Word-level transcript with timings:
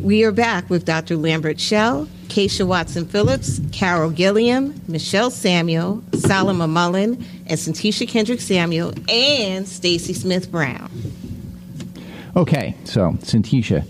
We 0.00 0.24
are 0.24 0.32
back 0.32 0.68
with 0.70 0.84
Dr. 0.84 1.16
Lambert 1.16 1.58
Shell, 1.58 2.06
Kaysha 2.28 2.66
Watson 2.66 3.06
Phillips, 3.06 3.60
Carol 3.72 4.10
Gilliam, 4.10 4.80
Michelle 4.86 5.30
Samuel, 5.30 6.02
Salamah 6.10 6.68
Mullen, 6.68 7.24
and 7.46 7.58
Syntychia 7.58 8.06
Kendrick 8.08 8.40
Samuel, 8.40 8.92
and 9.08 9.66
Stacey 9.66 10.12
Smith 10.12 10.50
Brown. 10.50 10.90
Okay, 12.36 12.76
so 12.84 13.12
Syntychia, 13.22 13.84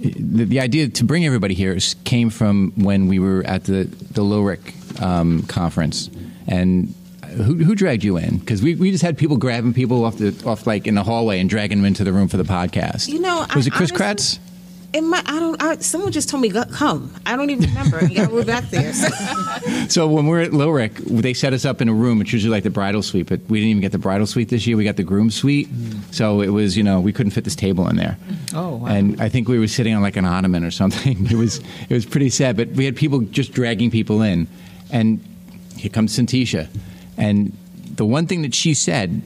the, 0.00 0.44
the 0.44 0.60
idea 0.60 0.88
to 0.88 1.04
bring 1.04 1.26
everybody 1.26 1.54
here 1.54 1.72
is, 1.72 1.94
came 2.04 2.30
from 2.30 2.72
when 2.76 3.08
we 3.08 3.18
were 3.18 3.42
at 3.44 3.64
the 3.64 3.84
the 4.12 4.22
LORIC 4.22 5.02
um, 5.02 5.42
conference, 5.42 6.08
and 6.46 6.94
who, 7.26 7.56
who 7.56 7.74
dragged 7.74 8.04
you 8.04 8.16
in? 8.16 8.38
Because 8.38 8.62
we, 8.62 8.76
we 8.76 8.90
just 8.92 9.02
had 9.02 9.18
people 9.18 9.36
grabbing 9.36 9.74
people 9.74 10.04
off 10.04 10.16
the 10.18 10.34
off 10.46 10.66
like 10.66 10.86
in 10.86 10.94
the 10.94 11.02
hallway 11.02 11.40
and 11.40 11.50
dragging 11.50 11.78
them 11.78 11.84
into 11.84 12.04
the 12.04 12.12
room 12.12 12.28
for 12.28 12.36
the 12.36 12.44
podcast. 12.44 13.08
You 13.08 13.20
know, 13.20 13.44
was 13.54 13.66
I 13.66 13.68
it 13.68 13.72
Chris 13.72 13.90
honestly- 13.90 13.96
Kratz? 14.38 14.38
It 14.92 15.02
might, 15.02 15.28
I 15.28 15.38
don't. 15.38 15.62
I, 15.62 15.76
someone 15.76 16.10
just 16.10 16.28
told 16.28 16.42
me 16.42 16.50
come. 16.50 17.14
I 17.24 17.36
don't 17.36 17.50
even 17.50 17.68
remember. 17.68 18.04
yeah, 18.06 18.26
we're 18.26 18.44
back 18.44 18.64
there. 18.70 18.92
So 19.88 20.08
when 20.08 20.26
we're 20.26 20.40
at 20.40 20.52
LORIC, 20.52 20.94
they 20.96 21.34
set 21.34 21.52
us 21.52 21.64
up 21.64 21.80
in 21.80 21.88
a 21.88 21.92
room. 21.92 22.20
It's 22.20 22.32
usually 22.32 22.50
like 22.50 22.62
the 22.62 22.70
bridal 22.70 23.02
suite, 23.02 23.28
but 23.28 23.40
we 23.48 23.58
didn't 23.58 23.70
even 23.70 23.80
get 23.80 23.92
the 23.92 23.98
bridal 23.98 24.26
suite 24.26 24.48
this 24.48 24.66
year. 24.66 24.76
We 24.76 24.84
got 24.84 24.96
the 24.96 25.02
groom 25.02 25.30
suite. 25.30 25.68
Hmm. 25.68 26.00
So 26.12 26.40
it 26.40 26.48
was, 26.48 26.76
you 26.76 26.82
know, 26.82 27.00
we 27.00 27.12
couldn't 27.12 27.32
fit 27.32 27.44
this 27.44 27.54
table 27.56 27.88
in 27.88 27.96
there. 27.96 28.16
Oh, 28.54 28.76
wow. 28.76 28.86
And 28.86 29.20
I 29.20 29.28
think 29.28 29.48
we 29.48 29.58
were 29.58 29.68
sitting 29.68 29.94
on 29.94 30.02
like 30.02 30.16
an 30.16 30.24
ottoman 30.24 30.64
or 30.64 30.70
something. 30.70 31.26
It 31.30 31.36
was 31.36 31.58
it 31.88 31.94
was 31.94 32.06
pretty 32.06 32.30
sad. 32.30 32.56
But 32.56 32.70
we 32.70 32.84
had 32.84 32.96
people 32.96 33.20
just 33.20 33.52
dragging 33.52 33.90
people 33.90 34.22
in, 34.22 34.48
and 34.90 35.20
here 35.76 35.90
comes 35.90 36.16
Syntychia, 36.18 36.68
and 37.16 37.56
the 37.94 38.04
one 38.04 38.26
thing 38.26 38.42
that 38.42 38.54
she 38.54 38.74
said 38.74 39.22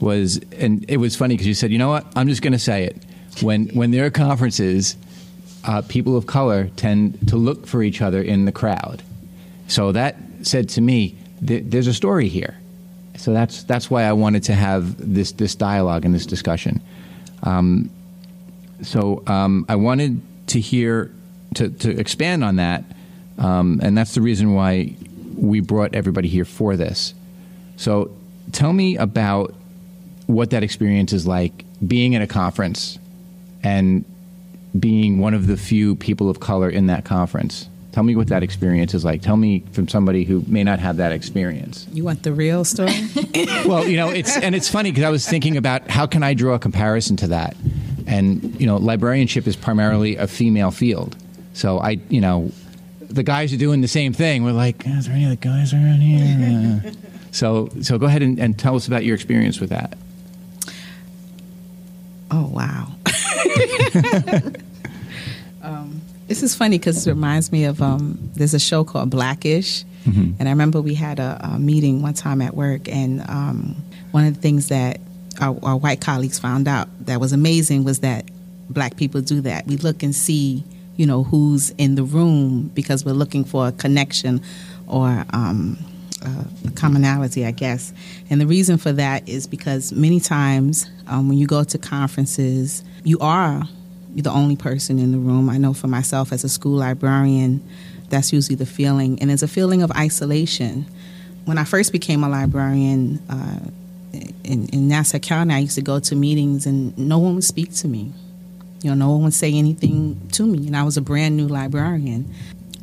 was, 0.00 0.38
and 0.58 0.84
it 0.88 0.96
was 0.96 1.14
funny 1.16 1.34
because 1.34 1.46
she 1.46 1.54
said, 1.54 1.70
you 1.70 1.78
know 1.78 1.88
what, 1.88 2.06
I'm 2.16 2.28
just 2.28 2.42
going 2.42 2.52
to 2.52 2.58
say 2.58 2.84
it. 2.84 2.96
When 3.42 3.68
when 3.68 3.90
there 3.90 4.06
are 4.06 4.10
conferences, 4.10 4.96
uh, 5.64 5.82
people 5.82 6.16
of 6.16 6.26
color 6.26 6.70
tend 6.76 7.28
to 7.28 7.36
look 7.36 7.66
for 7.66 7.82
each 7.82 8.00
other 8.00 8.22
in 8.22 8.44
the 8.44 8.52
crowd. 8.52 9.02
So 9.68 9.92
that 9.92 10.16
said 10.42 10.68
to 10.70 10.80
me, 10.80 11.16
th- 11.46 11.64
there's 11.66 11.86
a 11.86 11.94
story 11.94 12.28
here. 12.28 12.56
So 13.16 13.32
that's 13.32 13.64
that's 13.64 13.90
why 13.90 14.04
I 14.04 14.12
wanted 14.12 14.44
to 14.44 14.54
have 14.54 15.14
this 15.14 15.32
this 15.32 15.54
dialogue 15.54 16.04
and 16.04 16.14
this 16.14 16.26
discussion. 16.26 16.80
Um, 17.42 17.90
so 18.82 19.22
um, 19.26 19.64
I 19.68 19.76
wanted 19.76 20.20
to 20.48 20.60
hear 20.60 21.10
to, 21.54 21.70
to 21.70 21.98
expand 21.98 22.44
on 22.44 22.56
that, 22.56 22.84
um, 23.38 23.80
and 23.82 23.96
that's 23.96 24.14
the 24.14 24.20
reason 24.20 24.54
why 24.54 24.94
we 25.34 25.60
brought 25.60 25.94
everybody 25.94 26.28
here 26.28 26.44
for 26.44 26.76
this. 26.76 27.14
So 27.76 28.14
tell 28.52 28.72
me 28.72 28.96
about 28.96 29.54
what 30.26 30.50
that 30.50 30.62
experience 30.62 31.12
is 31.12 31.26
like 31.26 31.64
being 31.86 32.14
at 32.14 32.22
a 32.22 32.26
conference 32.26 32.98
and 33.62 34.04
being 34.78 35.18
one 35.18 35.34
of 35.34 35.46
the 35.46 35.56
few 35.56 35.96
people 35.96 36.28
of 36.28 36.40
color 36.40 36.68
in 36.68 36.86
that 36.86 37.04
conference. 37.04 37.68
Tell 37.92 38.02
me 38.02 38.14
what 38.14 38.28
that 38.28 38.42
experience 38.42 38.92
is 38.92 39.06
like. 39.06 39.22
Tell 39.22 39.38
me 39.38 39.64
from 39.72 39.88
somebody 39.88 40.24
who 40.24 40.44
may 40.46 40.62
not 40.62 40.80
have 40.80 40.98
that 40.98 41.12
experience. 41.12 41.86
You 41.92 42.04
want 42.04 42.22
the 42.24 42.32
real 42.32 42.64
story? 42.64 42.92
Well, 43.66 43.88
you 43.88 43.96
know, 43.96 44.10
it's 44.10 44.36
and 44.36 44.54
it's 44.54 44.68
funny 44.68 44.90
because 44.90 45.04
I 45.04 45.10
was 45.10 45.26
thinking 45.26 45.56
about 45.56 45.90
how 45.90 46.06
can 46.06 46.22
I 46.22 46.34
draw 46.34 46.54
a 46.54 46.58
comparison 46.58 47.16
to 47.16 47.28
that, 47.28 47.56
and 48.06 48.60
you 48.60 48.66
know, 48.66 48.76
librarianship 48.76 49.46
is 49.46 49.56
primarily 49.56 50.16
a 50.16 50.26
female 50.26 50.70
field, 50.70 51.16
so 51.52 51.78
I, 51.78 51.98
you 52.08 52.20
know, 52.20 52.52
the 53.00 53.22
guys 53.22 53.52
are 53.52 53.56
doing 53.56 53.80
the 53.80 53.88
same 53.88 54.12
thing. 54.12 54.44
We're 54.44 54.52
like, 54.52 54.86
is 54.86 55.06
there 55.06 55.14
any 55.14 55.24
other 55.26 55.36
guys 55.36 55.72
around 55.72 56.00
here? 56.00 56.92
So, 57.32 57.68
so 57.82 57.98
go 57.98 58.06
ahead 58.06 58.22
and, 58.22 58.38
and 58.38 58.58
tell 58.58 58.76
us 58.76 58.86
about 58.86 59.04
your 59.04 59.14
experience 59.14 59.60
with 59.60 59.68
that. 59.68 59.98
Oh 62.30 62.46
wow. 62.46 62.88
um, 65.62 66.00
this 66.26 66.42
is 66.42 66.54
funny 66.54 66.78
because 66.78 67.06
it 67.06 67.10
reminds 67.10 67.52
me 67.52 67.64
of 67.64 67.80
um, 67.80 68.30
there's 68.34 68.54
a 68.54 68.58
show 68.58 68.84
called 68.84 69.10
Blackish, 69.10 69.84
and 70.38 70.48
I 70.48 70.50
remember 70.50 70.80
we 70.80 70.94
had 70.94 71.18
a, 71.18 71.40
a 71.42 71.58
meeting 71.58 72.02
one 72.02 72.14
time 72.14 72.40
at 72.40 72.54
work, 72.54 72.88
and 72.88 73.20
um, 73.28 73.76
one 74.12 74.24
of 74.24 74.34
the 74.34 74.40
things 74.40 74.68
that 74.68 75.00
our, 75.40 75.58
our 75.62 75.76
white 75.76 76.00
colleagues 76.00 76.38
found 76.38 76.68
out 76.68 76.88
that 77.06 77.20
was 77.20 77.32
amazing 77.32 77.84
was 77.84 78.00
that 78.00 78.24
black 78.68 78.96
people 78.96 79.20
do 79.20 79.40
that. 79.42 79.66
We 79.66 79.76
look 79.76 80.02
and 80.02 80.14
see, 80.14 80.64
you 80.96 81.06
know, 81.06 81.22
who's 81.24 81.70
in 81.70 81.94
the 81.94 82.04
room 82.04 82.70
because 82.74 83.04
we're 83.04 83.12
looking 83.12 83.44
for 83.44 83.68
a 83.68 83.72
connection 83.72 84.40
or 84.86 85.24
um, 85.30 85.78
a 86.22 86.70
commonality, 86.72 87.44
I 87.44 87.50
guess. 87.50 87.92
And 88.30 88.40
the 88.40 88.46
reason 88.46 88.78
for 88.78 88.92
that 88.92 89.28
is 89.28 89.46
because 89.46 89.92
many 89.92 90.20
times 90.20 90.88
um, 91.06 91.28
when 91.28 91.38
you 91.38 91.46
go 91.46 91.64
to 91.64 91.78
conferences, 91.78 92.84
you 93.04 93.18
are 93.20 93.62
the 94.14 94.30
only 94.30 94.56
person 94.56 94.98
in 94.98 95.12
the 95.12 95.18
room. 95.18 95.48
I 95.50 95.58
know 95.58 95.74
for 95.74 95.88
myself 95.88 96.32
as 96.32 96.44
a 96.44 96.48
school 96.48 96.78
librarian, 96.78 97.62
that's 98.08 98.32
usually 98.32 98.56
the 98.56 98.66
feeling. 98.66 99.20
And 99.20 99.30
it's 99.30 99.42
a 99.42 99.48
feeling 99.48 99.82
of 99.82 99.90
isolation. 99.92 100.86
When 101.44 101.58
I 101.58 101.64
first 101.64 101.92
became 101.92 102.24
a 102.24 102.28
librarian 102.28 103.22
uh, 103.28 103.60
in, 104.44 104.68
in 104.68 104.88
Nassau 104.88 105.18
County, 105.18 105.54
I 105.54 105.58
used 105.58 105.76
to 105.76 105.82
go 105.82 106.00
to 106.00 106.16
meetings 106.16 106.66
and 106.66 106.96
no 106.96 107.18
one 107.18 107.34
would 107.34 107.44
speak 107.44 107.72
to 107.74 107.88
me. 107.88 108.12
You 108.82 108.90
know, 108.90 109.06
no 109.06 109.12
one 109.12 109.24
would 109.24 109.34
say 109.34 109.52
anything 109.52 110.28
to 110.32 110.46
me. 110.46 110.66
And 110.66 110.76
I 110.76 110.82
was 110.82 110.96
a 110.96 111.02
brand 111.02 111.36
new 111.36 111.46
librarian 111.46 112.32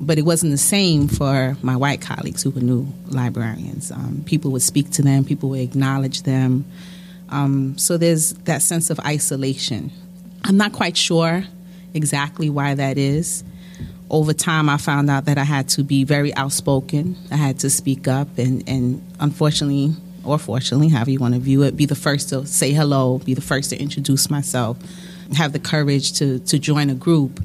but 0.06 0.18
it 0.18 0.24
wasn't 0.24 0.52
the 0.52 0.58
same 0.58 1.08
for 1.08 1.58
my 1.62 1.76
white 1.76 2.02
colleagues 2.02 2.44
who 2.44 2.50
were 2.50 2.62
new 2.62 2.88
librarians. 3.08 3.92
Um, 3.92 4.24
people 4.26 4.52
would 4.52 4.62
speak 4.62 4.92
to 4.92 5.02
them, 5.02 5.24
people 5.24 5.50
would 5.50 5.62
acknowledge 5.62 6.24
them. 6.24 6.66
Um, 7.30 7.78
so 7.78 7.98
there's 7.98 8.34
that 8.46 8.62
sense 8.62 8.90
of 8.90 9.00
isolation. 9.00 9.92
I'm 10.44 10.58
not 10.58 10.74
quite 10.74 10.98
sure 10.98 11.46
exactly 11.94 12.50
why 12.50 12.76
that 12.76 12.98
is. 12.98 13.44
Over 14.10 14.34
time, 14.34 14.70
I 14.70 14.78
found 14.78 15.10
out 15.10 15.26
that 15.26 15.38
I 15.38 15.44
had 15.44 15.70
to 15.70 15.84
be 15.84 16.04
very 16.04 16.34
outspoken. 16.36 17.16
I 17.32 17.38
had 17.38 17.60
to 17.60 17.70
speak 17.70 18.08
up, 18.08 18.38
and, 18.38 18.64
and 18.68 19.02
unfortunately, 19.20 19.96
or 20.24 20.38
fortunately, 20.38 20.90
however 20.90 21.12
you 21.12 21.20
want 21.20 21.34
to 21.34 21.40
view 21.40 21.64
it, 21.64 21.76
be 21.76 21.86
the 21.86 21.96
first 21.96 22.30
to 22.30 22.46
say 22.46 22.72
hello, 22.72 23.20
be 23.20 23.34
the 23.34 23.42
first 23.42 23.72
to 23.72 23.78
introduce 23.82 24.30
myself, 24.30 24.78
have 25.36 25.52
the 25.52 25.60
courage 25.60 26.14
to, 26.14 26.40
to 26.40 26.60
join 26.60 26.90
a 26.90 26.96
group 26.96 27.40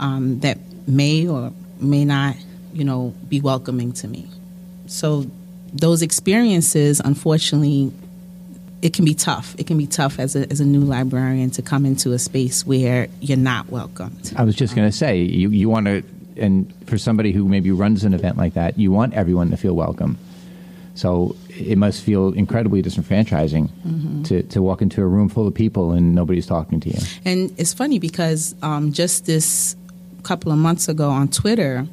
um, 0.00 0.40
that 0.40 0.58
may 0.86 1.28
or 1.28 1.52
may 1.80 2.04
not, 2.04 2.36
you 2.72 2.84
know, 2.84 3.12
be 3.28 3.40
welcoming 3.40 3.92
to 3.92 4.08
me. 4.08 4.26
So 4.86 5.26
those 5.72 6.02
experiences, 6.02 7.00
unfortunately, 7.04 7.92
it 8.82 8.92
can 8.92 9.04
be 9.04 9.14
tough. 9.14 9.54
It 9.58 9.66
can 9.66 9.78
be 9.78 9.86
tough 9.86 10.18
as 10.18 10.36
a, 10.36 10.50
as 10.50 10.60
a 10.60 10.64
new 10.64 10.80
librarian 10.80 11.50
to 11.52 11.62
come 11.62 11.86
into 11.86 12.12
a 12.12 12.18
space 12.18 12.66
where 12.66 13.08
you're 13.20 13.38
not 13.38 13.68
welcomed. 13.70 14.32
I 14.36 14.44
was 14.44 14.54
just 14.54 14.76
going 14.76 14.88
to 14.88 14.96
say, 14.96 15.18
you, 15.22 15.50
you 15.50 15.68
want 15.68 15.86
to, 15.86 16.02
and 16.36 16.72
for 16.86 16.98
somebody 16.98 17.32
who 17.32 17.48
maybe 17.48 17.70
runs 17.70 18.04
an 18.04 18.14
event 18.14 18.36
like 18.36 18.54
that, 18.54 18.78
you 18.78 18.92
want 18.92 19.14
everyone 19.14 19.50
to 19.50 19.56
feel 19.56 19.74
welcome. 19.74 20.18
So 20.94 21.36
it 21.48 21.76
must 21.76 22.02
feel 22.02 22.32
incredibly 22.32 22.82
disenfranchising 22.82 24.24
to, 24.28 24.42
to 24.42 24.62
walk 24.62 24.80
into 24.80 25.02
a 25.02 25.06
room 25.06 25.28
full 25.28 25.46
of 25.46 25.54
people 25.54 25.92
and 25.92 26.14
nobody's 26.14 26.46
talking 26.46 26.80
to 26.80 26.88
you. 26.88 26.98
And 27.24 27.52
it's 27.58 27.74
funny 27.74 27.98
because 27.98 28.54
um, 28.62 28.92
just 28.92 29.26
this 29.26 29.76
couple 30.22 30.50
of 30.50 30.58
months 30.58 30.88
ago 30.88 31.08
on 31.10 31.28
Twitter, 31.28 31.86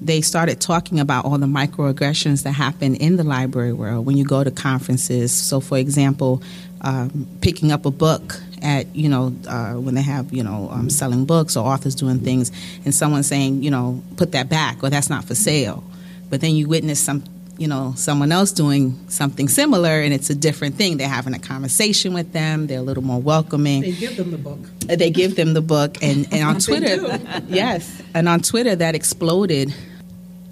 they 0.00 0.20
started 0.20 0.60
talking 0.60 1.00
about 1.00 1.24
all 1.24 1.38
the 1.38 1.46
microaggressions 1.46 2.44
that 2.44 2.52
happen 2.52 2.94
in 2.94 3.16
the 3.16 3.24
library 3.24 3.72
world 3.72 4.06
when 4.06 4.16
you 4.16 4.24
go 4.24 4.44
to 4.44 4.50
conferences. 4.50 5.32
So, 5.32 5.60
for 5.60 5.78
example, 5.78 6.42
um, 6.80 7.26
picking 7.40 7.72
up 7.72 7.84
a 7.86 7.90
book 7.90 8.40
at 8.62 8.94
you 8.94 9.08
know 9.08 9.34
uh, 9.46 9.74
when 9.74 9.94
they 9.94 10.02
have 10.02 10.32
you 10.32 10.42
know 10.42 10.68
um, 10.70 10.90
selling 10.90 11.24
books 11.24 11.56
or 11.56 11.66
authors 11.66 11.94
doing 11.94 12.20
things, 12.20 12.52
and 12.84 12.94
someone 12.94 13.22
saying 13.22 13.62
you 13.62 13.70
know 13.70 14.02
put 14.16 14.32
that 14.32 14.48
back 14.48 14.82
or 14.82 14.90
that's 14.90 15.10
not 15.10 15.24
for 15.24 15.34
sale, 15.34 15.82
but 16.30 16.40
then 16.40 16.54
you 16.54 16.68
witness 16.68 17.00
some 17.00 17.24
you 17.58 17.66
know 17.66 17.92
someone 17.96 18.30
else 18.30 18.52
doing 18.52 18.96
something 19.08 19.48
similar 19.48 20.00
and 20.00 20.14
it's 20.14 20.30
a 20.30 20.34
different 20.34 20.76
thing. 20.76 20.96
They're 20.96 21.08
having 21.08 21.34
a 21.34 21.38
conversation 21.38 22.14
with 22.14 22.32
them. 22.32 22.68
They're 22.68 22.78
a 22.78 22.82
little 22.82 23.02
more 23.02 23.20
welcoming. 23.20 23.82
They 23.82 23.92
give 23.92 24.16
them 24.16 24.30
the 24.30 24.38
book. 24.38 24.60
They 24.86 25.10
give 25.10 25.34
them 25.34 25.54
the 25.54 25.60
book. 25.60 26.00
And, 26.00 26.32
and 26.32 26.44
on 26.44 26.58
twitter 26.60 27.18
yes. 27.48 28.00
And 28.14 28.28
on 28.28 28.40
twitter 28.40 28.76
that 28.76 28.94
exploded 28.94 29.74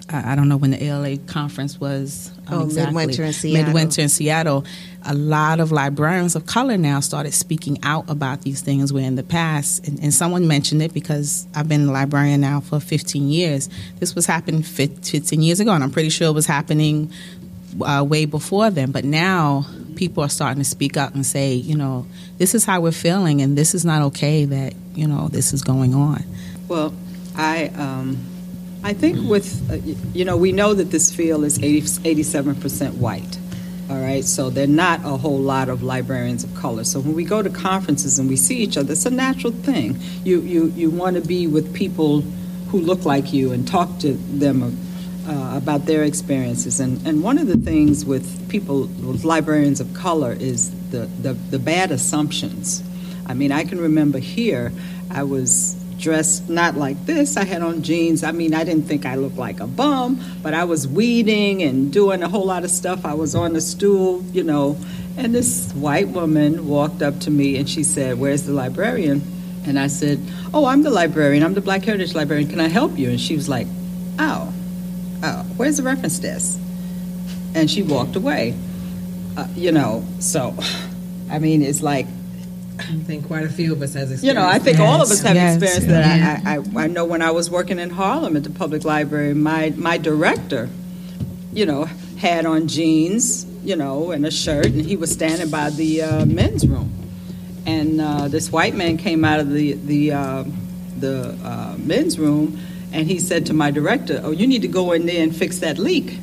I 0.09 0.31
I 0.31 0.35
don't 0.35 0.47
know 0.49 0.57
when 0.57 0.71
the 0.71 0.83
ALA 0.83 1.17
conference 1.17 1.79
was. 1.79 2.31
um, 2.47 2.61
Oh, 2.61 2.65
Midwinter 2.65 3.23
in 3.23 3.33
Seattle. 3.33 3.65
Midwinter 3.65 4.01
in 4.01 4.09
Seattle. 4.09 4.65
A 5.05 5.13
lot 5.13 5.59
of 5.59 5.71
librarians 5.71 6.35
of 6.35 6.45
color 6.45 6.77
now 6.77 6.99
started 6.99 7.33
speaking 7.33 7.77
out 7.83 8.09
about 8.09 8.41
these 8.41 8.61
things. 8.61 8.91
Where 8.91 9.03
in 9.05 9.15
the 9.15 9.23
past, 9.23 9.87
and, 9.87 9.99
and 10.01 10.13
someone 10.13 10.47
mentioned 10.47 10.81
it 10.81 10.93
because 10.93 11.47
I've 11.55 11.67
been 11.69 11.87
a 11.87 11.91
librarian 11.91 12.41
now 12.41 12.59
for 12.61 12.79
15 12.79 13.29
years. 13.29 13.69
This 13.99 14.15
was 14.15 14.25
happening 14.25 14.63
15 14.63 15.41
years 15.41 15.59
ago, 15.59 15.71
and 15.71 15.83
I'm 15.83 15.91
pretty 15.91 16.09
sure 16.09 16.27
it 16.27 16.33
was 16.33 16.45
happening 16.47 17.11
uh, 17.81 18.03
way 18.07 18.25
before 18.25 18.69
then. 18.69 18.91
But 18.91 19.03
now 19.05 19.65
people 19.95 20.23
are 20.23 20.29
starting 20.29 20.61
to 20.63 20.69
speak 20.69 20.95
up 20.97 21.15
and 21.15 21.25
say, 21.25 21.53
you 21.53 21.75
know, 21.75 22.05
this 22.37 22.53
is 22.55 22.65
how 22.65 22.81
we're 22.81 22.91
feeling, 22.91 23.41
and 23.41 23.57
this 23.57 23.73
is 23.75 23.83
not 23.85 24.01
okay 24.03 24.45
that 24.45 24.73
you 24.95 25.07
know 25.07 25.27
this 25.27 25.53
is 25.53 25.61
going 25.63 25.93
on. 25.93 26.23
Well, 26.67 26.93
I 27.35 27.67
um, 27.75 28.17
I 28.87 28.93
think 28.93 29.29
with 29.29 29.69
uh, 29.69 29.75
you 30.13 30.23
know 30.23 30.37
we 30.37 30.53
know 30.53 30.73
that 30.73 30.91
this 30.91 31.13
field 31.13 31.43
is 31.43 31.61
80, 31.61 31.81
87% 31.81 32.93
white, 32.93 33.37
All 33.89 33.99
right, 33.99 34.23
so 34.23 34.49
there 34.49 34.63
are 34.63 34.67
not 34.67 35.01
a 35.03 35.17
whole 35.17 35.39
lot 35.39 35.67
of 35.67 35.83
librarians 35.83 36.45
of 36.45 36.55
color. 36.55 36.85
So 36.85 37.01
when 37.01 37.13
we 37.13 37.25
go 37.25 37.41
to 37.41 37.49
conferences 37.49 38.17
and 38.17 38.29
we 38.29 38.37
see 38.37 38.59
each 38.59 38.77
other, 38.77 38.93
it's 38.93 39.05
a 39.05 39.09
natural 39.09 39.51
thing. 39.51 39.99
You 40.23 40.39
you 40.39 40.67
you 40.67 40.89
want 40.89 41.17
to 41.17 41.21
be 41.21 41.47
with 41.47 41.73
people 41.73 42.21
who 42.69 42.79
look 42.79 43.03
like 43.03 43.33
you 43.33 43.51
and 43.51 43.67
talk 43.67 43.99
to 43.99 44.13
them 44.13 44.77
uh, 45.27 45.57
about 45.57 45.85
their 45.85 46.03
experiences. 46.03 46.79
And 46.79 47.05
and 47.05 47.21
one 47.21 47.37
of 47.37 47.47
the 47.47 47.57
things 47.57 48.05
with 48.05 48.47
people 48.47 48.83
with 49.03 49.25
librarians 49.25 49.81
of 49.81 49.93
color 49.93 50.31
is 50.31 50.71
the 50.91 51.09
the, 51.21 51.33
the 51.33 51.59
bad 51.59 51.91
assumptions. 51.91 52.81
I 53.25 53.33
mean, 53.33 53.51
I 53.51 53.65
can 53.65 53.81
remember 53.81 54.19
here 54.19 54.71
I 55.11 55.23
was 55.23 55.75
dressed 55.97 56.49
not 56.49 56.75
like 56.75 57.05
this. 57.05 57.37
I 57.37 57.45
had 57.45 57.61
on 57.61 57.81
jeans. 57.83 58.23
I 58.23 58.31
mean, 58.31 58.53
I 58.53 58.63
didn't 58.63 58.83
think 58.83 59.05
I 59.05 59.15
looked 59.15 59.37
like 59.37 59.59
a 59.59 59.67
bum, 59.67 60.19
but 60.41 60.53
I 60.53 60.63
was 60.63 60.87
weeding 60.87 61.63
and 61.63 61.91
doing 61.91 62.23
a 62.23 62.29
whole 62.29 62.45
lot 62.45 62.63
of 62.63 62.71
stuff. 62.71 63.05
I 63.05 63.13
was 63.13 63.35
on 63.35 63.53
the 63.53 63.61
stool, 63.61 64.23
you 64.31 64.43
know, 64.43 64.77
and 65.17 65.33
this 65.33 65.71
white 65.73 66.09
woman 66.09 66.67
walked 66.67 67.01
up 67.01 67.19
to 67.21 67.31
me 67.31 67.57
and 67.57 67.67
she 67.67 67.83
said, 67.83 68.19
Where's 68.19 68.43
the 68.43 68.53
librarian? 68.53 69.21
And 69.65 69.79
I 69.79 69.87
said, 69.87 70.19
Oh, 70.53 70.65
I'm 70.65 70.83
the 70.83 70.91
librarian. 70.91 71.43
I'm 71.43 71.55
the 71.55 71.61
Black 71.61 71.83
Heritage 71.83 72.13
librarian. 72.13 72.49
Can 72.49 72.59
I 72.59 72.67
help 72.67 72.97
you? 72.97 73.09
And 73.09 73.19
she 73.19 73.35
was 73.35 73.49
like, 73.49 73.67
Oh, 74.19 74.53
oh, 75.23 75.43
where's 75.57 75.77
the 75.77 75.83
reference 75.83 76.19
desk? 76.19 76.59
And 77.55 77.69
she 77.69 77.81
walked 77.81 78.15
away. 78.15 78.55
Uh, 79.35 79.47
you 79.55 79.71
know, 79.71 80.05
so, 80.19 80.55
I 81.31 81.39
mean, 81.39 81.63
it's 81.63 81.81
like, 81.81 82.07
I 82.79 82.83
think 83.05 83.27
quite 83.27 83.43
a 83.45 83.49
few 83.49 83.73
of 83.73 83.81
us 83.81 83.93
has 83.93 84.11
experienced. 84.11 84.23
you 84.23 84.33
know, 84.33 84.45
I 84.47 84.59
think 84.59 84.79
all 84.79 85.01
of 85.01 85.09
us 85.11 85.21
have 85.21 85.35
Yes, 85.35 85.55
experienced 85.55 85.87
yes. 85.87 86.43
that. 86.43 86.47
I, 86.47 86.57
I, 86.57 86.83
I 86.83 86.87
know 86.87 87.05
when 87.05 87.21
I 87.21 87.31
was 87.31 87.49
working 87.49 87.79
in 87.79 87.89
Harlem 87.89 88.35
at 88.37 88.43
the 88.43 88.49
public 88.49 88.85
library, 88.85 89.33
my, 89.33 89.73
my 89.75 89.97
director, 89.97 90.69
you 91.51 91.65
know, 91.65 91.85
had 92.17 92.45
on 92.45 92.67
jeans, 92.67 93.45
you 93.63 93.75
know, 93.75 94.11
and 94.11 94.25
a 94.25 94.31
shirt, 94.31 94.67
and 94.67 94.81
he 94.85 94.95
was 94.95 95.11
standing 95.11 95.49
by 95.49 95.69
the 95.71 96.01
uh, 96.03 96.25
men's 96.25 96.67
room. 96.67 96.91
And 97.65 97.99
uh, 97.99 98.27
this 98.27 98.51
white 98.51 98.75
man 98.75 98.97
came 98.97 99.25
out 99.25 99.39
of 99.39 99.49
the, 99.51 99.73
the, 99.73 100.11
uh, 100.13 100.43
the 100.99 101.37
uh, 101.43 101.75
men's 101.77 102.17
room, 102.17 102.59
and 102.93 103.07
he 103.07 103.19
said 103.19 103.45
to 103.47 103.53
my 103.53 103.71
director, 103.71 104.21
Oh, 104.23 104.31
you 104.31 104.47
need 104.47 104.61
to 104.61 104.67
go 104.69 104.93
in 104.93 105.05
there 105.05 105.21
and 105.21 105.35
fix 105.35 105.59
that 105.59 105.77
leak. 105.77 106.19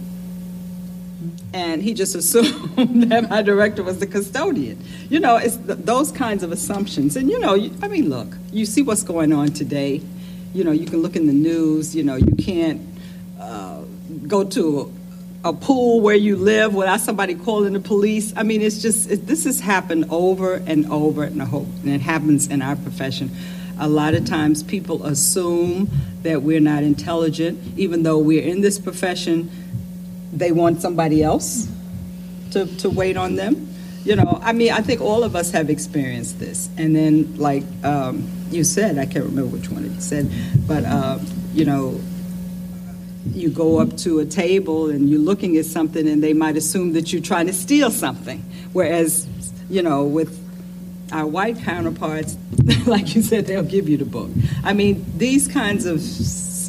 And 1.55 1.81
he 1.81 1.95
just 1.95 2.17
assumed 2.17 2.77
that 3.11 3.31
my 3.31 3.41
director 3.41 3.85
was 3.85 4.01
the 4.01 4.09
custodian. 4.09 4.77
You 5.09 5.21
know, 5.21 5.37
it's 5.37 5.57
th- 5.57 5.79
those 5.79 6.11
kinds 6.11 6.43
of 6.43 6.51
assumptions. 6.51 7.17
And, 7.17 7.31
you 7.31 7.39
know, 7.39 7.55
you, 7.55 7.71
I 7.81 7.87
mean, 7.87 8.11
look, 8.11 8.37
you 8.51 8.67
see 8.67 8.83
what's 8.83 9.05
going 9.05 9.33
on 9.33 9.53
today. 9.53 10.03
You 10.53 10.65
know, 10.65 10.73
you 10.73 10.85
can 10.85 11.01
look 11.01 11.15
in 11.15 11.29
the 11.29 11.33
news, 11.33 11.95
you 11.95 12.03
know, 12.03 12.17
you 12.17 12.35
can't 12.35 12.83
uh, 13.41 13.83
go 14.27 14.43
to 14.43 14.93
a, 15.45 15.51
a 15.51 15.53
pool 15.53 16.01
where 16.01 16.17
you 16.17 16.35
live 16.35 16.75
without 16.75 16.99
somebody 16.99 17.37
calling 17.37 17.75
the 17.75 17.81
police. 17.81 18.33
I 18.37 18.43
mean, 18.43 18.61
it's 18.61 18.83
just, 18.83 19.09
it, 19.09 19.29
this 19.29 19.45
has 19.45 19.61
happened 19.61 20.07
over 20.11 20.55
and 20.55 20.91
over 20.91 21.23
and 21.23 21.41
over, 21.41 21.59
and 21.59 21.89
it 21.89 22.01
happens 22.01 22.49
in 22.49 22.63
our 22.63 22.75
profession. 22.75 23.31
A 23.79 23.89
lot 23.89 24.15
of 24.15 24.25
times 24.25 24.65
people 24.65 25.05
assume 25.05 25.89
that 26.23 26.43
we're 26.43 26.61
not 26.61 26.83
intelligent, 26.83 27.61
even 27.79 28.03
though 28.03 28.19
we're 28.19 28.43
in 28.43 28.61
this 28.61 28.79
profession, 28.79 29.51
they 30.39 30.53
want 30.53 30.81
somebody 30.81 31.23
else 31.23 31.69
to, 32.53 32.67
to 32.79 32.91
wait 32.91 33.17
on 33.17 33.37
them. 33.37 33.69
You 34.05 34.17
know, 34.17 34.39
I 34.43 34.53
mean, 34.53 34.71
I 34.71 34.81
think 34.81 35.01
all 35.01 35.25
of 35.25 35.35
us 35.35 35.51
have 35.53 35.71
experienced 35.71 36.39
this. 36.39 36.69
And 36.77 36.95
then, 36.95 37.39
like 37.39 37.65
um, 37.83 38.29
you 38.51 38.63
said, 38.63 38.99
I 38.99 39.07
can't 39.07 39.25
remember 39.25 39.57
which 39.57 39.71
one 39.71 39.85
you 39.85 40.01
said, 40.01 40.31
but, 40.67 40.85
uh, 40.85 41.19
you 41.55 41.65
know, 41.65 42.01
you 43.33 43.49
go 43.49 43.81
up 43.81 43.97
to 43.99 44.19
a 44.19 44.27
table 44.27 44.91
and 44.91 45.09
you're 45.09 45.21
looking 45.21 45.57
at 45.57 45.65
something 45.65 46.07
and 46.07 46.23
they 46.23 46.35
might 46.35 46.57
assume 46.57 46.93
that 46.93 47.13
you're 47.13 47.23
trying 47.23 47.47
to 47.47 47.55
steal 47.55 47.91
something. 47.91 48.41
Whereas, 48.73 49.27
you 49.71 49.83
know, 49.83 50.05
with 50.05 50.39
our 51.11 51.27
white 51.27 51.59
counterparts, 51.61 52.37
like 52.87 53.15
you 53.15 53.23
said, 53.23 53.47
they'll 53.47 53.63
give 53.63 53.89
you 53.89 53.97
the 53.97 54.05
book. 54.05 54.31
I 54.63 54.75
mean, 54.75 55.05
these 55.17 55.49
kinds 55.49 55.87
of 55.87 56.01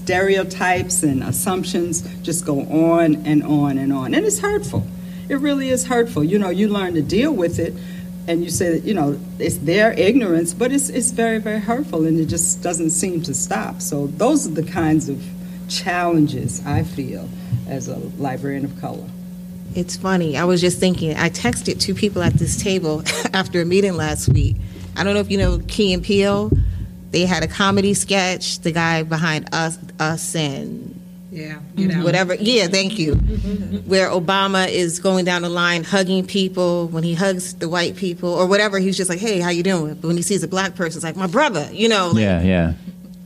stereotypes 0.06 1.02
and 1.02 1.24
assumptions 1.24 2.04
just 2.22 2.46
go 2.46 2.62
on 2.62 3.26
and 3.26 3.42
on 3.42 3.80
and 3.80 3.92
on. 3.92 4.14
And 4.14 4.24
it's 4.24 4.38
hurtful. 4.38 4.86
It 5.30 5.40
really 5.40 5.70
is 5.70 5.88
hurtful. 5.88 6.24
You 6.24 6.38
know, 6.38 6.50
you 6.50 6.68
learn 6.68 6.94
to 6.94 7.02
deal 7.02 7.34
with 7.34 7.58
it 7.58 7.74
and 8.28 8.44
you 8.44 8.52
say 8.52 8.78
that, 8.78 8.84
you 8.84 8.94
know, 8.94 9.20
it's 9.40 9.58
their 9.58 9.94
ignorance, 9.94 10.54
but 10.54 10.72
it's, 10.72 10.90
it's 10.90 11.10
very, 11.10 11.40
very 11.40 11.60
hurtful 11.60 12.06
and 12.06 12.20
it 12.20 12.28
just 12.28 12.62
doesn't 12.62 12.92
seem 12.92 13.24
to 13.24 13.34
stop. 13.34 13.82
So 13.82 14.06
those 14.06 14.46
are 14.46 14.52
the 14.52 14.64
kinds 14.64 15.10
of 15.10 15.24
challenges 15.70 16.64
I 16.68 16.84
feel 16.84 17.28
as 17.68 17.88
a 17.88 17.98
librarian 18.20 18.64
of 18.64 18.80
color. 18.80 19.08
It's 19.74 19.98
funny. 19.98 20.38
I 20.38 20.44
was 20.44 20.62
just 20.62 20.80
thinking, 20.80 21.18
I 21.18 21.32
texted 21.32 21.82
two 21.82 21.96
people 21.96 22.22
at 22.22 22.34
this 22.34 22.62
table 22.62 23.02
after 23.34 23.60
a 23.60 23.66
meeting 23.66 23.98
last 23.98 24.30
week. 24.30 24.56
I 24.96 25.04
don't 25.04 25.16
know 25.16 25.20
if 25.20 25.32
you 25.32 25.40
know 25.40 25.60
Key 25.68 25.94
and 25.94 26.04
Peele. 26.04 26.52
They 27.16 27.26
had 27.26 27.44
a 27.44 27.48
comedy 27.48 27.94
sketch, 27.94 28.60
the 28.60 28.74
guy 28.74 29.04
behind 29.04 29.48
us, 29.54 29.78
us 30.02 30.36
and 30.36 30.92
Yeah, 31.32 31.60
you 31.78 31.88
know. 31.88 32.04
whatever. 32.04 32.36
Yeah, 32.36 32.68
thank 32.68 33.00
you. 33.00 33.16
Mm-hmm. 33.16 33.78
Where 33.90 34.10
Obama 34.10 34.68
is 34.68 35.00
going 35.00 35.24
down 35.24 35.44
the 35.44 35.50
line 35.50 35.86
hugging 35.86 36.26
people. 36.28 36.88
When 36.90 37.04
he 37.06 37.14
hugs 37.14 37.54
the 37.54 37.70
white 37.70 37.96
people 37.96 38.30
or 38.34 38.48
whatever, 38.48 38.80
he's 38.80 38.98
just 38.98 39.10
like, 39.10 39.20
"Hey, 39.20 39.40
how 39.40 39.50
you 39.50 39.64
doing?" 39.64 39.94
But 39.96 40.08
when 40.08 40.18
he 40.18 40.24
sees 40.24 40.44
a 40.44 40.48
black 40.50 40.76
person, 40.76 40.98
it's 40.98 41.06
like, 41.06 41.16
"My 41.16 41.28
brother," 41.28 41.70
you 41.72 41.88
know. 41.88 42.10
like- 42.10 42.22
Yeah, 42.22 42.42
yeah. 42.44 42.74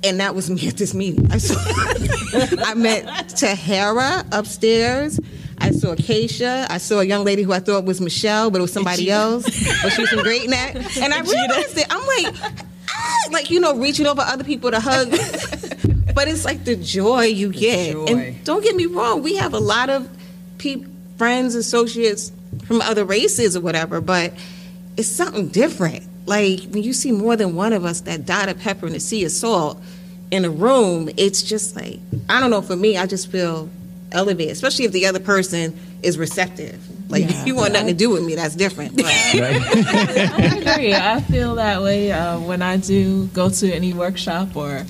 and 0.04 0.20
that 0.20 0.36
was 0.36 0.52
me 0.52 0.68
at 0.68 0.78
this 0.78 0.94
meeting. 0.94 1.28
I 1.32 1.40
saw, 1.40 1.56
I 2.70 2.76
met 2.76 3.30
Tahara 3.30 4.24
upstairs. 4.32 5.20
I 5.62 5.72
saw 5.72 5.96
Kaysha. 5.96 6.68
I 6.70 6.78
saw 6.78 7.00
a 7.00 7.04
young 7.04 7.24
lady 7.26 7.42
who 7.44 7.52
I 7.54 7.60
thought 7.60 7.84
was 7.86 8.00
Michelle, 8.00 8.50
but 8.52 8.60
it 8.60 8.62
was 8.62 8.72
somebody 8.72 9.10
else. 9.12 9.44
But 9.82 9.90
she 9.94 10.02
was 10.02 10.10
from 10.12 10.22
Great 10.24 10.48
Neck. 10.48 10.76
And 11.02 11.12
I 11.14 11.20
realized 11.22 11.78
it. 11.78 11.86
I'm 11.90 12.06
like, 12.08 12.36
ah, 13.10 13.28
like 13.32 13.50
you 13.50 13.60
know, 13.60 13.76
reaching 13.76 14.08
over 14.08 14.22
other 14.22 14.44
people 14.44 14.72
to 14.72 14.80
hug. 14.80 15.10
but 16.16 16.28
it's 16.28 16.46
like 16.46 16.64
the 16.64 16.76
joy 16.76 17.24
you 17.24 17.52
get. 17.52 17.94
joy. 17.94 18.06
And 18.06 18.44
don't 18.44 18.64
get 18.64 18.76
me 18.76 18.86
wrong, 18.86 19.24
we 19.24 19.36
have 19.36 19.54
a 19.54 19.60
lot 19.60 19.90
of 19.90 20.10
peop 20.58 20.86
friends, 21.18 21.56
associates 21.56 22.32
from 22.66 22.82
other 22.82 23.06
races 23.06 23.56
or 23.56 23.62
whatever, 23.62 24.02
but 24.02 24.34
it's 24.98 25.08
something 25.08 25.50
different. 25.50 26.04
Like 26.26 26.62
when 26.70 26.84
you 26.84 26.94
see 26.94 27.12
more 27.12 27.36
than 27.36 27.56
one 27.56 27.74
of 27.74 27.86
us 27.86 28.02
that 28.02 28.26
dot 28.26 28.50
of 28.50 28.60
pepper 28.60 28.86
and 28.86 28.96
a 28.96 29.00
sea 29.00 29.26
of 29.26 29.32
salt 29.32 29.82
in 30.32 30.46
a 30.46 30.50
room, 30.50 31.10
it's 31.18 31.42
just 31.42 31.76
like 31.76 32.00
I 32.30 32.40
don't 32.40 32.52
know. 32.52 32.62
For 32.62 32.76
me, 32.76 32.98
I 32.98 33.06
just 33.06 33.32
feel 33.32 33.70
elevated, 34.12 34.52
especially 34.54 34.86
if 34.86 34.92
the 34.92 35.06
other 35.06 35.20
person 35.20 35.78
is 36.04 36.18
receptive. 36.18 36.80
Like 37.10 37.24
Yeah. 37.24 37.42
if 37.42 37.48
you 37.48 37.56
want 37.56 37.74
nothing 37.74 37.88
to 37.88 37.94
do 37.94 38.10
with 38.12 38.24
me, 38.24 38.36
that's 38.36 38.56
different. 38.56 38.94
I 39.04 40.74
agree. 40.76 40.94
I 40.94 41.20
feel 41.22 41.56
that 41.56 41.82
way 41.82 42.12
uh, 42.12 42.40
when 42.40 42.62
I 42.62 42.78
do 42.78 43.26
go 43.28 43.50
to 43.50 43.72
any 43.74 43.94
workshop 43.94 44.56
or 44.56 44.86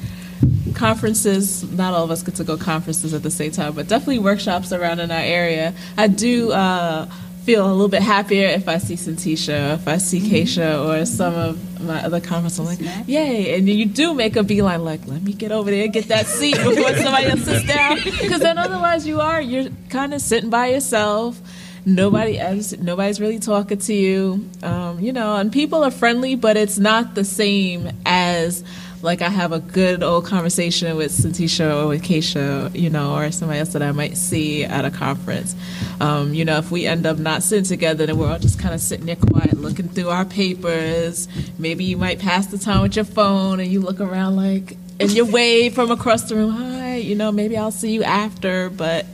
conferences. 0.74 1.64
Not 1.72 1.94
all 1.94 2.04
of 2.04 2.12
us 2.12 2.24
get 2.24 2.36
to 2.36 2.44
go 2.44 2.58
conferences 2.58 3.14
at 3.14 3.24
the 3.24 3.32
same 3.32 3.52
time, 3.52 3.74
but 3.74 3.88
definitely 3.88 4.20
workshops 4.20 4.72
around 4.72 5.00
in 5.00 5.12
our 5.12 5.20
area. 5.22 5.74
I 5.98 6.08
do 6.08 6.52
uh, 6.52 7.08
feel 7.44 7.66
a 7.66 7.72
little 7.72 7.88
bit 7.88 8.02
happier 8.02 8.48
if 8.48 8.68
I 8.68 8.78
see 8.78 8.96
Syntychia, 8.96 9.76
if 9.76 9.88
I 9.88 9.98
see 9.98 10.20
Kaysha, 10.20 10.86
or 10.86 11.06
some 11.06 11.34
of 11.36 11.82
my 11.82 12.04
other 12.04 12.20
conferences. 12.20 12.60
I'm 12.60 12.66
like, 12.66 13.08
yay! 13.08 13.58
And 13.58 13.68
you 13.68 13.86
do 13.86 14.14
make 14.14 14.36
a 14.36 14.44
beeline, 14.44 14.84
like, 14.84 15.06
let 15.08 15.22
me 15.22 15.34
get 15.34 15.52
over 15.52 15.72
there, 15.72 15.86
and 15.86 15.94
get 15.94 16.08
that 16.10 16.28
seat 16.28 16.56
before 16.64 16.96
somebody 16.96 17.28
else 17.28 17.44
sits 17.44 17.66
down, 17.66 17.98
because 18.04 18.42
then 18.42 18.58
otherwise 18.58 19.08
you 19.08 19.22
are 19.22 19.42
you're 19.42 19.70
kind 19.90 20.14
of 20.14 20.22
sitting 20.22 20.50
by 20.50 20.68
yourself. 20.68 21.40
Nobody 21.86 22.38
else 22.38 22.74
nobody's 22.78 23.20
really 23.20 23.40
talking 23.40 23.80
to 23.80 23.94
you. 23.94 24.50
Um, 24.62 25.00
you 25.00 25.14
know 25.14 25.38
and 25.38 25.52
people 25.52 25.84
are 25.84 25.92
friendly 25.92 26.36
but 26.36 26.58
it's 26.58 26.78
not 26.78 27.16
the 27.16 27.24
same 27.24 27.90
as 28.06 28.64
like 29.02 29.22
I 29.22 29.30
have 29.30 29.52
a 29.52 29.60
good 29.60 30.04
old 30.04 30.26
conversation 30.26 30.96
with 30.98 31.12
Syntychia 31.12 31.84
or 31.84 31.88
with 31.88 32.04
Kaysha, 32.04 32.76
you 32.76 32.90
know, 32.90 33.16
or 33.16 33.32
somebody 33.32 33.60
else 33.60 33.74
that 33.74 33.82
I 33.82 33.92
might 33.92 34.18
see 34.18 34.66
at 34.66 34.86
a 34.86 34.92
conference. 34.92 35.56
Um, 36.02 36.34
you 36.34 36.44
know, 36.44 36.58
if 36.58 36.72
we 36.72 36.86
end 36.86 37.06
up 37.06 37.18
not 37.18 37.44
sitting 37.44 37.66
together, 37.66 38.06
then 38.06 38.18
we're 38.18 38.30
all 38.30 38.40
just 38.40 38.60
kind 38.60 38.74
of 38.74 38.82
sitting 38.82 39.06
there 39.06 39.16
quiet, 39.16 39.58
looking 39.58 39.88
through 39.88 40.10
our 40.10 40.26
papers. 40.26 41.28
Maybe 41.58 41.86
you 41.86 41.98
might 41.98 42.20
pass 42.20 42.48
the 42.48 42.58
time 42.58 42.82
with 42.82 42.96
your 42.96 43.06
phone 43.06 43.60
and 43.60 43.72
you 43.72 43.80
look 43.80 44.00
around 44.00 44.36
like, 44.36 44.76
and 45.00 45.12
you 45.12 45.26
wave 45.26 45.76
from 45.76 45.92
across 45.92 46.24
the 46.24 46.36
room, 46.36 46.52
hi, 46.52 46.96
you 46.96 47.16
know, 47.16 47.32
maybe 47.32 47.58
I'll 47.58 47.72
see 47.72 47.92
you 47.92 48.04
after, 48.04 48.70
but 48.70 49.06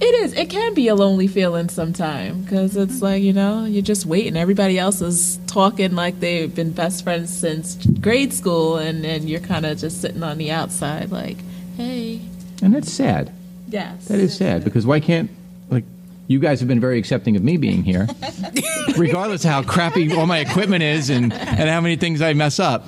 it 0.00 0.14
is. 0.24 0.32
It 0.34 0.50
can 0.50 0.74
be 0.74 0.88
a 0.88 0.94
lonely 0.94 1.26
feeling 1.26 1.68
sometimes 1.68 2.44
because 2.44 2.76
it's 2.76 2.94
mm-hmm. 2.94 3.04
like 3.04 3.22
you 3.22 3.32
know 3.32 3.64
you're 3.64 3.82
just 3.82 4.06
waiting. 4.06 4.36
Everybody 4.36 4.78
else 4.78 5.00
is 5.00 5.38
talking 5.46 5.94
like 5.94 6.20
they've 6.20 6.52
been 6.52 6.72
best 6.72 7.04
friends 7.04 7.34
since 7.34 7.76
grade 7.86 8.32
school, 8.32 8.76
and 8.76 9.04
and 9.04 9.28
you're 9.28 9.40
kind 9.40 9.64
of 9.64 9.78
just 9.78 10.00
sitting 10.00 10.22
on 10.22 10.38
the 10.38 10.50
outside, 10.50 11.10
like, 11.10 11.38
hey, 11.76 12.20
And 12.62 12.74
that's 12.74 12.92
sad. 12.92 13.32
yes, 13.68 14.06
That 14.06 14.18
is 14.18 14.36
sad 14.36 14.64
because 14.64 14.84
why 14.84 15.00
can't 15.00 15.30
like 15.70 15.84
you 16.26 16.40
guys 16.40 16.58
have 16.60 16.68
been 16.68 16.80
very 16.80 16.98
accepting 16.98 17.36
of 17.36 17.44
me 17.44 17.56
being 17.56 17.84
here, 17.84 18.08
regardless 18.96 19.44
of 19.44 19.50
how 19.50 19.62
crappy 19.62 20.12
all 20.12 20.26
my 20.26 20.38
equipment 20.38 20.82
is 20.82 21.08
and, 21.10 21.32
and 21.32 21.68
how 21.68 21.80
many 21.80 21.96
things 21.96 22.20
I 22.20 22.32
mess 22.32 22.58
up. 22.58 22.86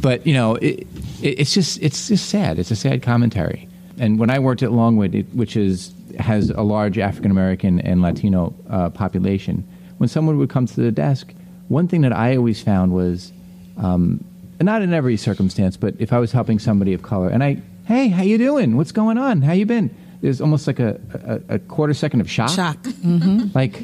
But 0.00 0.26
you 0.26 0.34
know, 0.34 0.56
it, 0.56 0.80
it, 1.22 1.40
it's 1.40 1.54
just 1.54 1.80
it's 1.82 2.08
just 2.08 2.28
sad. 2.28 2.58
It's 2.58 2.70
a 2.70 2.76
sad 2.76 3.02
commentary. 3.02 3.68
And 4.00 4.18
when 4.18 4.30
I 4.30 4.38
worked 4.38 4.62
at 4.62 4.72
Longwood, 4.72 5.14
it, 5.14 5.26
which 5.34 5.56
is 5.56 5.92
has 6.18 6.50
a 6.50 6.62
large 6.62 6.98
African 6.98 7.30
American 7.30 7.80
and 7.80 8.02
Latino 8.02 8.54
uh, 8.70 8.90
population. 8.90 9.66
When 9.98 10.08
someone 10.08 10.38
would 10.38 10.50
come 10.50 10.66
to 10.66 10.80
the 10.80 10.92
desk, 10.92 11.32
one 11.68 11.88
thing 11.88 12.02
that 12.02 12.12
I 12.12 12.36
always 12.36 12.62
found 12.62 12.92
was, 12.92 13.32
um, 13.76 14.24
not 14.60 14.82
in 14.82 14.92
every 14.92 15.16
circumstance, 15.16 15.76
but 15.76 15.94
if 15.98 16.12
I 16.12 16.18
was 16.18 16.32
helping 16.32 16.58
somebody 16.58 16.92
of 16.94 17.02
color, 17.02 17.28
and 17.28 17.42
I, 17.44 17.62
hey, 17.86 18.08
how 18.08 18.22
you 18.22 18.38
doing? 18.38 18.76
What's 18.76 18.92
going 18.92 19.18
on? 19.18 19.42
How 19.42 19.52
you 19.52 19.66
been? 19.66 19.94
There's 20.20 20.40
almost 20.40 20.66
like 20.66 20.80
a, 20.80 21.00
a, 21.48 21.54
a 21.54 21.58
quarter 21.60 21.94
second 21.94 22.20
of 22.20 22.30
shock. 22.30 22.50
Shock. 22.50 22.78
Mm-hmm. 22.82 23.48
Like, 23.54 23.80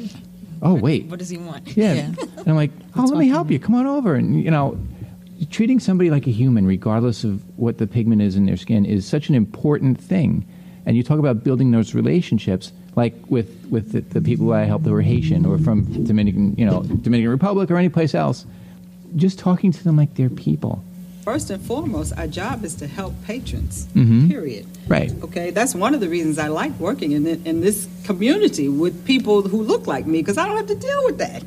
oh 0.61 0.73
wait, 0.73 1.05
What 1.07 1.19
does 1.19 1.29
he 1.29 1.37
want? 1.37 1.75
yeah. 1.77 1.93
Yeah. 1.93 2.11
And 2.37 2.47
I'm 2.49 2.55
like, 2.55 2.71
oh, 2.95 3.03
let 3.05 3.17
me 3.17 3.27
help 3.29 3.49
you. 3.51 3.59
Come 3.59 3.73
on 3.75 3.87
over. 3.87 4.15
And, 4.15 4.43
you 4.43 4.51
know, 4.51 4.77
treating 5.49 5.79
somebody 5.79 6.09
like 6.11 6.27
a 6.27 6.31
human, 6.31 6.65
regardless 6.67 7.23
of 7.23 7.41
what 7.57 7.77
the 7.77 7.87
pigment 7.87 8.21
is 8.21 8.35
in 8.35 8.45
their 8.45 8.57
skin, 8.57 8.85
is 8.85 9.05
such 9.05 9.29
an 9.29 9.35
important 9.35 9.99
thing. 9.99 10.45
And 10.85 10.95
you 10.95 11.03
talk 11.03 11.19
about 11.19 11.43
building 11.43 11.71
those 11.71 11.95
relationships, 11.95 12.71
like 12.95 13.15
with, 13.29 13.49
with 13.69 13.91
the, 13.91 14.01
the 14.01 14.21
people 14.21 14.53
I 14.53 14.63
helped 14.65 14.85
who 14.85 14.91
were 14.91 15.01
Haitian 15.01 15.45
or 15.45 15.57
from 15.57 15.83
Dominican, 16.05 16.55
you 16.57 16.65
know, 16.65 16.83
Dominican 16.83 17.31
Republic 17.31 17.71
or 17.71 17.77
any 17.77 17.89
place 17.89 18.13
else. 18.13 18.45
Just 19.15 19.39
talking 19.39 19.71
to 19.71 19.83
them 19.83 19.97
like 19.97 20.13
they're 20.15 20.29
people. 20.29 20.83
First 21.23 21.49
and 21.49 21.59
foremost, 21.63 22.13
our 22.17 22.27
job 22.27 22.63
is 22.63 22.75
to 22.75 22.85
help 22.85 23.13
patrons, 23.25 23.87
Mhm. 23.95 24.29
period. 24.29 24.67
Right. 24.87 25.11
Okay, 25.23 25.49
that's 25.49 25.73
one 25.73 25.95
of 25.95 25.99
the 26.01 26.07
reasons 26.07 26.37
I 26.37 26.49
like 26.49 26.79
working 26.79 27.13
in, 27.13 27.25
in 27.25 27.61
this 27.61 27.87
community 28.03 28.69
with 28.69 29.05
people 29.05 29.41
who 29.41 29.63
look 29.63 29.87
like 29.87 30.05
me, 30.05 30.19
because 30.19 30.37
I 30.37 30.45
don't 30.45 30.55
have 30.57 30.67
to 30.67 30.75
deal 30.75 31.01
with 31.05 31.17
that. 31.17 31.43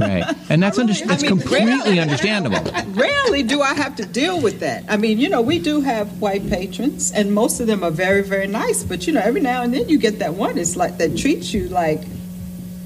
Right. 0.00 0.24
And 0.48 0.62
that's, 0.62 0.78
I 0.78 0.82
under, 0.82 0.92
really- 0.94 1.04
I 1.04 1.16
mean, 1.16 1.26
completely 1.26 1.66
rarely- 1.66 2.00
understandable. 2.00 2.60
Rarely 2.94 3.42
do 3.42 3.60
I 3.62 3.74
have 3.74 3.94
to 3.96 4.04
deal 4.06 4.40
with 4.40 4.60
that. 4.60 4.84
I 4.88 4.96
mean, 4.96 5.18
you 5.18 5.28
know, 5.28 5.40
we 5.42 5.58
do 5.58 5.80
have 5.80 6.20
white 6.20 6.48
patrons, 6.48 7.12
and 7.12 7.32
most 7.32 7.60
of 7.60 7.66
them 7.66 7.84
are 7.84 7.90
very, 7.90 8.22
very 8.22 8.46
nice. 8.46 8.82
But 8.82 9.06
you 9.06 9.12
know, 9.12 9.20
every 9.20 9.40
now 9.40 9.62
and 9.62 9.72
then 9.74 9.88
you 9.88 9.98
get 9.98 10.18
that 10.20 10.34
one. 10.34 10.58
It's 10.58 10.76
like 10.76 10.98
that 10.98 11.16
treats 11.16 11.52
you 11.54 11.68
like, 11.68 12.02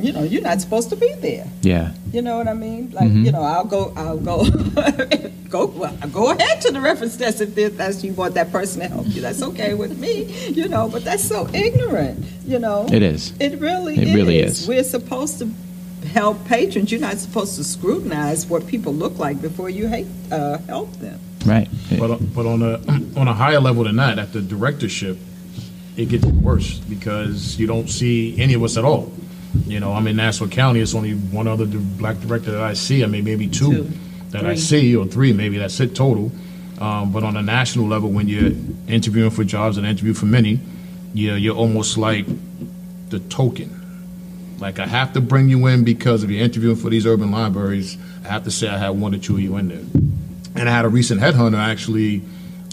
you 0.00 0.12
know, 0.12 0.22
you're 0.22 0.42
not 0.42 0.60
supposed 0.60 0.90
to 0.90 0.96
be 0.96 1.12
there. 1.20 1.46
Yeah. 1.62 1.92
You 2.12 2.20
know 2.22 2.36
what 2.36 2.48
I 2.48 2.52
mean? 2.54 2.90
Like, 2.92 3.08
Mhm. 3.10 3.24
you 3.24 3.32
know, 3.32 3.42
I'll 3.42 3.64
go, 3.64 3.92
I'll 3.96 4.18
go, 4.18 4.44
go, 5.48 5.66
well, 5.66 5.96
go 6.12 6.30
ahead 6.30 6.60
to 6.62 6.72
the 6.72 6.80
reference 6.80 7.16
desk 7.16 7.40
if 7.56 7.76
that's 7.76 8.04
you 8.04 8.12
want 8.12 8.34
that 8.34 8.52
person 8.52 8.80
to 8.82 8.88
help 8.88 9.06
you. 9.08 9.22
That's 9.22 9.42
okay 9.42 9.74
with 9.74 9.98
me, 9.98 10.24
you 10.50 10.68
know. 10.68 10.88
But 10.88 11.04
that's 11.04 11.24
so 11.24 11.48
ignorant, 11.54 12.24
you 12.46 12.58
know. 12.58 12.86
It 12.92 13.02
is. 13.02 13.32
It 13.40 13.58
really 13.60 13.94
It 13.96 14.08
is. 14.08 14.14
really 14.14 14.38
is. 14.40 14.68
We're 14.68 14.84
supposed 14.84 15.38
to 15.40 15.48
help 16.04 16.44
patrons. 16.46 16.90
You're 16.92 17.00
not 17.00 17.18
supposed 17.18 17.56
to 17.56 17.64
scrutinize 17.64 18.46
what 18.46 18.66
people 18.66 18.92
look 18.94 19.18
like 19.18 19.40
before 19.40 19.70
you 19.70 19.88
hate, 19.88 20.06
uh, 20.30 20.58
help 20.58 20.92
them. 20.94 21.18
Right. 21.44 21.68
But, 21.98 22.18
but 22.34 22.46
on 22.46 22.62
a 22.62 22.78
on 23.20 23.28
a 23.28 23.34
higher 23.34 23.60
level 23.60 23.84
than 23.84 23.96
that, 23.96 24.18
at 24.18 24.32
the 24.32 24.40
directorship, 24.40 25.18
it 25.96 26.08
gets 26.08 26.24
worse 26.24 26.78
because 26.78 27.58
you 27.58 27.66
don't 27.66 27.88
see 27.88 28.40
any 28.40 28.54
of 28.54 28.62
us 28.62 28.76
at 28.76 28.84
all. 28.84 29.12
You 29.66 29.78
know, 29.78 29.92
I'm 29.92 30.06
in 30.08 30.16
Nassau 30.16 30.46
County. 30.48 30.80
It's 30.80 30.94
only 30.94 31.12
one 31.12 31.46
other 31.46 31.66
black 31.66 32.18
director 32.20 32.50
that 32.52 32.62
I 32.62 32.72
see. 32.72 33.04
I 33.04 33.06
mean, 33.06 33.24
maybe 33.24 33.46
two, 33.46 33.70
Two. 33.84 33.90
that 34.30 34.44
I 34.44 34.54
Three. 34.54 34.56
see, 34.56 34.96
or 34.96 35.06
three, 35.06 35.32
maybe 35.32 35.58
that's 35.58 35.78
it 35.80 35.94
total. 35.94 36.32
Um, 36.80 37.12
but 37.12 37.22
on 37.22 37.36
a 37.36 37.42
national 37.42 37.86
level, 37.86 38.10
when 38.10 38.26
you're 38.26 38.50
interviewing 38.88 39.30
for 39.30 39.44
jobs 39.44 39.76
and 39.76 39.86
interview 39.86 40.12
for 40.14 40.26
many, 40.26 40.58
you're 41.12 41.36
you're 41.36 41.54
almost 41.54 41.96
like 41.98 42.26
the 43.10 43.20
token. 43.28 43.70
Like 44.58 44.78
I 44.78 44.86
have 44.86 45.12
to 45.14 45.20
bring 45.20 45.48
you 45.48 45.66
in 45.66 45.84
because 45.84 46.22
if 46.22 46.30
you're 46.30 46.42
interviewing 46.42 46.76
for 46.76 46.90
these 46.90 47.06
urban 47.06 47.30
libraries, 47.30 47.98
I 48.24 48.28
have 48.28 48.44
to 48.44 48.50
say 48.50 48.68
I 48.68 48.78
had 48.78 48.90
one 48.90 49.14
or 49.14 49.18
two 49.18 49.34
of 49.34 49.40
you 49.40 49.56
in 49.56 49.68
there. 49.68 50.02
And 50.56 50.68
I 50.68 50.72
had 50.72 50.84
a 50.84 50.88
recent 50.88 51.20
headhunter 51.20 51.58
actually, 51.58 52.22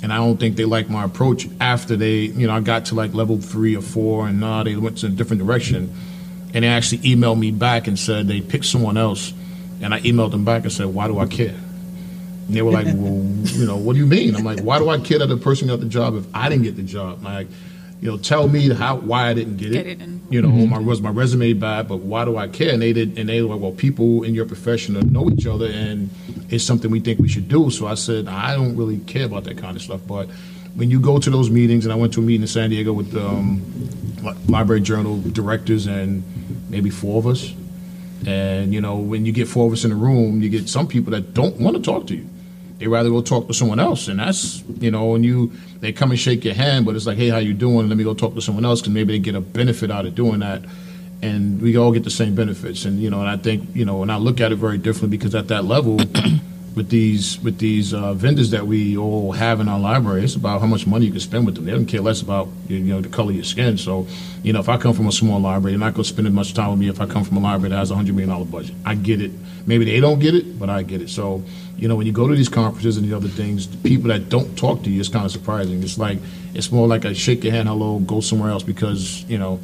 and 0.03 0.13
I 0.13 0.17
don't 0.17 0.39
think 0.39 0.55
they 0.55 0.65
liked 0.65 0.89
my 0.89 1.03
approach 1.03 1.47
after 1.59 1.95
they, 1.95 2.19
you 2.21 2.47
know, 2.47 2.53
I 2.53 2.59
got 2.59 2.85
to 2.85 2.95
like 2.95 3.13
level 3.13 3.38
three 3.39 3.75
or 3.75 3.81
four, 3.81 4.27
and 4.27 4.39
nah, 4.39 4.63
they 4.63 4.75
went 4.75 5.00
to 5.00 5.07
a 5.07 5.09
different 5.09 5.41
direction. 5.41 5.93
And 6.53 6.63
they 6.63 6.67
actually 6.67 7.00
emailed 7.00 7.39
me 7.39 7.51
back 7.51 7.88
and 7.88 7.97
said 7.97 8.27
they 8.27 8.41
picked 8.41 8.65
someone 8.65 8.97
else. 8.97 9.33
And 9.81 9.93
I 9.93 10.01
emailed 10.01 10.31
them 10.31 10.45
back 10.45 10.63
and 10.63 10.71
said, 10.71 10.88
why 10.88 11.07
do 11.07 11.17
I 11.17 11.25
care? 11.25 11.55
And 12.47 12.50
they 12.50 12.61
were 12.61 12.71
like, 12.71 12.85
well, 12.93 13.23
you 13.23 13.65
know, 13.65 13.77
what 13.77 13.93
do 13.93 14.00
you 14.00 14.05
mean? 14.05 14.35
I'm 14.35 14.43
like, 14.43 14.59
why 14.59 14.77
do 14.79 14.89
I 14.89 15.00
care 15.00 15.19
that 15.19 15.27
the 15.27 15.38
person 15.38 15.69
got 15.69 15.79
the 15.79 15.85
job 15.85 16.15
if 16.15 16.25
I 16.33 16.50
didn't 16.50 16.63
get 16.63 16.75
the 16.75 16.83
job? 16.83 17.23
Like, 17.23 17.47
you 18.01 18.10
know, 18.10 18.17
tell 18.17 18.48
me 18.48 18.70
how 18.74 18.98
why 18.98 19.29
I 19.29 19.34
didn't 19.34 19.58
get 19.58 19.70
it. 19.70 19.74
Get 19.74 19.88
it 19.88 20.01
and- 20.01 20.22
you 20.31 20.41
know, 20.41 20.50
my 20.50 20.79
was 20.79 21.01
my 21.01 21.10
resume 21.10 21.51
bad, 21.53 21.89
but 21.89 21.98
why 21.98 22.24
do 22.24 22.38
I 22.38 22.48
care? 22.48 22.74
And 22.74 22.81
they 22.81 22.93
did, 22.93 23.20
and 23.20 23.27
they 23.27 23.41
were 23.41 23.53
like, 23.53 23.62
well, 23.62 23.74
people 23.74 24.24
in 24.24 24.34
your 24.34 24.46
profession 24.46 24.93
know 25.12 25.29
each 25.29 25.46
other, 25.46 25.65
and 25.67 26.10
it's 26.50 26.63
something 26.63 26.89
we 26.89 27.01
think 27.01 27.20
we 27.20 27.27
should 27.27 27.50
do. 27.50 27.70
So 27.70 27.86
I 27.86 27.96
said, 27.96 28.29
I 28.29 28.55
don't 28.55 28.77
really 28.77 29.00
care 29.00 29.25
about 29.25 29.43
that 29.43 29.58
kind 29.58 29.75
of 29.75 29.84
stuff. 29.84 30.00
But 30.08 30.29
when 30.75 30.89
you 30.89 31.01
go 31.01 31.20
to 31.20 31.29
those 31.29 31.50
meetings, 31.50 31.86
and 31.86 31.91
I 31.91 31.98
went 31.98 32.13
to 32.13 32.22
a 32.22 32.24
meeting 32.24 32.43
in 32.43 32.48
San 32.48 32.70
Diego 32.70 32.93
with 32.93 33.13
um, 33.17 33.62
Library 34.48 34.79
Journal 34.81 35.20
directors 35.22 35.86
and 35.86 36.24
maybe 36.70 36.89
four 36.89 37.20
of 37.20 37.27
us, 37.27 37.53
and 38.25 38.74
you 38.74 38.79
know, 38.79 38.96
when 38.98 39.25
you 39.25 39.34
get 39.34 39.50
four 39.50 39.67
of 39.67 39.74
us 39.74 39.84
in 39.84 39.91
a 39.91 39.96
room, 39.96 40.41
you 40.41 40.48
get 40.50 40.70
some 40.70 40.88
people 40.88 41.12
that 41.12 41.34
don't 41.34 41.60
want 41.60 41.75
to 41.75 41.81
talk 41.84 42.08
to 42.08 42.15
you. 42.15 42.25
They 42.81 42.88
rather 42.88 43.11
go 43.11 43.21
talk 43.21 43.45
to 43.45 43.53
someone 43.53 43.79
else, 43.79 44.07
and 44.07 44.19
that's 44.19 44.63
you 44.79 44.89
know, 44.89 45.13
and 45.13 45.23
you 45.23 45.51
they 45.81 45.93
come 45.93 46.09
and 46.09 46.19
shake 46.19 46.43
your 46.43 46.55
hand, 46.55 46.83
but 46.83 46.95
it's 46.95 47.05
like, 47.05 47.15
hey, 47.15 47.29
how 47.29 47.38
you 47.38 47.53
doing? 47.53 47.88
Let 47.88 47.95
me 47.95 48.03
go 48.03 48.15
talk 48.15 48.33
to 48.33 48.41
someone 48.41 48.65
else 48.65 48.81
because 48.81 48.91
maybe 48.91 49.13
they 49.13 49.19
get 49.19 49.35
a 49.35 49.39
benefit 49.39 49.91
out 49.91 50.07
of 50.07 50.15
doing 50.15 50.39
that, 50.39 50.63
and 51.21 51.61
we 51.61 51.77
all 51.77 51.91
get 51.91 52.03
the 52.03 52.09
same 52.09 52.33
benefits. 52.33 52.85
And 52.85 53.00
you 53.00 53.11
know, 53.11 53.19
and 53.19 53.29
I 53.29 53.38
think 53.38 53.75
you 53.75 53.85
know, 53.85 54.01
and 54.01 54.11
I 54.11 54.17
look 54.17 54.41
at 54.41 54.51
it 54.51 54.55
very 54.55 54.79
differently 54.79 55.15
because 55.15 55.35
at 55.35 55.47
that 55.50 55.63
level, 55.63 55.97
with 56.75 56.89
these 56.89 57.39
with 57.41 57.59
these 57.59 57.93
uh, 57.93 58.13
vendors 58.13 58.50
that 58.51 58.65
we 58.65 58.97
all 58.97 59.33
have 59.33 59.59
in 59.59 59.67
our 59.67 59.79
library, 59.79 60.23
it's 60.23 60.35
about 60.35 60.61
how 60.61 60.67
much 60.67 60.88
money 60.88 61.05
you 61.05 61.11
can 61.11 61.19
spend 61.19 61.45
with 61.45 61.53
them. 61.53 61.65
They 61.65 61.71
don't 61.71 61.85
care 61.85 62.01
less 62.01 62.23
about 62.23 62.47
you 62.67 62.79
know 62.79 63.01
the 63.01 63.09
color 63.09 63.29
of 63.29 63.35
your 63.35 63.43
skin. 63.43 63.77
So, 63.77 64.07
you 64.41 64.53
know, 64.53 64.59
if 64.59 64.69
I 64.69 64.77
come 64.77 64.93
from 64.93 65.07
a 65.07 65.11
small 65.11 65.39
library, 65.39 65.73
they're 65.73 65.79
not 65.79 65.93
going 65.93 66.03
to 66.03 66.09
spend 66.09 66.27
as 66.27 66.33
much 66.33 66.55
time 66.55 66.71
with 66.71 66.79
me 66.79 66.89
if 66.89 67.00
I 67.01 67.05
come 67.05 67.23
from 67.23 67.38
a 67.38 67.41
library 67.41 67.69
that 67.69 67.77
has 67.77 67.91
a 67.91 67.95
hundred 67.95 68.15
million 68.15 68.29
dollar 68.29 68.45
budget. 68.45 68.75
I 68.85 68.95
get 68.95 69.21
it. 69.21 69.31
Maybe 69.67 69.85
they 69.85 70.00
don't 70.00 70.19
get 70.19 70.33
it, 70.33 70.57
but 70.57 70.69
I 70.69 70.81
get 70.83 71.01
it. 71.01 71.09
So, 71.09 71.43
you 71.78 71.88
know, 71.88 71.96
when 71.96 72.06
you 72.06 72.13
go 72.13 72.28
to 72.28 72.36
these 72.36 72.50
conferences 72.50 72.98
and 72.98 73.08
the 73.08 73.16
other 73.16 73.28
things, 73.28 73.68
the 73.68 73.78
people 73.78 74.10
that 74.10 74.30
don't 74.30 74.58
talk 74.58 74.84
to 74.84 74.90
you, 74.90 75.00
it's 75.00 75.10
kind 75.10 75.25
of 75.25 75.32
surprising. 75.32 75.82
It's 75.82 75.98
like 75.98 76.20
it's 76.54 76.72
more 76.72 76.88
like 76.88 77.06
a 77.06 77.13
shake 77.13 77.44
your 77.44 77.54
hand, 77.54 77.68
hello, 77.68 78.00
go 78.00 78.22
somewhere 78.22 78.50
else 78.51 78.63
because 78.63 79.24
you 79.24 79.38
know. 79.38 79.60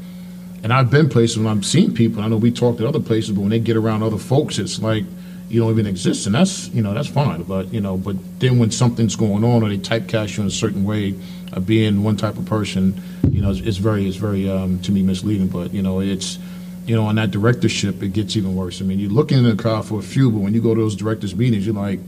And 0.64 0.74
I've 0.74 0.90
been 0.90 1.08
places 1.08 1.38
when 1.38 1.48
I've 1.48 1.66
seen 1.66 1.94
people. 1.94 2.22
I 2.22 2.28
know 2.28 2.38
we 2.38 2.52
talked 2.52 2.82
at 2.82 2.88
other 2.88 3.00
places, 3.00 3.32
but 3.32 3.42
when 3.42 3.52
they 3.52 3.60
get 3.60 3.78
around 3.78 4.02
other 4.02 4.18
folks, 4.18 4.58
it's 4.58 4.82
like 4.82 5.04
you 5.50 5.62
don't 5.62 5.72
even 5.72 5.86
exist, 5.86 6.26
and 6.26 6.36
that's 6.36 6.70
you 6.70 6.82
know 6.82 6.94
that's 6.94 7.08
fine. 7.08 7.44
But 7.44 7.74
you 7.74 7.82
know, 7.82 7.98
but 7.98 8.16
then 8.40 8.60
when 8.60 8.72
something's 8.72 9.16
going 9.16 9.44
on 9.44 9.64
or 9.64 9.70
they 9.70 9.78
typecast 9.78 10.38
you 10.38 10.44
in 10.44 10.48
a 10.48 10.52
certain 10.52 10.84
way 10.84 11.16
of 11.54 11.66
being 11.66 12.04
one 12.04 12.18
type 12.18 12.38
of 12.38 12.46
person, 12.46 13.02
you 13.32 13.42
know, 13.42 13.52
it's, 13.52 13.60
it's 13.62 13.78
very 13.78 14.08
it's 14.08 14.18
very 14.18 14.50
um, 14.50 14.80
to 14.82 14.92
me 14.92 15.04
misleading. 15.04 15.48
But 15.48 15.74
you 15.74 15.82
know, 15.82 16.02
it's 16.02 16.40
you 16.88 16.96
know 16.96 17.06
on 17.06 17.16
that 17.16 17.32
directorship, 17.32 18.02
it 18.02 18.14
gets 18.14 18.36
even 18.36 18.56
worse. 18.56 18.82
I 18.82 18.86
mean, 18.86 19.00
you're 19.00 19.12
looking 19.12 19.38
in 19.38 19.44
the 19.44 19.56
crowd 19.56 19.86
for 19.86 20.00
a 20.00 20.04
few, 20.04 20.32
but 20.32 20.40
when 20.40 20.54
you 20.54 20.62
go 20.62 20.74
to 20.74 20.82
those 20.82 20.96
directors 20.96 21.36
meetings, 21.36 21.66
you're 21.66 21.76
like, 21.76 22.00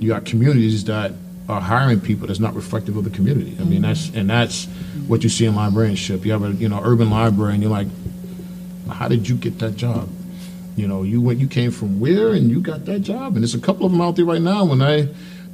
you 0.00 0.08
got 0.08 0.24
communities 0.24 0.84
that 0.84 1.12
are 1.48 1.60
hiring 1.60 2.00
people 2.00 2.26
that's 2.26 2.40
not 2.40 2.54
reflective 2.54 2.96
of 2.96 3.04
the 3.04 3.10
community. 3.10 3.56
I 3.60 3.64
mean, 3.64 3.82
that's 3.82 4.08
and 4.10 4.28
that's 4.30 4.64
what 5.06 5.22
you 5.22 5.28
see 5.28 5.44
in 5.44 5.54
librarianship. 5.54 6.24
You 6.24 6.32
have 6.32 6.42
a 6.42 6.52
you 6.52 6.68
know 6.68 6.80
urban 6.82 7.10
library, 7.10 7.54
and 7.54 7.62
you're 7.62 7.70
like, 7.70 7.88
how 8.90 9.08
did 9.08 9.28
you 9.28 9.36
get 9.36 9.58
that 9.58 9.76
job? 9.76 10.08
You 10.76 10.88
know, 10.88 11.02
you 11.02 11.20
went, 11.20 11.38
you 11.38 11.48
came 11.48 11.70
from 11.70 12.00
where, 12.00 12.32
and 12.32 12.50
you 12.50 12.60
got 12.60 12.86
that 12.86 13.00
job. 13.00 13.34
And 13.34 13.42
there's 13.42 13.54
a 13.54 13.60
couple 13.60 13.84
of 13.84 13.92
them 13.92 14.00
out 14.00 14.16
there 14.16 14.24
right 14.24 14.40
now. 14.40 14.64
When 14.64 14.80
I 14.80 15.08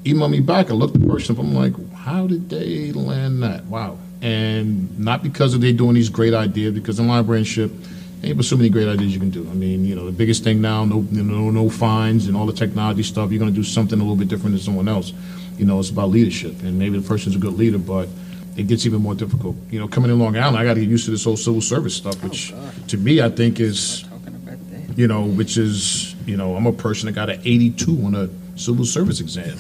email 0.07 0.29
me 0.29 0.39
back, 0.39 0.71
I 0.71 0.75
look 0.75 0.93
the 0.93 1.01
person 1.01 1.35
up. 1.35 1.43
I'm 1.43 1.55
like, 1.55 1.75
how 1.95 2.29
did 2.29 2.49
they 2.49 2.93
land 2.93 3.43
that? 3.43 3.65
Wow. 3.65 3.99
And 4.23 4.97
not 4.99 5.25
because 5.25 5.55
of 5.55 5.61
they 5.61 5.73
doing 5.73 5.95
these 5.95 6.09
great 6.09 6.35
ideas, 6.35 6.73
because 6.75 7.01
in 7.01 7.09
librarianship, 7.09 7.73
ain't 8.23 8.37
but 8.37 8.47
so 8.47 8.57
many 8.57 8.69
great 8.69 8.89
ideas 8.89 9.13
you 9.13 9.21
can 9.21 9.31
do. 9.31 9.49
I 9.51 9.55
mean, 9.55 9.85
you 9.85 9.95
know, 9.95 10.07
the 10.07 10.13
biggest 10.13 10.45
thing 10.45 10.61
now, 10.61 10.85
no, 10.85 11.01
no, 11.11 11.51
no 11.51 11.71
fines 11.71 12.27
and 12.27 12.37
all 12.37 12.47
the 12.47 12.53
technology 12.53 13.03
stuff. 13.03 13.31
You're 13.31 13.39
going 13.39 13.53
to 13.53 13.57
do 13.57 13.65
something 13.65 13.99
a 13.99 14.03
little 14.03 14.17
bit 14.17 14.29
different 14.29 14.55
than 14.57 14.63
someone 14.63 14.89
else. 14.89 15.13
You 15.57 15.67
know, 15.67 15.79
it's 15.81 15.91
about 15.91 16.11
leadership, 16.11 16.63
and 16.63 16.79
maybe 16.79 16.99
the 16.99 17.07
person's 17.07 17.37
a 17.37 17.39
good 17.39 17.55
leader, 17.55 17.79
but 17.79 18.09
it 18.57 18.67
gets 18.67 18.87
even 18.87 19.03
more 19.03 19.15
difficult. 19.15 19.57
You 19.71 19.81
know, 19.81 19.89
coming 19.89 20.11
in 20.11 20.19
Long 20.19 20.37
Island, 20.37 20.57
I 20.57 20.65
got 20.65 20.75
to 20.75 20.81
get 20.81 20.89
used 20.89 21.05
to 21.07 21.11
this 21.11 21.25
whole 21.25 21.37
civil 21.37 21.61
service 21.61 21.97
stuff, 21.97 22.23
which 22.23 22.53
oh, 22.55 22.73
to 22.89 22.97
me, 22.97 23.21
I 23.23 23.29
think 23.29 23.61
is 23.61 24.03
Talking 24.03 24.35
about 24.35 24.59
that. 24.71 24.99
you 24.99 25.07
know, 25.09 25.23
which 25.25 25.57
is, 25.57 26.15
you 26.27 26.37
know, 26.37 26.57
I'm 26.57 26.67
a 26.67 26.73
person 26.73 27.07
that 27.07 27.13
got 27.13 27.31
an 27.31 27.41
82 27.45 28.05
on 28.05 28.15
a 28.15 28.29
civil 28.59 28.85
service 28.85 29.21
exam. 29.21 29.57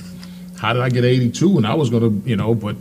How 0.56 0.72
did 0.72 0.82
I 0.82 0.88
get 0.88 1.04
82? 1.04 1.56
And 1.56 1.66
I 1.66 1.74
was 1.74 1.90
going 1.90 2.02
to, 2.22 2.28
you 2.28 2.36
know, 2.36 2.54
but 2.54 2.76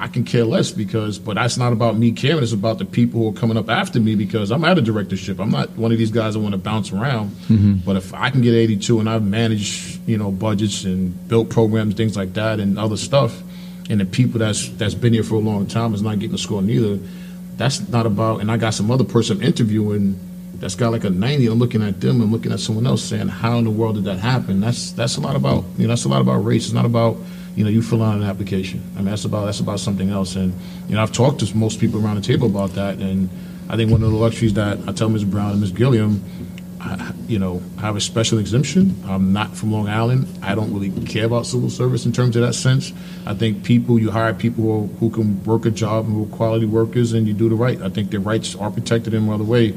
I 0.00 0.08
can 0.08 0.24
care 0.24 0.46
less 0.46 0.70
because, 0.70 1.18
but 1.18 1.34
that's 1.34 1.58
not 1.58 1.74
about 1.74 1.94
me 1.94 2.12
caring. 2.12 2.42
It's 2.42 2.54
about 2.54 2.78
the 2.78 2.86
people 2.86 3.20
who 3.20 3.28
are 3.28 3.38
coming 3.38 3.58
up 3.58 3.68
after 3.68 4.00
me 4.00 4.14
because 4.14 4.50
I'm 4.50 4.64
at 4.64 4.78
a 4.78 4.80
directorship. 4.80 5.38
I'm 5.38 5.50
not 5.50 5.68
one 5.76 5.92
of 5.92 5.98
these 5.98 6.10
guys 6.10 6.32
that 6.32 6.40
want 6.40 6.54
to 6.54 6.58
bounce 6.58 6.90
around. 6.90 7.32
Mm-hmm. 7.32 7.74
But 7.84 7.96
if 7.96 8.14
I 8.14 8.30
can 8.30 8.40
get 8.40 8.54
82 8.54 8.98
and 8.98 9.10
I've 9.10 9.22
managed, 9.22 10.00
you 10.08 10.16
know, 10.16 10.32
budgets 10.32 10.84
and 10.84 11.28
built 11.28 11.50
programs, 11.50 11.94
things 11.96 12.16
like 12.16 12.32
that, 12.32 12.60
and 12.60 12.78
other 12.78 12.96
stuff, 12.96 13.42
and 13.90 14.00
the 14.00 14.06
people 14.06 14.38
that's 14.38 14.70
that's 14.70 14.94
been 14.94 15.12
here 15.12 15.22
for 15.22 15.34
a 15.34 15.40
long 15.40 15.66
time 15.66 15.92
is 15.92 16.00
not 16.00 16.18
getting 16.18 16.34
a 16.34 16.38
score 16.38 16.62
neither. 16.62 16.98
That's 17.58 17.86
not 17.90 18.06
about. 18.06 18.40
And 18.40 18.50
I 18.50 18.56
got 18.56 18.72
some 18.72 18.90
other 18.90 19.04
person 19.04 19.42
interviewing 19.42 20.18
that's 20.54 20.74
got 20.74 20.92
like 20.92 21.04
a 21.04 21.10
90 21.10 21.46
i'm 21.46 21.58
looking 21.58 21.82
at 21.82 22.02
them 22.02 22.20
and 22.20 22.30
looking 22.30 22.52
at 22.52 22.60
someone 22.60 22.86
else 22.86 23.02
saying 23.02 23.28
how 23.28 23.56
in 23.56 23.64
the 23.64 23.70
world 23.70 23.94
did 23.94 24.04
that 24.04 24.18
happen 24.18 24.60
that's 24.60 24.92
that's 24.92 25.16
a 25.16 25.20
lot 25.20 25.34
about 25.34 25.64
you 25.78 25.84
know 25.84 25.88
that's 25.88 26.04
a 26.04 26.08
lot 26.08 26.20
about 26.20 26.44
race 26.44 26.66
it's 26.66 26.74
not 26.74 26.84
about 26.84 27.16
you 27.56 27.64
know, 27.64 27.70
you 27.70 27.82
fill 27.82 28.02
out 28.02 28.16
an 28.16 28.22
application. 28.22 28.82
I 28.94 28.98
mean, 28.98 29.06
that's 29.06 29.24
about 29.24 29.46
that's 29.46 29.60
about 29.60 29.80
something 29.80 30.10
else. 30.10 30.36
And 30.36 30.54
you 30.88 30.94
know, 30.94 31.02
I've 31.02 31.12
talked 31.12 31.40
to 31.40 31.56
most 31.56 31.80
people 31.80 32.04
around 32.04 32.16
the 32.16 32.22
table 32.22 32.46
about 32.46 32.70
that, 32.74 32.98
and 32.98 33.28
I 33.68 33.76
think 33.76 33.90
one 33.90 34.02
of 34.02 34.10
the 34.10 34.16
luxuries 34.16 34.54
that 34.54 34.78
I 34.88 34.92
tell 34.92 35.08
Ms. 35.08 35.24
Brown 35.24 35.52
and 35.52 35.60
Ms. 35.60 35.72
Gilliam, 35.72 36.24
I, 36.80 37.12
you 37.28 37.38
know, 37.38 37.62
I 37.78 37.82
have 37.82 37.96
a 37.96 38.00
special 38.00 38.38
exemption. 38.38 38.96
I'm 39.06 39.32
not 39.32 39.56
from 39.56 39.70
Long 39.70 39.88
Island. 39.88 40.26
I 40.42 40.54
don't 40.54 40.72
really 40.72 40.90
care 41.06 41.26
about 41.26 41.46
civil 41.46 41.70
service 41.70 42.06
in 42.06 42.12
terms 42.12 42.36
of 42.36 42.42
that 42.42 42.54
sense. 42.54 42.92
I 43.26 43.34
think 43.34 43.64
people 43.64 43.98
you 43.98 44.10
hire 44.10 44.32
people 44.32 44.64
who, 44.64 44.86
who 44.98 45.10
can 45.10 45.42
work 45.44 45.66
a 45.66 45.70
job 45.70 46.06
and 46.06 46.14
who 46.14 46.24
are 46.24 46.36
quality 46.36 46.66
workers, 46.66 47.12
and 47.12 47.28
you 47.28 47.34
do 47.34 47.48
the 47.48 47.54
right. 47.54 47.80
I 47.82 47.90
think 47.90 48.10
their 48.10 48.20
rights 48.20 48.54
are 48.56 48.70
protected 48.70 49.14
in 49.14 49.24
another 49.24 49.44
way. 49.44 49.74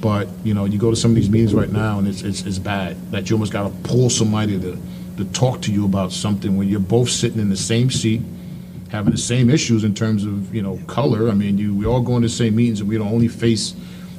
But 0.00 0.28
you 0.44 0.54
know, 0.54 0.66
you 0.66 0.78
go 0.78 0.90
to 0.90 0.96
some 0.96 1.10
of 1.10 1.14
these 1.14 1.30
meetings 1.30 1.54
right 1.54 1.70
now, 1.70 1.98
and 1.98 2.06
it's 2.06 2.22
it's, 2.22 2.42
it's 2.42 2.58
bad 2.58 2.96
that 3.10 3.28
you 3.28 3.36
almost 3.36 3.52
got 3.52 3.64
to 3.64 3.88
pull 3.88 4.08
somebody 4.08 4.58
to 4.60 4.78
to 5.16 5.24
talk 5.26 5.62
to 5.62 5.72
you 5.72 5.84
about 5.84 6.12
something 6.12 6.56
when 6.56 6.68
you're 6.68 6.80
both 6.80 7.08
sitting 7.08 7.40
in 7.40 7.48
the 7.48 7.56
same 7.56 7.90
seat, 7.90 8.20
having 8.90 9.12
the 9.12 9.18
same 9.18 9.50
issues 9.50 9.84
in 9.84 9.94
terms 9.94 10.24
of 10.24 10.54
you 10.54 10.62
know 10.62 10.78
color. 10.86 11.28
I 11.28 11.34
mean, 11.34 11.58
you 11.58 11.74
we 11.74 11.86
all 11.86 12.00
go 12.00 12.16
into 12.16 12.28
the 12.28 12.34
same 12.34 12.56
meetings, 12.56 12.80
and 12.80 12.88
we 12.88 12.98
don't 12.98 13.12
only 13.12 13.28
face 13.28 13.74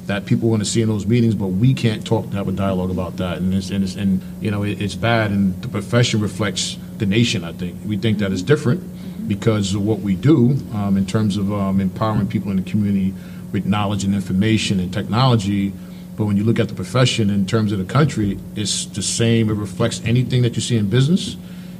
that 0.06 0.24
people 0.24 0.48
want 0.48 0.62
to 0.62 0.68
see 0.68 0.80
in 0.80 0.88
those 0.88 1.06
meetings, 1.06 1.34
but 1.34 1.48
we 1.48 1.74
can't 1.74 2.04
talk 2.04 2.24
and 2.24 2.34
have 2.34 2.48
a 2.48 2.52
dialogue 2.52 2.90
about 2.90 3.18
that. 3.18 3.38
And 3.38 3.54
it's 3.54 3.70
and, 3.70 3.84
it's, 3.84 3.94
and 3.94 4.22
you 4.40 4.50
know 4.50 4.62
it, 4.64 4.80
it's 4.80 4.94
bad, 4.94 5.30
and 5.30 5.60
the 5.62 5.68
profession 5.68 6.20
reflects 6.20 6.76
the 6.98 7.06
nation. 7.06 7.44
I 7.44 7.52
think 7.52 7.76
we 7.86 7.96
think 7.96 8.18
that 8.18 8.32
is 8.32 8.42
different 8.42 8.82
because 9.28 9.74
of 9.74 9.84
what 9.84 10.00
we 10.00 10.16
do 10.16 10.56
um, 10.72 10.96
in 10.96 11.06
terms 11.06 11.36
of 11.36 11.52
um, 11.52 11.80
empowering 11.80 12.26
people 12.26 12.50
in 12.50 12.56
the 12.56 12.68
community 12.68 13.14
with 13.52 13.66
knowledge 13.66 14.04
and 14.04 14.14
information 14.14 14.80
and 14.80 14.92
technology. 14.92 15.72
But 16.18 16.24
when 16.24 16.36
you 16.36 16.42
look 16.42 16.58
at 16.58 16.66
the 16.66 16.74
profession 16.74 17.30
in 17.30 17.46
terms 17.46 17.70
of 17.70 17.78
the 17.78 17.84
country, 17.84 18.40
it's 18.56 18.86
the 18.86 19.02
same. 19.02 19.48
It 19.50 19.54
reflects 19.54 20.02
anything 20.04 20.42
that 20.42 20.56
you 20.56 20.60
see 20.60 20.76
in 20.76 20.90
business. 20.90 21.36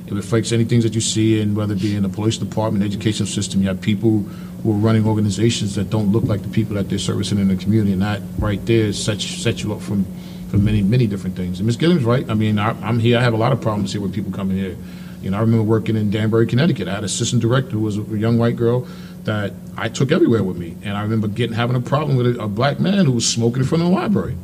It 0.06 0.12
reflects 0.12 0.52
anything 0.52 0.80
that 0.82 0.94
you 0.94 1.00
see 1.00 1.40
in 1.40 1.56
whether 1.56 1.74
it 1.74 1.82
be 1.82 1.96
in 1.96 2.04
the 2.04 2.08
police 2.08 2.38
department, 2.38 2.84
education 2.84 3.26
system. 3.26 3.62
You 3.62 3.68
have 3.68 3.80
people 3.80 4.20
who 4.62 4.70
are 4.70 4.76
running 4.76 5.08
organizations 5.08 5.74
that 5.74 5.90
don't 5.90 6.12
look 6.12 6.22
like 6.22 6.42
the 6.42 6.48
people 6.48 6.76
that 6.76 6.88
they're 6.88 7.00
servicing 7.00 7.40
in 7.40 7.48
the 7.48 7.56
community, 7.56 7.92
and 7.92 8.02
that 8.02 8.22
right 8.38 8.64
there 8.64 8.92
sets 8.92 9.24
sets 9.24 9.64
you 9.64 9.72
up 9.72 9.82
from 9.82 10.06
for 10.50 10.58
many 10.58 10.82
many 10.82 11.08
different 11.08 11.34
things. 11.34 11.58
And 11.58 11.66
Ms. 11.66 11.76
Gilliam's 11.76 12.04
right. 12.04 12.30
I 12.30 12.34
mean, 12.34 12.60
I, 12.60 12.70
I'm 12.80 13.00
here. 13.00 13.18
I 13.18 13.22
have 13.22 13.34
a 13.34 13.36
lot 13.36 13.50
of 13.50 13.60
problems 13.60 13.92
here 13.92 14.00
with 14.00 14.14
people 14.14 14.30
coming 14.30 14.56
here. 14.56 14.76
You 15.20 15.30
know, 15.30 15.38
I 15.38 15.40
remember 15.40 15.64
working 15.64 15.96
in 15.96 16.10
Danbury, 16.12 16.46
Connecticut. 16.46 16.86
I 16.86 16.92
had 16.92 16.98
an 17.00 17.06
assistant 17.06 17.42
director 17.42 17.70
who 17.70 17.80
was 17.80 17.98
a 17.98 18.02
young 18.16 18.38
white 18.38 18.54
girl 18.54 18.86
that 19.24 19.52
I 19.76 19.88
took 19.88 20.12
everywhere 20.12 20.42
with 20.42 20.56
me. 20.56 20.76
And 20.82 20.96
I 20.96 21.02
remember 21.02 21.28
getting 21.28 21.54
having 21.54 21.76
a 21.76 21.80
problem 21.80 22.16
with 22.16 22.36
a, 22.36 22.42
a 22.42 22.48
black 22.48 22.80
man 22.80 23.06
who 23.06 23.12
was 23.12 23.26
smoking 23.26 23.62
in 23.62 23.68
front 23.68 23.82
of 23.82 23.90
the 23.90 23.94
library. 23.94 24.36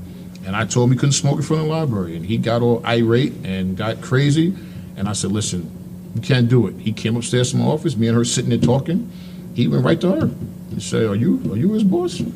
And 0.46 0.54
I 0.54 0.66
told 0.66 0.88
him 0.88 0.92
he 0.92 0.98
couldn't 0.98 1.12
smoke 1.12 1.36
in 1.36 1.42
front 1.42 1.62
of 1.62 1.68
the 1.68 1.74
library. 1.74 2.16
And 2.16 2.26
he 2.26 2.36
got 2.36 2.60
all 2.60 2.84
irate 2.86 3.32
and 3.44 3.76
got 3.76 4.02
crazy. 4.02 4.54
And 4.96 5.08
I 5.08 5.12
said, 5.12 5.32
listen, 5.32 5.70
you 6.14 6.20
can't 6.20 6.48
do 6.48 6.66
it. 6.66 6.76
He 6.76 6.92
came 6.92 7.16
upstairs 7.16 7.50
to 7.50 7.56
my 7.56 7.64
office, 7.64 7.96
me 7.96 8.08
and 8.08 8.16
her 8.16 8.24
sitting 8.24 8.50
there 8.50 8.58
talking. 8.58 9.10
He 9.54 9.68
went 9.68 9.84
right 9.84 10.00
to 10.00 10.12
her 10.12 10.20
and 10.22 10.82
said, 10.82 11.06
Are 11.06 11.14
you 11.14 11.40
are 11.52 11.56
you 11.56 11.72
his 11.72 11.84
boss? 11.84 12.20
You 12.20 12.32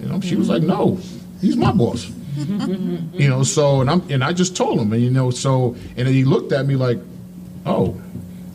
know, 0.00 0.20
she 0.20 0.36
was 0.36 0.48
like, 0.48 0.62
No, 0.62 0.98
he's 1.40 1.56
my 1.56 1.72
boss. 1.72 2.10
you 2.36 3.28
know, 3.28 3.42
so 3.42 3.80
and 3.80 3.90
I'm 3.90 4.02
and 4.10 4.24
I 4.24 4.32
just 4.32 4.56
told 4.56 4.78
him, 4.78 4.92
and 4.92 5.02
you 5.02 5.10
know, 5.10 5.30
so 5.30 5.76
and 5.96 6.08
he 6.08 6.24
looked 6.24 6.52
at 6.52 6.66
me 6.66 6.76
like, 6.76 6.98
Oh. 7.66 8.00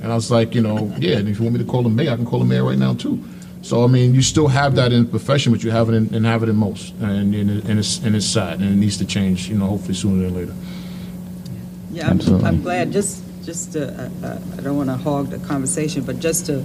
And 0.07 0.13
I 0.13 0.15
was 0.15 0.31
like, 0.31 0.55
you 0.55 0.61
know, 0.61 0.89
yeah, 0.99 1.17
and 1.17 1.27
if 1.27 1.37
you 1.37 1.43
want 1.43 1.57
me 1.57 1.65
to 1.65 1.69
call 1.69 1.85
him 1.85 1.93
mayor, 1.93 2.13
I 2.13 2.15
can 2.15 2.25
call 2.25 2.41
him 2.41 2.47
mayor 2.47 2.63
right 2.63 2.77
now 2.77 2.93
too. 2.93 3.21
So 3.61 3.83
I 3.83 3.87
mean, 3.87 4.15
you 4.15 4.21
still 4.21 4.47
have 4.47 4.75
that 4.75 4.93
in 4.93 5.03
the 5.03 5.09
profession, 5.09 5.51
but 5.51 5.65
you 5.65 5.69
have 5.69 5.89
it 5.89 5.95
in, 5.95 6.15
and 6.15 6.25
have 6.25 6.43
it 6.43 6.47
in 6.47 6.55
most, 6.55 6.93
and, 7.01 7.35
and, 7.35 7.49
and 7.49 7.77
it's 7.77 7.97
and 7.97 8.15
it's 8.15 8.25
sad, 8.25 8.61
and 8.61 8.69
it 8.69 8.77
needs 8.77 8.95
to 8.99 9.05
change. 9.05 9.49
You 9.49 9.57
know, 9.57 9.65
hopefully 9.65 9.95
sooner 9.95 10.23
than 10.23 10.33
later. 10.33 10.53
Yeah, 11.91 12.09
I'm, 12.09 12.45
I'm 12.45 12.61
glad, 12.61 12.93
just, 12.93 13.21
just 13.43 13.73
to, 13.73 13.89
uh, 13.89 14.27
uh, 14.27 14.39
I 14.57 14.61
don't 14.61 14.77
want 14.77 14.89
to 14.89 14.95
hog 14.95 15.27
the 15.27 15.45
conversation, 15.45 16.05
but 16.05 16.21
just 16.21 16.45
to 16.45 16.63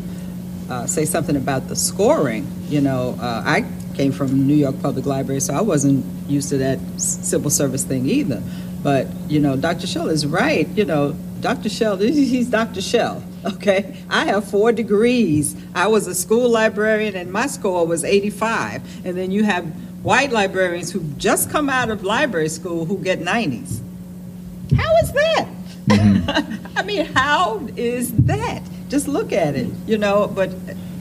uh, 0.70 0.86
say 0.86 1.04
something 1.04 1.34
about 1.34 1.66
the 1.66 1.74
scoring, 1.74 2.46
you 2.68 2.80
know, 2.80 3.16
uh, 3.18 3.42
I 3.44 3.66
came 3.94 4.12
from 4.12 4.46
New 4.46 4.54
York 4.54 4.80
Public 4.80 5.04
Library, 5.04 5.40
so 5.40 5.52
I 5.52 5.62
wasn't 5.62 6.04
used 6.30 6.48
to 6.50 6.58
that 6.58 6.78
civil 6.96 7.50
service 7.50 7.82
thing 7.82 8.06
either. 8.06 8.40
But, 8.84 9.08
you 9.26 9.40
know, 9.40 9.56
Dr. 9.56 9.88
Shell 9.88 10.10
is 10.10 10.26
right, 10.26 10.68
you 10.76 10.84
know, 10.84 11.16
Dr. 11.40 11.68
Shell, 11.68 11.96
he's 11.96 12.48
Dr. 12.48 12.80
Shell, 12.80 13.22
okay? 13.44 13.96
I 14.08 14.26
have 14.26 14.48
four 14.48 14.72
degrees. 14.72 15.56
I 15.74 15.86
was 15.86 16.06
a 16.06 16.14
school 16.14 16.48
librarian 16.48 17.16
and 17.16 17.32
my 17.32 17.46
score 17.46 17.86
was 17.86 18.04
85. 18.04 19.06
And 19.06 19.16
then 19.16 19.30
you 19.30 19.44
have 19.44 19.64
white 20.02 20.32
librarians 20.32 20.90
who 20.90 21.00
just 21.16 21.50
come 21.50 21.68
out 21.68 21.90
of 21.90 22.02
library 22.02 22.48
school 22.48 22.84
who 22.84 22.98
get 22.98 23.20
90s. 23.20 23.80
How 24.76 24.96
is 24.96 25.12
that? 25.12 25.48
I 26.76 26.82
mean, 26.82 27.06
how 27.06 27.66
is 27.76 28.12
that? 28.24 28.62
Just 28.88 29.08
look 29.08 29.32
at 29.32 29.54
it, 29.54 29.68
you 29.86 29.98
know. 29.98 30.28
But 30.28 30.50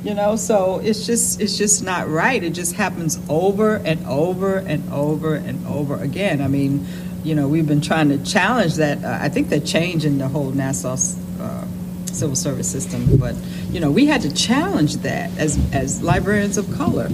you 0.04 0.14
know, 0.14 0.36
so 0.36 0.80
it's 0.80 1.06
just 1.06 1.40
it's 1.40 1.58
just 1.58 1.84
not 1.84 2.10
right. 2.10 2.44
It 2.44 2.52
just 2.52 2.76
happens 2.76 3.20
over 3.30 3.76
and 3.76 4.06
over 4.08 4.58
and 4.58 4.92
over 4.92 5.36
and 5.36 5.66
over 5.68 5.96
again. 6.02 6.42
I 6.42 6.48
mean, 6.48 6.86
you 7.24 7.36
know, 7.36 7.48
we've 7.48 7.68
been 7.68 7.82
trying 7.82 8.10
to 8.10 8.18
challenge 8.24 8.76
that. 8.76 9.04
Uh, 9.04 9.20
I 9.22 9.30
think 9.30 9.50
the 9.50 9.60
change 9.60 10.06
in 10.06 10.18
the 10.18 10.28
whole 10.28 10.52
Nassau 10.52 10.98
uh, 11.40 11.66
civil 12.14 12.36
service 12.36 12.70
system, 12.70 13.18
but 13.18 13.36
you 13.72 13.80
know, 13.80 13.92
we 13.92 14.06
had 14.06 14.22
to 14.22 14.34
challenge 14.34 14.98
that 14.98 15.36
as 15.38 15.60
as 15.74 16.02
librarians 16.02 16.58
of 16.58 16.72
color, 16.74 17.10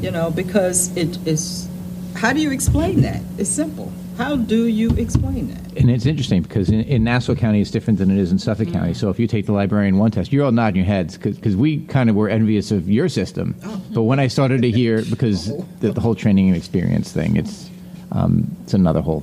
you 0.00 0.10
know, 0.10 0.30
because 0.30 0.96
it 0.96 1.18
is. 1.26 1.68
How 2.14 2.32
do 2.32 2.40
you 2.40 2.50
explain 2.50 3.02
that? 3.02 3.20
It's 3.36 3.50
simple. 3.50 3.92
How 4.16 4.36
do 4.36 4.66
you 4.66 4.90
explain 4.92 5.48
that? 5.48 5.76
And 5.76 5.90
it's 5.90 6.06
interesting 6.06 6.40
because 6.40 6.70
in, 6.70 6.80
in 6.84 7.04
Nassau 7.04 7.34
County 7.34 7.60
it's 7.60 7.70
different 7.70 7.98
than 7.98 8.10
it 8.10 8.16
is 8.16 8.32
in 8.32 8.38
Suffolk 8.38 8.72
County. 8.72 8.94
So 8.94 9.10
if 9.10 9.20
you 9.20 9.26
take 9.26 9.44
the 9.44 9.52
librarian 9.52 9.98
one 9.98 10.10
test, 10.10 10.32
you're 10.32 10.44
all 10.46 10.52
nodding 10.52 10.76
your 10.76 10.86
heads 10.86 11.18
because 11.18 11.54
we 11.54 11.84
kind 11.84 12.08
of 12.08 12.16
were 12.16 12.30
envious 12.30 12.70
of 12.70 12.90
your 12.90 13.10
system. 13.10 13.54
But 13.92 14.04
when 14.04 14.18
I 14.18 14.28
started 14.28 14.62
to 14.62 14.70
hear, 14.70 15.02
because 15.04 15.54
the, 15.80 15.92
the 15.92 16.00
whole 16.00 16.14
training 16.14 16.48
and 16.48 16.56
experience 16.56 17.12
thing, 17.12 17.36
it's 17.36 17.68
um, 18.12 18.56
it's 18.62 18.72
another 18.72 19.02
whole 19.02 19.22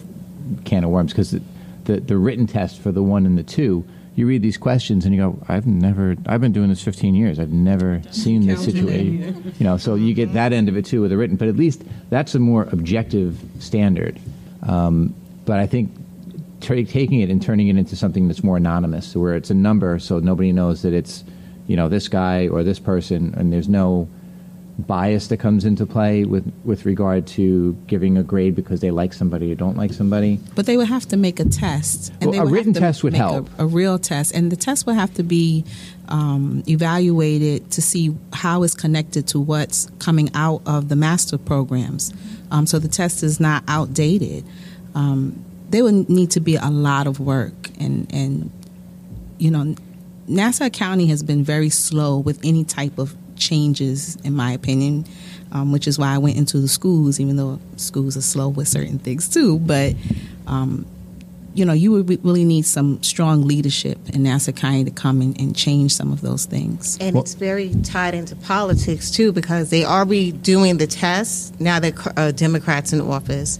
can 0.65 0.83
of 0.83 0.91
worms 0.91 1.11
because 1.11 1.31
the, 1.31 1.41
the 1.85 1.99
the 1.99 2.17
written 2.17 2.45
test 2.45 2.79
for 2.79 2.91
the 2.91 3.01
one 3.01 3.25
and 3.25 3.37
the 3.37 3.43
two. 3.43 3.83
You 4.15 4.27
read 4.27 4.41
these 4.43 4.57
questions 4.57 5.05
and 5.05 5.15
you 5.15 5.21
go, 5.21 5.39
I've 5.47 5.65
never, 5.65 6.15
I've 6.27 6.41
been 6.41 6.51
doing 6.51 6.69
this 6.69 6.83
15 6.83 7.15
years. 7.15 7.39
I've 7.39 7.51
never 7.51 8.01
seen 8.11 8.45
this 8.45 8.63
situation. 8.63 9.53
You 9.57 9.63
know, 9.63 9.77
so 9.77 9.95
you 9.95 10.13
get 10.13 10.33
that 10.33 10.53
end 10.53 10.69
of 10.69 10.77
it 10.77 10.85
too 10.85 11.01
with 11.01 11.09
the 11.09 11.17
written, 11.17 11.35
but 11.35 11.47
at 11.47 11.55
least 11.55 11.83
that's 12.09 12.35
a 12.35 12.39
more 12.39 12.63
objective 12.71 13.39
standard. 13.59 14.19
Um, 14.61 15.15
but 15.45 15.59
I 15.59 15.65
think 15.65 15.91
tra- 16.61 16.83
taking 16.83 17.21
it 17.21 17.29
and 17.29 17.41
turning 17.41 17.67
it 17.69 17.77
into 17.77 17.95
something 17.95 18.27
that's 18.27 18.43
more 18.43 18.57
anonymous, 18.57 19.15
where 19.15 19.35
it's 19.35 19.49
a 19.49 19.55
number, 19.55 19.99
so 19.99 20.19
nobody 20.19 20.51
knows 20.51 20.83
that 20.83 20.93
it's, 20.93 21.23
you 21.67 21.75
know, 21.75 21.89
this 21.89 22.07
guy 22.07 22.47
or 22.47 22.63
this 22.63 22.79
person, 22.79 23.33
and 23.35 23.51
there's 23.51 23.69
no 23.69 24.07
bias 24.79 25.27
that 25.27 25.37
comes 25.37 25.65
into 25.65 25.85
play 25.85 26.25
with 26.25 26.51
with 26.63 26.85
regard 26.85 27.27
to 27.27 27.73
giving 27.85 28.17
a 28.17 28.23
grade 28.23 28.55
because 28.55 28.81
they 28.81 28.89
like 28.89 29.13
somebody 29.13 29.51
or 29.51 29.55
don't 29.55 29.77
like 29.77 29.93
somebody. 29.93 30.39
But 30.55 30.65
they 30.65 30.77
would 30.77 30.87
have 30.87 31.07
to 31.09 31.17
make 31.17 31.39
a 31.39 31.45
test. 31.45 32.11
Well, 32.21 32.31
they 32.31 32.37
a 32.39 32.45
written 32.45 32.73
test 32.73 33.03
would 33.03 33.13
help. 33.13 33.49
A, 33.59 33.63
a 33.63 33.67
real 33.67 33.99
test. 33.99 34.33
And 34.33 34.51
the 34.51 34.55
test 34.55 34.85
would 34.87 34.95
have 34.95 35.13
to 35.15 35.23
be 35.23 35.63
um, 36.09 36.63
evaluated 36.67 37.71
to 37.71 37.81
see 37.81 38.15
how 38.33 38.63
it's 38.63 38.73
connected 38.73 39.27
to 39.27 39.39
what's 39.39 39.89
coming 39.99 40.31
out 40.33 40.61
of 40.65 40.89
the 40.89 40.95
master 40.95 41.37
programs. 41.37 42.13
Um, 42.51 42.65
so 42.65 42.79
the 42.79 42.87
test 42.87 43.23
is 43.23 43.39
not 43.39 43.63
outdated. 43.67 44.43
Um, 44.95 45.43
there 45.69 45.83
would 45.83 46.09
need 46.09 46.31
to 46.31 46.39
be 46.39 46.55
a 46.55 46.69
lot 46.69 47.07
of 47.07 47.19
work. 47.19 47.69
And, 47.79 48.11
and, 48.13 48.51
you 49.37 49.51
know, 49.51 49.75
Nassau 50.27 50.69
County 50.69 51.07
has 51.07 51.21
been 51.21 51.43
very 51.43 51.69
slow 51.69 52.17
with 52.17 52.39
any 52.43 52.63
type 52.63 52.97
of 52.97 53.15
changes, 53.35 54.15
in 54.23 54.35
my 54.35 54.51
opinion, 54.51 55.05
um, 55.51 55.71
which 55.71 55.87
is 55.87 55.99
why 55.99 56.13
I 56.13 56.17
went 56.17 56.37
into 56.37 56.59
the 56.59 56.67
schools, 56.67 57.19
even 57.19 57.35
though 57.35 57.59
schools 57.77 58.17
are 58.17 58.21
slow 58.21 58.49
with 58.49 58.67
certain 58.67 58.99
things 58.99 59.29
too. 59.29 59.59
But, 59.59 59.95
um, 60.47 60.85
you 61.53 61.65
know, 61.65 61.73
you 61.73 61.91
would 61.91 62.25
really 62.25 62.43
need 62.43 62.65
some 62.65 63.01
strong 63.03 63.43
leadership 63.43 63.97
in 64.09 64.23
Nassau 64.23 64.51
County 64.51 64.83
to 64.85 64.91
come 64.91 65.21
in 65.21 65.35
and 65.37 65.55
change 65.55 65.93
some 65.93 66.11
of 66.11 66.21
those 66.21 66.45
things. 66.45 66.97
And 66.99 67.15
it's 67.15 67.35
very 67.35 67.73
tied 67.83 68.15
into 68.15 68.35
politics 68.35 69.11
too, 69.11 69.31
because 69.31 69.69
they 69.69 69.83
are 69.83 70.03
redoing 70.03 70.79
the 70.79 70.87
tests 70.87 71.53
now 71.59 71.79
that 71.79 72.17
uh, 72.17 72.31
Democrats 72.31 72.91
in 72.91 73.01
office. 73.01 73.59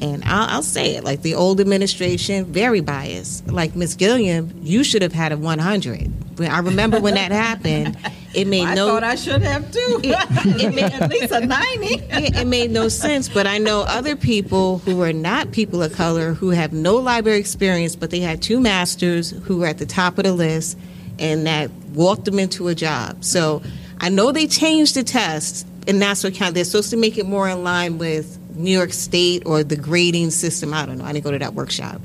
And 0.00 0.22
I'll, 0.24 0.48
I'll 0.48 0.62
say 0.62 0.96
it, 0.96 1.04
like 1.04 1.22
the 1.22 1.34
old 1.34 1.60
administration, 1.60 2.46
very 2.46 2.80
biased. 2.80 3.46
Like 3.48 3.76
Miss 3.76 3.94
Gilliam, 3.94 4.50
you 4.62 4.82
should 4.82 5.02
have 5.02 5.12
had 5.12 5.32
a 5.32 5.36
100. 5.36 6.12
I 6.40 6.58
remember 6.60 7.00
when 7.00 7.14
that 7.14 7.32
happened. 7.32 7.96
It 8.32 8.46
made 8.46 8.64
I 8.66 8.74
no. 8.74 8.86
thought 8.88 9.02
I 9.04 9.16
should 9.16 9.42
have 9.42 9.70
too. 9.72 10.00
It- 10.04 10.62
it 10.62 10.74
made- 10.74 10.84
At 10.92 11.10
least 11.10 11.32
a 11.32 11.40
90. 11.44 11.86
it, 11.86 12.36
it 12.36 12.46
made 12.46 12.70
no 12.70 12.88
sense. 12.88 13.28
But 13.28 13.46
I 13.46 13.58
know 13.58 13.82
other 13.82 14.14
people 14.16 14.78
who 14.78 15.02
are 15.02 15.12
not 15.12 15.50
people 15.52 15.82
of 15.82 15.92
color 15.92 16.34
who 16.34 16.50
have 16.50 16.72
no 16.72 16.96
library 16.96 17.38
experience, 17.40 17.96
but 17.96 18.10
they 18.10 18.20
had 18.20 18.40
two 18.40 18.60
masters 18.60 19.30
who 19.30 19.58
were 19.58 19.66
at 19.66 19.78
the 19.78 19.86
top 19.86 20.18
of 20.18 20.24
the 20.24 20.32
list, 20.32 20.78
and 21.18 21.46
that 21.46 21.70
walked 21.94 22.24
them 22.24 22.38
into 22.38 22.68
a 22.68 22.74
job. 22.74 23.24
So 23.24 23.62
I 23.98 24.08
know 24.10 24.30
they 24.32 24.46
changed 24.46 24.94
the 24.94 25.02
test 25.02 25.66
in 25.86 25.98
Nassau 25.98 26.30
County. 26.30 26.54
They're 26.54 26.64
supposed 26.64 26.90
to 26.90 26.96
make 26.96 27.18
it 27.18 27.26
more 27.26 27.48
in 27.48 27.64
line 27.64 27.98
with 27.98 28.38
New 28.54 28.70
York 28.70 28.92
State 28.92 29.42
or 29.44 29.64
the 29.64 29.76
grading 29.76 30.30
system. 30.30 30.72
I 30.72 30.86
don't 30.86 30.98
know. 30.98 31.04
I 31.04 31.12
didn't 31.12 31.24
go 31.24 31.30
to 31.32 31.38
that 31.40 31.54
workshop, 31.54 32.00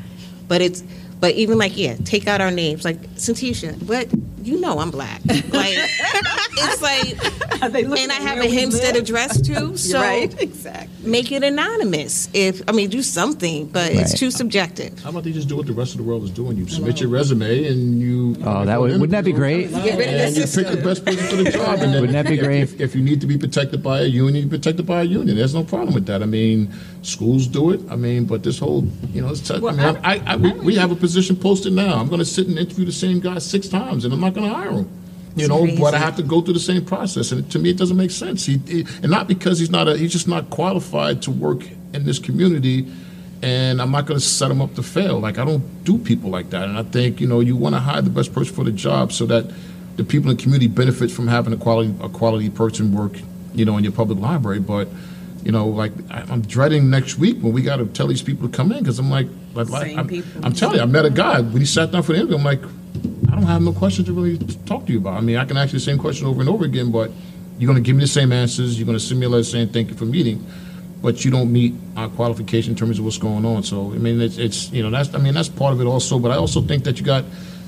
but 0.47 0.61
it's. 0.61 0.83
But 1.17 1.35
even 1.35 1.57
like 1.57 1.77
yeah, 1.77 1.95
take 2.03 2.27
out 2.27 2.41
our 2.41 2.51
names 2.51 2.83
like 2.83 2.99
Syntychia. 3.15 3.81
What 3.87 4.09
you 4.45 4.59
know 4.61 4.79
I'm 4.79 4.91
black. 4.91 5.21
Like 5.25 5.43
it's 6.57 6.81
like, 6.81 7.61
Are 7.61 7.69
they 7.69 7.83
looking 7.83 8.03
and 8.05 8.11
I 8.11 8.15
have 8.15 8.37
a 8.37 8.41
we 8.41 8.55
Hempstead 8.55 8.95
address 8.95 9.41
too. 9.41 9.75
So 9.85 9.99
right, 9.99 10.33
exactly. 10.41 11.09
make 11.09 11.31
it 11.31 11.43
anonymous. 11.43 12.29
If 12.33 12.61
I 12.67 12.71
mean, 12.71 12.89
do 12.89 13.01
something, 13.01 13.67
but 13.67 13.91
it's 13.91 14.17
too 14.17 14.31
subjective. 14.31 14.99
How 15.03 15.09
about 15.09 15.23
they 15.23 15.31
just 15.31 15.47
do 15.47 15.57
what 15.57 15.65
the 15.67 15.73
rest 15.73 15.91
of 15.93 15.97
the 15.97 16.03
world 16.03 16.23
is 16.23 16.31
doing? 16.31 16.57
You 16.57 16.67
submit 16.67 16.99
your 16.99 17.09
resume 17.09 17.65
and 17.65 17.99
you. 17.99 18.35
Oh, 18.43 18.65
that 18.65 18.79
would, 18.79 18.91
wouldn't 18.91 19.11
that 19.11 19.25
be 19.25 19.31
great? 19.33 19.69
Get 19.71 19.97
rid 19.97 20.07
of 20.09 20.15
And 20.15 20.35
you 20.37 20.43
pick 20.43 20.67
the 20.67 20.81
best 20.83 21.05
person 21.05 21.25
for 21.27 21.35
the 21.37 21.51
job. 21.57 21.79
And 21.79 21.93
then 21.93 22.01
Wouldn't 22.01 22.13
that 22.13 22.27
be 22.27 22.35
if- 22.39 22.43
great? 22.45 22.61
If, 22.63 22.79
if 22.79 22.95
you 22.95 23.01
need 23.01 23.21
to 23.21 23.27
be 23.27 23.37
protected 23.37 23.81
by 23.83 24.01
a 24.01 24.05
union, 24.05 24.43
you're 24.43 24.49
protected 24.57 24.85
by 24.85 25.01
a 25.01 25.03
union. 25.05 25.35
There's 25.35 25.53
no 25.55 25.63
problem 25.63 25.93
with 25.93 26.05
that. 26.07 26.21
I 26.23 26.25
mean, 26.25 26.71
schools 27.01 27.47
do 27.47 27.71
it. 27.71 27.81
I 27.89 27.95
mean, 27.95 28.25
but 28.25 28.43
this 28.43 28.59
whole, 28.59 28.85
you 29.13 29.21
know, 29.21 29.29
it's, 29.29 29.49
I 29.51 29.57
mean, 29.59 29.79
I, 29.79 30.21
I, 30.25 30.35
we, 30.35 30.51
we 30.53 30.75
have 30.75 30.91
a 30.91 30.95
position 30.95 31.35
posted 31.35 31.73
now. 31.73 31.99
I'm 31.99 32.07
going 32.07 32.19
to 32.19 32.25
sit 32.25 32.47
and 32.47 32.57
interview 32.57 32.85
the 32.85 32.91
same 32.91 33.19
guy 33.19 33.37
six 33.39 33.67
times, 33.67 34.05
and 34.05 34.13
I'm 34.13 34.19
not 34.19 34.33
going 34.35 34.49
to 34.49 34.55
hire 34.55 34.71
him. 34.71 34.89
You 35.35 35.49
know, 35.49 35.67
but 35.77 35.93
I 35.93 35.97
have 35.97 36.15
to 36.15 36.23
go 36.23 36.41
through 36.41 36.53
the 36.53 36.61
same 36.61 36.85
process, 36.85 37.33
and 37.33 37.49
to 37.51 37.59
me, 37.59 37.69
it 37.69 37.77
doesn't 37.77 37.97
make 37.97 38.11
sense. 38.11 38.45
He, 38.45 38.57
he 38.59 38.85
and 39.01 39.11
not 39.11 39.27
because 39.27 39.59
he's 39.59 39.69
not 39.69 39.89
a, 39.89 39.97
he's 39.97 40.13
just 40.13 40.29
not 40.29 40.49
qualified 40.49 41.21
to 41.23 41.31
work 41.31 41.67
in 41.93 42.05
this 42.05 42.19
community, 42.19 42.89
and 43.41 43.81
I'm 43.81 43.91
not 43.91 44.05
going 44.05 44.17
to 44.17 44.25
set 44.25 44.49
him 44.49 44.61
up 44.61 44.75
to 44.75 44.83
fail. 44.83 45.19
Like 45.19 45.37
I 45.37 45.43
don't 45.43 45.83
do 45.83 45.97
people 45.97 46.29
like 46.29 46.51
that, 46.51 46.69
and 46.69 46.77
I 46.77 46.83
think 46.83 47.19
you 47.19 47.27
know 47.27 47.41
you 47.41 47.57
want 47.57 47.75
to 47.75 47.81
hire 47.81 48.01
the 48.01 48.09
best 48.09 48.33
person 48.33 48.55
for 48.55 48.63
the 48.63 48.71
job 48.71 49.11
so 49.11 49.25
that 49.25 49.51
the 49.97 50.05
people 50.05 50.29
in 50.31 50.37
the 50.37 50.41
community 50.41 50.67
benefit 50.67 51.11
from 51.11 51.27
having 51.27 51.51
a 51.51 51.57
quality 51.57 51.93
a 52.01 52.07
quality 52.07 52.49
person 52.49 52.93
work, 52.93 53.19
you 53.53 53.65
know, 53.65 53.75
in 53.75 53.83
your 53.83 53.93
public 53.93 54.19
library. 54.19 54.59
But 54.59 54.87
you 55.43 55.51
know, 55.51 55.67
like 55.67 55.91
I'm 56.09 56.41
dreading 56.41 56.89
next 56.89 57.17
week 57.17 57.39
when 57.41 57.51
we 57.51 57.61
got 57.61 57.77
to 57.77 57.85
tell 57.87 58.07
these 58.07 58.21
people 58.21 58.47
to 58.47 58.55
come 58.55 58.71
in 58.71 58.79
because 58.79 58.99
I'm 58.99 59.11
like, 59.11 59.27
like, 59.53 59.69
like 59.69 59.97
I'm. 59.97 60.23
I'm 60.43 60.53
telling 60.53 60.77
you, 60.77 60.81
I 60.81 60.85
met 60.85 61.05
a 61.05 61.09
guy 61.09 61.41
when 61.41 61.57
he 61.57 61.65
sat 61.65 61.91
down 61.91 62.03
for 62.03 62.13
the 62.13 62.19
interview. 62.19 62.37
I'm 62.37 62.43
like, 62.43 62.61
I 63.31 63.35
don't 63.35 63.43
have 63.43 63.61
no 63.61 63.73
questions 63.73 64.07
to 64.07 64.13
really 64.13 64.37
talk 64.65 64.85
to 64.85 64.91
you 64.91 64.99
about. 64.99 65.13
I 65.13 65.21
mean, 65.21 65.37
I 65.37 65.45
can 65.45 65.57
ask 65.57 65.73
you 65.73 65.79
the 65.79 65.85
same 65.85 65.97
question 65.97 66.27
over 66.27 66.41
and 66.41 66.49
over 66.49 66.65
again, 66.65 66.91
but 66.91 67.11
you're 67.57 67.71
going 67.71 67.81
to 67.81 67.85
give 67.85 67.95
me 67.95 68.01
the 68.03 68.07
same 68.07 68.31
answers. 68.31 68.77
You're 68.77 68.85
going 68.85 68.97
to 68.97 69.03
send 69.03 69.19
me 69.19 69.25
a 69.25 69.29
letter 69.29 69.43
saying 69.43 69.69
thank 69.69 69.89
you 69.89 69.95
for 69.95 70.05
meeting, 70.05 70.45
but 71.01 71.23
you 71.23 71.31
don't 71.31 71.51
meet 71.51 71.73
our 71.95 72.09
qualification 72.09 72.71
in 72.71 72.77
terms 72.77 72.99
of 72.99 73.05
what's 73.05 73.17
going 73.17 73.45
on. 73.45 73.63
So 73.63 73.91
I 73.91 73.97
mean, 73.97 74.19
it's, 74.21 74.37
it's 74.37 74.71
you 74.71 74.83
know 74.83 74.89
that's 74.89 75.13
I 75.13 75.17
mean 75.19 75.33
that's 75.33 75.49
part 75.49 75.73
of 75.73 75.81
it 75.81 75.85
also. 75.85 76.19
But 76.19 76.31
I 76.31 76.35
also 76.35 76.61
think 76.61 76.83
that 76.83 76.99
you 76.99 77.05
got 77.05 77.23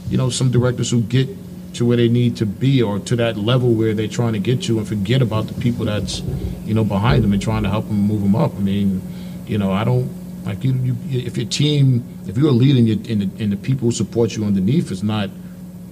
you 0.10 0.18
know 0.18 0.30
some 0.30 0.52
directors 0.52 0.92
who 0.92 1.02
get 1.02 1.30
to 1.76 1.86
where 1.86 1.98
they 1.98 2.10
need 2.10 2.36
to 2.38 2.46
be 2.46 2.82
or 2.82 3.00
to 3.00 3.16
that 3.18 3.38
level 3.38 3.74
where 3.74 3.94
they're 3.94 4.08
trying 4.08 4.34
to 4.34 4.40
get 4.40 4.64
to 4.64 4.80
and 4.80 4.88
forget 4.88 5.22
about 5.22 5.48
the 5.48 5.54
people 5.62 5.86
that's 5.86 6.22
you 6.66 6.74
know 6.74 6.84
behind 6.84 7.24
them 7.24 7.34
and 7.34 7.42
trying 7.42 7.64
to 7.64 7.70
help 7.70 7.88
them 7.88 7.98
move 7.98 8.22
them 8.22 8.36
up. 8.36 8.54
I 8.56 8.60
mean, 8.60 9.02
you 9.46 9.58
know, 9.58 9.72
I 9.72 9.84
don't 9.84 10.10
like 10.46 10.64
you. 10.64 10.74
you 10.74 10.96
if 11.12 11.38
your 11.38 11.48
team, 11.48 12.04
if 12.28 12.38
you're 12.38 12.50
a 12.50 12.52
leader 12.52 12.80
and, 12.80 13.08
and, 13.10 13.22
the, 13.22 13.44
and 13.44 13.52
the 13.52 13.58
people 13.58 13.88
who 13.88 13.92
support 13.92 14.36
you 14.36 14.44
underneath 14.44 14.92
is 14.92 15.04
not 15.04 15.30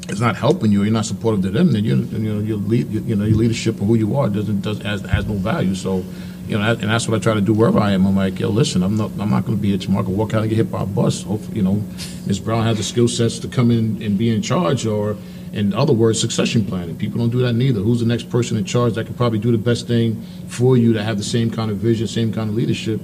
is 0.10 0.22
not 0.22 0.36
helping 0.36 0.72
you, 0.72 0.82
or 0.82 0.86
you're 0.86 0.94
not 0.94 1.06
supportive 1.06 1.42
to 1.44 1.50
them, 1.50 1.72
then 1.72 1.84
you 1.84 1.96
you 1.96 2.34
know 2.34 2.40
your 2.40 2.58
lead, 2.58 2.92
you 2.92 3.16
know 3.16 3.26
your 3.26 3.38
leadership 3.38 3.80
and 3.80 3.88
who 3.88 3.96
you 3.96 4.16
are 4.18 4.30
doesn't 4.30 4.62
does 4.62 4.82
has, 4.82 5.02
has 5.02 5.26
no 5.26 5.36
value. 5.36 5.76
So, 5.76 6.04
you 6.48 6.58
know, 6.58 6.72
and 6.72 6.84
that's 6.84 7.08
what 7.08 7.20
I 7.20 7.24
try 7.24 7.34
to 7.34 7.42
do 7.42 7.54
wherever 7.54 7.80
I 7.80 7.92
am. 7.92 8.06
I'm 8.06 8.16
like, 8.16 8.40
yo, 8.40 8.50
listen, 8.50 8.84
I'm 8.84 8.98
not 8.98 9.12
I'm 9.20 9.30
not 9.30 9.46
going 9.46 9.58
to 9.58 9.62
be 9.62 9.70
here 9.70 9.78
tomorrow. 9.78 10.08
Walk 10.08 10.34
out 10.34 10.42
and 10.42 10.50
get 10.50 10.58
hit 10.58 10.72
by 10.72 10.84
a 10.84 10.86
bus. 10.86 11.24
Hopefully, 11.24 11.58
you 11.58 11.64
know, 11.64 11.82
Ms. 12.28 12.40
Brown 12.40 12.64
has 12.64 12.78
the 12.78 12.84
skill 12.84 13.08
sets 13.08 13.40
to 13.40 13.48
come 13.48 13.72
in 13.72 14.02
and 14.02 14.18
be 14.18 14.34
in 14.34 14.42
charge, 14.42 14.86
or 14.86 15.18
in 15.54 15.74
other 15.74 15.94
words, 15.94 16.20
succession 16.20 16.66
planning. 16.66 16.96
People 16.98 17.20
don't 17.20 17.32
do 17.32 17.40
that 17.40 17.54
neither. 17.54 17.80
Who's 17.80 18.00
the 18.00 18.06
next 18.06 18.30
person 18.30 18.58
in 18.58 18.66
charge 18.66 18.94
that 18.94 19.06
can 19.06 19.16
probably 19.16 19.40
do 19.40 19.52
the 19.52 19.58
best 19.58 19.88
thing 19.88 20.22
for 20.48 20.78
you 20.78 20.94
to 20.94 21.04
have 21.04 21.18
the 21.18 21.24
same 21.24 21.50
kind 21.50 21.72
of 21.72 21.78
vision, 21.78 22.08
same 22.08 22.32
kind 22.32 22.50
of 22.50 22.56
leadership? 22.56 23.02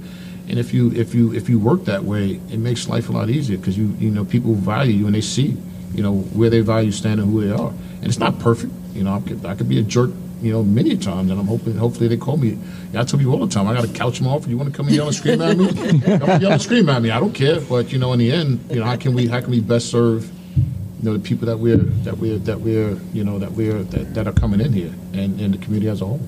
And 0.49 0.59
if 0.59 0.73
you 0.73 0.91
if 0.91 1.15
you 1.15 1.33
if 1.33 1.49
you 1.49 1.57
work 1.57 1.85
that 1.85 2.03
way, 2.03 2.39
it 2.51 2.59
makes 2.59 2.87
life 2.87 3.09
a 3.09 3.11
lot 3.11 3.29
easier 3.29 3.57
because 3.57 3.77
you 3.77 3.95
you 3.99 4.11
know 4.11 4.23
people 4.23 4.53
value 4.53 4.93
you 4.93 5.05
and 5.07 5.15
they 5.15 5.21
see 5.21 5.47
you 5.47 5.70
know 6.03 6.17
where 6.33 6.49
they 6.49 6.61
value 6.61 6.91
stand 6.91 7.19
and 7.19 7.31
who 7.31 7.45
they 7.45 7.51
are. 7.51 7.69
And 7.69 8.05
it's 8.05 8.19
not 8.19 8.39
perfect. 8.39 8.73
You 8.93 9.03
know, 9.03 9.15
I 9.15 9.21
could, 9.21 9.45
I 9.45 9.55
could 9.55 9.69
be 9.69 9.79
a 9.79 9.83
jerk. 9.83 10.11
You 10.41 10.51
know, 10.51 10.63
many 10.63 10.97
times, 10.97 11.29
and 11.29 11.39
I'm 11.39 11.45
hoping, 11.45 11.77
hopefully, 11.77 12.07
they 12.07 12.17
call 12.17 12.35
me. 12.35 12.57
Yeah, 12.91 13.01
I 13.01 13.03
tell 13.03 13.19
people 13.19 13.33
all 13.33 13.45
the 13.45 13.53
time, 13.53 13.67
I 13.67 13.75
got 13.75 13.85
to 13.85 13.93
couch 13.93 14.17
them 14.17 14.27
off. 14.27 14.47
You 14.47 14.57
want 14.57 14.71
to 14.71 14.75
come 14.75 14.87
and 14.87 14.95
yell 14.95 15.05
and 15.05 15.15
scream 15.15 15.39
at 15.39 15.55
me? 15.55 15.67
Come 16.01 16.41
yell 16.41 16.53
and 16.53 16.61
scream 16.61 16.89
at 16.89 16.99
me. 16.99 17.11
I 17.11 17.19
don't 17.19 17.33
care. 17.33 17.61
But 17.61 17.91
you 17.91 17.99
know, 17.99 18.11
in 18.13 18.17
the 18.17 18.31
end, 18.31 18.59
you 18.71 18.77
know, 18.77 18.85
how 18.85 18.97
can 18.97 19.13
we, 19.13 19.27
how 19.27 19.39
can 19.39 19.51
we 19.51 19.59
best 19.59 19.91
serve, 19.91 20.31
you 20.57 21.03
know, 21.03 21.13
the 21.13 21.19
people 21.19 21.45
that 21.45 21.57
we're, 21.57 21.77
that 21.77 22.17
we're, 22.17 22.39
that 22.39 22.59
we're, 22.59 22.97
you 23.13 23.23
know, 23.23 23.37
that 23.37 23.51
we're, 23.51 23.83
that, 23.83 24.15
that 24.15 24.27
are 24.27 24.33
coming 24.33 24.61
in 24.61 24.73
here, 24.73 24.91
and, 25.13 25.39
and 25.39 25.53
the 25.53 25.59
community 25.59 25.89
as 25.89 26.01
a 26.01 26.05
whole. 26.05 26.21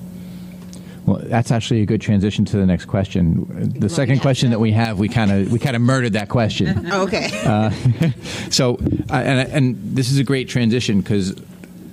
Well, 1.06 1.20
that's 1.22 1.50
actually 1.50 1.82
a 1.82 1.86
good 1.86 2.00
transition 2.00 2.44
to 2.46 2.56
the 2.56 2.64
next 2.66 2.86
question. 2.86 3.74
The 3.78 3.88
second 3.90 4.20
question 4.20 4.50
that 4.50 4.58
we 4.60 4.72
have, 4.72 4.98
we 4.98 5.08
kind 5.08 5.30
of 5.30 5.52
we 5.52 5.58
kind 5.58 5.76
of 5.76 5.82
murdered 5.82 6.14
that 6.14 6.28
question. 6.28 6.86
Okay. 6.92 7.28
So, 8.50 8.76
uh, 9.10 9.14
and, 9.14 9.48
and 9.52 9.96
this 9.96 10.10
is 10.10 10.18
a 10.18 10.24
great 10.24 10.48
transition 10.48 11.00
because 11.00 11.34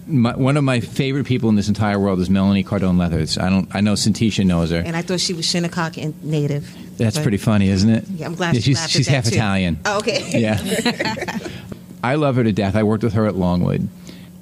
one 0.08 0.56
of 0.58 0.64
my 0.64 0.80
favorite 0.80 1.26
people 1.26 1.50
in 1.50 1.56
this 1.56 1.68
entire 1.68 2.00
world 2.00 2.20
is 2.20 2.30
Melanie 2.30 2.64
Cardone 2.64 2.98
Leathers. 2.98 3.38
I 3.38 3.50
don't. 3.50 3.68
I 3.76 3.82
know 3.82 3.94
Syntychia 3.94 4.46
knows 4.46 4.70
her. 4.72 4.78
and 4.78 4.96
I 4.96 5.02
thought 5.02 5.20
she 5.20 5.34
was 5.34 5.46
Shinnecock 5.46 5.98
in- 5.98 6.14
native. 6.24 6.74
That's 6.98 7.18
pretty 7.20 7.38
funny, 7.38 7.70
isn't 7.70 7.90
it? 7.90 8.06
Yeah, 8.10 8.28
I'm 8.28 8.36
glad 8.36 8.54
Yeah, 8.54 8.62
she 8.62 8.76
she's 8.76 8.90
she's 8.90 9.08
half 9.08 9.26
too. 9.26 9.36
Italian. 9.36 9.80
Oh, 9.86 9.98
okay. 10.00 10.40
Yeah. 10.40 10.60
I 12.04 12.16
love 12.16 12.36
her 12.36 12.44
to 12.44 12.52
death. 12.52 12.76
I 12.76 12.84
worked 12.84 13.04
with 13.04 13.14
her 13.14 13.26
at 13.28 13.36
Longwood. 13.36 13.88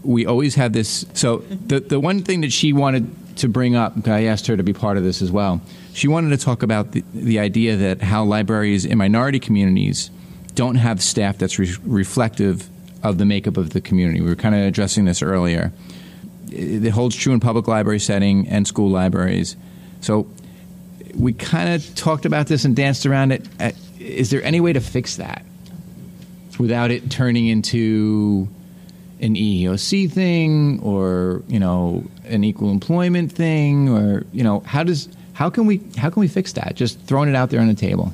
We 0.04 0.26
always 0.26 0.56
have 0.56 0.74
this. 0.74 1.06
So 1.14 1.38
the 1.38 1.80
the 1.80 2.00
one 2.00 2.24
thing 2.24 2.42
that 2.42 2.52
she 2.52 2.74
wanted 2.74 3.38
to 3.38 3.48
bring 3.48 3.76
up, 3.76 4.08
I 4.08 4.26
asked 4.26 4.48
her 4.48 4.58
to 4.58 4.64
be 4.64 4.74
part 4.74 4.98
of 4.98 5.04
this 5.04 5.22
as 5.22 5.32
well. 5.32 5.62
She 5.94 6.08
wanted 6.08 6.30
to 6.30 6.38
talk 6.38 6.64
about 6.64 6.92
the, 6.92 7.04
the 7.14 7.40
idea 7.40 7.78
that 7.78 8.02
how 8.02 8.24
libraries 8.24 8.86
in 8.86 8.98
minority 8.98 9.40
communities 9.40 10.12
don't 10.56 10.76
have 10.76 11.02
staff 11.02 11.38
that's 11.38 11.58
re- 11.58 11.76
reflective 11.84 12.70
of 13.04 13.18
the 13.18 13.26
makeup 13.26 13.58
of 13.58 13.70
the 13.70 13.82
community. 13.82 14.22
We 14.22 14.30
were 14.30 14.36
kind 14.36 14.56
of 14.56 14.62
addressing 14.62 15.06
this 15.06 15.22
earlier. 15.22 15.72
It, 16.52 16.86
it 16.86 16.90
holds 16.90 17.16
true 17.16 17.34
in 17.34 17.40
public 17.40 17.68
library 17.68 18.00
setting 18.00 18.48
and 18.50 18.68
school 18.68 18.90
libraries. 18.90 19.56
So 20.02 20.28
we 21.16 21.34
kind 21.34 21.70
of 21.70 21.96
talked 21.96 22.26
about 22.26 22.48
this 22.48 22.66
and 22.66 22.76
danced 22.76 23.06
around 23.06 23.32
it. 23.32 23.48
Uh, 23.60 23.72
there 24.30 24.44
any 24.44 24.60
way 24.60 24.74
to 24.74 24.82
fix 24.82 25.16
that 25.18 25.46
without 26.58 26.92
it 26.92 27.10
turning 27.10 27.48
into 27.48 28.48
an 29.22 29.36
EEOC 29.36 30.12
thing 30.12 30.80
or 30.82 31.44
you 31.48 31.60
know 31.60 32.04
an 32.26 32.44
equal 32.44 32.72
employment 32.72 33.32
thing 33.32 33.90
or 33.90 34.26
you 34.32 34.44
know 34.44 34.62
how 34.62 34.84
does 34.84 35.10
how 35.34 35.50
can 35.50 35.66
we 35.66 35.82
how 35.98 36.10
can 36.10 36.20
we 36.20 36.28
fix 36.28 36.54
that? 36.54 36.76
Just 36.76 37.00
throwing 37.02 37.30
it 37.30 37.36
out 37.36 37.50
there 37.50 37.62
on 37.62 37.68
the 37.68 37.74
table. 37.74 38.12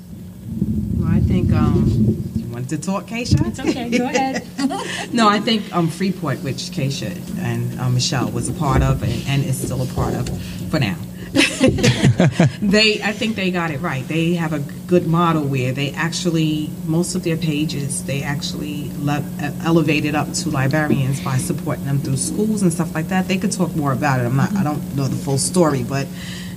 Well, 0.97 1.11
I 1.11 1.19
think, 1.19 1.51
um, 1.51 2.23
you 2.35 2.45
wanted 2.47 2.69
to 2.69 2.77
talk, 2.77 3.05
Kaysha? 3.05 3.47
It's 3.47 3.59
okay. 3.59 3.89
Go 3.89 4.05
ahead. 4.09 5.13
No, 5.13 5.27
I 5.27 5.39
think 5.39 5.73
um, 5.75 5.89
Freeport, 5.89 6.39
which 6.43 6.69
Kaysha 6.71 7.11
and 7.39 7.79
um, 7.79 7.95
Michelle 7.95 8.29
was 8.31 8.47
a 8.47 8.53
part 8.53 8.81
of 8.81 9.03
and, 9.03 9.11
and 9.27 9.43
is 9.43 9.59
still 9.61 9.81
a 9.81 9.87
part 9.87 10.13
of 10.13 10.29
for 10.69 10.79
now. 10.79 10.97
they, 12.61 13.01
I 13.03 13.11
think 13.11 13.35
they 13.35 13.51
got 13.51 13.71
it 13.71 13.81
right. 13.81 14.07
They 14.07 14.35
have 14.35 14.53
a 14.53 14.59
good 14.87 15.05
model 15.05 15.43
where 15.43 15.73
they 15.73 15.91
actually, 15.91 16.69
most 16.85 17.13
of 17.13 17.23
their 17.23 17.35
pages, 17.35 18.05
they 18.05 18.23
actually 18.23 18.89
le- 18.99 19.25
uh, 19.41 19.51
elevated 19.63 20.15
up 20.15 20.31
to 20.31 20.49
librarians 20.49 21.19
by 21.21 21.37
supporting 21.37 21.85
them 21.85 21.99
through 21.99 22.17
schools 22.17 22.61
and 22.61 22.71
stuff 22.71 22.95
like 22.95 23.09
that. 23.09 23.27
They 23.27 23.37
could 23.37 23.51
talk 23.51 23.75
more 23.75 23.91
about 23.91 24.21
it. 24.21 24.23
I'm 24.23 24.37
not, 24.37 24.55
I 24.55 24.63
don't 24.63 24.95
know 24.95 25.07
the 25.07 25.17
full 25.17 25.37
story, 25.37 25.83
but 25.83 26.07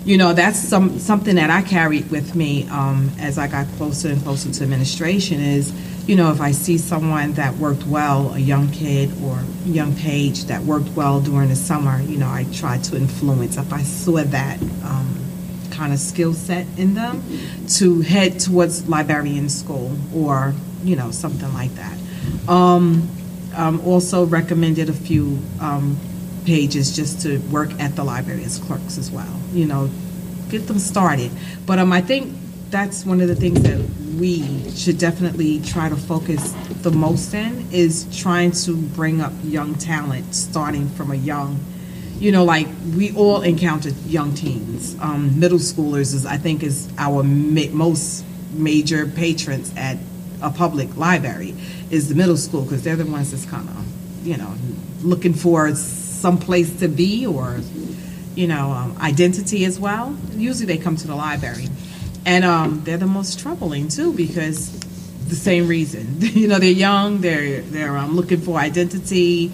you 0.04 0.16
know, 0.16 0.32
that's 0.32 0.58
some 0.58 0.98
something 1.00 1.34
that 1.36 1.50
I 1.50 1.62
carried 1.62 2.10
with 2.10 2.34
me 2.34 2.68
um, 2.68 3.10
as 3.18 3.36
I 3.36 3.48
got 3.48 3.66
closer 3.76 4.08
and 4.08 4.22
closer 4.22 4.50
to 4.50 4.62
administration. 4.62 5.40
Is 5.40 5.72
you 6.08 6.16
know, 6.16 6.32
if 6.32 6.40
I 6.40 6.52
see 6.52 6.78
someone 6.78 7.34
that 7.34 7.54
worked 7.56 7.86
well, 7.86 8.32
a 8.32 8.38
young 8.38 8.70
kid 8.70 9.12
or 9.22 9.38
young 9.66 9.94
page 9.94 10.44
that 10.44 10.62
worked 10.62 10.88
well 10.96 11.20
during 11.20 11.50
the 11.50 11.54
summer, 11.54 12.00
you 12.00 12.16
know, 12.16 12.30
I 12.30 12.46
try 12.50 12.78
to 12.78 12.96
influence. 12.96 13.58
If 13.58 13.74
I 13.74 13.82
saw 13.82 14.24
that 14.24 14.58
um, 14.84 15.14
kind 15.70 15.92
of 15.92 15.98
skill 15.98 16.32
set 16.32 16.66
in 16.78 16.94
them, 16.94 17.22
to 17.76 18.00
head 18.00 18.40
towards 18.40 18.88
librarian 18.88 19.50
school 19.50 19.94
or 20.14 20.54
you 20.82 20.96
know 20.96 21.10
something 21.10 21.52
like 21.52 21.74
that. 21.74 21.98
Um, 22.48 23.06
um, 23.54 23.80
also 23.82 24.24
recommended 24.24 24.88
a 24.88 24.94
few 24.94 25.38
um, 25.60 25.98
pages 26.46 26.96
just 26.96 27.20
to 27.22 27.36
work 27.50 27.70
at 27.78 27.96
the 27.96 28.04
library 28.04 28.44
as 28.44 28.58
clerks 28.58 28.96
as 28.96 29.10
well. 29.10 29.40
You 29.52 29.66
know, 29.66 29.90
get 30.48 30.66
them 30.68 30.78
started. 30.78 31.30
But 31.66 31.78
um, 31.78 31.92
I 31.92 32.00
think 32.00 32.34
that's 32.70 33.04
one 33.04 33.20
of 33.20 33.28
the 33.28 33.34
things 33.34 33.62
that 33.62 33.78
we 34.18 34.70
should 34.70 34.98
definitely 34.98 35.60
try 35.60 35.88
to 35.88 35.96
focus 35.96 36.52
the 36.82 36.90
most 36.90 37.32
in 37.32 37.66
is 37.72 38.06
trying 38.16 38.50
to 38.50 38.76
bring 38.76 39.20
up 39.20 39.32
young 39.42 39.74
talent 39.76 40.34
starting 40.34 40.88
from 40.90 41.10
a 41.10 41.14
young 41.14 41.58
you 42.18 42.32
know 42.32 42.44
like 42.44 42.66
we 42.96 43.14
all 43.14 43.42
encounter 43.42 43.90
young 44.06 44.34
teens. 44.34 44.96
Um, 45.00 45.38
middle 45.38 45.58
schoolers 45.58 46.14
is 46.14 46.26
i 46.26 46.36
think 46.36 46.62
is 46.62 46.88
our 46.98 47.22
ma- 47.22 47.70
most 47.70 48.24
major 48.52 49.06
patrons 49.06 49.72
at 49.76 49.96
a 50.42 50.50
public 50.50 50.96
library 50.96 51.54
is 51.90 52.08
the 52.08 52.14
middle 52.14 52.36
school 52.36 52.62
because 52.62 52.82
they're 52.82 52.96
the 52.96 53.06
ones 53.06 53.30
that's 53.30 53.46
kind 53.46 53.68
of 53.68 54.26
you 54.26 54.36
know 54.36 54.54
looking 55.02 55.32
for 55.32 55.74
some 55.74 56.38
place 56.38 56.78
to 56.80 56.88
be 56.88 57.26
or 57.26 57.60
you 58.34 58.46
know 58.46 58.70
um, 58.70 58.96
identity 59.00 59.64
as 59.64 59.80
well. 59.80 60.16
Usually 60.32 60.66
they 60.66 60.78
come 60.78 60.96
to 60.96 61.06
the 61.06 61.14
library 61.14 61.66
and 62.26 62.44
um, 62.44 62.82
they're 62.84 62.98
the 62.98 63.06
most 63.06 63.38
troubling 63.40 63.88
too 63.88 64.12
because 64.12 64.78
the 65.28 65.34
same 65.36 65.68
reason 65.68 66.16
you 66.20 66.48
know 66.48 66.58
they're 66.58 66.70
young 66.70 67.20
they're 67.20 67.60
they're 67.62 67.96
um, 67.96 68.16
looking 68.16 68.40
for 68.40 68.58
identity 68.58 69.52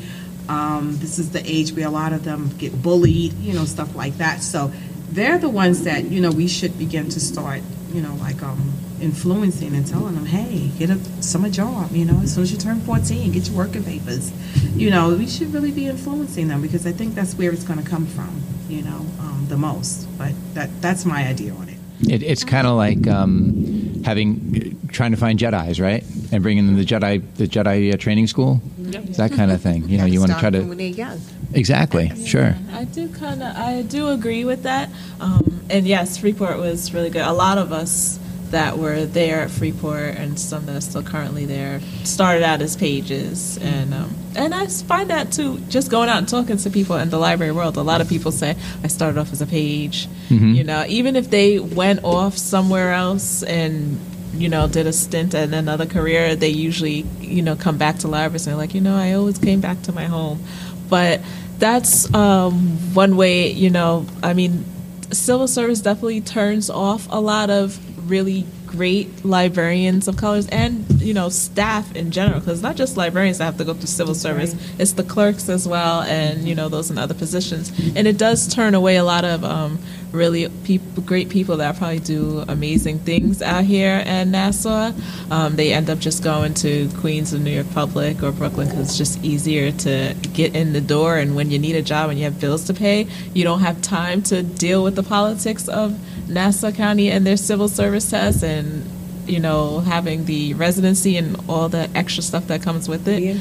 Um, 0.48 0.96
this 0.98 1.18
is 1.18 1.30
the 1.30 1.42
age 1.50 1.72
where 1.72 1.86
a 1.86 1.90
lot 1.90 2.12
of 2.12 2.24
them 2.24 2.50
get 2.58 2.82
bullied, 2.82 3.32
you 3.34 3.54
know, 3.54 3.64
stuff 3.64 3.96
like 3.96 4.18
that. 4.18 4.42
So 4.42 4.70
they're 5.10 5.38
the 5.38 5.48
ones 5.48 5.84
that 5.84 6.04
you 6.10 6.20
know 6.20 6.30
we 6.30 6.48
should 6.48 6.76
begin 6.78 7.08
to 7.10 7.20
start, 7.20 7.62
you 7.92 8.02
know, 8.02 8.14
like 8.16 8.42
um, 8.42 8.72
influencing 9.00 9.74
and 9.74 9.86
telling 9.86 10.14
them, 10.14 10.26
hey, 10.26 10.68
get 10.78 10.90
a 10.90 10.98
summer 11.22 11.48
job. 11.48 11.92
You 11.92 12.04
know, 12.04 12.20
as 12.22 12.34
soon 12.34 12.42
as 12.42 12.52
you 12.52 12.58
turn 12.58 12.80
14, 12.80 13.32
get 13.32 13.48
your 13.48 13.56
working 13.56 13.84
papers. 13.84 14.32
You 14.76 14.90
know, 14.90 15.14
we 15.16 15.26
should 15.26 15.52
really 15.54 15.72
be 15.72 15.86
influencing 15.88 16.48
them 16.48 16.60
because 16.60 16.86
I 16.86 16.92
think 16.92 17.14
that's 17.14 17.34
where 17.34 17.50
it's 17.52 17.64
going 17.64 17.82
to 17.82 17.88
come 17.88 18.06
from. 18.06 18.42
You 18.68 18.82
know, 18.82 19.00
um, 19.20 19.46
the 19.48 19.56
most. 19.56 20.06
But 20.18 20.32
that 20.54 20.68
that's 20.82 21.04
my 21.06 21.26
idea 21.26 21.54
on 21.54 21.68
it. 21.70 21.73
It, 22.08 22.22
it's 22.22 22.44
kind 22.44 22.66
of 22.66 22.76
like 22.76 23.06
um, 23.08 24.02
having 24.04 24.78
trying 24.88 25.10
to 25.12 25.16
find 25.16 25.38
Jedi's, 25.38 25.80
right? 25.80 26.04
And 26.32 26.42
bringing 26.42 26.66
them 26.66 26.76
the 26.76 26.84
Jedi 26.84 27.22
the 27.36 27.46
Jedi 27.46 27.92
uh, 27.92 27.96
training 27.96 28.26
school, 28.26 28.60
that 28.78 29.32
kind 29.32 29.50
of 29.50 29.60
thing. 29.60 29.88
You 29.88 29.98
know, 29.98 30.04
you 30.04 30.20
want 30.20 30.32
to 30.32 30.38
try 30.38 30.50
Start 30.50 30.64
when 30.66 30.70
to 30.70 30.76
they're 30.76 30.86
young. 30.86 31.20
exactly, 31.52 32.10
sure. 32.26 32.56
I 32.72 32.84
do 32.84 33.08
kind 33.08 33.42
of, 33.42 33.56
I 33.56 33.82
do 33.82 34.08
agree 34.08 34.44
with 34.44 34.62
that. 34.64 34.90
Um, 35.20 35.60
and 35.70 35.86
yes, 35.86 36.18
Freeport 36.18 36.58
was 36.58 36.92
really 36.92 37.10
good. 37.10 37.22
A 37.22 37.32
lot 37.32 37.58
of 37.58 37.72
us 37.72 38.18
that 38.54 38.78
were 38.78 39.04
there 39.04 39.40
at 39.40 39.50
Freeport 39.50 40.14
and 40.14 40.38
some 40.38 40.64
that 40.66 40.76
are 40.76 40.80
still 40.80 41.02
currently 41.02 41.44
there 41.44 41.80
started 42.04 42.44
out 42.44 42.62
as 42.62 42.76
pages. 42.76 43.58
And, 43.58 43.92
um, 43.92 44.14
and 44.36 44.54
I 44.54 44.68
find 44.68 45.10
that 45.10 45.32
too, 45.32 45.58
just 45.68 45.90
going 45.90 46.08
out 46.08 46.18
and 46.18 46.28
talking 46.28 46.56
to 46.56 46.70
people 46.70 46.94
in 46.96 47.10
the 47.10 47.18
library 47.18 47.50
world. 47.50 47.76
A 47.76 47.82
lot 47.82 48.00
of 48.00 48.08
people 48.08 48.30
say, 48.30 48.56
I 48.84 48.86
started 48.86 49.18
off 49.18 49.32
as 49.32 49.42
a 49.42 49.46
page. 49.46 50.08
You 50.54 50.64
know, 50.64 50.84
even 50.86 51.16
if 51.16 51.30
they 51.30 51.58
went 51.58 52.04
off 52.04 52.38
somewhere 52.38 52.92
else 52.92 53.42
and 53.42 53.98
you 54.36 54.48
know, 54.48 54.66
did 54.66 54.86
a 54.86 54.92
stint 54.92 55.34
in 55.34 55.54
another 55.54 55.86
career, 55.86 56.34
they 56.34 56.48
usually, 56.48 57.02
you 57.20 57.42
know, 57.42 57.54
come 57.54 57.78
back 57.78 57.98
to 57.98 58.08
libraries 58.08 58.46
and 58.46 58.52
they're 58.52 58.58
like, 58.58 58.74
you 58.74 58.80
know, 58.80 58.96
I 58.96 59.12
always 59.12 59.38
came 59.38 59.60
back 59.60 59.82
to 59.82 59.92
my 59.92 60.06
home. 60.06 60.42
But 60.88 61.20
that's 61.58 62.12
um, 62.12 62.94
one 62.94 63.16
way, 63.16 63.52
you 63.52 63.70
know, 63.70 64.06
I 64.22 64.34
mean, 64.34 64.64
civil 65.12 65.46
service 65.46 65.80
definitely 65.80 66.20
turns 66.20 66.68
off 66.68 67.06
a 67.10 67.20
lot 67.20 67.50
of 67.50 67.78
really 68.06 68.46
great 68.66 69.24
librarians 69.24 70.08
of 70.08 70.16
colors 70.16 70.48
and 70.48 71.00
you 71.00 71.14
know 71.14 71.28
staff 71.28 71.94
in 71.94 72.10
general 72.10 72.40
because 72.40 72.60
not 72.60 72.74
just 72.74 72.96
librarians 72.96 73.38
that 73.38 73.44
have 73.44 73.56
to 73.56 73.64
go 73.64 73.72
through 73.72 73.86
civil 73.86 74.14
service 74.14 74.56
it's 74.80 74.92
the 74.92 75.04
clerks 75.04 75.48
as 75.48 75.68
well 75.68 76.02
and 76.02 76.48
you 76.48 76.56
know 76.56 76.68
those 76.68 76.90
in 76.90 76.98
other 76.98 77.14
positions 77.14 77.70
and 77.94 78.08
it 78.08 78.18
does 78.18 78.52
turn 78.52 78.74
away 78.74 78.96
a 78.96 79.04
lot 79.04 79.24
of 79.24 79.44
um, 79.44 79.78
really 80.14 80.48
people, 80.64 81.02
great 81.02 81.28
people 81.28 81.58
that 81.58 81.76
probably 81.76 81.98
do 81.98 82.44
amazing 82.48 83.00
things 83.00 83.42
out 83.42 83.64
here 83.64 84.02
at 84.06 84.26
Nassau. 84.28 84.92
Um, 85.30 85.56
they 85.56 85.72
end 85.72 85.90
up 85.90 85.98
just 85.98 86.22
going 86.22 86.54
to 86.54 86.88
Queens 87.00 87.34
or 87.34 87.38
New 87.38 87.50
York 87.50 87.70
Public 87.72 88.22
or 88.22 88.30
Brooklyn 88.30 88.68
because 88.68 88.88
it's 88.88 88.96
just 88.96 89.22
easier 89.24 89.72
to 89.72 90.14
get 90.32 90.54
in 90.54 90.72
the 90.72 90.80
door. 90.80 91.18
And 91.18 91.34
when 91.34 91.50
you 91.50 91.58
need 91.58 91.74
a 91.76 91.82
job 91.82 92.10
and 92.10 92.18
you 92.18 92.24
have 92.24 92.40
bills 92.40 92.64
to 92.66 92.74
pay, 92.74 93.08
you 93.34 93.44
don't 93.44 93.60
have 93.60 93.82
time 93.82 94.22
to 94.22 94.42
deal 94.42 94.84
with 94.84 94.94
the 94.94 95.02
politics 95.02 95.68
of 95.68 95.98
Nassau 96.28 96.70
County 96.72 97.10
and 97.10 97.26
their 97.26 97.36
civil 97.36 97.68
service 97.68 98.10
tests 98.10 98.42
and 98.42 98.84
you 99.26 99.40
know 99.40 99.80
having 99.80 100.24
the 100.26 100.54
residency 100.54 101.16
and 101.16 101.36
all 101.48 101.68
the 101.68 101.88
extra 101.94 102.22
stuff 102.22 102.46
that 102.48 102.62
comes 102.62 102.88
with 102.88 103.08
it. 103.08 103.40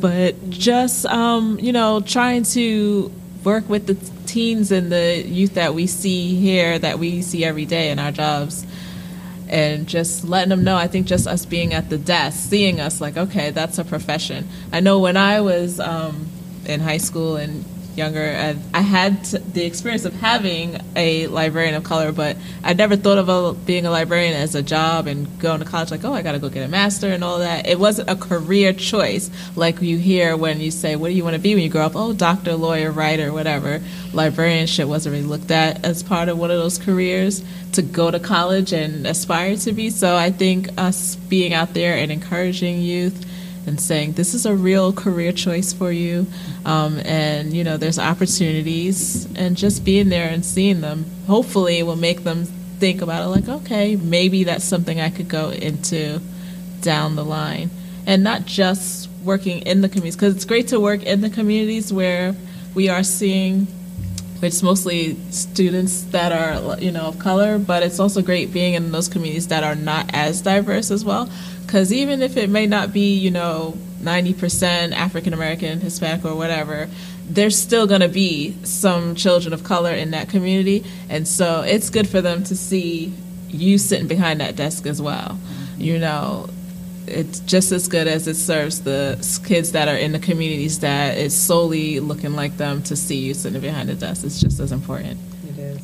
But 0.00 0.50
just 0.50 1.06
um, 1.06 1.58
you 1.60 1.72
know 1.72 2.00
trying 2.00 2.44
to 2.44 3.12
work 3.44 3.68
with 3.68 3.86
the 3.86 3.94
teens 4.26 4.70
and 4.72 4.92
the 4.92 5.22
youth 5.26 5.54
that 5.54 5.74
we 5.74 5.86
see 5.86 6.34
here 6.36 6.78
that 6.78 6.98
we 6.98 7.22
see 7.22 7.44
every 7.44 7.64
day 7.64 7.90
in 7.90 7.98
our 7.98 8.12
jobs 8.12 8.66
and 9.48 9.86
just 9.88 10.24
letting 10.24 10.50
them 10.50 10.64
know 10.64 10.76
i 10.76 10.86
think 10.86 11.06
just 11.06 11.26
us 11.26 11.46
being 11.46 11.72
at 11.72 11.88
the 11.88 11.96
desk 11.96 12.50
seeing 12.50 12.80
us 12.80 13.00
like 13.00 13.16
okay 13.16 13.50
that's 13.50 13.78
a 13.78 13.84
profession. 13.84 14.46
I 14.72 14.80
know 14.80 14.98
when 14.98 15.16
i 15.16 15.40
was 15.40 15.80
um, 15.80 16.26
in 16.66 16.80
high 16.80 16.98
school 16.98 17.36
and 17.36 17.64
younger 17.98 18.24
I, 18.24 18.78
I 18.78 18.80
had 18.80 19.24
the 19.24 19.64
experience 19.66 20.06
of 20.06 20.14
having 20.14 20.80
a 20.96 21.26
librarian 21.26 21.74
of 21.74 21.84
color 21.84 22.12
but 22.12 22.36
i 22.64 22.72
never 22.72 22.96
thought 22.96 23.18
of 23.18 23.28
a, 23.28 23.52
being 23.52 23.84
a 23.84 23.90
librarian 23.90 24.34
as 24.34 24.54
a 24.54 24.62
job 24.62 25.06
and 25.06 25.38
going 25.38 25.58
to 25.58 25.66
college 25.66 25.90
like 25.90 26.04
oh 26.04 26.14
i 26.14 26.22
gotta 26.22 26.38
go 26.38 26.48
get 26.48 26.64
a 26.64 26.68
master 26.68 27.08
and 27.18 27.24
all 27.24 27.38
that. 27.40 27.66
It 27.66 27.80
wasn't 27.80 28.08
a 28.08 28.16
career 28.16 28.72
choice 28.72 29.30
like 29.56 29.82
you 29.82 29.98
hear 29.98 30.36
when 30.36 30.60
you 30.60 30.70
say 30.70 30.94
what 30.94 31.08
do 31.08 31.14
you 31.14 31.24
want 31.24 31.34
to 31.34 31.42
be 31.42 31.54
when 31.54 31.64
you 31.64 31.70
grow 31.70 31.86
up? 31.86 31.96
Oh 31.96 32.12
doctor 32.12 32.54
lawyer 32.54 32.92
writer 32.92 33.32
whatever. 33.32 33.82
Librarianship 34.12 34.86
wasn't 34.86 35.14
really 35.14 35.26
looked 35.26 35.50
at 35.50 35.84
as 35.84 36.02
part 36.02 36.28
of 36.28 36.38
one 36.38 36.50
of 36.50 36.58
those 36.58 36.78
careers 36.78 37.44
to 37.72 37.82
go 37.82 38.10
to 38.10 38.20
college 38.20 38.72
and 38.72 39.06
aspire 39.06 39.56
to 39.56 39.72
be. 39.72 39.90
So 39.90 40.16
i 40.16 40.30
think 40.30 40.68
us 40.78 41.16
being 41.16 41.52
out 41.52 41.74
there 41.74 41.96
and 41.96 42.12
encouraging 42.12 42.80
youth 42.80 43.26
and 43.66 43.80
saying 43.80 44.12
this 44.12 44.34
is 44.34 44.46
a 44.46 44.54
real 44.54 44.92
career 44.92 45.32
choice 45.32 45.72
for 45.72 45.92
you 45.92 46.26
um, 46.64 46.98
and 47.00 47.52
you 47.52 47.64
know 47.64 47.76
there's 47.76 47.98
opportunities 47.98 49.26
and 49.36 49.56
just 49.56 49.84
being 49.84 50.08
there 50.08 50.28
and 50.28 50.44
seeing 50.44 50.80
them 50.80 51.04
hopefully 51.26 51.82
will 51.82 51.96
make 51.96 52.24
them 52.24 52.44
think 52.44 53.02
about 53.02 53.24
it 53.24 53.28
like 53.28 53.48
okay 53.48 53.96
maybe 53.96 54.44
that's 54.44 54.64
something 54.64 55.00
i 55.00 55.10
could 55.10 55.28
go 55.28 55.50
into 55.50 56.20
down 56.80 57.16
the 57.16 57.24
line. 57.24 57.70
And 58.06 58.24
not 58.24 58.46
just 58.46 59.08
working 59.22 59.60
in 59.66 59.82
the 59.82 59.88
communities 59.88 60.16
because 60.16 60.34
it's 60.34 60.44
great 60.44 60.68
to 60.68 60.80
work 60.80 61.02
in 61.02 61.20
the 61.20 61.30
communities 61.30 61.92
where 61.92 62.34
we 62.74 62.88
are 62.88 63.02
seeing 63.02 63.66
it's 64.42 64.62
mostly 64.62 65.16
students 65.30 66.02
that 66.04 66.32
are 66.32 66.78
you 66.80 66.92
know 66.92 67.06
of 67.06 67.18
color 67.18 67.58
but 67.58 67.82
it's 67.82 67.98
also 67.98 68.22
great 68.22 68.52
being 68.52 68.74
in 68.74 68.92
those 68.92 69.08
communities 69.08 69.48
that 69.48 69.64
are 69.64 69.74
not 69.74 70.10
as 70.12 70.40
diverse 70.42 70.90
as 70.90 71.04
well. 71.04 71.28
Because 71.66 71.92
even 71.92 72.22
if 72.22 72.36
it 72.36 72.48
may 72.48 72.66
not 72.66 72.92
be 72.92 73.14
you 73.14 73.30
know 73.30 73.76
90% 74.00 74.92
african 74.92 75.32
american 75.32 75.80
hispanic 75.80 76.24
or 76.24 76.36
whatever 76.36 76.88
there's 77.28 77.58
still 77.58 77.86
going 77.86 78.00
to 78.00 78.08
be 78.08 78.56
some 78.62 79.14
children 79.16 79.52
of 79.52 79.64
color 79.64 79.90
in 79.90 80.12
that 80.12 80.28
community. 80.30 80.84
And 81.10 81.28
so 81.28 81.62
it's 81.62 81.90
good 81.90 82.08
for 82.08 82.22
them 82.22 82.42
to 82.44 82.56
see 82.56 83.12
you 83.48 83.76
sitting 83.76 84.06
behind 84.06 84.40
that 84.40 84.56
desk 84.56 84.86
as 84.86 85.00
well 85.00 85.38
you 85.78 85.98
know 85.98 86.48
it's 87.08 87.40
just 87.40 87.72
as 87.72 87.88
good 87.88 88.06
as 88.06 88.28
it 88.28 88.36
serves 88.36 88.82
the 88.82 89.18
kids 89.46 89.72
that 89.72 89.88
are 89.88 89.96
in 89.96 90.12
the 90.12 90.18
communities 90.18 90.80
that 90.80 91.18
is 91.18 91.38
solely 91.38 92.00
looking 92.00 92.34
like 92.34 92.56
them 92.56 92.82
to 92.84 92.96
see 92.96 93.16
you 93.16 93.34
sitting 93.34 93.60
behind 93.60 93.88
the 93.88 93.94
desk. 93.94 94.24
It's 94.24 94.40
just 94.40 94.60
as 94.60 94.72
important. 94.72 95.18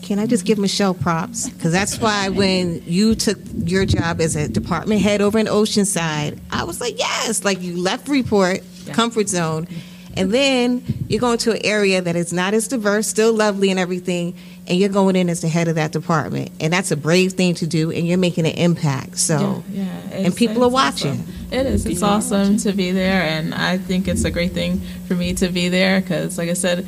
Can 0.03 0.19
I 0.19 0.27
just 0.27 0.45
give 0.45 0.59
Michelle 0.59 0.93
props? 0.93 1.49
Because 1.49 1.73
that's 1.73 1.99
why 1.99 2.29
when 2.29 2.83
you 2.85 3.15
took 3.15 3.39
your 3.65 3.87
job 3.87 4.21
as 4.21 4.37
a 4.37 4.49
department 4.49 5.01
head 5.01 5.23
over 5.23 5.39
in 5.39 5.47
Oceanside, 5.47 6.39
I 6.51 6.65
was 6.65 6.81
like, 6.81 6.99
yes, 6.99 7.43
like 7.43 7.63
you 7.63 7.77
left 7.77 8.07
Freeport, 8.07 8.61
comfort 8.93 9.31
zone, 9.31 9.67
and 10.15 10.33
then 10.33 10.85
you're 11.09 11.21
going 11.21 11.39
to 11.39 11.53
an 11.53 11.65
area 11.65 12.03
that 12.03 12.17
is 12.17 12.33
not 12.33 12.55
as 12.55 12.69
diverse, 12.69 13.07
still 13.07 13.33
lovely 13.33 13.71
and 13.71 13.81
everything, 13.81 14.37
and 14.67 14.79
you're 14.79 14.89
going 14.89 15.17
in 15.17 15.29
as 15.29 15.41
the 15.41 15.49
head 15.49 15.69
of 15.69 15.75
that 15.75 15.93
department. 15.93 16.51
And 16.61 16.73
that's 16.73 16.91
a 16.91 16.97
brave 16.97 17.33
thing 17.33 17.55
to 17.57 17.67
do, 17.67 17.91
and 17.91 18.07
you're 18.07 18.19
making 18.19 18.47
an 18.47 18.55
impact. 18.55 19.19
So, 19.19 19.63
yeah, 19.71 19.85
and 20.11 20.35
people 20.35 20.65
are 20.65 20.71
watching. 20.71 21.13
awesome. 21.13 21.35
It 21.51 21.67
is. 21.67 21.87
It's 21.87 22.03
awesome 22.03 22.57
to 22.59 22.73
be 22.73 22.91
there, 22.91 23.23
and 23.23 23.55
I 23.55 23.79
think 23.79 24.09
it's 24.09 24.25
a 24.25 24.31
great 24.31 24.53
thing 24.53 24.81
for 25.07 25.15
me 25.15 25.35
to 25.35 25.49
be 25.49 25.69
there 25.69 26.01
because, 26.01 26.39
like 26.39 26.49
I 26.49 26.55
said, 26.55 26.87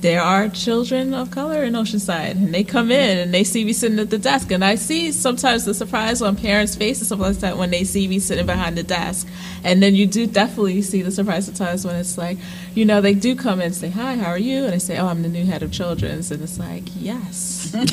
there 0.00 0.20
are 0.22 0.48
children 0.48 1.12
of 1.12 1.30
color 1.32 1.64
in 1.64 1.72
Oceanside, 1.72 2.32
and 2.32 2.54
they 2.54 2.62
come 2.62 2.90
in 2.92 3.18
and 3.18 3.34
they 3.34 3.42
see 3.42 3.64
me 3.64 3.72
sitting 3.72 3.98
at 3.98 4.10
the 4.10 4.18
desk, 4.18 4.50
and 4.52 4.64
I 4.64 4.76
see 4.76 5.10
sometimes 5.10 5.64
the 5.64 5.74
surprise 5.74 6.22
on 6.22 6.36
parents' 6.36 6.76
faces, 6.76 7.08
stuff 7.08 7.18
like 7.18 7.36
that, 7.38 7.56
when 7.58 7.70
they 7.70 7.82
see 7.84 8.06
me 8.06 8.18
sitting 8.20 8.46
behind 8.46 8.78
the 8.78 8.82
desk, 8.84 9.26
and 9.64 9.82
then 9.82 9.94
you 9.96 10.06
do 10.06 10.26
definitely 10.26 10.82
see 10.82 11.02
the 11.02 11.10
surprise 11.10 11.46
sometimes 11.46 11.84
when 11.84 11.96
it's 11.96 12.16
like, 12.16 12.38
you 12.74 12.84
know, 12.84 13.00
they 13.00 13.14
do 13.14 13.34
come 13.34 13.58
in 13.60 13.66
and 13.66 13.74
say, 13.74 13.88
"Hi, 13.90 14.14
how 14.16 14.30
are 14.30 14.38
you?" 14.38 14.64
and 14.66 14.74
I 14.74 14.78
say, 14.78 14.98
"Oh, 14.98 15.08
I'm 15.08 15.22
the 15.22 15.28
new 15.28 15.44
head 15.44 15.62
of 15.64 15.72
children's," 15.72 16.30
and 16.30 16.40
it's 16.42 16.58
like, 16.60 16.84
"Yes, 16.96 17.72
Like, 17.74 17.88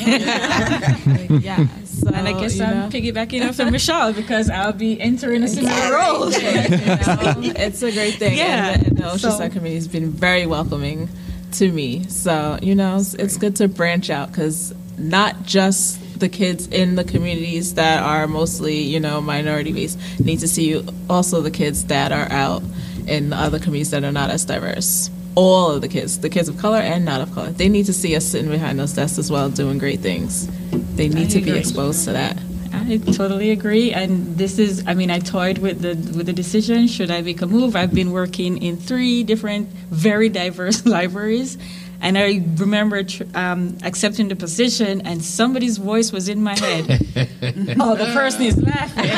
yes." 1.42 1.68
So, 2.00 2.08
And 2.14 2.28
I 2.28 2.38
guess. 2.40 2.60
I'm 2.60 2.90
piggybacking 2.90 3.48
off 3.48 3.58
of 3.58 3.70
Michelle 3.72 4.12
because 4.12 4.48
I'll 4.48 4.72
be 4.72 5.00
entering 5.00 5.42
a 5.42 5.48
similar 5.48 5.92
role. 5.92 6.30
You 6.36 6.42
know, 6.42 7.52
it's 7.56 7.82
a 7.82 7.90
great 7.90 8.14
thing. 8.14 8.36
Yeah. 8.38 8.74
And, 8.74 8.82
the- 8.82 8.86
and 8.88 8.96
the 8.98 9.18
So- 9.18 9.28
Oceanside 9.30 9.52
community 9.52 9.74
has 9.76 9.88
been 9.88 10.10
very 10.10 10.46
welcoming 10.46 11.08
to 11.58 11.70
me. 11.70 12.04
So, 12.08 12.58
you 12.62 12.74
know, 12.74 12.96
it's, 12.96 13.14
it's 13.14 13.36
good 13.36 13.56
to 13.56 13.68
branch 13.68 14.10
out 14.10 14.30
because 14.30 14.74
not 14.98 15.42
just 15.44 16.00
the 16.18 16.28
kids 16.28 16.66
in 16.68 16.94
the 16.94 17.04
communities 17.04 17.74
that 17.74 18.02
are 18.02 18.26
mostly, 18.26 18.78
you 18.78 19.00
know, 19.00 19.20
minority 19.20 19.72
based 19.72 19.98
need 20.18 20.38
to 20.40 20.48
see 20.48 20.68
you, 20.68 20.86
also 21.10 21.40
the 21.40 21.50
kids 21.50 21.84
that 21.86 22.12
are 22.12 22.30
out 22.30 22.62
in 23.06 23.30
the 23.30 23.36
other 23.36 23.58
communities 23.58 23.90
that 23.90 24.04
are 24.04 24.12
not 24.12 24.30
as 24.30 24.44
diverse. 24.44 25.10
All 25.34 25.70
of 25.70 25.82
the 25.82 25.88
kids, 25.88 26.20
the 26.20 26.30
kids 26.30 26.48
of 26.48 26.56
color 26.56 26.78
and 26.78 27.04
not 27.04 27.20
of 27.20 27.32
color, 27.32 27.50
they 27.50 27.68
need 27.68 27.86
to 27.86 27.92
see 27.92 28.16
us 28.16 28.24
sitting 28.24 28.50
behind 28.50 28.78
those 28.78 28.94
desks 28.94 29.18
as 29.18 29.30
well, 29.30 29.50
doing 29.50 29.76
great 29.78 30.00
things. 30.00 30.48
They 30.96 31.08
need 31.08 31.30
to 31.30 31.42
be 31.42 31.50
exposed 31.50 32.04
to 32.06 32.12
that. 32.12 32.38
I 32.78 32.98
totally 32.98 33.50
agree, 33.50 33.92
and 33.92 34.36
this 34.36 34.58
is. 34.58 34.84
I 34.86 34.94
mean, 34.94 35.10
I 35.10 35.18
toyed 35.18 35.58
with 35.58 35.80
the 35.80 35.94
with 36.16 36.26
the 36.26 36.32
decision. 36.32 36.86
Should 36.86 37.10
I 37.10 37.22
make 37.22 37.40
a 37.42 37.46
move? 37.46 37.74
I've 37.74 37.94
been 37.94 38.12
working 38.12 38.62
in 38.62 38.76
three 38.76 39.24
different, 39.24 39.68
very 39.90 40.28
diverse 40.28 40.84
libraries, 40.96 41.58
And 42.00 42.16
I 42.18 42.42
remember 42.56 43.02
tr- 43.02 43.24
um, 43.34 43.78
accepting 43.84 44.28
the 44.28 44.36
position, 44.36 45.00
and 45.02 45.22
somebody's 45.24 45.78
voice 45.78 46.12
was 46.12 46.28
in 46.28 46.42
my 46.42 46.58
head. 46.58 46.84
oh, 47.80 47.96
the 47.96 48.10
person 48.12 48.42
is 48.42 48.60
laughing. 48.62 49.04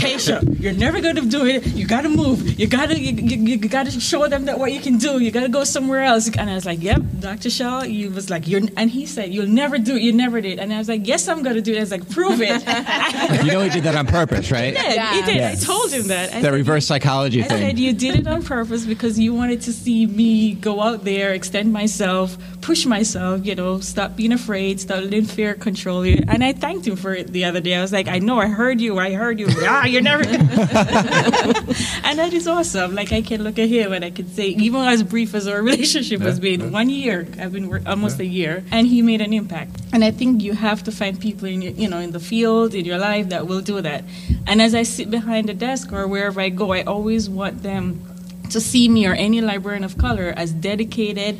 Kaysha, 0.00 0.60
you're 0.60 0.72
never 0.72 1.00
going 1.00 1.16
to 1.16 1.22
do 1.26 1.46
it. 1.46 1.66
You 1.66 1.86
got 1.86 2.02
to 2.02 2.08
move. 2.08 2.58
You 2.58 2.66
got 2.66 2.88
to 2.90 2.98
you, 2.98 3.12
you, 3.12 3.56
you 3.56 3.68
got 3.68 3.86
to 3.86 4.00
show 4.00 4.26
them 4.28 4.46
that 4.46 4.58
what 4.58 4.72
you 4.72 4.80
can 4.80 4.98
do. 4.98 5.18
You 5.20 5.30
got 5.30 5.42
to 5.42 5.48
go 5.48 5.64
somewhere 5.64 6.02
else. 6.02 6.28
And 6.36 6.50
I 6.50 6.54
was 6.54 6.66
like, 6.66 6.82
"Yep, 6.82 7.02
Dr. 7.20 7.50
Shaw." 7.50 7.82
He 7.82 8.08
was 8.08 8.30
like, 8.30 8.46
"You're," 8.48 8.62
and 8.76 8.90
he 8.90 9.06
said, 9.06 9.32
"You'll 9.32 9.46
never 9.48 9.78
do 9.78 9.96
it. 9.96 10.02
You 10.02 10.12
never 10.12 10.40
did." 10.40 10.58
And 10.58 10.72
I 10.72 10.78
was 10.78 10.88
like, 10.88 11.06
"Yes, 11.06 11.28
I'm 11.28 11.42
going 11.42 11.56
to 11.56 11.62
do 11.62 11.72
it." 11.72 11.78
I 11.78 11.80
was 11.80 11.90
like, 11.90 12.08
"Prove 12.10 12.40
it." 12.42 12.64
You 13.40 13.52
know 13.52 13.62
he 13.62 13.70
did 13.70 13.84
that 13.84 13.94
on 13.94 14.06
purpose, 14.06 14.50
right? 14.50 14.76
He 14.76 14.82
did. 14.82 15.00
He 15.00 15.22
did. 15.22 15.36
Yes. 15.36 15.62
I 15.62 15.66
told 15.66 15.90
him 15.92 16.08
that. 16.08 16.30
I 16.30 16.32
That 16.40 16.42
said, 16.42 16.54
reverse 16.54 16.86
psychology 16.86 17.42
thing. 17.42 17.52
I 17.52 17.60
said 17.60 17.78
you 17.78 17.92
did 17.92 18.16
it 18.18 18.26
on 18.26 18.42
purpose 18.42 18.84
because 18.84 19.18
you 19.18 19.34
wanted 19.34 19.62
to 19.62 19.72
see 19.72 20.06
me 20.06 20.54
go 20.54 20.79
out 20.82 21.04
there, 21.04 21.32
extend 21.32 21.72
myself, 21.72 22.36
push 22.60 22.86
myself, 22.86 23.44
you 23.44 23.54
know, 23.54 23.80
stop 23.80 24.16
being 24.16 24.32
afraid, 24.32 24.80
stop 24.80 25.02
letting 25.02 25.24
fear 25.24 25.54
control 25.54 26.04
you. 26.04 26.22
And 26.28 26.42
I 26.44 26.52
thanked 26.52 26.86
him 26.86 26.96
for 26.96 27.14
it 27.14 27.28
the 27.28 27.44
other 27.44 27.60
day. 27.60 27.74
I 27.74 27.82
was 27.82 27.92
like, 27.92 28.08
I 28.08 28.18
know, 28.18 28.38
I 28.38 28.46
heard 28.46 28.80
you, 28.80 28.98
I 28.98 29.12
heard 29.12 29.38
you. 29.40 29.46
ah, 29.62 29.84
you're 29.84 30.02
never. 30.02 30.24
and 30.28 32.18
that 32.18 32.30
is 32.32 32.46
awesome. 32.46 32.94
Like 32.94 33.12
I 33.12 33.22
can 33.22 33.42
look 33.42 33.58
at 33.58 33.68
him 33.68 33.92
and 33.92 34.04
I 34.04 34.10
can 34.10 34.28
say, 34.28 34.48
even 34.48 34.80
as 34.82 35.02
brief 35.02 35.34
as 35.34 35.46
our 35.46 35.62
relationship 35.70 36.20
has 36.20 36.38
been, 36.40 36.72
one 36.72 36.90
year, 36.90 37.26
I've 37.38 37.52
been 37.52 37.86
almost 37.86 38.20
a 38.20 38.26
year, 38.26 38.64
and 38.70 38.86
he 38.86 39.02
made 39.02 39.20
an 39.20 39.32
impact. 39.32 39.80
And 39.92 40.04
I 40.04 40.10
think 40.10 40.42
you 40.42 40.52
have 40.52 40.82
to 40.84 40.92
find 40.92 41.20
people 41.20 41.48
in 41.48 41.62
your, 41.62 41.72
you 41.72 41.88
know, 41.88 41.98
in 41.98 42.12
the 42.12 42.20
field, 42.20 42.74
in 42.74 42.84
your 42.84 42.98
life 42.98 43.28
that 43.30 43.46
will 43.46 43.60
do 43.60 43.80
that. 43.80 44.04
And 44.46 44.60
as 44.62 44.74
I 44.74 44.82
sit 44.82 45.10
behind 45.10 45.48
the 45.48 45.54
desk 45.54 45.92
or 45.92 46.06
wherever 46.06 46.40
I 46.40 46.48
go, 46.48 46.72
I 46.72 46.82
always 46.82 47.28
want 47.28 47.62
them 47.62 48.09
to 48.50 48.60
see 48.60 48.88
me 48.88 49.06
or 49.06 49.14
any 49.14 49.40
librarian 49.40 49.84
of 49.84 49.98
color 49.98 50.32
as 50.36 50.52
dedicated, 50.52 51.38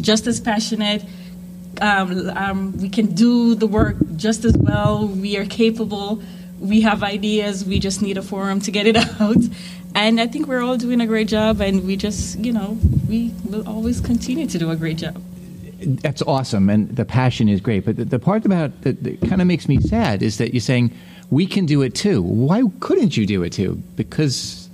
just 0.00 0.26
as 0.26 0.40
passionate. 0.40 1.04
Um, 1.80 2.30
um, 2.30 2.78
we 2.78 2.88
can 2.88 3.14
do 3.14 3.54
the 3.54 3.66
work 3.66 3.96
just 4.16 4.44
as 4.44 4.56
well. 4.56 5.06
We 5.06 5.36
are 5.36 5.46
capable. 5.46 6.22
We 6.60 6.80
have 6.82 7.02
ideas. 7.02 7.64
We 7.64 7.78
just 7.78 8.02
need 8.02 8.18
a 8.18 8.22
forum 8.22 8.60
to 8.62 8.70
get 8.70 8.86
it 8.86 8.96
out. 9.20 9.42
And 9.94 10.20
I 10.20 10.26
think 10.26 10.46
we're 10.46 10.62
all 10.62 10.76
doing 10.76 11.00
a 11.00 11.06
great 11.06 11.28
job. 11.28 11.60
And 11.60 11.86
we 11.86 11.96
just, 11.96 12.38
you 12.38 12.52
know, 12.52 12.78
we 13.08 13.32
will 13.44 13.66
always 13.68 14.00
continue 14.00 14.46
to 14.46 14.58
do 14.58 14.70
a 14.70 14.76
great 14.76 14.98
job. 14.98 15.22
That's 15.80 16.22
awesome, 16.22 16.68
and 16.70 16.88
the 16.96 17.04
passion 17.04 17.48
is 17.48 17.60
great. 17.60 17.84
But 17.84 17.96
the, 17.96 18.04
the 18.04 18.18
part 18.18 18.44
about 18.44 18.82
that, 18.82 19.04
that 19.04 19.20
kind 19.28 19.40
of 19.40 19.46
makes 19.46 19.68
me 19.68 19.80
sad 19.80 20.24
is 20.24 20.38
that 20.38 20.52
you're 20.52 20.60
saying 20.60 20.92
we 21.30 21.46
can 21.46 21.66
do 21.66 21.82
it 21.82 21.94
too. 21.94 22.20
Why 22.20 22.62
couldn't 22.80 23.16
you 23.16 23.26
do 23.26 23.44
it 23.44 23.52
too? 23.52 23.80
Because 23.94 24.67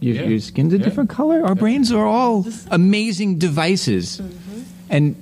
your, 0.00 0.14
Yeah. 0.16 0.22
your 0.24 0.40
skin's 0.40 0.72
a 0.72 0.78
Yeah. 0.78 0.84
different 0.84 1.10
color. 1.10 1.44
Our 1.44 1.54
brains 1.54 1.90
are 1.92 2.06
all 2.06 2.46
amazing 2.70 3.38
devices, 3.38 4.18
Mm-hmm. 4.20 4.60
and 4.90 5.16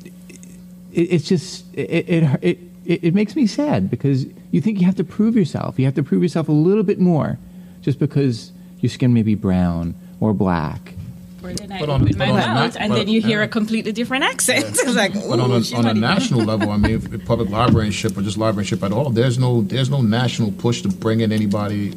it, 0.93 1.01
it's 1.01 1.29
just 1.29 1.65
it, 1.75 2.09
it 2.09 2.23
it 2.43 2.59
it 2.85 3.05
it 3.05 3.15
makes 3.15 3.35
me 3.37 3.47
sad 3.47 3.91
because 3.91 4.27
you 4.53 4.61
think 4.61 4.79
you 4.81 4.87
have 4.87 4.97
to 4.97 5.05
prove 5.05 5.37
yourself. 5.37 5.79
You 5.79 5.85
have 5.87 5.95
to 5.97 6.03
prove 6.03 6.23
yourself 6.23 6.49
a 6.49 6.53
little 6.53 6.85
bit 6.85 6.99
more, 7.01 7.39
just 7.83 7.99
because 7.99 8.53
your 8.81 8.91
skin 8.91 9.13
may 9.13 9.23
be 9.23 9.35
brown 9.35 9.95
or 10.21 10.33
black. 10.35 10.95
Or 11.43 11.53
then 11.53 11.71
I 11.73 11.79
But 11.81 11.89
on- 11.91 12.03
open 12.03 12.19
my 12.19 12.27
but 12.27 12.33
on 12.33 12.41
the 12.41 12.47
mouth, 12.47 12.75
ma- 12.75 12.81
and 12.81 12.93
then 12.93 13.09
you 13.09 13.21
hear 13.21 13.39
yeah. 13.41 13.45
a 13.45 13.49
completely 13.49 13.93
different 13.93 14.25
accent. 14.25 14.65
it's 14.69 14.95
like, 14.97 15.13
But 15.15 15.39
on 15.39 15.51
a, 15.53 15.77
on 15.77 15.87
a 15.87 15.95
national 16.13 16.45
level, 16.45 16.71
I 16.71 16.77
mean, 16.77 16.93
if, 16.93 17.13
if 17.13 17.25
public 17.25 17.51
librarianship 17.51 18.17
or 18.17 18.23
just 18.23 18.37
librarianship 18.39 18.83
at 18.83 18.93
all, 18.93 19.11
there's 19.11 19.39
no 19.39 19.63
there's 19.63 19.91
no 19.91 20.01
national 20.03 20.51
push 20.53 20.83
to 20.83 20.89
bring 20.89 21.21
in 21.21 21.31
anybody 21.33 21.93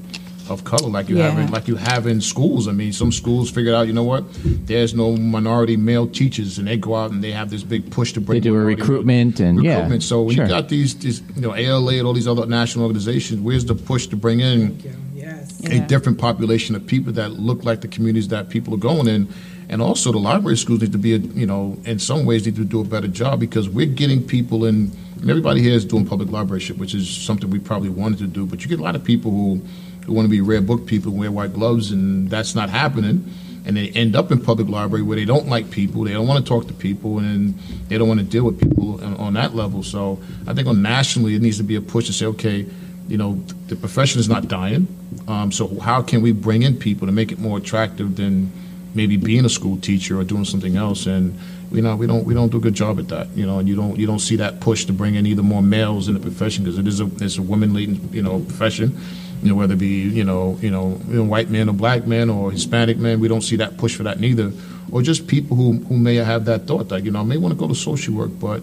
of 0.50 0.64
color 0.64 0.90
like 0.90 1.10
you 1.10 1.18
have 1.18 1.38
in, 1.38 1.52
like 1.52 1.68
you 1.68 1.76
have 1.76 2.08
in 2.08 2.22
schools. 2.22 2.68
I 2.68 2.72
mean, 2.72 2.94
some 2.94 3.12
schools 3.12 3.50
figured 3.50 3.74
out, 3.74 3.88
you 3.88 3.94
know 3.94 4.04
what, 4.04 4.24
there's 4.66 4.94
no 4.94 5.16
minority 5.16 5.78
male 5.78 6.08
teachers, 6.08 6.58
and 6.58 6.68
they 6.68 6.78
go 6.78 6.96
out 6.96 7.12
and 7.12 7.24
they 7.24 7.32
have 7.32 7.50
this 7.50 7.64
big 7.64 7.92
push 7.92 8.14
to 8.14 8.22
bring. 8.22 8.42
They 8.42 8.50
do 8.50 8.56
a 8.56 8.60
recruitment 8.60 9.40
and- 9.40 9.64
yeah, 9.64 9.76
recruitment. 9.76 10.04
So 10.04 10.24
when 10.24 10.36
sure. 10.36 10.46
you 10.46 10.50
got 10.50 10.70
these, 10.70 10.96
these, 10.98 11.22
you 11.36 11.42
know, 11.42 11.56
ALA 11.56 11.94
and 11.96 12.08
all 12.08 12.14
these 12.14 12.28
other 12.28 12.46
national 12.46 12.86
organizations, 12.86 13.42
where's 13.42 13.66
the 13.66 13.76
push 13.76 14.08
to 14.08 14.16
bring 14.16 14.40
in? 14.40 14.80
Yes. 15.14 15.66
a 15.66 15.80
different 15.88 16.18
population 16.18 16.76
of 16.76 16.88
people 16.88 17.12
that 17.14 17.32
look 17.32 17.66
like 17.66 17.82
the 17.82 17.88
communities 17.88 18.30
that 18.30 18.50
people 18.50 18.74
are 18.74 18.78
going 18.78 19.08
in. 19.08 19.28
And 19.70 19.82
also, 19.84 20.12
the 20.12 20.18
library 20.18 20.58
schools 20.58 20.82
need 20.82 20.94
to 20.94 20.98
be, 20.98 21.14
a, 21.14 21.18
you 21.18 21.46
know, 21.46 21.78
in 21.86 22.00
some 22.00 22.26
ways, 22.26 22.46
need 22.46 22.56
to 22.56 22.66
do 22.66 22.82
a 22.82 22.84
better 22.84 23.08
job 23.08 23.40
because 23.40 23.70
we're 23.70 23.86
getting 23.86 24.26
people 24.26 24.66
in. 24.66 24.92
And 25.22 25.30
everybody 25.30 25.62
here 25.62 25.74
is 25.74 25.86
doing 25.86 26.08
public 26.08 26.30
libraryship, 26.30 26.78
which 26.78 26.96
is 26.96 27.08
something 27.10 27.50
we 27.50 27.60
probably 27.60 27.90
wanted 27.90 28.20
to 28.20 28.28
do. 28.28 28.46
But 28.46 28.64
you 28.64 28.70
get 28.70 28.80
a 28.80 28.84
lot 28.84 28.96
of 28.96 29.04
people 29.04 29.32
who, 29.32 29.62
who 30.06 30.14
want 30.14 30.26
to 30.26 30.30
be 30.30 30.42
rare 30.42 30.62
book 30.62 30.86
people, 30.86 31.12
wear 31.12 31.32
white 31.32 31.54
gloves, 31.54 31.92
and 31.92 32.30
that's 32.30 32.56
not 32.56 32.70
happening. 32.70 33.32
And 33.66 33.78
they 33.78 33.90
end 33.90 34.16
up 34.16 34.32
in 34.32 34.42
public 34.42 34.68
library 34.68 35.04
where 35.04 35.18
they 35.18 35.26
don't 35.26 35.48
like 35.48 35.70
people, 35.70 36.04
they 36.04 36.14
don't 36.14 36.28
want 36.28 36.44
to 36.44 36.50
talk 36.50 36.68
to 36.68 36.74
people, 36.74 37.20
and 37.20 37.58
they 37.88 37.98
don't 37.98 38.08
want 38.08 38.20
to 38.20 38.26
deal 38.26 38.44
with 38.44 38.60
people 38.60 39.04
on, 39.04 39.16
on 39.18 39.34
that 39.34 39.56
level. 39.56 39.84
So 39.84 40.20
I 40.48 40.54
think 40.54 40.68
on 40.68 40.82
nationally, 40.82 41.36
it 41.36 41.42
needs 41.42 41.58
to 41.58 41.64
be 41.64 41.76
a 41.76 41.82
push 41.82 42.08
to 42.08 42.14
say, 42.14 42.26
okay, 42.28 42.66
you 43.08 43.18
know, 43.18 43.36
the 43.68 43.76
profession 43.76 44.20
is 44.20 44.30
not 44.30 44.48
dying. 44.48 44.88
Um, 45.28 45.52
so 45.52 45.80
how 45.80 46.02
can 46.02 46.22
we 46.22 46.32
bring 46.32 46.62
in 46.62 46.78
people 46.78 47.08
to 47.08 47.12
make 47.12 47.32
it 47.32 47.40
more 47.40 47.58
attractive 47.58 48.16
than 48.16 48.52
maybe 48.94 49.18
being 49.18 49.46
a 49.46 49.50
school 49.50 49.78
teacher 49.78 50.20
or 50.20 50.24
doing 50.24 50.46
something 50.46 50.78
else? 50.78 51.08
And 51.08 51.38
you 51.72 51.82
know, 51.82 51.96
we 51.96 52.08
don't 52.08 52.24
we 52.24 52.34
don't 52.34 52.50
do 52.50 52.58
a 52.58 52.62
good 52.62 52.76
job 52.76 53.00
at 53.00 53.08
that. 53.10 53.28
You 53.36 53.46
know, 53.46 53.60
and 53.60 53.68
you 53.68 53.76
don't 53.76 53.98
you 53.98 54.08
don't 54.08 54.20
see 54.20 54.36
that 54.38 54.60
push 54.60 54.86
to 54.86 54.94
bring 54.94 55.16
in 55.16 55.26
either 55.26 55.44
more 55.44 55.62
males 55.62 56.08
in 56.08 56.14
the 56.14 56.20
profession 56.20 56.64
because 56.64 56.78
it 56.78 56.88
is 56.88 57.02
a 57.02 57.10
it's 57.20 57.38
a 57.38 57.42
women 57.42 57.74
leading 57.74 58.10
you 58.14 58.22
know 58.22 58.40
profession. 58.40 59.00
You 59.42 59.50
know, 59.50 59.56
whether 59.56 59.74
it 59.74 59.80
be 59.80 60.02
you 60.02 60.24
know 60.24 60.58
you 60.62 60.70
know, 60.70 60.92
white 61.24 61.50
men 61.50 61.70
or 61.70 61.74
black 61.74 62.06
men 62.06 62.30
or 62.30 62.52
Hispanic 62.52 62.98
men, 62.98 63.20
we 63.20 63.28
don't 63.28 63.42
see 63.42 63.56
that 63.58 63.78
push 63.78 63.96
for 63.96 64.04
that 64.04 64.20
neither. 64.20 64.52
Or 64.92 65.02
just 65.02 65.28
people 65.28 65.56
who 65.56 65.74
who 65.74 65.98
may 65.98 66.16
have 66.16 66.46
that 66.46 66.68
thought 66.68 66.90
that 66.90 67.06
you 67.06 67.12
know 67.12 67.20
I 67.20 67.24
may 67.24 67.38
want 67.38 67.54
to 67.54 67.60
go 67.60 67.68
to 67.68 67.76
social 67.76 68.16
work, 68.16 68.32
but 68.40 68.62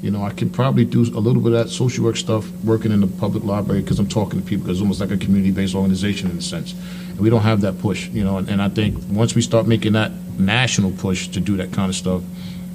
you 0.00 0.10
know, 0.12 0.22
I 0.22 0.30
can 0.30 0.48
probably 0.48 0.84
do 0.84 1.00
a 1.00 1.20
little 1.20 1.42
bit 1.42 1.52
of 1.52 1.64
that 1.64 1.70
social 1.70 2.04
work 2.04 2.16
stuff 2.16 2.48
working 2.64 2.92
in 2.92 3.00
the 3.00 3.06
public 3.06 3.42
library 3.42 3.82
because 3.82 3.98
I'm 3.98 4.08
talking 4.08 4.40
to 4.40 4.46
people 4.46 4.64
because 4.64 4.78
it's 4.78 4.82
almost 4.82 5.00
like 5.00 5.10
a 5.10 5.16
community-based 5.16 5.74
organization 5.74 6.30
in 6.30 6.38
a 6.38 6.42
sense. 6.42 6.72
And 7.10 7.18
we 7.18 7.30
don't 7.30 7.42
have 7.42 7.62
that 7.62 7.80
push, 7.80 8.08
you 8.08 8.24
know, 8.24 8.38
and, 8.38 8.48
and 8.48 8.62
I 8.62 8.68
think 8.68 8.96
once 9.10 9.34
we 9.34 9.42
start 9.42 9.66
making 9.66 9.94
that 9.94 10.12
national 10.38 10.92
push 10.92 11.28
to 11.28 11.40
do 11.40 11.56
that 11.56 11.72
kind 11.72 11.88
of 11.88 11.96
stuff, 11.96 12.22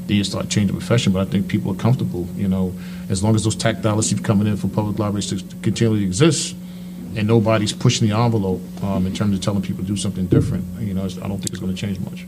then 0.07 0.21
start 0.25 0.49
changing 0.49 0.75
the 0.75 0.79
profession. 0.79 1.13
But 1.13 1.25
I 1.25 1.31
think 1.31 1.47
people 1.47 1.71
are 1.71 1.77
comfortable, 1.77 2.27
you 2.35 2.49
know, 2.49 2.73
as 3.09 3.23
long 3.23 3.35
as 3.35 3.45
those 3.45 3.55
tax 3.55 3.79
dollars 3.79 4.09
keep 4.09 4.23
coming 4.23 4.47
in 4.47 4.57
for 4.57 4.67
public 4.67 4.99
libraries 4.99 5.27
to 5.27 5.41
continually 5.61 6.03
exist 6.03 6.55
and 7.17 7.27
nobody's 7.27 7.73
pushing 7.73 8.07
the 8.07 8.15
envelope 8.15 8.61
um, 8.83 9.05
in 9.07 9.13
terms 9.13 9.35
of 9.35 9.41
telling 9.41 9.61
people 9.61 9.83
to 9.83 9.87
do 9.87 9.97
something 9.97 10.25
different, 10.27 10.65
you 10.79 10.93
know, 10.93 11.03
I 11.03 11.27
don't 11.27 11.37
think 11.39 11.49
it's 11.51 11.59
going 11.59 11.73
to 11.73 11.79
change 11.79 11.99
much. 11.99 12.25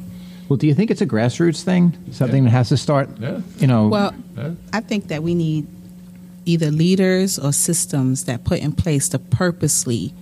Well, 0.49 0.57
do 0.57 0.67
you 0.67 0.75
think 0.75 0.91
it's 0.91 1.01
a 1.01 1.07
grassroots 1.07 1.63
thing? 1.63 1.97
Something 2.11 2.43
that 2.43 2.51
has 2.51 2.69
to 2.69 2.77
start, 2.77 3.09
Yeah. 3.19 3.41
you 3.57 3.67
know? 3.67 3.87
Well, 3.87 4.13
Yeah. 4.37 4.51
I 4.73 4.81
think 4.81 5.07
that 5.07 5.23
we 5.23 5.33
need 5.33 5.65
either 6.45 6.69
leaders 6.69 7.39
or 7.39 7.51
systems 7.51 8.25
that 8.25 8.43
put 8.43 8.59
in 8.59 8.71
place 8.71 9.09
to 9.09 9.19
purposely 9.19 10.13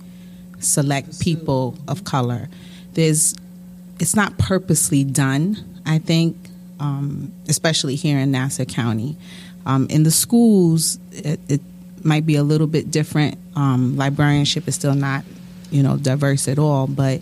select 0.60 1.20
people 1.20 1.76
of 1.86 2.04
color. 2.04 2.48
There's, 2.94 3.34
it's 4.00 4.16
not 4.16 4.38
purposely 4.38 5.04
done. 5.04 5.62
I 5.84 5.98
think, 5.98 6.36
um, 6.80 7.30
especially 7.48 7.94
here 7.94 8.18
in 8.18 8.30
Nassau 8.30 8.64
County, 8.64 9.16
um, 9.66 9.86
in 9.90 10.02
the 10.04 10.10
schools, 10.10 10.98
it, 11.12 11.38
it 11.48 11.60
might 12.04 12.26
be 12.26 12.36
a 12.36 12.42
little 12.42 12.66
bit 12.66 12.90
different. 12.90 13.38
Um, 13.56 13.96
librarianship 13.96 14.68
is 14.68 14.74
still 14.74 14.94
not, 14.94 15.24
you 15.70 15.82
know, 15.82 15.96
diverse 15.96 16.48
at 16.48 16.58
all, 16.58 16.86
but 16.86 17.20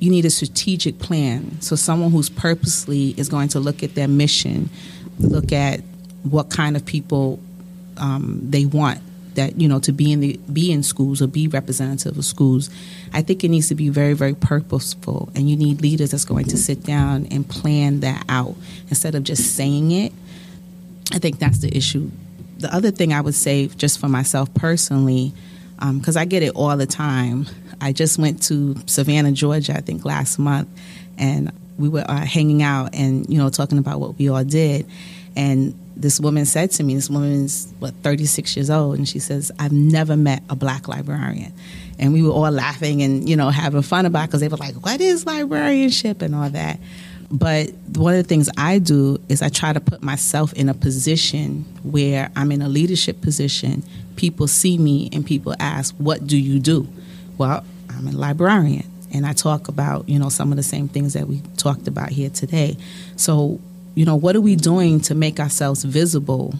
you 0.00 0.10
need 0.10 0.24
a 0.24 0.30
strategic 0.30 0.98
plan. 0.98 1.60
So 1.60 1.76
someone 1.76 2.10
who's 2.10 2.30
purposely 2.30 3.10
is 3.16 3.28
going 3.28 3.48
to 3.48 3.60
look 3.60 3.82
at 3.82 3.94
their 3.94 4.08
mission, 4.08 4.70
look 5.18 5.52
at 5.52 5.80
what 6.22 6.50
kind 6.50 6.76
of 6.76 6.84
people 6.84 7.40
um, 7.96 8.40
they 8.42 8.64
want 8.64 9.00
that 9.34 9.60
you 9.60 9.68
know 9.68 9.78
to 9.78 9.92
be 9.92 10.10
in 10.10 10.18
the 10.18 10.36
be 10.52 10.72
in 10.72 10.82
schools 10.82 11.22
or 11.22 11.28
be 11.28 11.46
representative 11.46 12.18
of 12.18 12.24
schools. 12.24 12.70
I 13.12 13.22
think 13.22 13.44
it 13.44 13.48
needs 13.48 13.68
to 13.68 13.76
be 13.76 13.88
very 13.88 14.14
very 14.14 14.34
purposeful, 14.34 15.30
and 15.34 15.48
you 15.48 15.56
need 15.56 15.80
leaders 15.80 16.10
that's 16.10 16.24
going 16.24 16.46
to 16.46 16.56
sit 16.56 16.82
down 16.82 17.26
and 17.30 17.48
plan 17.48 18.00
that 18.00 18.24
out 18.28 18.56
instead 18.88 19.14
of 19.14 19.22
just 19.22 19.54
saying 19.54 19.92
it. 19.92 20.12
I 21.12 21.18
think 21.18 21.38
that's 21.38 21.58
the 21.58 21.74
issue. 21.74 22.10
The 22.58 22.74
other 22.74 22.90
thing 22.90 23.12
I 23.12 23.20
would 23.20 23.34
say, 23.34 23.68
just 23.68 24.00
for 24.00 24.08
myself 24.08 24.52
personally, 24.54 25.32
because 25.78 26.16
I 26.16 26.24
get 26.24 26.42
it 26.42 26.54
all 26.54 26.76
the 26.76 26.86
time. 26.86 27.46
I 27.80 27.92
just 27.92 28.18
went 28.18 28.42
to 28.44 28.74
Savannah, 28.86 29.32
Georgia, 29.32 29.76
I 29.76 29.80
think 29.80 30.04
last 30.04 30.38
month, 30.38 30.68
and 31.16 31.52
we 31.78 31.88
were 31.88 32.04
uh, 32.08 32.24
hanging 32.24 32.62
out 32.62 32.94
and 32.94 33.28
you 33.30 33.38
know 33.38 33.48
talking 33.50 33.78
about 33.78 34.00
what 34.00 34.18
we 34.18 34.28
all 34.28 34.44
did. 34.44 34.86
And 35.36 35.78
this 35.96 36.18
woman 36.20 36.46
said 36.46 36.72
to 36.72 36.82
me, 36.82 36.96
this 36.96 37.08
woman's 37.08 37.72
what 37.78 37.94
36 38.02 38.56
years 38.56 38.70
old, 38.70 38.98
and 38.98 39.08
she 39.08 39.20
says, 39.20 39.52
"I've 39.58 39.72
never 39.72 40.16
met 40.16 40.42
a 40.50 40.56
black 40.56 40.88
librarian." 40.88 41.52
And 42.00 42.12
we 42.12 42.22
were 42.22 42.30
all 42.30 42.50
laughing 42.50 43.02
and 43.02 43.28
you 43.28 43.36
know 43.36 43.50
having 43.50 43.82
fun 43.82 44.06
about 44.06 44.26
because 44.26 44.40
they 44.40 44.48
were 44.48 44.56
like, 44.56 44.74
"What 44.74 45.00
is 45.00 45.26
librarianship?" 45.26 46.22
and 46.22 46.34
all 46.34 46.50
that. 46.50 46.80
But 47.30 47.70
one 47.94 48.14
of 48.14 48.22
the 48.22 48.28
things 48.28 48.48
I 48.56 48.78
do 48.78 49.18
is 49.28 49.42
I 49.42 49.50
try 49.50 49.72
to 49.72 49.80
put 49.80 50.02
myself 50.02 50.52
in 50.54 50.68
a 50.68 50.74
position 50.74 51.66
where 51.82 52.30
I'm 52.34 52.50
in 52.52 52.62
a 52.62 52.68
leadership 52.68 53.20
position. 53.20 53.82
People 54.16 54.46
see 54.46 54.78
me 54.78 55.10
and 55.12 55.26
people 55.26 55.54
ask, 55.60 55.94
"What 55.98 56.26
do 56.26 56.38
you 56.38 56.58
do?" 56.58 56.88
Well, 57.36 57.64
I'm 57.90 58.08
a 58.08 58.12
librarian, 58.12 58.86
and 59.12 59.26
I 59.26 59.34
talk 59.34 59.68
about 59.68 60.08
you 60.08 60.18
know 60.18 60.30
some 60.30 60.52
of 60.52 60.56
the 60.56 60.62
same 60.62 60.88
things 60.88 61.12
that 61.12 61.28
we 61.28 61.42
talked 61.56 61.86
about 61.86 62.10
here 62.10 62.30
today. 62.30 62.78
So 63.16 63.60
you 63.94 64.04
know, 64.04 64.14
what 64.14 64.36
are 64.36 64.40
we 64.40 64.54
doing 64.54 65.00
to 65.00 65.14
make 65.16 65.40
ourselves 65.40 65.82
visible, 65.82 66.54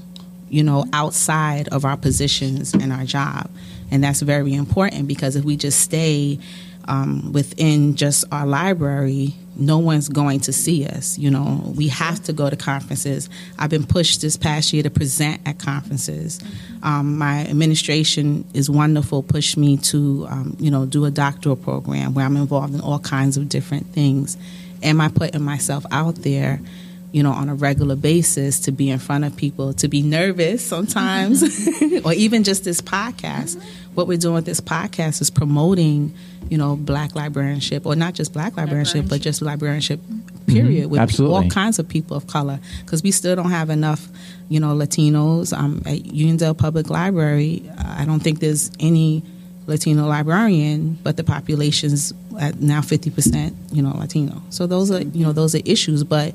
you 0.51 0.65
know, 0.65 0.85
outside 0.93 1.69
of 1.69 1.85
our 1.85 1.97
positions 1.97 2.75
and 2.75 2.93
our 2.93 3.05
job? 3.05 3.49
And 3.93 4.03
that's 4.03 4.23
very 4.23 4.55
important 4.55 5.07
because 5.07 5.37
if 5.37 5.45
we 5.45 5.57
just 5.57 5.81
stay 5.81 6.41
um, 6.89 7.33
within 7.33 7.95
just 7.95 8.25
our 8.33 8.45
library, 8.45 9.35
no 9.59 9.79
one's 9.79 10.09
going 10.09 10.41
to 10.41 10.53
see 10.53 10.87
us. 10.87 11.19
You 11.19 11.31
know, 11.31 11.73
we 11.77 11.89
have 11.89 12.23
to 12.25 12.33
go 12.33 12.49
to 12.49 12.57
conferences. 12.57 13.29
I've 13.59 13.71
been 13.71 13.87
pushed 13.87 14.21
this 14.21 14.37
past 14.37 14.73
year 14.73 14.83
to 14.85 14.91
present 14.91 15.41
at 15.47 15.59
conferences. 15.59 16.41
Um, 16.83 17.19
my 17.19 17.41
administration 17.41 18.45
is 18.55 18.71
wonderful, 18.71 19.23
pushed 19.23 19.57
me 19.57 19.77
to, 19.79 20.27
um, 20.31 20.57
you 20.61 20.71
know, 20.71 20.87
do 20.87 21.05
a 21.05 21.11
doctoral 21.11 21.57
program 21.57 22.15
where 22.15 22.25
I'm 22.25 22.37
involved 22.37 22.75
in 22.75 22.81
all 22.81 23.01
kinds 23.01 23.37
of 23.37 23.49
different 23.49 23.87
things. 23.89 24.37
Am 24.83 25.01
I 25.01 25.09
putting 25.09 25.43
myself 25.43 25.85
out 25.91 26.17
there? 26.17 26.61
You 27.13 27.23
know, 27.23 27.33
on 27.33 27.49
a 27.49 27.55
regular 27.55 27.97
basis 27.97 28.61
to 28.61 28.73
be 28.73 28.91
in 28.91 28.99
front 28.99 29.25
of 29.25 29.35
people, 29.37 29.73
to 29.75 29.89
be 29.89 30.03
nervous 30.03 30.65
sometimes, 30.65 31.43
or 32.05 32.13
even 32.13 32.45
just 32.45 32.65
this 32.65 32.81
podcast. 32.81 33.63
What 33.95 34.07
we're 34.07 34.19
doing 34.19 34.35
with 34.35 34.45
this 34.45 34.61
podcast 34.61 35.21
is 35.23 35.31
promoting, 35.31 36.15
you 36.51 36.59
know, 36.59 36.77
black 36.77 37.15
librarianship, 37.15 37.87
or 37.87 37.97
not 37.97 38.15
just 38.15 38.33
black 38.33 38.57
librarianship, 38.57 39.09
but 39.09 39.21
just 39.21 39.41
librarianship, 39.43 40.01
period, 40.47 40.87
Mhm, 40.87 40.91
with 40.91 41.01
absolutely. 41.01 41.37
all 41.37 41.51
kinds 41.51 41.79
of 41.79 41.89
people 41.89 42.17
of 42.17 42.27
color. 42.27 42.61
Because 42.85 43.03
we 43.03 43.11
still 43.11 43.35
don't 43.35 43.51
have 43.51 43.71
enough, 43.71 44.07
you 44.49 44.61
know, 44.61 44.77
Latinos. 44.77 45.57
Um, 45.57 45.83
at 45.87 46.03
Uniondale 46.03 46.57
Public 46.57 46.91
Library, 46.91 47.63
I 47.79 48.05
don't 48.05 48.21
think 48.21 48.39
there's 48.41 48.71
any 48.79 49.23
Latino 49.67 50.07
librarian, 50.07 50.99
but 51.03 51.17
the 51.17 51.25
population's 51.25 52.13
at 52.39 52.61
now 52.61 52.81
50%, 52.81 53.53
you 53.73 53.83
know, 53.83 53.91
Latino. 53.97 54.43
So 54.51 54.67
those 54.67 54.91
are, 54.91 55.01
you 55.03 55.25
know, 55.27 55.33
those 55.33 55.55
are 55.55 55.61
issues. 55.65 56.05
But 56.05 56.35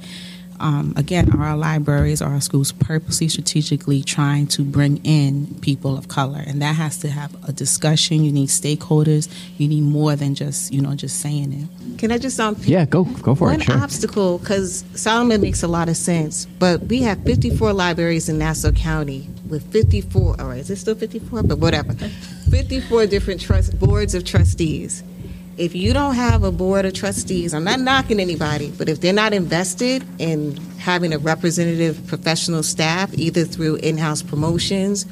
um, 0.64 0.94
again, 0.96 1.32
are 1.34 1.44
our 1.46 1.58
libraries, 1.58 2.22
are 2.22 2.34
our 2.34 2.42
schools 2.42 2.72
purposely, 2.72 3.28
strategically 3.28 4.02
trying 4.02 4.48
to 4.48 4.64
bring 4.64 4.98
in 5.06 5.54
people 5.62 5.98
of 5.98 6.08
color, 6.08 6.42
and 6.48 6.62
that 6.62 6.76
has 6.76 6.98
to 7.00 7.10
have 7.10 7.32
a 7.48 7.52
discussion. 7.52 8.24
You 8.24 8.32
need 8.32 8.48
stakeholders. 8.50 9.28
You 9.58 9.68
need 9.68 9.82
more 9.84 10.16
than 10.16 10.34
just, 10.36 10.74
you 10.74 10.82
know, 10.82 10.96
just 10.96 11.20
saying 11.20 11.52
it. 11.54 12.00
Can 12.00 12.12
I 12.12 12.18
just 12.18 12.40
um 12.40 12.56
Yeah, 12.62 12.86
go 12.86 13.04
go 13.04 13.36
for 13.36 13.48
one 13.48 13.62
it. 13.62 13.66
Sure. 13.66 13.78
obstacle 13.78 14.38
because 14.40 14.84
Salamah 14.94 15.40
makes 15.40 15.64
a 15.64 15.68
lot 15.68 15.90
of 15.90 15.98
sense, 15.98 16.46
but 16.60 16.82
we 16.84 17.02
have 17.04 17.22
54 17.24 17.74
libraries 17.74 18.30
in 18.30 18.38
Nassau 18.40 18.72
County 18.72 19.28
with 19.50 19.70
54. 19.72 20.40
All 20.42 20.48
right, 20.48 20.60
is 20.60 20.70
it 20.70 20.78
still 20.78 20.96
54? 20.96 21.44
But 21.44 21.60
whatever, 21.60 21.94
54 22.50 23.06
different 23.08 23.42
trust 23.42 23.78
boards 23.80 24.16
of 24.16 24.24
trustees. 24.26 25.04
If 25.56 25.76
you 25.76 25.94
don't 25.94 26.16
have 26.16 26.44
a 26.44 26.52
board 26.52 26.86
of 26.86 26.94
trustees, 26.94 27.54
I'm 27.54 27.64
not 27.64 27.80
knocking 27.80 28.20
anybody, 28.20 28.74
but 28.76 28.90
if 28.90 29.02
they're 29.02 29.14
not 29.14 29.34
invested 29.34 30.04
in 30.18 30.58
having 30.80 31.14
a 31.14 31.20
representative 31.20 32.06
professional 32.08 32.64
staff, 32.64 33.14
either 33.14 33.46
through 33.46 33.76
in-house 33.76 34.24
promotions 34.24 35.06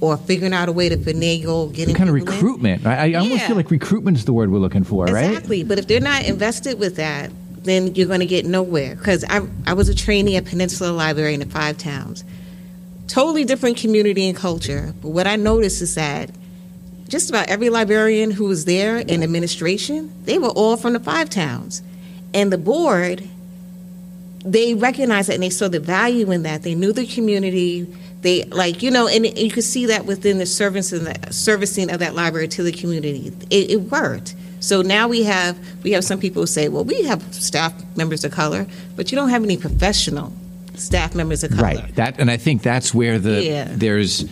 or 0.00 0.16
figuring 0.16 0.52
out 0.52 0.68
a 0.68 0.72
way 0.72 0.88
to 0.88 0.96
finagle 0.96 1.72
getting 1.72 1.94
kind 1.94 2.10
of 2.10 2.16
in- 2.16 2.24
recruitment. 2.24 2.86
I, 2.86 3.12
I 3.12 3.14
almost 3.14 3.44
feel 3.44 3.56
like 3.56 3.70
recruitment 3.70 4.16
is 4.16 4.26
the 4.26 4.32
word 4.32 4.50
we're 4.50 4.58
looking 4.58 4.84
for, 4.84 5.06
right? 5.06 5.24
Exactly. 5.24 5.64
But 5.64 5.78
if 5.78 5.88
they're 5.88 6.00
not 6.00 6.24
invested 6.24 6.78
with 6.78 6.96
that, 6.96 7.32
then 7.64 7.94
you're 7.94 8.06
going 8.06 8.20
to 8.20 8.26
get 8.26 8.44
nowhere. 8.44 8.94
Because 8.94 9.24
I, 9.24 9.40
I 9.66 9.72
was 9.72 9.88
a 9.88 9.94
trainee 9.94 10.36
at 10.36 10.44
Peninsula 10.44 10.90
Library 10.90 11.34
in 11.34 11.40
the 11.40 11.46
Five 11.46 11.78
Towns. 11.78 12.24
Totally 13.08 13.44
different 13.44 13.78
community 13.78 14.28
and 14.28 14.36
culture. 14.36 14.92
But 15.00 15.08
what 15.08 15.26
I 15.26 15.36
noticed 15.36 15.82
is 15.82 15.94
that 15.94 16.30
just 17.08 17.30
about 17.30 17.48
every 17.48 17.70
librarian 17.70 18.30
who 18.30 18.44
was 18.44 18.64
there 18.64 18.98
in 18.98 19.22
administration, 19.22 20.12
they 20.24 20.38
were 20.38 20.48
all 20.50 20.76
from 20.76 20.92
the 20.92 21.00
Five 21.00 21.30
Towns. 21.30 21.82
And 22.34 22.52
the 22.52 22.58
board, 22.58 23.26
they 24.44 24.74
recognized 24.74 25.28
that 25.28 25.34
and 25.34 25.42
they 25.42 25.50
saw 25.50 25.68
the 25.68 25.80
value 25.80 26.30
in 26.30 26.42
that. 26.42 26.62
They 26.62 26.74
knew 26.74 26.92
the 26.92 27.06
community. 27.06 27.86
They 28.20 28.44
like 28.44 28.82
you 28.82 28.90
know, 28.90 29.08
and 29.08 29.26
you 29.38 29.50
could 29.50 29.64
see 29.64 29.86
that 29.86 30.04
within 30.04 30.38
the 30.38 30.46
service 30.46 30.92
and 30.92 31.06
the 31.06 31.32
servicing 31.32 31.90
of 31.90 32.00
that 32.00 32.14
library 32.14 32.48
to 32.48 32.62
the 32.62 32.72
community. 32.72 33.32
It, 33.50 33.70
it 33.70 33.76
worked. 33.90 34.34
So 34.60 34.82
now 34.82 35.08
we 35.08 35.22
have 35.22 35.56
we 35.84 35.92
have 35.92 36.04
some 36.04 36.18
people 36.18 36.42
who 36.42 36.46
say, 36.46 36.68
well, 36.68 36.84
we 36.84 37.04
have 37.04 37.22
staff 37.32 37.72
members 37.96 38.24
of 38.24 38.32
color, 38.32 38.66
but 38.96 39.10
you 39.10 39.16
don't 39.16 39.28
have 39.30 39.44
any 39.44 39.56
professional 39.56 40.32
staff 40.74 41.14
members 41.14 41.44
of 41.44 41.50
color. 41.52 41.62
Right. 41.62 41.94
That, 41.94 42.18
and 42.18 42.30
I 42.30 42.36
think 42.36 42.62
that's 42.62 42.92
where 42.92 43.18
the 43.18 43.42
Yeah. 43.44 43.68
there's 43.70 44.24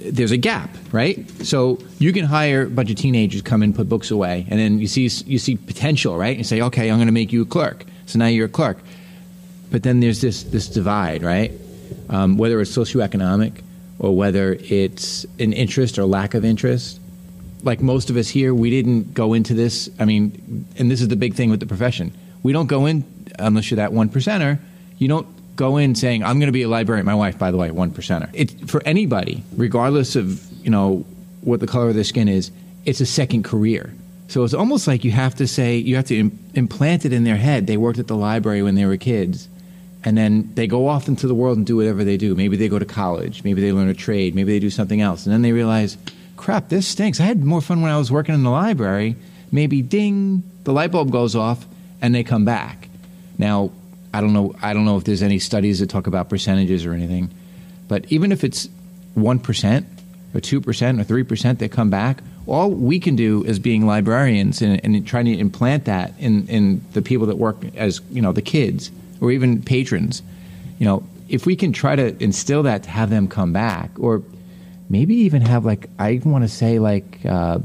there's 0.00 0.30
a 0.30 0.36
gap, 0.36 0.70
right? 0.92 1.28
So 1.44 1.78
you 1.98 2.12
can 2.12 2.24
hire 2.24 2.62
a 2.62 2.70
bunch 2.70 2.90
of 2.90 2.96
teenagers 2.96 3.42
come 3.42 3.62
in, 3.62 3.72
put 3.72 3.88
books 3.88 4.10
away, 4.10 4.46
and 4.48 4.58
then 4.58 4.78
you 4.78 4.86
see 4.86 5.02
you 5.26 5.38
see 5.38 5.56
potential, 5.56 6.16
right? 6.16 6.36
You 6.36 6.44
say, 6.44 6.60
okay, 6.62 6.90
I'm 6.90 6.96
going 6.96 7.06
to 7.06 7.12
make 7.12 7.32
you 7.32 7.42
a 7.42 7.46
clerk. 7.46 7.84
So 8.06 8.18
now 8.18 8.26
you're 8.26 8.46
a 8.46 8.50
clerk. 8.50 8.78
But 9.70 9.82
then 9.82 10.00
there's 10.00 10.20
this 10.20 10.42
this 10.44 10.68
divide, 10.68 11.22
right? 11.22 11.52
Um, 12.08 12.38
whether 12.38 12.60
it's 12.60 12.76
socioeconomic 12.76 13.62
or 13.98 14.16
whether 14.16 14.54
it's 14.54 15.26
an 15.38 15.52
interest 15.52 15.98
or 15.98 16.04
lack 16.04 16.34
of 16.34 16.44
interest. 16.44 16.98
Like 17.62 17.82
most 17.82 18.08
of 18.08 18.16
us 18.16 18.28
here, 18.28 18.54
we 18.54 18.70
didn't 18.70 19.12
go 19.12 19.34
into 19.34 19.52
this. 19.52 19.90
I 19.98 20.06
mean, 20.06 20.66
and 20.78 20.90
this 20.90 21.02
is 21.02 21.08
the 21.08 21.16
big 21.16 21.34
thing 21.34 21.50
with 21.50 21.60
the 21.60 21.66
profession. 21.66 22.12
We 22.42 22.54
don't 22.54 22.66
go 22.66 22.86
in 22.86 23.04
unless 23.38 23.70
you're 23.70 23.76
that 23.76 23.92
one 23.92 24.08
percenter. 24.08 24.58
You 24.96 25.08
don't 25.08 25.26
go 25.60 25.76
in 25.76 25.94
saying, 25.94 26.24
"I'm 26.24 26.38
going 26.40 26.48
to 26.48 26.58
be 26.60 26.62
a 26.62 26.68
librarian." 26.68 27.06
My 27.06 27.14
wife, 27.14 27.38
by 27.38 27.50
the 27.52 27.56
way, 27.56 27.70
one 27.70 27.90
percenter. 27.92 28.30
It 28.32 28.68
for 28.68 28.82
anybody, 28.84 29.44
regardless 29.56 30.16
of 30.16 30.42
you 30.64 30.70
know 30.70 31.04
what 31.42 31.60
the 31.60 31.66
color 31.66 31.88
of 31.88 31.94
their 31.94 32.04
skin 32.04 32.28
is. 32.28 32.50
It's 32.86 33.00
a 33.00 33.06
second 33.06 33.44
career. 33.44 33.94
So 34.28 34.44
it's 34.44 34.54
almost 34.54 34.86
like 34.86 35.04
you 35.04 35.10
have 35.10 35.34
to 35.36 35.46
say 35.46 35.76
you 35.76 35.96
have 35.96 36.06
to 36.06 36.16
Im- 36.16 36.38
implant 36.54 37.04
it 37.04 37.12
in 37.12 37.24
their 37.24 37.36
head. 37.36 37.66
They 37.66 37.76
worked 37.76 37.98
at 37.98 38.06
the 38.06 38.16
library 38.16 38.62
when 38.62 38.74
they 38.74 38.86
were 38.86 38.96
kids, 38.96 39.48
and 40.02 40.16
then 40.16 40.50
they 40.54 40.66
go 40.66 40.88
off 40.88 41.08
into 41.08 41.26
the 41.26 41.34
world 41.34 41.58
and 41.58 41.66
do 41.66 41.76
whatever 41.76 42.04
they 42.04 42.16
do. 42.16 42.34
Maybe 42.34 42.56
they 42.56 42.68
go 42.68 42.78
to 42.78 42.86
college, 42.86 43.44
maybe 43.44 43.60
they 43.60 43.72
learn 43.72 43.88
a 43.88 43.94
trade, 43.94 44.34
maybe 44.34 44.52
they 44.52 44.60
do 44.60 44.70
something 44.70 45.00
else, 45.00 45.26
and 45.26 45.32
then 45.32 45.42
they 45.42 45.52
realize, 45.52 45.98
crap, 46.36 46.68
this 46.68 46.86
stinks. 46.86 47.20
I 47.20 47.24
had 47.24 47.44
more 47.44 47.60
fun 47.60 47.82
when 47.82 47.90
I 47.90 47.98
was 47.98 48.10
working 48.10 48.34
in 48.34 48.44
the 48.44 48.50
library. 48.50 49.16
Maybe 49.52 49.82
ding, 49.82 50.42
the 50.64 50.72
light 50.72 50.92
bulb 50.92 51.10
goes 51.10 51.34
off, 51.34 51.66
and 52.00 52.14
they 52.14 52.22
come 52.22 52.44
back. 52.44 52.88
Now, 53.36 53.72
I 54.12 54.20
don't 54.20 54.32
know. 54.32 54.54
I 54.60 54.72
don't 54.72 54.84
know 54.84 54.96
if 54.96 55.04
there's 55.04 55.22
any 55.22 55.38
studies 55.38 55.80
that 55.80 55.88
talk 55.88 56.06
about 56.06 56.28
percentages 56.28 56.84
or 56.84 56.92
anything, 56.92 57.30
but 57.88 58.10
even 58.10 58.32
if 58.32 58.44
it's 58.44 58.68
one 59.14 59.38
percent 59.38 59.86
or 60.34 60.40
two 60.40 60.60
percent 60.60 61.00
or 61.00 61.04
three 61.04 61.22
percent 61.22 61.58
that 61.60 61.70
come 61.70 61.90
back, 61.90 62.22
all 62.46 62.70
we 62.70 62.98
can 62.98 63.16
do 63.16 63.44
as 63.46 63.58
being 63.58 63.86
librarians 63.86 64.62
and, 64.62 64.84
and 64.84 65.06
trying 65.06 65.26
to 65.26 65.38
implant 65.38 65.84
that 65.84 66.12
in, 66.18 66.46
in 66.48 66.84
the 66.92 67.02
people 67.02 67.26
that 67.26 67.36
work 67.36 67.56
as 67.76 68.00
you 68.10 68.20
know 68.20 68.32
the 68.32 68.42
kids 68.42 68.90
or 69.20 69.30
even 69.30 69.62
patrons. 69.62 70.22
You 70.78 70.86
know, 70.86 71.04
if 71.28 71.46
we 71.46 71.54
can 71.54 71.72
try 71.72 71.94
to 71.94 72.20
instill 72.22 72.64
that 72.64 72.82
to 72.84 72.90
have 72.90 73.10
them 73.10 73.28
come 73.28 73.52
back, 73.52 73.90
or 73.98 74.22
maybe 74.88 75.14
even 75.14 75.42
have 75.42 75.64
like 75.64 75.88
I 75.98 76.20
want 76.24 76.42
to 76.42 76.48
say 76.48 76.78
like 76.78 77.24
uh, 77.24 77.60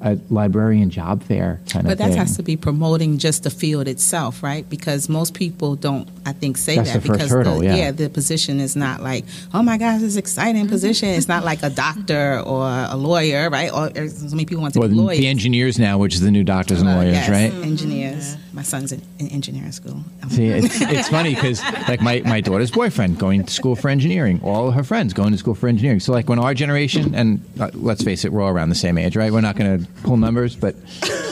a 0.00 0.18
librarian 0.30 0.90
job 0.90 1.22
fair 1.24 1.60
kind 1.68 1.84
But 1.86 1.92
of 1.94 1.98
thing. 1.98 2.08
But 2.08 2.14
that 2.14 2.18
has 2.18 2.36
to 2.36 2.42
be 2.42 2.56
promoting 2.56 3.18
just 3.18 3.42
the 3.42 3.50
field 3.50 3.88
itself, 3.88 4.42
right? 4.42 4.68
Because 4.68 5.08
most 5.08 5.34
people 5.34 5.74
don't, 5.76 6.08
I 6.24 6.32
think, 6.32 6.56
say 6.56 6.76
That's 6.76 6.92
that 6.92 7.02
the 7.02 7.08
first 7.08 7.18
because 7.18 7.30
hurdle, 7.30 7.58
the, 7.58 7.66
yeah. 7.66 7.90
the 7.90 8.08
position 8.08 8.60
is 8.60 8.76
not 8.76 9.02
like, 9.02 9.24
oh 9.52 9.62
my 9.62 9.76
gosh, 9.76 10.00
this 10.00 10.16
exciting 10.16 10.68
position. 10.68 11.08
It's 11.08 11.28
not 11.28 11.44
like 11.44 11.62
a 11.62 11.70
doctor 11.70 12.40
or 12.40 12.64
a 12.68 12.96
lawyer, 12.96 13.50
right? 13.50 13.72
Or, 13.72 13.90
or 13.96 14.08
so 14.08 14.30
many 14.30 14.44
people 14.44 14.62
want 14.62 14.74
to 14.74 14.80
or 14.80 14.88
be 14.88 14.94
lawyers. 14.94 15.18
the 15.18 15.26
engineers 15.26 15.78
now, 15.78 15.98
which 15.98 16.14
is 16.14 16.20
the 16.20 16.30
new 16.30 16.44
doctors 16.44 16.80
and 16.80 16.88
Uh, 16.88 16.96
lawyers, 16.96 17.14
yes, 17.14 17.28
right? 17.28 17.52
Engineers. 17.64 18.36
My 18.58 18.64
son's 18.64 18.90
in, 18.90 19.00
in 19.20 19.28
engineering 19.28 19.70
school. 19.70 20.02
See, 20.30 20.48
it's, 20.48 20.80
it's 20.80 21.08
funny 21.08 21.36
because 21.36 21.62
like 21.86 22.00
my, 22.00 22.22
my 22.24 22.40
daughter's 22.40 22.72
boyfriend 22.72 23.16
going 23.16 23.44
to 23.44 23.52
school 23.52 23.76
for 23.76 23.88
engineering, 23.88 24.40
all 24.42 24.72
her 24.72 24.82
friends 24.82 25.12
going 25.12 25.30
to 25.30 25.38
school 25.38 25.54
for 25.54 25.68
engineering. 25.68 26.00
So 26.00 26.10
like 26.10 26.28
when 26.28 26.40
our 26.40 26.54
generation, 26.54 27.14
and 27.14 27.40
uh, 27.60 27.70
let's 27.74 28.02
face 28.02 28.24
it, 28.24 28.32
we're 28.32 28.42
all 28.42 28.48
around 28.48 28.70
the 28.70 28.74
same 28.74 28.98
age, 28.98 29.14
right? 29.14 29.32
We're 29.32 29.42
not 29.42 29.54
going 29.54 29.78
to 29.78 29.86
pull 30.02 30.16
numbers, 30.16 30.56
but 30.56 30.74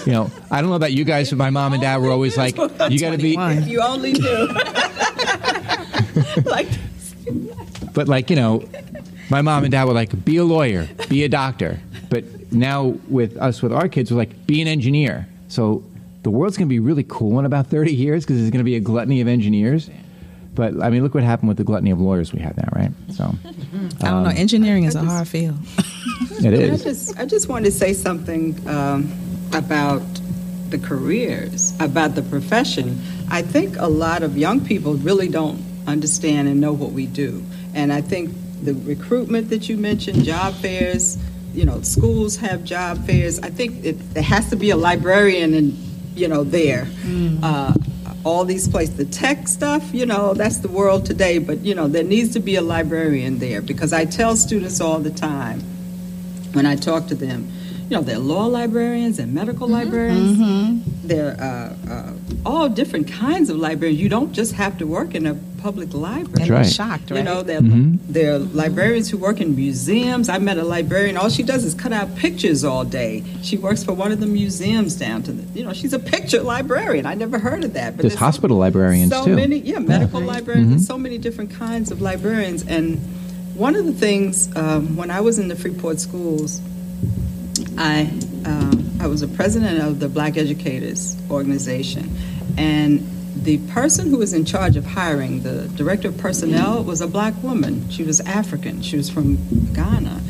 you 0.07 0.13
know, 0.13 0.31
I 0.53 0.61
don't 0.61 0.71
know 0.71 0.77
about 0.77 0.93
you 0.93 1.03
guys, 1.03 1.31
but 1.31 1.37
my 1.37 1.51
mom 1.51 1.73
and 1.73 1.83
dad 1.83 2.01
were 2.01 2.13
always 2.13 2.37
like, 2.37 2.57
you 2.57 3.01
got 3.01 3.11
to 3.11 3.19
be, 3.19 3.35
If 3.37 3.67
you 3.67 3.81
only 3.83 4.13
knew. 4.13 4.47
like, 6.45 6.69
but 7.93 8.07
like 8.07 8.31
you 8.31 8.37
know, 8.37 8.69
my 9.31 9.43
mom 9.43 9.65
and 9.65 9.73
dad 9.73 9.87
were 9.87 9.95
like, 9.95 10.25
be 10.25 10.37
a 10.37 10.45
lawyer, 10.45 10.89
be 11.09 11.25
a 11.25 11.29
doctor. 11.29 11.81
But 12.09 12.53
now 12.53 12.95
with 13.09 13.37
us, 13.37 13.63
with 13.63 13.73
our 13.73 13.89
kids, 13.89 14.13
we're 14.13 14.19
like, 14.19 14.47
be 14.47 14.63
an 14.63 14.69
engineer. 14.69 15.27
So 15.49 15.83
the 16.27 16.31
world's 16.33 16.57
going 16.57 16.67
to 16.67 16.69
be 16.69 16.81
really 16.81 17.05
cool 17.05 17.39
in 17.39 17.45
about 17.45 17.69
30 17.69 17.95
years 17.95 18.25
because 18.25 18.39
there's 18.39 18.51
going 18.51 18.59
to 18.59 18.65
be 18.65 18.75
a 18.75 18.81
gluttony 18.81 19.21
of 19.21 19.29
engineers. 19.29 19.89
But 20.57 20.83
I 20.83 20.91
mean, 20.91 21.05
look 21.05 21.15
what 21.15 21.23
happened 21.23 21.47
with 21.47 21.57
the 21.57 21.63
gluttony 21.63 21.93
of 21.93 22.01
lawyers 22.01 22.33
we 22.33 22.41
had 22.41 22.57
now, 22.57 22.69
right? 22.75 22.91
So 23.13 23.33
I 24.03 24.11
don't 24.11 24.25
know. 24.25 24.31
Engineering 24.31 24.83
is 24.87 24.97
a 24.97 25.05
hard 25.05 25.29
field. 25.29 25.55
it 26.41 26.73
I 26.73 26.77
just, 26.79 27.17
I 27.17 27.27
just 27.27 27.49
wanted 27.49 27.67
to 27.67 27.71
say 27.71 27.93
something 27.93 28.59
um, 28.69 29.13
about 29.53 30.03
the 30.71 30.79
careers, 30.79 31.73
about 31.79 32.17
the 32.17 32.23
profession. 32.23 33.01
I 33.31 33.43
think 33.43 33.77
a 33.79 33.87
lot 33.87 34.25
of 34.25 34.37
young 34.37 34.65
people 34.65 34.95
really 34.95 35.29
don't 35.29 35.63
understand 35.87 36.49
and 36.49 36.61
know 36.61 36.73
what 36.73 36.91
we 36.91 37.07
do. 37.07 37.45
And 37.73 37.93
I 37.93 38.01
think 38.01 38.35
the 38.65 38.75
recruitment 38.75 39.51
that 39.51 39.69
you 39.69 39.77
mentioned, 39.77 40.25
job 40.25 40.55
fairs, 40.55 41.19
you 41.55 41.65
know, 41.65 41.83
schools 41.83 42.35
have 42.39 42.65
job 42.65 43.07
fairs. 43.07 43.39
I 43.39 43.51
think 43.51 43.85
it, 43.85 44.15
there 44.15 44.25
has 44.25 44.51
to 44.51 44.57
be 44.57 44.71
a 44.71 44.77
librarian 44.77 45.55
and, 45.55 45.87
you 46.17 46.29
know, 46.29 46.43
there. 46.45 46.89
Uh, 47.43 47.73
all 48.25 48.45
these 48.45 48.67
places. 48.67 48.97
The 48.97 49.05
tech 49.05 49.47
stuff, 49.47 49.95
you 49.95 50.05
know, 50.05 50.35
that's 50.35 50.59
the 50.59 50.69
world 50.69 51.07
today, 51.07 51.39
but, 51.39 51.61
you 51.61 51.77
know, 51.77 51.87
there 51.87 52.03
needs 52.03 52.33
to 52.33 52.41
be 52.41 52.57
a 52.57 52.61
librarian 52.61 53.39
there 53.39 53.63
because 53.63 53.93
I 53.93 54.05
tell 54.05 54.35
students 54.35 54.81
all 54.81 54.99
the 54.99 55.13
time 55.13 55.61
when 56.53 56.67
I 56.67 56.75
talk 56.75 57.07
to 57.07 57.15
them, 57.15 57.49
you 57.89 57.97
know, 57.97 58.03
they're 58.03 58.19
law 58.19 58.47
librarians 58.47 59.21
and 59.21 59.33
medical 59.33 59.69
librarians. 59.69 60.83
They're 61.05 61.37
uh, 61.41 61.77
uh, 61.89 62.13
all 62.45 62.69
different 62.69 63.07
kinds 63.07 63.49
of 63.49 63.59
librarians. 63.59 64.01
You 64.01 64.09
don't 64.09 64.33
just 64.33 64.55
have 64.55 64.77
to 64.79 64.87
work 64.89 65.15
in 65.15 65.25
a 65.27 65.35
public 65.67 65.93
library. 65.95 66.43
And 66.43 66.51
right. 66.51 66.65
I'm 66.65 66.71
shocked, 66.71 67.11
right? 67.11 67.19
You 67.19 67.25
know, 67.25 67.43
there, 67.43 67.61
there 67.61 68.35
are 68.35 68.39
librarians 68.39 69.11
who 69.11 69.19
work 69.19 69.41
in 69.41 69.57
museums. 69.57 70.29
I 70.29 70.39
met 70.39 70.59
a 70.59 70.63
librarian, 70.63 71.17
all 71.17 71.29
she 71.29 71.43
does 71.43 71.65
is 71.65 71.75
cut 71.75 71.93
out 71.93 72.15
pictures 72.15 72.63
all 72.63 72.85
day. 72.85 73.25
She 73.43 73.57
works 73.57 73.83
for 73.83 73.93
one 73.93 74.13
of 74.13 74.21
the 74.21 74.27
museums 74.27 74.95
down 74.95 75.25
to 75.25 75.33
the, 75.33 75.59
you 75.59 75.65
know, 75.65 75.73
she's 75.73 75.93
a 75.93 75.99
picture 75.99 76.41
librarian. 76.41 77.05
I 77.05 77.15
never 77.15 77.41
heard 77.41 77.65
of 77.65 77.73
that. 77.73 77.97
But 77.97 78.03
There's 78.03 78.13
so- 78.13 78.21
hospital 78.21 78.59
librarians, 78.59 79.11
so 79.11 79.25
too. 79.25 79.35
many, 79.35 79.59
yeah, 79.59 79.81
medical 79.81 80.21
librarians, 80.21 80.71
There's 80.71 80.87
so 80.87 80.99
many 80.99 81.19
different 81.19 81.51
kinds 81.51 81.91
of 81.91 82.01
librarians. 82.01 82.65
And 82.69 82.99
one 83.57 83.75
of 83.75 83.87
the 83.87 83.93
things, 83.93 84.55
um, 84.55 84.95
when 84.95 85.11
I 85.11 85.21
was 85.21 85.41
in 85.41 85.49
the 85.49 85.57
Freeport 85.57 85.99
schools, 85.99 86.61
I, 87.77 88.03
um, 88.45 88.99
I 89.01 89.09
was 89.09 89.23
a 89.23 89.29
president 89.29 89.83
of 89.83 89.99
the 89.99 90.09
Black 90.09 90.37
Educators 90.37 91.17
Organization, 91.29 92.17
and 92.57 93.01
the 93.43 93.59
person 93.69 94.11
who 94.11 94.19
was 94.19 94.33
in 94.33 94.45
charge 94.45 94.77
of 94.77 94.85
hiring, 94.85 95.43
the 95.43 95.69
director 95.69 96.09
of 96.09 96.19
personnel, 96.19 96.83
was 96.83 97.01
a 97.01 97.07
black 97.07 97.35
woman. 97.43 97.89
She 97.91 98.03
was 98.03 98.21
African. 98.21 98.83
She 98.83 98.97
was 98.97 99.11
from 99.11 99.37
Ghana, 99.73 100.21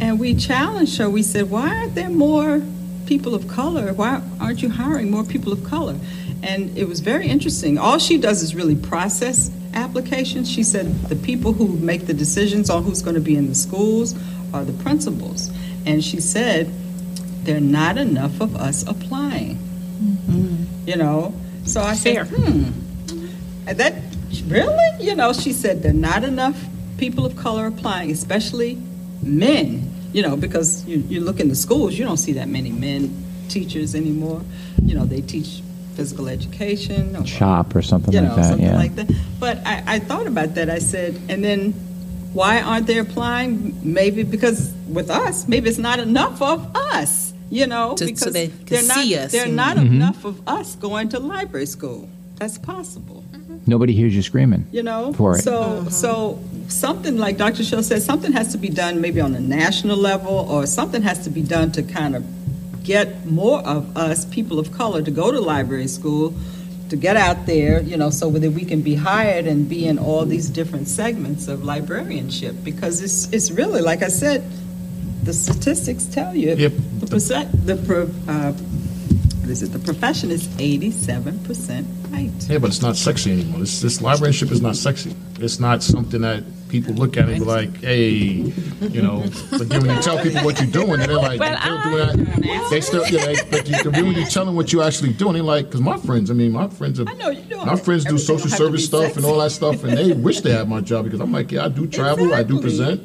and 0.00 0.20
we 0.20 0.34
challenged 0.34 0.98
her. 0.98 1.08
We 1.08 1.22
said, 1.22 1.50
"Why 1.50 1.68
aren't 1.68 1.94
there 1.94 2.10
more 2.10 2.62
people 3.06 3.34
of 3.34 3.48
color? 3.48 3.92
Why 3.92 4.22
aren't 4.40 4.62
you 4.62 4.70
hiring 4.70 5.10
more 5.10 5.24
people 5.24 5.52
of 5.52 5.64
color?" 5.64 5.96
And 6.42 6.76
it 6.76 6.88
was 6.88 7.00
very 7.00 7.26
interesting. 7.28 7.78
All 7.78 7.98
she 7.98 8.16
does 8.16 8.42
is 8.42 8.54
really 8.54 8.76
process 8.76 9.50
applications. 9.74 10.50
She 10.50 10.62
said 10.62 10.86
the 11.08 11.16
people 11.16 11.52
who 11.52 11.68
make 11.78 12.06
the 12.06 12.14
decisions 12.14 12.70
on 12.70 12.82
who's 12.82 13.02
going 13.02 13.14
to 13.14 13.20
be 13.20 13.36
in 13.36 13.48
the 13.48 13.54
schools 13.54 14.14
are 14.52 14.64
the 14.64 14.72
principals. 14.82 15.50
And 15.86 16.02
she 16.04 16.20
said, 16.20 16.72
there 17.44 17.56
are 17.56 17.60
not 17.60 17.98
enough 17.98 18.40
of 18.40 18.56
us 18.56 18.82
applying. 18.86 19.56
Mm-hmm. 19.56 20.88
You 20.88 20.96
know? 20.96 21.34
So 21.70 21.80
I 21.80 21.94
Fair. 21.94 22.26
said, 22.26 22.34
hmm. 22.36 23.66
That, 23.66 23.94
really? 24.46 25.04
You 25.04 25.14
know, 25.14 25.32
she 25.32 25.52
said, 25.52 25.84
there 25.84 25.92
are 25.92 25.94
not 25.94 26.24
enough 26.24 26.60
people 26.98 27.24
of 27.24 27.36
color 27.36 27.66
applying, 27.68 28.10
especially 28.10 28.76
men. 29.22 29.88
You 30.12 30.22
know, 30.22 30.36
because 30.36 30.84
you, 30.86 30.98
you 31.08 31.20
look 31.20 31.38
in 31.38 31.48
the 31.48 31.54
schools, 31.54 31.96
you 31.96 32.04
don't 32.04 32.16
see 32.16 32.32
that 32.32 32.48
many 32.48 32.70
men 32.70 33.14
teachers 33.48 33.94
anymore. 33.94 34.42
You 34.84 34.96
know, 34.96 35.04
they 35.04 35.20
teach 35.20 35.62
physical 35.94 36.28
education. 36.28 37.14
Or, 37.14 37.24
Shop 37.24 37.76
or 37.76 37.82
something 37.82 38.12
you 38.12 38.20
like 38.20 38.34
that. 38.34 38.44
something 38.46 38.66
yeah. 38.66 38.74
like 38.76 38.96
that. 38.96 39.12
But 39.38 39.58
I, 39.64 39.84
I 39.86 39.98
thought 40.00 40.26
about 40.26 40.56
that. 40.56 40.68
I 40.68 40.80
said, 40.80 41.14
and 41.28 41.44
then 41.44 41.70
why 42.32 42.60
aren't 42.60 42.88
they 42.88 42.98
applying? 42.98 43.78
Maybe 43.84 44.24
because 44.24 44.72
with 44.88 45.08
us, 45.08 45.46
maybe 45.46 45.68
it's 45.68 45.78
not 45.78 46.00
enough 46.00 46.42
of 46.42 46.74
us. 46.74 47.29
You 47.50 47.66
know, 47.66 47.94
To- 47.96 48.04
so 48.04 48.06
because 48.06 48.32
they 48.32 48.48
can 48.48 48.56
they're 48.66 48.82
not, 48.86 48.96
see 48.98 49.16
us 49.16 49.32
There 49.32 49.44
are 49.44 49.48
not 49.48 49.76
Mm-hmm. 49.76 49.94
enough 49.94 50.24
of 50.24 50.40
us 50.48 50.76
going 50.76 51.08
to 51.10 51.18
library 51.18 51.66
school. 51.66 52.08
That's 52.36 52.56
possible. 52.58 53.22
Nobody 53.66 53.92
hears 53.92 54.14
you 54.16 54.22
screaming. 54.22 54.66
You 54.72 54.82
know, 54.82 55.12
For 55.12 55.36
it. 55.36 55.42
so 55.42 55.86
so 55.90 56.38
something 56.68 57.18
like 57.18 57.36
Dr. 57.36 57.62
Shell 57.64 57.82
said, 57.82 58.00
something 58.02 58.32
has 58.32 58.52
to 58.52 58.58
be 58.58 58.68
done 58.68 59.00
maybe 59.00 59.20
on 59.20 59.34
a 59.34 59.40
national 59.40 59.96
level, 59.98 60.34
or 60.48 60.64
something 60.66 61.02
has 61.02 61.18
to 61.24 61.30
be 61.30 61.42
done 61.42 61.70
to 61.72 61.82
kind 61.82 62.14
of 62.16 62.22
get 62.84 63.26
more 63.26 63.60
of 63.66 63.94
us, 63.96 64.24
people 64.24 64.58
of 64.58 64.72
color, 64.72 65.02
to 65.02 65.10
go 65.10 65.30
to 65.30 65.40
library 65.40 65.88
school, 65.88 66.32
to 66.88 66.96
get 66.96 67.16
out 67.16 67.44
there, 67.46 67.82
you 67.82 67.96
know, 67.96 68.10
so 68.10 68.30
that 68.30 68.52
we 68.52 68.64
can 68.64 68.80
be 68.80 68.94
hired 68.94 69.46
and 69.46 69.68
be 69.68 69.86
in 69.86 69.98
all 69.98 70.24
these 70.24 70.48
different 70.48 70.88
segments 70.88 71.46
of 71.48 71.62
librarianship. 71.64 72.54
Because 72.64 73.02
it's 73.02 73.28
it's 73.32 73.50
really, 73.50 73.82
like 73.82 74.02
I 74.02 74.08
said, 74.08 74.42
the 75.22 75.32
statistics 75.32 76.06
tell 76.06 76.34
you 76.34 76.54
Yep. 76.54 76.72
the 77.00 77.06
percent, 77.06 77.66
the 77.66 77.76
pro, 77.76 78.02
uh, 78.28 78.52
what 78.52 79.50
is 79.50 79.62
it? 79.62 79.72
The 79.72 79.78
profession 79.78 80.30
is 80.30 80.48
eighty-seven 80.58 81.40
percent 81.40 81.86
white. 82.10 82.30
Yeah, 82.48 82.58
but 82.58 82.68
it's 82.70 82.82
not 82.82 82.96
sexy 82.96 83.32
anymore. 83.32 83.60
This, 83.60 83.80
this 83.80 84.00
librarianship 84.00 84.50
is 84.50 84.60
not 84.62 84.76
sexy. 84.76 85.14
It's 85.38 85.58
not 85.60 85.82
something 85.82 86.20
that 86.22 86.44
people 86.68 86.94
look 86.94 87.16
at 87.16 87.28
and 87.28 87.38
be 87.38 87.44
like, 87.44 87.74
hey, 87.82 88.08
you 88.08 89.02
know. 89.02 89.24
But 89.50 89.68
then 89.68 89.82
when 89.86 89.96
you 89.96 90.02
tell 90.02 90.22
people 90.22 90.44
what 90.44 90.60
you're 90.60 90.70
doing, 90.70 91.00
they're 91.00 91.16
like, 91.16 91.40
Well, 91.40 91.58
they're 91.62 91.82
doing 92.14 92.26
that. 92.26 92.68
They 92.70 92.80
still, 92.80 93.06
yeah, 93.08 93.26
they, 93.26 93.36
but 93.50 93.68
you, 93.68 93.90
then 93.90 94.06
when 94.06 94.14
you 94.14 94.26
tell 94.26 94.44
them 94.44 94.54
what 94.54 94.72
you're 94.72 94.84
actually 94.84 95.12
doing, 95.14 95.34
they're 95.34 95.42
like, 95.42 95.66
because 95.66 95.80
my 95.80 95.96
friends, 95.98 96.30
I 96.30 96.34
mean, 96.34 96.52
my 96.52 96.68
friends 96.68 97.00
are, 97.00 97.08
I 97.08 97.14
know 97.14 97.30
you're 97.30 97.42
doing 97.44 97.66
my 97.66 97.76
friends 97.76 98.04
do 98.04 98.18
social 98.18 98.36
don't 98.36 98.50
have 98.50 98.50
to 98.50 98.56
service 98.56 98.80
be 98.82 98.86
stuff 98.86 99.16
and 99.16 99.24
all 99.24 99.38
that 99.38 99.50
stuff, 99.50 99.82
and 99.84 99.96
they 99.96 100.12
wish 100.12 100.42
they 100.42 100.52
had 100.52 100.68
my 100.68 100.80
job 100.80 101.04
because 101.06 101.20
I'm 101.20 101.32
like, 101.32 101.50
yeah, 101.50 101.64
I 101.64 101.68
do 101.68 101.86
travel, 101.86 102.34
I 102.34 102.42
do 102.42 102.60
present. 102.60 103.00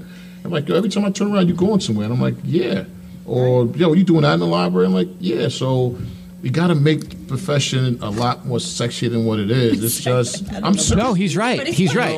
I'm 0.46 0.52
like, 0.52 0.70
every 0.70 0.90
time 0.90 1.04
I 1.04 1.12
turn 1.12 1.34
around, 1.34 1.48
you're 1.48 1.58
going 1.58 1.80
somewhere, 1.82 2.06
and 2.06 2.14
I'm 2.14 2.22
like, 2.22 2.36
yeah. 2.44 2.86
Or 3.26 3.66
yo, 3.66 3.94
you 3.94 4.04
doing 4.04 4.22
that 4.22 4.36
in 4.36 4.40
the 4.40 4.48
library? 4.48 4.86
I'm 4.86 4.94
like, 4.94 5.10
yeah. 5.20 5.50
So. 5.50 5.98
We 6.42 6.52
got 6.52 6.68
to 6.68 6.76
make 6.76 7.25
profession 7.28 8.00
a 8.02 8.10
lot 8.10 8.46
more 8.46 8.60
sexy 8.60 9.08
than 9.08 9.26
what 9.26 9.40
it 9.40 9.52
is. 9.52 9.84
It's 9.84 10.00
just, 10.04 10.52
I'm 10.64 10.78
so, 10.78 10.96
No, 10.96 11.14
he's 11.14 11.36
right. 11.36 11.66
He's 11.68 11.96
right. 11.96 12.16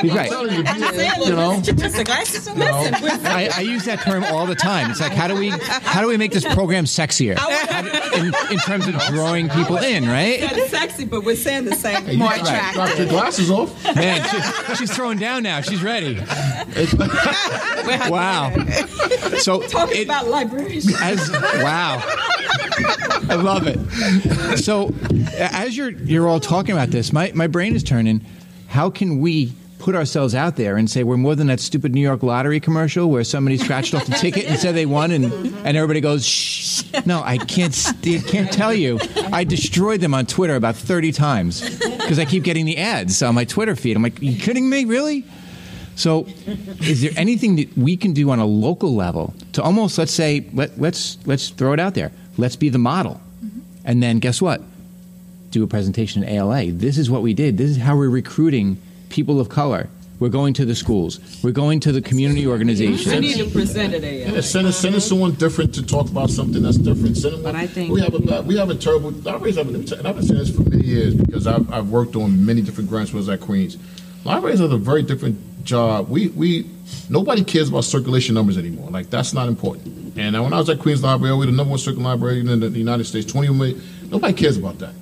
He's 0.00 0.12
right. 0.14 0.28
telling 0.28 0.52
you, 0.52 0.58
you 1.24 1.32
know, 1.32 1.60
I, 3.24 3.50
I 3.56 3.60
use 3.60 3.84
that 3.84 4.00
term 4.02 4.24
all 4.24 4.46
the 4.46 4.54
time. 4.54 4.90
It's 4.90 5.00
like, 5.00 5.12
how 5.12 5.28
do 5.28 5.34
we 5.36 5.50
how 5.50 6.00
do 6.00 6.08
we 6.08 6.16
make 6.16 6.32
this 6.32 6.44
program 6.54 6.84
sexier 6.84 7.36
do- 7.36 8.18
in, 8.20 8.26
in 8.52 8.58
terms 8.60 8.86
of 8.88 8.94
drawing 9.08 9.48
people 9.50 9.76
in, 9.78 10.06
right? 10.08 10.38
It's 10.40 10.70
sexy, 10.70 11.04
but 11.04 11.24
we're 11.24 11.36
saying 11.36 11.64
the 11.66 11.74
same. 11.74 12.08
you 12.08 12.18
More 12.18 12.32
drop- 12.34 12.74
drop 12.74 12.98
your 12.98 13.06
glasses 13.08 13.50
off. 13.50 13.72
Man, 13.94 14.22
she, 14.28 14.74
she's 14.76 14.94
throwing 14.94 15.18
down 15.18 15.42
now. 15.42 15.60
She's 15.60 15.82
ready. 15.82 16.18
Wow. 18.08 18.52
So 19.38 19.60
Talking 19.62 20.02
it, 20.02 20.04
about 20.04 20.28
libraries. 20.28 20.88
as 21.00 21.30
wow 21.62 22.00
i 23.28 23.34
love 23.34 23.66
it 23.66 23.78
so 24.56 24.92
as 25.38 25.76
you're 25.76 25.90
you're 25.90 26.28
all 26.28 26.40
talking 26.40 26.72
about 26.72 26.88
this 26.88 27.12
my, 27.12 27.32
my 27.34 27.46
brain 27.46 27.74
is 27.74 27.82
turning. 27.82 28.24
How 28.68 28.90
can 28.90 29.20
we 29.20 29.52
put 29.78 29.94
ourselves 29.94 30.34
out 30.34 30.56
there 30.56 30.76
and 30.76 30.88
say 30.88 31.02
we're 31.02 31.16
more 31.16 31.34
than 31.34 31.48
that 31.48 31.58
stupid 31.58 31.92
new 31.92 32.00
york 32.00 32.22
lottery 32.22 32.60
commercial 32.60 33.10
where 33.10 33.24
somebody 33.24 33.58
scratched 33.58 33.94
off 33.94 34.06
the 34.06 34.12
ticket 34.12 34.44
and 34.46 34.56
said 34.56 34.76
they 34.76 34.86
won 34.86 35.10
and, 35.10 35.24
and 35.24 35.76
everybody 35.76 36.00
goes 36.00 36.24
shh 36.24 36.84
no 37.04 37.20
i 37.24 37.36
can't 37.36 37.74
st- 37.74 38.24
can't 38.26 38.52
tell 38.52 38.72
you. 38.72 39.00
I 39.32 39.42
destroyed 39.44 40.00
them 40.00 40.14
on 40.14 40.26
twitter 40.26 40.54
about 40.54 40.76
30 40.76 41.10
times 41.12 41.78
because 41.78 42.18
i 42.20 42.24
keep 42.24 42.44
getting 42.44 42.64
the 42.64 42.78
ads 42.78 43.22
on 43.22 43.34
my 43.34 43.44
twitter 43.44 43.74
feed. 43.74 43.96
I'm 43.96 44.02
like 44.02 44.22
you 44.22 44.38
kidding 44.38 44.68
me? 44.70 44.84
Really? 44.84 45.24
So, 45.94 46.26
is 46.80 47.02
there 47.02 47.12
anything 47.16 47.56
that 47.56 47.76
we 47.76 47.96
can 47.96 48.12
do 48.12 48.30
on 48.30 48.38
a 48.38 48.46
local 48.46 48.94
level 48.94 49.34
to 49.52 49.62
almost 49.62 49.98
let's 49.98 50.12
say 50.12 50.48
let, 50.54 50.80
let's 50.80 51.18
let's 51.26 51.50
throw 51.50 51.72
it 51.72 51.80
out 51.80 51.94
there. 51.94 52.12
Let's 52.38 52.56
be 52.56 52.70
the 52.70 52.78
model, 52.78 53.20
and 53.84 54.02
then 54.02 54.18
guess 54.18 54.40
what? 54.42 54.62
Do 55.50 55.62
a 55.62 55.66
presentation 55.66 56.24
at 56.24 56.30
ALA. 56.30 56.72
This 56.72 56.96
is 56.98 57.10
what 57.10 57.22
we 57.22 57.34
did. 57.34 57.58
This 57.58 57.70
is 57.70 57.76
how 57.76 57.96
we're 57.96 58.08
recruiting 58.08 58.80
people 59.10 59.40
of 59.40 59.48
color. 59.48 59.88
We're 60.18 60.28
going 60.28 60.54
to 60.54 60.64
the 60.64 60.74
schools. 60.76 61.18
We're 61.42 61.50
going 61.50 61.80
to 61.80 61.90
the 61.90 62.00
community 62.00 62.44
I 62.46 62.50
organizations. 62.50 63.20
need 63.20 63.38
to 63.38 63.50
present 63.50 63.92
it, 63.92 64.04
AL. 64.04 64.34
Yeah, 64.36 64.40
send 64.40 64.68
us, 64.68 64.78
send 64.78 64.94
us 64.94 65.04
someone 65.04 65.32
different 65.32 65.74
to 65.74 65.84
talk 65.84 66.08
about 66.08 66.30
something 66.30 66.62
that's 66.62 66.76
different. 66.78 67.16
Send 67.16 67.34
them 67.34 67.42
But 67.42 67.56
I 67.56 67.66
think- 67.66 67.90
we 67.92 68.00
have 68.02 68.14
a 68.14 68.20
bad- 68.20 68.46
we 68.46 68.56
have 68.56 68.70
a 68.70 68.76
terrible. 68.76 69.10
Libraries 69.10 69.56
have, 69.56 69.68
and 69.74 70.06
I've 70.06 70.14
been 70.16 70.24
saying 70.24 70.38
this 70.38 70.50
for 70.54 70.62
many 70.62 70.84
years 70.86 71.14
because 71.14 71.48
I've, 71.48 71.70
I've 71.72 71.88
worked 71.90 72.14
on 72.14 72.46
many 72.46 72.62
different 72.62 72.88
grants 72.88 73.12
was 73.12 73.28
at 73.28 73.40
Queens. 73.40 73.76
Libraries 74.24 74.60
have 74.60 74.70
a 74.70 74.78
very 74.78 75.02
different 75.02 75.38
job. 75.64 76.08
We 76.08 76.28
we 76.28 76.66
nobody 77.08 77.44
cares 77.44 77.68
about 77.68 77.84
circulation 77.84 78.34
numbers 78.34 78.58
anymore. 78.58 78.90
Like 78.90 79.10
that's 79.10 79.32
not 79.32 79.48
important. 79.48 80.16
And 80.18 80.40
when 80.42 80.52
I 80.52 80.58
was 80.58 80.68
at 80.68 80.78
Queens 80.78 81.02
Library, 81.02 81.36
we're 81.36 81.46
the 81.46 81.52
number 81.52 81.70
one 81.70 81.78
circulating 81.78 82.04
library 82.04 82.40
in 82.40 82.60
the 82.60 82.68
United 82.70 83.04
States. 83.04 83.30
Twenty 83.30 83.48
million. 83.52 83.82
Nobody 84.10 84.34
cares 84.34 84.56
about 84.56 84.78
that. 84.78 84.94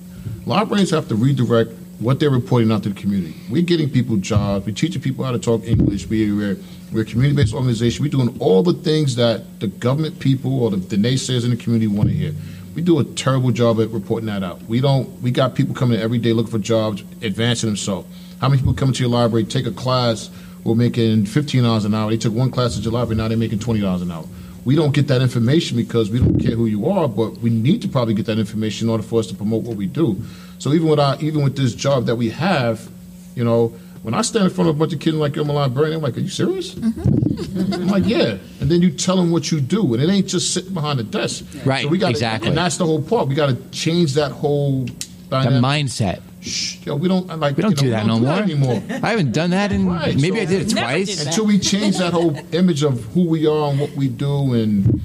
Librarians 0.45 0.89
have 0.91 1.07
to 1.09 1.15
redirect 1.15 1.71
what 1.99 2.19
they're 2.19 2.31
reporting 2.31 2.71
out 2.71 2.81
to 2.83 2.89
the 2.89 2.99
community. 2.99 3.35
We're 3.49 3.61
getting 3.61 3.89
people 3.89 4.17
jobs. 4.17 4.65
We're 4.65 4.73
teaching 4.73 5.01
people 5.01 5.23
how 5.23 5.31
to 5.31 5.39
talk 5.39 5.63
English. 5.63 6.07
We, 6.07 6.31
we're, 6.33 6.57
we're 6.91 7.03
a 7.03 7.05
community-based 7.05 7.53
organization. 7.53 8.03
We're 8.03 8.09
doing 8.09 8.35
all 8.39 8.63
the 8.63 8.73
things 8.73 9.15
that 9.17 9.59
the 9.59 9.67
government 9.67 10.19
people 10.19 10.63
or 10.63 10.71
the, 10.71 10.77
the 10.77 10.95
naysayers 10.95 11.43
in 11.43 11.51
the 11.51 11.57
community 11.57 11.87
want 11.87 12.09
to 12.09 12.15
hear. 12.15 12.33
We 12.73 12.81
do 12.81 12.97
a 12.99 13.03
terrible 13.03 13.51
job 13.51 13.79
at 13.81 13.89
reporting 13.89 14.27
that 14.27 14.43
out. 14.43 14.63
We 14.63 14.81
don't. 14.81 15.21
We 15.21 15.29
got 15.29 15.53
people 15.53 15.75
coming 15.75 15.99
in 15.99 16.03
every 16.03 16.17
day 16.17 16.33
looking 16.33 16.51
for 16.51 16.57
jobs, 16.57 17.01
advancing 17.21 17.69
themselves. 17.69 18.07
How 18.39 18.49
many 18.49 18.61
people 18.61 18.73
come 18.73 18.93
to 18.93 18.99
your 18.99 19.11
library, 19.11 19.43
take 19.43 19.67
a 19.67 19.71
class, 19.71 20.31
we're 20.63 20.75
making 20.75 21.25
fifteen 21.25 21.63
dollars 21.63 21.85
an 21.85 21.93
hour. 21.93 22.09
They 22.09 22.17
took 22.17 22.33
one 22.33 22.51
class 22.51 22.77
at 22.77 22.83
your 22.83 22.93
library, 22.93 23.17
now 23.17 23.27
they're 23.27 23.37
making 23.37 23.59
twenty 23.59 23.81
dollars 23.81 24.01
an 24.01 24.11
hour. 24.11 24.25
We 24.63 24.75
don't 24.75 24.93
get 24.93 25.07
that 25.07 25.21
information 25.23 25.75
because 25.75 26.11
we 26.11 26.19
don't 26.19 26.37
care 26.37 26.55
who 26.55 26.67
you 26.67 26.87
are, 26.87 27.07
but 27.07 27.37
we 27.39 27.49
need 27.49 27.81
to 27.81 27.87
probably 27.87 28.13
get 28.13 28.27
that 28.27 28.37
information 28.37 28.87
in 28.87 28.91
order 28.91 29.01
for 29.03 29.19
us 29.19 29.25
to 29.27 29.33
promote 29.35 29.63
what 29.63 29.75
we 29.75 29.87
do. 29.87 30.21
So 30.59 30.71
even 30.73 30.87
with 30.87 30.99
our, 30.99 31.19
even 31.19 31.43
with 31.43 31.57
this 31.57 31.73
job 31.73 32.05
that 32.05 32.15
we 32.15 32.29
have, 32.29 32.87
you 33.33 33.43
know, 33.43 33.69
when 34.03 34.13
I 34.13 34.21
stand 34.21 34.45
in 34.45 34.51
front 34.51 34.69
of 34.69 34.75
a 34.75 34.79
bunch 34.79 34.93
of 34.93 34.99
kids 34.99 35.15
like 35.17 35.35
I'm 35.37 35.49
a 35.49 35.53
librarian, 35.53 35.95
I'm 35.97 36.01
like, 36.03 36.15
"Are 36.17 36.19
you 36.21 36.29
serious?" 36.29 36.75
Mm-hmm. 36.75 37.73
I'm 37.73 37.87
like, 37.87 38.05
"Yeah." 38.05 38.37
And 38.59 38.69
then 38.69 38.81
you 38.83 38.91
tell 38.91 39.15
them 39.15 39.31
what 39.31 39.51
you 39.51 39.61
do, 39.61 39.93
and 39.95 40.01
it 40.03 40.09
ain't 40.09 40.27
just 40.27 40.53
sitting 40.53 40.73
behind 40.75 40.99
a 40.99 41.03
desk. 41.03 41.43
Right, 41.65 41.83
So 41.83 41.87
we 41.89 41.97
got 41.97 42.11
exactly. 42.11 42.49
and 42.49 42.57
that's 42.57 42.77
the 42.77 42.85
whole 42.85 43.01
part. 43.01 43.27
We 43.27 43.35
got 43.35 43.47
to 43.47 43.55
change 43.71 44.13
that 44.13 44.31
whole 44.31 44.85
The 44.85 45.59
mindset. 45.61 46.21
Shh, 46.41 46.77
yo, 46.85 46.95
we 46.95 47.07
don't 47.07 47.27
like. 47.39 47.55
We 47.55 47.61
don't 47.61 47.71
you 47.71 47.75
know, 47.75 47.81
do 47.83 47.89
that 47.91 48.05
no 48.07 48.19
more. 48.19 48.33
anymore. 48.33 48.81
I 48.89 49.11
haven't 49.11 49.31
done 49.31 49.51
that 49.51 49.71
in 49.71 49.85
Right, 49.87 50.15
maybe 50.19 50.37
so- 50.37 50.41
I 50.41 50.45
did 50.45 50.61
it 50.63 50.69
twice. 50.71 51.17
did. 51.17 51.27
Until 51.27 51.45
we 51.45 51.59
change 51.59 51.97
that 51.99 52.13
whole 52.13 52.35
image 52.51 52.81
of 52.83 53.03
who 53.13 53.25
we 53.25 53.45
are 53.45 53.69
and 53.69 53.79
what 53.79 53.91
we 53.95 54.07
do, 54.07 54.53
and 54.53 55.01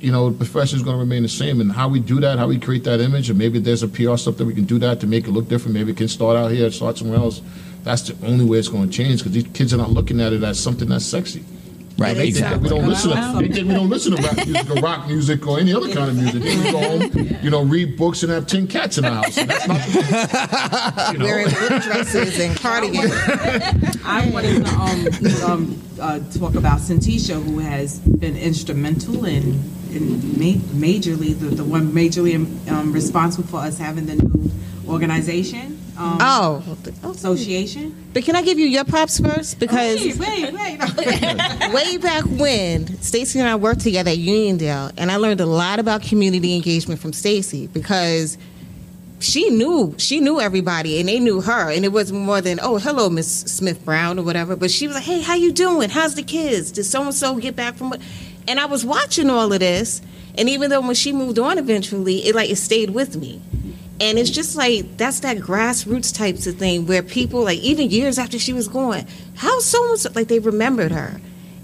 you 0.00 0.12
know, 0.12 0.28
the 0.28 0.36
profession 0.36 0.76
is 0.76 0.82
going 0.82 0.96
to 0.96 1.00
remain 1.00 1.22
the 1.22 1.28
same. 1.30 1.62
And 1.62 1.72
how 1.72 1.88
we 1.88 1.98
do 2.00 2.20
that, 2.20 2.38
how 2.38 2.46
we 2.48 2.58
create 2.58 2.84
that 2.84 3.00
image, 3.00 3.30
and 3.30 3.38
maybe 3.38 3.58
there's 3.58 3.82
a 3.82 3.88
PR 3.88 4.16
stuff 4.18 4.36
that 4.36 4.44
we 4.44 4.52
can 4.52 4.64
do 4.64 4.78
that 4.80 5.00
to 5.00 5.06
make 5.06 5.26
it 5.26 5.30
look 5.30 5.48
different. 5.48 5.74
Maybe 5.74 5.92
it 5.92 5.96
can 5.96 6.08
start 6.08 6.36
out 6.36 6.50
here, 6.50 6.70
start 6.70 6.98
somewhere 6.98 7.18
else. 7.18 7.40
That's 7.84 8.02
the 8.02 8.26
only 8.26 8.44
way 8.44 8.58
it's 8.58 8.68
going 8.68 8.90
to 8.90 8.94
change 8.94 9.20
because 9.20 9.32
these 9.32 9.46
kids 9.54 9.72
are 9.72 9.78
not 9.78 9.90
looking 9.90 10.20
at 10.20 10.32
it 10.34 10.42
as 10.42 10.60
something 10.60 10.88
that's 10.90 11.06
sexy. 11.06 11.42
Right, 11.96 12.16
They 12.16 12.32
think 12.32 12.44
that 12.46 12.60
we 12.60 12.68
don't 12.68 12.88
listen. 12.88 13.10
To, 13.10 13.38
they 13.38 13.48
think 13.54 13.68
we 13.68 13.74
don't 13.74 13.88
listen 13.88 14.16
to 14.16 14.22
rap 14.22 14.36
music 14.46 14.70
or 14.70 14.74
rock 14.80 15.06
music 15.06 15.46
or 15.46 15.60
any 15.60 15.72
other 15.72 15.92
kind 15.92 16.10
of 16.10 16.16
music. 16.16 16.42
We 16.42 16.72
go 16.72 16.80
home, 16.80 17.36
you 17.40 17.50
know, 17.50 17.62
read 17.62 17.96
books 17.96 18.24
and 18.24 18.32
have 18.32 18.48
ten 18.48 18.66
cats 18.66 18.98
in 18.98 19.04
the 19.04 19.12
house. 19.12 19.38
And 19.38 19.48
that's 19.48 19.68
not. 19.68 21.12
You 21.12 21.18
know, 21.18 21.24
Wearing 21.26 21.48
blue 21.50 21.68
dresses 21.80 22.40
and 22.40 22.56
cardigans. 22.58 23.12
I 24.04 24.28
wanted 24.32 24.64
to 24.66 24.72
um, 25.44 25.50
um, 25.50 25.82
uh, 26.00 26.18
talk 26.36 26.56
about 26.56 26.80
Syntychia, 26.80 27.40
who 27.40 27.58
has 27.60 28.00
been 28.00 28.36
instrumental 28.36 29.24
in, 29.24 29.62
in 29.92 30.18
ma- 30.38 30.60
majorly, 30.74 31.38
the, 31.38 31.46
the 31.46 31.64
one 31.64 31.92
majorly 31.92 32.34
um, 32.70 32.92
responsible 32.92 33.46
for 33.46 33.58
us 33.60 33.78
having 33.78 34.06
the 34.06 34.16
new 34.16 34.50
organization, 34.88 35.78
um, 35.96 36.18
Oh, 36.20 36.76
association. 37.10 37.94
but 38.12 38.24
can 38.24 38.36
I 38.36 38.42
give 38.42 38.58
you 38.58 38.66
your 38.66 38.84
props 38.84 39.18
first? 39.20 39.58
Because 39.60 40.00
Wait, 40.00 40.18
wait, 40.18 40.52
wait. 40.52 40.78
way 41.74 41.96
back 41.98 42.24
when 42.26 43.00
Stacey 43.00 43.38
and 43.40 43.48
I 43.48 43.56
worked 43.56 43.80
together 43.80 44.10
at 44.10 44.18
Uniondale, 44.18 44.92
and 44.96 45.10
I 45.10 45.16
learned 45.16 45.40
a 45.40 45.46
lot 45.46 45.78
about 45.78 46.02
community 46.02 46.54
engagement 46.54 47.00
from 47.00 47.12
Stacey 47.12 47.66
because 47.68 48.36
she 49.20 49.48
knew 49.50 49.94
she 49.96 50.20
knew 50.20 50.40
everybody 50.40 51.00
and 51.00 51.08
they 51.08 51.18
knew 51.20 51.40
her, 51.40 51.70
and 51.70 51.84
it 51.84 51.92
was 51.92 52.12
more 52.12 52.40
than 52.40 52.58
oh 52.62 52.78
hello 52.78 53.08
Miss 53.08 53.28
Smith 53.42 53.84
Brown 53.84 54.18
or 54.18 54.22
whatever. 54.22 54.56
But 54.56 54.70
she 54.70 54.86
was 54.86 54.96
like, 54.96 55.04
hey, 55.04 55.20
how 55.20 55.34
you 55.34 55.52
doing? 55.52 55.88
How's 55.90 56.14
the 56.14 56.22
kids? 56.22 56.72
Did 56.72 56.84
so 56.84 57.02
and 57.02 57.14
so 57.14 57.36
get 57.36 57.56
back 57.56 57.76
from 57.76 57.90
what? 57.90 58.00
And 58.46 58.60
I 58.60 58.66
was 58.66 58.84
watching 58.84 59.30
all 59.30 59.52
of 59.52 59.60
this, 59.60 60.02
and 60.36 60.48
even 60.50 60.68
though 60.70 60.82
when 60.82 60.94
she 60.94 61.12
moved 61.12 61.38
on 61.38 61.56
eventually, 61.56 62.18
it 62.26 62.34
like 62.34 62.50
it 62.50 62.56
stayed 62.56 62.90
with 62.90 63.16
me. 63.16 63.40
And 64.00 64.18
it's 64.18 64.30
just 64.30 64.56
like 64.56 64.96
that's 64.96 65.20
that 65.20 65.36
grassroots 65.38 66.14
types 66.14 66.46
of 66.46 66.56
thing 66.56 66.86
where 66.86 67.02
people 67.02 67.44
like 67.44 67.60
even 67.60 67.90
years 67.90 68.18
after 68.18 68.38
she 68.38 68.52
was 68.52 68.66
gone, 68.66 69.06
how 69.36 69.60
so 69.60 69.96
like 70.14 70.28
they 70.28 70.40
remembered 70.40 70.92
her. 70.92 71.20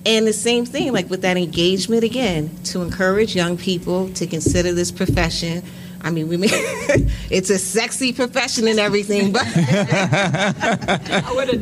And 0.06 0.26
the 0.26 0.32
same 0.32 0.64
thing, 0.64 0.92
like 0.92 1.10
with 1.10 1.22
that 1.22 1.36
engagement 1.36 2.04
again, 2.04 2.50
to 2.64 2.80
encourage 2.82 3.36
young 3.36 3.58
people 3.58 4.08
to 4.14 4.26
consider 4.26 4.72
this 4.72 4.90
profession. 4.90 5.62
I 6.02 6.10
mean, 6.10 6.28
we 6.28 6.36
may, 6.36 6.48
it's 7.30 7.50
a 7.50 7.58
sexy 7.58 8.12
profession 8.12 8.66
and 8.68 8.78
everything, 8.78 9.32
but 9.32 9.44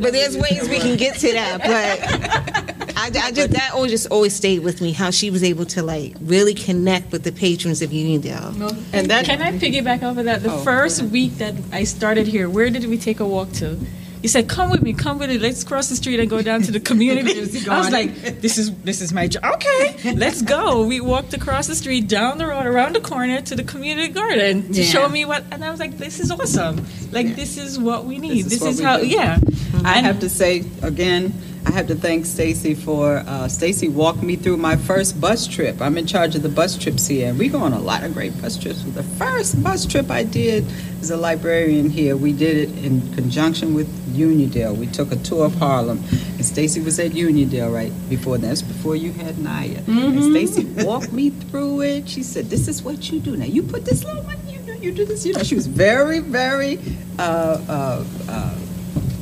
but 0.00 0.12
there's 0.12 0.36
ways 0.36 0.68
we 0.68 0.78
can 0.78 0.96
get 0.96 1.16
to 1.16 1.32
that. 1.32 1.58
But 2.88 2.96
I, 2.96 3.26
I 3.28 3.30
just 3.32 3.50
that 3.50 3.72
always 3.74 3.90
just 3.92 4.08
always 4.10 4.34
stayed 4.34 4.60
with 4.60 4.80
me 4.80 4.92
how 4.92 5.10
she 5.10 5.30
was 5.30 5.44
able 5.44 5.64
to 5.66 5.82
like 5.82 6.14
really 6.20 6.54
connect 6.54 7.12
with 7.12 7.22
the 7.22 7.32
patrons 7.32 7.80
of 7.82 7.90
Uniondale. 7.90 8.54
And 8.92 9.08
that 9.10 9.24
Can 9.24 9.40
I 9.40 9.52
piggyback 9.52 10.02
off 10.02 10.16
of 10.18 10.24
that? 10.24 10.42
The 10.42 10.52
Oh, 10.52 10.58
first 10.64 11.00
go 11.02 11.06
week 11.08 11.36
that 11.38 11.54
I 11.72 11.84
started 11.84 12.26
here, 12.26 12.48
where 12.48 12.70
did 12.70 12.86
we 12.86 12.98
take 12.98 13.20
a 13.20 13.26
walk 13.26 13.52
to? 13.54 13.78
You 14.22 14.28
said, 14.28 14.48
"Come 14.48 14.70
with 14.70 14.82
me, 14.82 14.92
come 14.94 15.18
with 15.18 15.30
me. 15.30 15.38
Let's 15.38 15.62
cross 15.62 15.88
the 15.88 15.96
street 15.96 16.18
and 16.18 16.28
go 16.28 16.42
down 16.42 16.62
to 16.62 16.72
the 16.72 16.80
community." 16.80 17.30
I 17.70 17.78
was 17.78 17.90
like, 17.90 18.40
"This 18.40 18.58
is 18.58 18.74
this 18.82 19.00
is 19.00 19.12
my 19.12 19.28
job." 19.28 19.44
Okay, 19.54 20.12
let's 20.14 20.42
go. 20.42 20.84
We 20.86 21.00
walked 21.00 21.34
across 21.34 21.66
the 21.68 21.76
street, 21.76 22.08
down 22.08 22.38
the 22.38 22.46
road, 22.46 22.66
around 22.66 22.96
the 22.96 23.00
corner 23.00 23.40
to 23.42 23.54
the 23.54 23.62
community 23.64 24.12
garden 24.12 24.72
to 24.72 24.82
Yeah. 24.82 24.90
show 24.90 25.08
me 25.08 25.24
what. 25.24 25.44
And 25.52 25.64
I 25.64 25.70
was 25.70 25.78
like, 25.80 25.98
"This 25.98 26.18
is 26.18 26.30
awesome. 26.32 26.84
Like 27.12 27.36
this 27.36 27.56
is 27.58 27.78
what 27.78 28.06
we 28.06 28.18
need. 28.18 28.46
This 28.46 28.54
is 28.54 28.60
This 28.60 28.78
is, 28.78 28.84
how." 28.84 28.98
Yeah, 28.98 29.38
I 29.84 29.98
have 30.00 30.18
to 30.20 30.28
say 30.28 30.64
again, 30.82 31.32
I 31.68 31.70
have 31.72 31.86
to 31.88 31.94
thank 31.94 32.24
Stacey 32.24 32.72
for 32.72 33.18
uh, 33.18 33.46
Stacey 33.46 33.88
walked 33.88 34.22
me 34.22 34.36
through 34.36 34.56
my 34.56 34.74
first 34.74 35.20
bus 35.20 35.46
trip. 35.46 35.82
I'm 35.82 35.98
in 35.98 36.06
charge 36.06 36.34
of 36.34 36.42
the 36.42 36.48
bus 36.48 36.78
trips 36.78 37.06
here, 37.06 37.28
and 37.28 37.38
we 37.38 37.50
go 37.50 37.58
on 37.58 37.74
a 37.74 37.78
lot 37.78 38.04
of 38.04 38.14
great 38.14 38.40
bus 38.40 38.56
trips. 38.56 38.82
The 38.84 39.02
first 39.02 39.62
bus 39.62 39.84
trip 39.84 40.10
I 40.10 40.24
did 40.24 40.64
as 41.02 41.10
a 41.10 41.16
librarian 41.18 41.90
here, 41.90 42.16
we 42.16 42.32
did 42.32 42.56
it 42.56 42.84
in 42.84 43.12
conjunction 43.14 43.74
with 43.74 43.86
Uniondale. 44.16 44.74
We 44.78 44.86
took 44.86 45.12
a 45.12 45.16
tour 45.16 45.44
of 45.44 45.56
Harlem, 45.56 46.02
and 46.10 46.44
Stacey 46.44 46.80
was 46.80 46.98
at 46.98 47.10
Uniondale 47.10 47.70
right 47.70 47.92
before 48.08 48.38
that. 48.38 48.46
That's 48.46 48.62
before 48.62 48.96
you 48.96 49.12
had 49.12 49.38
Naya. 49.38 49.82
And 49.86 50.24
Stacey 50.24 50.64
walked 50.86 51.12
me 51.12 51.28
through 51.28 51.82
it. 51.82 52.08
She 52.08 52.22
said, 52.22 52.48
"This 52.48 52.66
is 52.66 52.82
what 52.82 53.12
you 53.12 53.20
do 53.20 53.36
now. 53.36 53.44
You 53.44 53.62
put 53.62 53.84
this 53.84 54.04
little 54.04 54.22
money. 54.22 54.40
You 54.54 54.60
do, 54.60 54.72
you 54.72 54.90
do 54.90 55.04
this. 55.04 55.26
You 55.26 55.34
know." 55.34 55.42
She 55.42 55.54
was 55.54 55.66
very, 55.66 56.20
very. 56.20 56.78
Uh, 57.18 57.60
uh, 57.68 58.04
uh, 58.26 58.58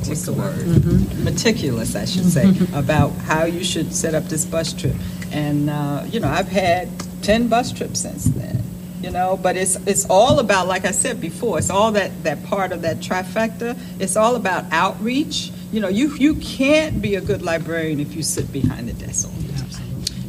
what's 0.07 0.25
the 0.25 0.33
word? 0.33 1.23
Meticulous, 1.23 1.95
I 1.95 2.05
should 2.05 2.25
say, 2.25 2.53
about 2.73 3.11
how 3.11 3.45
you 3.45 3.63
should 3.63 3.93
set 3.93 4.15
up 4.15 4.25
this 4.25 4.45
bus 4.45 4.73
trip. 4.73 4.95
And 5.31 5.69
uh, 5.69 6.03
you 6.09 6.19
know, 6.19 6.29
I've 6.29 6.47
had 6.47 6.89
ten 7.21 7.47
bus 7.47 7.71
trips 7.71 8.01
since 8.01 8.25
then. 8.25 8.63
You 9.01 9.11
know, 9.11 9.37
but 9.37 9.55
it's 9.55 9.75
it's 9.87 10.05
all 10.09 10.39
about, 10.39 10.67
like 10.67 10.85
I 10.85 10.91
said 10.91 11.21
before, 11.21 11.59
it's 11.59 11.69
all 11.69 11.91
that 11.91 12.23
that 12.23 12.43
part 12.45 12.71
of 12.71 12.81
that 12.81 12.97
trifecta. 12.97 13.77
It's 13.99 14.15
all 14.15 14.35
about 14.35 14.65
outreach. 14.71 15.51
You 15.71 15.81
know, 15.81 15.87
you 15.87 16.15
you 16.15 16.35
can't 16.35 17.01
be 17.01 17.15
a 17.15 17.21
good 17.21 17.41
librarian 17.41 17.99
if 17.99 18.15
you 18.15 18.23
sit 18.23 18.51
behind 18.51 18.89
the 18.89 18.93
desk 18.93 19.27
all. 19.27 19.46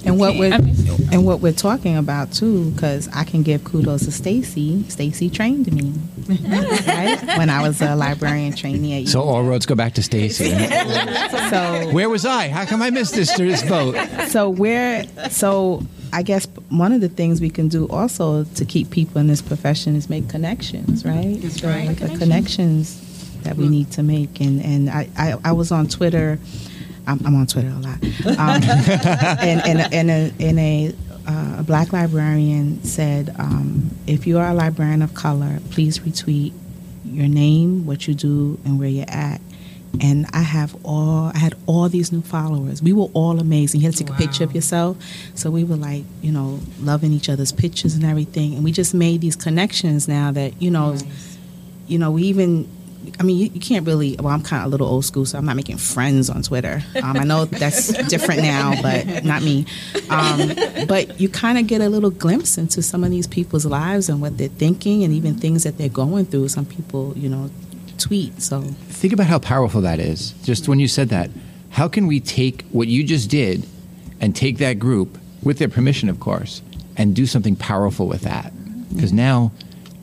And 0.08 0.18
what 0.18 0.36
we're 0.36 0.52
I 0.52 0.58
mean- 0.58 0.74
and 1.10 1.24
what 1.24 1.40
we're 1.40 1.52
talking 1.52 1.96
about 1.96 2.32
too, 2.32 2.70
because 2.72 3.08
I 3.14 3.24
can 3.24 3.42
give 3.42 3.64
kudos 3.64 4.04
to 4.04 4.12
Stacey. 4.12 4.84
Stacey 4.88 5.30
trained 5.30 5.72
me, 5.72 5.92
right? 6.28 7.38
When 7.38 7.48
I 7.50 7.62
was 7.66 7.80
a 7.80 7.94
librarian 7.94 8.52
trainee 8.54 9.02
at 9.04 9.08
So 9.08 9.22
all 9.22 9.42
roads 9.42 9.64
go 9.66 9.74
back 9.74 9.94
to 9.94 10.02
Stacey. 10.02 10.50
so 11.50 11.90
Where 11.92 12.08
was 12.08 12.24
I? 12.26 12.48
How 12.48 12.64
come 12.64 12.82
I 12.82 12.90
missed 12.90 13.14
this 13.14 13.34
this 13.36 13.62
boat? 13.62 13.96
so 14.28 14.50
we're 14.50 15.04
so 15.30 15.82
I 16.12 16.22
guess 16.22 16.46
one 16.70 16.92
of 16.92 17.00
the 17.00 17.08
things 17.08 17.40
we 17.40 17.50
can 17.50 17.68
do 17.68 17.86
also 17.88 18.44
to 18.44 18.64
keep 18.64 18.90
people 18.90 19.20
in 19.20 19.26
this 19.26 19.42
profession 19.42 19.94
is 19.96 20.08
make 20.10 20.28
connections, 20.28 21.04
right? 21.04 21.38
That's 21.40 21.62
right. 21.62 21.94
The 21.96 22.16
connections 22.18 23.04
that 23.42 23.56
we 23.56 23.68
need 23.68 23.90
to 23.92 24.02
make, 24.02 24.40
and 24.40 24.62
and 24.62 24.90
I 24.90 25.08
I, 25.16 25.36
I 25.44 25.52
was 25.52 25.70
on 25.70 25.86
Twitter. 25.88 26.38
I'm, 27.08 27.20
I'm 27.26 27.34
on 27.34 27.46
Twitter 27.46 27.68
a 27.68 27.80
lot, 27.80 28.02
um, 28.38 28.62
and 29.40 29.60
and 29.66 29.94
and 29.94 30.10
a, 30.10 30.32
and 30.40 30.58
a, 30.58 30.94
uh, 31.26 31.56
a 31.58 31.62
black 31.62 31.92
librarian 31.92 32.82
said, 32.84 33.34
um, 33.38 33.90
if 34.06 34.26
you 34.26 34.38
are 34.38 34.50
a 34.50 34.54
librarian 34.54 35.02
of 35.02 35.14
color, 35.14 35.58
please 35.70 35.98
retweet 36.00 36.52
your 37.04 37.28
name, 37.28 37.86
what 37.86 38.06
you 38.06 38.14
do, 38.14 38.58
and 38.64 38.78
where 38.78 38.88
you're 38.88 39.08
at. 39.08 39.40
And 40.02 40.26
I 40.32 40.42
have 40.42 40.76
all 40.84 41.32
I 41.34 41.38
had 41.38 41.54
all 41.66 41.88
these 41.88 42.12
new 42.12 42.20
followers. 42.20 42.82
We 42.82 42.92
were 42.92 43.08
all 43.14 43.40
amazing. 43.40 43.80
You 43.80 43.86
had 43.86 43.96
to 43.96 44.04
take 44.04 44.14
a 44.14 44.18
picture 44.18 44.44
of 44.44 44.54
yourself. 44.54 44.98
So 45.34 45.50
we 45.50 45.64
were 45.64 45.76
like, 45.76 46.04
you 46.20 46.30
know, 46.30 46.60
loving 46.80 47.12
each 47.12 47.30
other's 47.30 47.52
pictures 47.52 47.94
and 47.94 48.04
everything. 48.04 48.54
And 48.54 48.64
we 48.64 48.70
just 48.70 48.92
made 48.94 49.22
these 49.22 49.34
connections 49.34 50.06
now 50.06 50.30
that, 50.32 50.60
you 50.60 50.70
know, 50.70 50.96
you 51.86 51.98
know, 51.98 52.10
we 52.10 52.24
even 52.24 52.68
I 53.18 53.22
mean, 53.22 53.36
you, 53.38 53.50
you 53.52 53.60
can't 53.60 53.86
really. 53.86 54.16
Well, 54.18 54.32
I'm 54.32 54.42
kind 54.42 54.62
of 54.62 54.66
a 54.66 54.70
little 54.70 54.86
old 54.88 55.04
school, 55.04 55.26
so 55.26 55.38
I'm 55.38 55.44
not 55.44 55.56
making 55.56 55.78
friends 55.78 56.30
on 56.30 56.42
Twitter. 56.42 56.82
Um, 57.02 57.16
I 57.16 57.24
know 57.24 57.44
that's 57.44 57.88
different 58.08 58.42
now, 58.42 58.80
but 58.82 59.24
not 59.24 59.42
me. 59.42 59.66
Um, 60.10 60.52
but 60.86 61.20
you 61.20 61.28
kind 61.28 61.58
of 61.58 61.66
get 61.66 61.80
a 61.80 61.88
little 61.88 62.10
glimpse 62.10 62.58
into 62.58 62.82
some 62.82 63.04
of 63.04 63.10
these 63.10 63.26
people's 63.26 63.66
lives 63.66 64.08
and 64.08 64.20
what 64.20 64.38
they're 64.38 64.48
thinking, 64.48 65.04
and 65.04 65.12
even 65.12 65.34
things 65.36 65.64
that 65.64 65.78
they're 65.78 65.88
going 65.88 66.26
through. 66.26 66.48
Some 66.48 66.66
people, 66.66 67.12
you 67.16 67.28
know, 67.28 67.50
tweet. 67.98 68.40
So 68.40 68.60
Think 68.60 69.12
about 69.12 69.26
how 69.26 69.38
powerful 69.38 69.80
that 69.82 69.98
is. 70.00 70.32
Just 70.42 70.68
when 70.68 70.80
you 70.80 70.88
said 70.88 71.08
that, 71.10 71.30
how 71.70 71.88
can 71.88 72.06
we 72.06 72.20
take 72.20 72.64
what 72.72 72.88
you 72.88 73.04
just 73.04 73.30
did 73.30 73.66
and 74.20 74.34
take 74.34 74.58
that 74.58 74.78
group, 74.78 75.18
with 75.42 75.58
their 75.58 75.68
permission, 75.68 76.08
of 76.08 76.18
course, 76.18 76.62
and 76.96 77.14
do 77.14 77.26
something 77.26 77.54
powerful 77.54 78.06
with 78.08 78.22
that? 78.22 78.52
Because 78.92 79.12
now, 79.12 79.52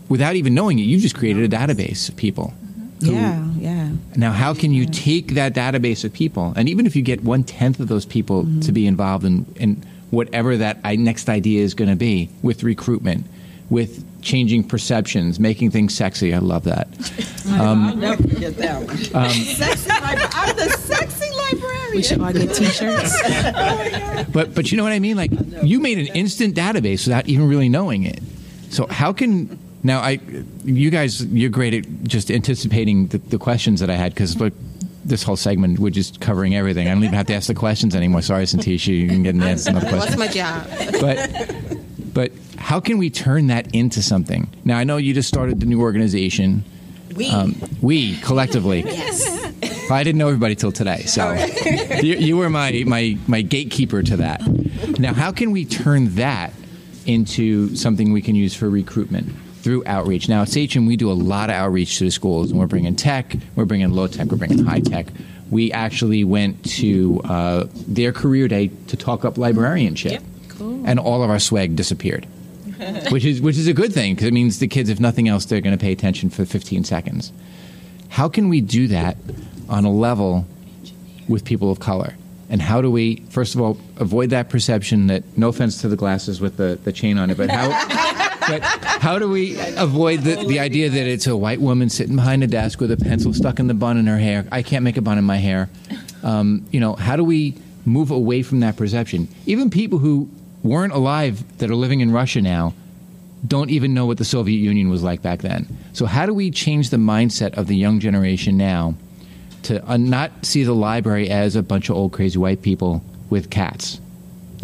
without 0.08 0.36
even 0.36 0.54
knowing 0.54 0.80
it, 0.80 0.84
you 0.84 1.00
just 1.00 1.16
created 1.16 1.44
a 1.44 1.58
database 1.58 2.08
of 2.08 2.16
people. 2.16 2.54
Who- 3.02 3.14
yeah, 3.14 3.46
yeah. 3.58 3.92
Now, 4.16 4.32
how 4.32 4.54
can 4.54 4.72
you 4.72 4.86
take 4.86 5.34
that 5.34 5.54
database 5.54 6.04
of 6.04 6.14
people, 6.14 6.54
and 6.56 6.70
even 6.70 6.86
if 6.86 6.96
you 6.96 7.02
get 7.02 7.24
one 7.24 7.44
tenth 7.44 7.80
of 7.80 7.88
those 7.88 8.06
people 8.06 8.44
mm-hmm. 8.44 8.62
to 8.62 8.72
be 8.72 8.88
involved 8.88 9.26
in, 9.26 9.46
in 9.58 9.84
whatever 10.12 10.58
that 10.58 10.84
next 10.98 11.30
idea 11.30 11.64
is 11.64 11.74
going 11.74 11.90
to 11.90 11.96
be 11.96 12.30
with 12.42 12.64
recruitment, 12.64 13.26
with 13.70 14.06
changing 14.22 14.64
perceptions, 14.64 15.40
making 15.40 15.72
things 15.72 15.96
sexy? 15.96 16.34
I 16.34 16.40
love 16.40 16.64
that. 16.64 16.88
Um, 17.46 17.86
I'll 17.86 17.96
never 17.96 18.24
forget 18.24 18.58
that 18.58 18.84
one. 18.84 18.98
Um, 19.14 19.30
sexy 19.30 19.92
libra- 19.92 20.30
I'm 20.34 20.56
the 20.56 20.68
sexy 20.72 21.30
librarian. 21.30 21.92
We 21.92 22.02
should 22.02 22.20
all 22.20 22.34
get 22.34 22.56
T-shirts. 22.56 23.16
Oh, 23.24 24.26
but 24.34 24.56
but 24.56 24.72
you 24.72 24.78
know 24.78 24.84
what 24.84 24.94
I 24.94 24.98
mean? 25.00 25.16
Like 25.16 25.30
you 25.62 25.80
made 25.80 26.00
an 26.00 26.08
instant 26.08 26.56
database 26.56 27.06
without 27.06 27.28
even 27.30 27.48
really 27.48 27.70
knowing 27.70 28.02
it. 28.04 28.20
So 28.72 28.88
how 28.88 29.14
can 29.14 29.60
now 29.86 30.00
I 30.00 30.20
you 30.64 30.90
guys 30.90 31.24
you're 31.26 31.52
great 31.52 31.74
at 31.74 32.04
just 32.04 32.32
anticipating 32.32 33.08
the, 33.08 33.20
the 33.20 33.38
questions 33.38 33.80
that 33.80 33.90
I 33.90 33.96
had 33.96 34.14
because 34.14 34.38
look 34.40 34.54
this 35.06 35.22
whole 35.22 35.36
segment 35.36 35.78
we're 35.80 35.92
just 35.92 36.20
covering 36.20 36.56
everything. 36.56 36.88
I 36.88 36.94
don't 36.94 37.04
even 37.04 37.14
have 37.16 37.28
to 37.28 37.36
ask 37.36 37.48
the 37.48 37.54
questions 37.54 37.96
anymore. 37.96 38.24
Sorry, 38.24 38.46
Syntychia, 38.46 39.00
you 39.00 39.08
can 39.08 39.22
get 39.24 39.36
an 39.36 39.44
answer 39.44 39.70
another 39.70 39.96
What's 39.96 40.16
question. 40.16 40.20
my 40.20 40.28
job? 40.28 40.68
But 41.00 42.14
but 42.14 42.32
how 42.58 42.80
can 42.80 42.98
we 42.98 43.10
turn 43.12 43.48
that 43.48 43.74
into 43.76 44.02
something? 44.02 44.50
Now 44.66 44.78
I 44.78 44.84
know 44.84 44.98
you 44.98 45.14
just 45.14 45.30
started 45.30 45.60
the 45.60 45.68
new 45.68 45.82
organization, 45.82 46.64
We. 47.16 47.30
Um, 47.30 47.56
we 47.82 48.18
collectively. 48.18 48.82
yes. 48.82 49.24
I 49.92 50.04
didn't 50.04 50.18
know 50.18 50.28
everybody 50.30 50.56
till 50.56 50.72
today, 50.72 51.04
so 51.04 51.34
you, 52.02 52.16
you 52.16 52.38
were 52.38 52.50
my, 52.50 52.84
my 52.88 53.18
my 53.28 53.44
gatekeeper 53.44 54.02
to 54.02 54.18
that. 54.18 54.42
Now, 54.98 55.14
how 55.14 55.32
can 55.32 55.52
we 55.52 55.64
turn 55.64 56.16
that 56.16 56.54
into 57.06 57.76
something 57.76 58.12
we 58.12 58.24
can 58.24 58.34
use 58.34 58.56
for 58.56 58.68
recruitment 58.68 59.30
through 59.66 59.84
outreach? 59.88 60.30
Now, 60.30 60.44
at 60.44 60.50
Sachem, 60.50 60.86
we 60.86 60.96
do 60.96 61.12
a 61.12 61.14
lot 61.14 61.50
of 61.50 61.56
outreach 61.56 61.98
to 61.98 62.04
the 62.06 62.12
schools, 62.12 62.52
and 62.52 62.60
we're 62.60 62.68
bringing 62.68 62.96
tech, 62.96 63.36
we're 63.56 63.66
bringing 63.66 63.90
low 63.90 64.06
tech, 64.06 64.28
we're 64.28 64.38
bringing 64.38 64.64
high 64.64 64.80
tech. 64.80 65.08
We 65.50 65.72
actually 65.72 66.24
went 66.24 66.64
to 66.76 67.20
uh, 67.26 67.66
their 67.88 68.12
career 68.14 68.48
day 68.48 68.68
to 68.90 68.96
talk 68.96 69.26
up 69.26 69.40
librarianship, 69.40 70.22
Yep. 70.22 70.62
and 70.86 71.00
all 71.00 71.24
of 71.24 71.32
our 71.32 71.40
swag 71.40 71.76
disappeared. 71.76 72.28
which 73.10 73.26
is 73.26 73.42
which 73.42 73.58
is 73.58 73.68
a 73.68 73.74
good 73.74 73.92
thing 73.92 74.14
because 74.14 74.28
it 74.28 74.34
means 74.34 74.60
the 74.60 74.68
kids, 74.68 74.90
if 74.90 75.00
nothing 75.00 75.28
else, 75.28 75.46
they're 75.46 75.62
going 75.62 75.76
to 75.76 75.82
pay 75.82 75.92
attention 75.94 76.30
for 76.30 76.46
15 76.46 76.84
seconds. 76.84 77.32
How 78.10 78.30
can 78.30 78.50
we 78.50 78.62
do 78.62 78.88
that 78.90 79.18
on 79.68 79.84
a 79.84 79.92
level 79.92 80.46
with 81.28 81.44
people 81.44 81.72
of 81.72 81.80
color? 81.80 82.14
And 82.50 82.62
how 82.62 82.82
do 82.82 82.92
we, 82.92 83.24
first 83.30 83.56
of 83.56 83.62
all, 83.62 83.80
avoid 83.98 84.30
that 84.30 84.50
perception 84.50 85.08
that, 85.08 85.24
no 85.36 85.48
offense 85.48 85.82
to 85.82 85.88
the 85.88 85.96
glasses 85.96 86.40
with 86.40 86.58
the, 86.58 86.78
the 86.84 86.92
chain 86.92 87.18
on 87.18 87.32
it, 87.32 87.38
but 87.38 87.50
how, 87.50 87.70
but 88.48 88.62
how 88.64 89.20
do 89.20 89.30
we 89.30 89.58
avoid 89.78 90.22
the, 90.22 90.36
the 90.48 90.60
idea 90.60 90.90
that 90.90 91.08
it's 91.08 91.28
a 91.28 91.36
white 91.36 91.62
woman 91.62 91.90
sitting 91.90 92.16
behind 92.16 92.44
a 92.44 92.48
desk 92.48 92.80
with 92.80 92.92
a 92.92 92.98
pencil 92.98 93.34
stuck 93.34 93.60
in 93.60 93.68
the 93.68 93.74
bun 93.74 93.98
in 93.98 94.08
her 94.08 94.18
hair? 94.18 94.46
I 94.52 94.64
can't 94.64 94.84
make 94.84 94.98
a 94.98 95.02
bun 95.02 95.18
in 95.18 95.24
my 95.24 95.38
hair. 95.38 95.70
Um, 96.24 96.66
you 96.72 96.80
know, 96.80 96.96
how 96.96 97.16
do 97.16 97.24
we 97.24 97.56
move 97.86 98.12
away 98.12 98.44
from 98.44 98.62
that 98.62 98.78
perception? 98.78 99.28
Even 99.46 99.70
people 99.70 100.00
who 100.00 100.30
weren't 100.64 100.94
alive 100.94 101.58
that 101.60 101.70
are 101.70 101.76
living 101.76 102.00
in 102.00 102.12
Russia 102.12 102.42
now 102.42 102.74
don't 103.48 103.70
even 103.70 103.94
know 103.94 104.06
what 104.06 104.18
the 104.18 104.26
Soviet 104.26 104.58
Union 104.58 104.90
was 104.90 105.04
like 105.04 105.22
back 105.22 105.42
then. 105.42 105.68
So, 105.94 106.06
how 106.06 106.26
do 106.26 106.34
we 106.34 106.50
change 106.50 106.90
the 106.90 106.98
mindset 106.98 107.56
of 107.58 107.68
the 107.68 107.76
young 107.76 108.00
generation 108.00 108.58
now 108.58 108.96
to 109.64 109.88
uh, 109.90 109.98
not 109.98 110.46
see 110.46 110.64
the 110.64 110.74
library 110.74 111.30
as 111.30 111.56
a 111.56 111.62
bunch 111.62 111.90
of 111.90 111.96
old 111.96 112.12
crazy 112.12 112.40
white 112.40 112.62
people 112.62 113.04
with 113.30 113.50
cats 113.50 114.00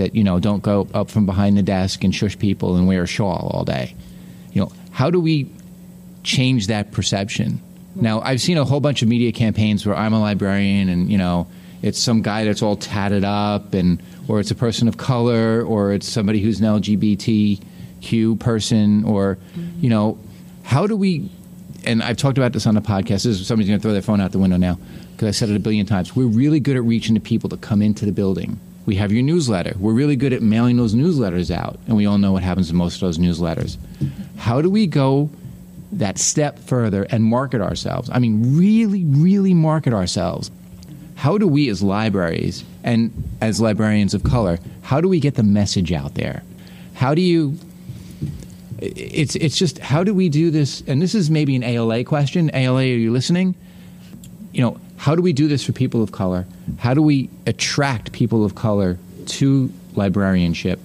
that 0.02 0.16
you 0.16 0.24
know 0.24 0.40
don't 0.40 0.64
go 0.64 0.88
up 0.94 1.10
from 1.10 1.26
behind 1.26 1.58
the 1.58 1.64
desk 1.64 2.04
and 2.04 2.14
shush 2.14 2.38
people 2.38 2.76
and 2.76 2.88
wear 2.88 3.04
a 3.04 3.08
shawl 3.08 3.52
all 3.54 3.64
day? 3.64 3.96
You 4.52 4.62
know, 4.62 4.72
how 4.92 5.10
do 5.10 5.20
we 5.20 5.50
change 6.24 6.68
that 6.68 6.92
perception? 6.92 7.62
Now, 7.96 8.22
I've 8.22 8.42
seen 8.42 8.58
a 8.58 8.64
whole 8.66 8.80
bunch 8.80 9.02
of 9.02 9.10
media 9.10 9.32
campaigns 9.32 9.86
where 9.86 9.96
I'm 9.96 10.14
a 10.14 10.20
librarian 10.20 10.90
and 10.90 11.12
you 11.12 11.18
know 11.18 11.48
it's 11.82 12.00
some 12.00 12.22
guy 12.22 12.46
that's 12.46 12.62
all 12.62 12.76
tatted 12.76 13.24
up 13.24 13.74
and 13.74 14.02
or 14.28 14.40
it's 14.40 14.52
a 14.52 14.56
person 14.56 14.88
of 14.88 14.98
color 14.98 15.64
or 15.64 15.94
it's 15.94 16.08
somebody 16.08 16.42
who's 16.42 16.60
an 16.60 16.68
LGBTQ 16.68 18.40
person 18.40 19.04
or 19.04 19.38
you 19.80 19.90
know 19.90 20.18
how 20.64 20.88
do 20.88 20.96
we 20.96 21.30
and 21.84 22.04
I've 22.04 22.18
talked 22.18 22.38
about 22.38 22.54
this 22.54 22.68
on 22.68 22.76
the 22.76 22.82
podcast. 22.82 23.24
This 23.24 23.26
is 23.26 23.48
somebody's 23.48 23.68
going 23.68 23.80
to 23.80 23.82
throw 23.82 23.94
their 23.94 24.04
phone 24.04 24.22
out 24.22 24.32
the 24.32 24.40
window 24.40 24.58
now 24.58 24.78
because 25.14 25.28
I 25.28 25.32
said 25.32 25.50
it 25.50 25.56
a 25.56 25.60
billion 25.60 25.86
times. 25.86 26.16
We're 26.16 26.28
really 26.28 26.60
good 26.60 26.76
at 26.76 26.84
reaching 26.84 27.16
the 27.16 27.20
people 27.20 27.50
that 27.50 27.62
come 27.62 27.82
into 27.82 28.06
the 28.06 28.12
building. 28.12 28.60
We 28.92 28.98
have 28.98 29.14
your 29.14 29.24
newsletter. 29.24 29.74
We're 29.80 29.94
really 29.94 30.18
good 30.18 30.34
at 30.34 30.42
mailing 30.42 30.76
those 30.76 30.94
newsletters 30.94 31.50
out, 31.50 31.80
and 31.88 31.96
we 31.96 32.06
all 32.06 32.18
know 32.18 32.34
what 32.34 32.44
happens 32.44 32.70
in 32.70 32.76
most 32.76 32.96
of 32.96 33.00
those 33.00 33.18
newsletters. 33.18 33.78
How 34.36 34.62
do 34.62 34.70
we 34.70 34.86
go 34.86 35.30
that 35.94 36.18
step 36.18 36.60
further 36.60 37.04
and 37.04 37.24
market 37.24 37.62
ourselves? 37.62 38.10
I 38.12 38.20
mean, 38.20 38.58
really, 38.58 39.06
really 39.06 39.54
market 39.54 39.94
ourselves. 39.94 40.52
How 41.16 41.38
do 41.38 41.48
we, 41.48 41.70
as 41.70 41.82
libraries 41.82 42.66
and 42.84 43.14
as 43.40 43.62
librarians 43.62 44.14
of 44.14 44.24
color, 44.24 44.60
how 44.82 45.00
do 45.00 45.08
we 45.08 45.22
get 45.22 45.36
the 45.36 45.44
message 45.44 45.94
out 45.94 46.16
there? 46.16 46.44
How 46.94 47.16
do 47.16 47.22
you 47.22 47.58
it's 48.82 49.38
it's 49.38 49.58
just 49.58 49.80
how 49.80 50.04
do 50.04 50.14
we 50.14 50.28
do 50.28 50.52
this? 50.52 50.84
And 50.86 51.02
this 51.02 51.16
is 51.16 51.30
maybe 51.30 51.56
an 51.56 51.64
ALA 51.64 52.04
question. 52.04 52.52
ALA, 52.54 52.82
are 52.82 52.84
you 52.84 53.14
listening? 53.14 53.56
You 54.52 54.64
know, 54.64 54.82
how 55.02 55.16
do 55.16 55.24
we 55.24 55.34
do 55.34 55.48
this 55.48 55.66
for 55.66 55.72
people 55.72 56.04
of 56.04 56.12
color? 56.12 56.46
How 56.78 56.94
do 56.94 57.02
we 57.02 57.28
attract 57.48 58.12
people 58.12 58.46
of 58.46 58.54
color 58.54 59.00
to 59.26 59.74
librarianship? 59.96 60.80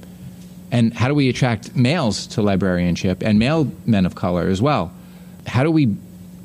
And 0.73 0.95
how 0.95 1.09
do 1.09 1.15
we 1.15 1.29
attract 1.29 1.77
males 1.77 2.27
to 2.29 2.41
librarianship 2.41 3.23
and 3.23 3.39
male 3.39 3.71
men 3.85 4.07
of 4.07 4.15
color 4.15 4.49
as 4.49 4.63
well? 4.63 4.91
How 5.47 5.63
do 5.63 5.71
we 5.71 5.95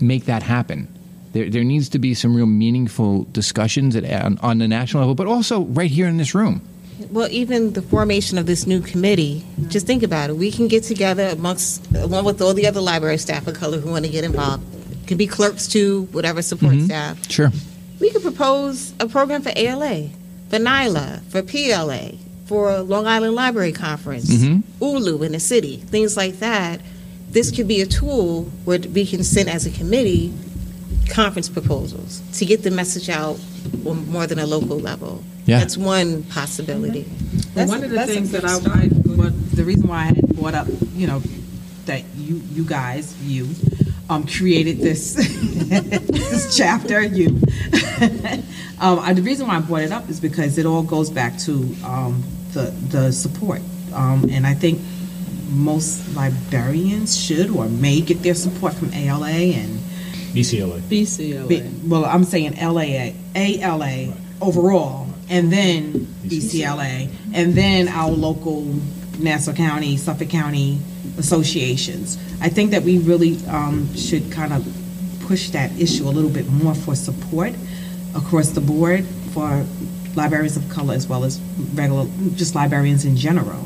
make 0.01 0.25
that 0.25 0.43
happen? 0.43 0.89
There, 1.31 1.49
there 1.49 1.63
needs 1.63 1.87
to 1.89 1.99
be 1.99 2.13
some 2.13 2.35
real 2.35 2.45
meaningful 2.45 3.23
discussions 3.31 3.95
at, 3.95 4.03
on, 4.21 4.37
on 4.39 4.57
the 4.57 4.67
national 4.67 5.03
level, 5.03 5.15
but 5.15 5.27
also 5.27 5.61
right 5.61 5.89
here 5.89 6.07
in 6.07 6.17
this 6.17 6.35
room. 6.35 6.61
Well, 7.09 7.29
even 7.31 7.71
the 7.71 7.81
formation 7.81 8.37
of 8.37 8.47
this 8.47 8.67
new 8.67 8.81
committee, 8.81 9.45
just 9.69 9.87
think 9.87 10.03
about 10.03 10.29
it. 10.29 10.35
We 10.35 10.51
can 10.51 10.67
get 10.67 10.83
together 10.83 11.29
amongst, 11.29 11.89
along 11.95 12.25
with 12.25 12.41
all 12.41 12.53
the 12.53 12.67
other 12.67 12.81
library 12.81 13.17
staff 13.17 13.47
of 13.47 13.55
color 13.55 13.79
who 13.79 13.91
want 13.91 14.03
to 14.03 14.11
get 14.11 14.25
involved. 14.25 14.80
It 15.11 15.15
can 15.15 15.17
be 15.17 15.27
clerks 15.27 15.67
too, 15.67 16.03
whatever 16.13 16.41
support 16.41 16.71
mm-hmm. 16.71 16.85
staff. 16.85 17.29
Sure. 17.29 17.51
We 17.99 18.11
could 18.11 18.21
propose 18.21 18.93
a 18.97 19.09
program 19.09 19.41
for 19.41 19.51
ALA, 19.53 20.07
for 20.47 20.55
NYLA, 20.55 21.21
for 21.23 21.41
PLA, 21.41 22.17
for 22.45 22.79
Long 22.79 23.07
Island 23.07 23.35
Library 23.35 23.73
Conference, 23.73 24.29
mm-hmm. 24.29 24.81
ULU 24.81 25.21
in 25.23 25.33
the 25.33 25.39
city, 25.41 25.75
things 25.75 26.15
like 26.15 26.39
that. 26.39 26.79
This 27.29 27.51
could 27.51 27.67
be 27.67 27.81
a 27.81 27.85
tool 27.85 28.45
where 28.63 28.79
we 28.79 29.05
can 29.05 29.25
send 29.25 29.49
as 29.49 29.65
a 29.65 29.71
committee 29.71 30.33
conference 31.09 31.49
proposals 31.49 32.21
to 32.39 32.45
get 32.45 32.63
the 32.63 32.71
message 32.71 33.09
out 33.09 33.37
on 33.85 34.09
more 34.09 34.27
than 34.27 34.39
a 34.39 34.45
local 34.45 34.79
level. 34.79 35.25
Yeah. 35.45 35.59
That's 35.59 35.75
one 35.75 36.23
possibility. 36.23 37.03
Well, 37.03 37.43
That's 37.53 37.69
one 37.69 37.81
a- 37.81 37.83
of 37.83 37.89
the 37.89 37.97
that's 37.97 38.13
things 38.13 38.31
that 38.31 38.45
I, 38.45 38.59
start. 38.59 38.77
I 38.77 38.87
the 38.87 39.65
reason 39.65 39.89
why 39.89 40.03
I 40.03 40.05
had 40.05 40.21
brought 40.37 40.55
up, 40.55 40.67
you 40.93 41.07
know, 41.07 41.21
that 41.85 42.05
you 42.15 42.41
you 42.53 42.63
guys 42.63 43.21
you 43.23 43.49
um, 44.09 44.25
created 44.25 44.79
this 44.79 45.13
this 45.15 46.57
chapter. 46.57 47.01
You, 47.01 47.27
um, 48.79 48.99
I, 48.99 49.13
the 49.13 49.21
reason 49.21 49.47
why 49.47 49.57
I 49.57 49.59
brought 49.59 49.81
it 49.81 49.91
up 49.91 50.09
is 50.09 50.19
because 50.19 50.57
it 50.57 50.65
all 50.65 50.83
goes 50.83 51.09
back 51.09 51.37
to 51.39 51.53
um, 51.85 52.23
the 52.53 52.73
the 52.89 53.11
support, 53.11 53.61
um, 53.93 54.27
and 54.29 54.45
I 54.45 54.53
think 54.53 54.81
most 55.49 56.15
librarians 56.15 57.17
should 57.17 57.49
or 57.49 57.67
may 57.67 58.01
get 58.01 58.23
their 58.23 58.35
support 58.35 58.73
from 58.73 58.93
ALA 58.93 59.29
and 59.29 59.79
BCLA. 60.33 60.79
BCLA. 60.81 61.47
B- 61.47 61.69
well, 61.87 62.05
I'm 62.05 62.23
saying 62.23 62.55
LAA, 62.55 63.13
ALA 63.35 64.13
overall, 64.41 65.07
and 65.29 65.51
then 65.51 65.93
BCLA, 66.23 67.09
and 67.33 67.53
then 67.53 67.87
our 67.89 68.11
local 68.11 68.63
Nassau 69.21 69.53
County, 69.53 69.97
Suffolk 69.97 70.29
County 70.29 70.79
associations. 71.17 72.17
I 72.41 72.49
think 72.49 72.71
that 72.71 72.83
we 72.83 72.99
really 72.99 73.37
um, 73.47 73.93
should 73.95 74.31
kind 74.31 74.53
of 74.53 74.65
push 75.21 75.49
that 75.51 75.71
issue 75.79 76.07
a 76.07 76.11
little 76.11 76.29
bit 76.29 76.49
more 76.49 76.75
for 76.75 76.95
support 76.95 77.53
across 78.15 78.49
the 78.49 78.61
board 78.61 79.05
for 79.33 79.65
librarians 80.15 80.57
of 80.57 80.67
color 80.69 80.93
as 80.93 81.07
well 81.07 81.23
as 81.23 81.39
regular, 81.73 82.05
just 82.35 82.55
librarians 82.55 83.05
in 83.05 83.15
general. 83.15 83.65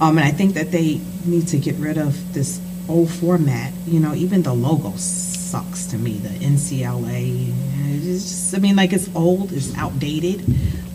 Um, 0.00 0.18
and 0.18 0.26
I 0.26 0.30
think 0.30 0.54
that 0.54 0.70
they 0.72 1.00
need 1.24 1.48
to 1.48 1.58
get 1.58 1.76
rid 1.76 1.96
of 1.96 2.34
this 2.34 2.60
old 2.88 3.10
format. 3.10 3.72
You 3.86 4.00
know, 4.00 4.14
even 4.14 4.42
the 4.42 4.52
logo 4.52 4.92
sucks 4.96 5.86
to 5.86 5.98
me. 5.98 6.18
The 6.18 6.28
NCLA, 6.28 8.02
just, 8.02 8.54
I 8.54 8.58
mean, 8.58 8.76
like 8.76 8.92
it's 8.92 9.08
old, 9.14 9.52
it's 9.52 9.74
outdated. 9.76 10.44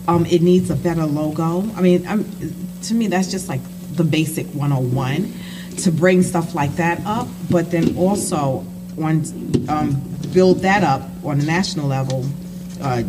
Um, 0.06 0.26
it 0.26 0.42
needs 0.42 0.70
a 0.70 0.76
better 0.76 1.04
logo. 1.04 1.68
I 1.74 1.80
mean, 1.80 2.06
I'm, 2.06 2.24
to 2.82 2.94
me, 2.94 3.08
that's 3.08 3.30
just 3.30 3.48
like 3.48 3.60
the 3.96 4.04
basic 4.04 4.46
101 4.48 5.32
to 5.78 5.90
bring 5.90 6.22
stuff 6.22 6.54
like 6.54 6.74
that 6.76 7.00
up, 7.06 7.28
but 7.50 7.70
then 7.70 7.96
also 7.96 8.64
on 9.00 9.24
um, 9.68 10.02
build 10.32 10.58
that 10.60 10.82
up 10.82 11.02
on 11.24 11.40
a 11.40 11.44
national 11.44 11.86
level, 11.86 12.26
uh, 12.80 13.02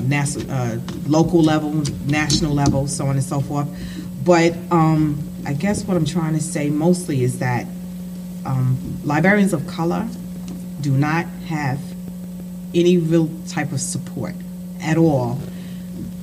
uh, 0.49 0.77
local 1.07 1.41
level, 1.41 1.71
national 2.05 2.53
level, 2.53 2.87
so 2.87 3.05
on 3.05 3.15
and 3.15 3.23
so 3.23 3.41
forth. 3.41 3.67
But 4.23 4.53
um, 4.71 5.21
I 5.45 5.53
guess 5.53 5.83
what 5.83 5.97
I'm 5.97 6.05
trying 6.05 6.33
to 6.33 6.41
say 6.41 6.69
mostly 6.69 7.23
is 7.23 7.39
that 7.39 7.65
um, 8.45 8.99
librarians 9.03 9.53
of 9.53 9.65
color 9.67 10.07
do 10.81 10.91
not 10.91 11.25
have 11.47 11.79
any 12.73 12.97
real 12.97 13.29
type 13.47 13.71
of 13.71 13.79
support 13.79 14.35
at 14.81 14.97
all 14.97 15.39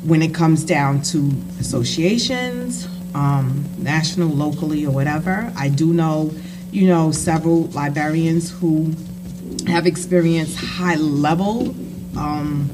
when 0.02 0.22
it 0.22 0.34
comes 0.34 0.64
down 0.64 1.02
to 1.02 1.30
associations, 1.58 2.88
um, 3.14 3.64
national, 3.78 4.28
locally, 4.28 4.86
or 4.86 4.92
whatever. 4.92 5.52
I 5.56 5.68
do 5.68 5.92
know, 5.92 6.32
you 6.70 6.86
know, 6.86 7.12
several 7.12 7.64
librarians 7.68 8.50
who 8.50 8.94
have 9.66 9.86
experienced 9.86 10.56
high 10.58 10.96
level 10.96 11.74
um, 12.16 12.68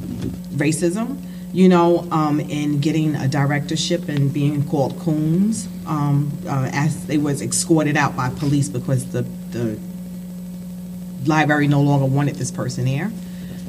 racism, 0.54 1.22
you 1.52 1.68
know, 1.68 2.06
um, 2.10 2.40
in 2.40 2.80
getting 2.80 3.14
a 3.14 3.28
directorship 3.28 4.08
and 4.08 4.32
being 4.32 4.66
called 4.68 4.98
coons 4.98 5.68
um, 5.86 6.30
uh, 6.46 6.68
as 6.72 7.06
they 7.06 7.18
was 7.18 7.42
escorted 7.42 7.96
out 7.96 8.16
by 8.16 8.28
police 8.30 8.68
because 8.68 9.10
the, 9.12 9.22
the 9.50 9.78
library 11.26 11.68
no 11.68 11.80
longer 11.80 12.06
wanted 12.06 12.36
this 12.36 12.50
person 12.50 12.84
there, 12.84 13.10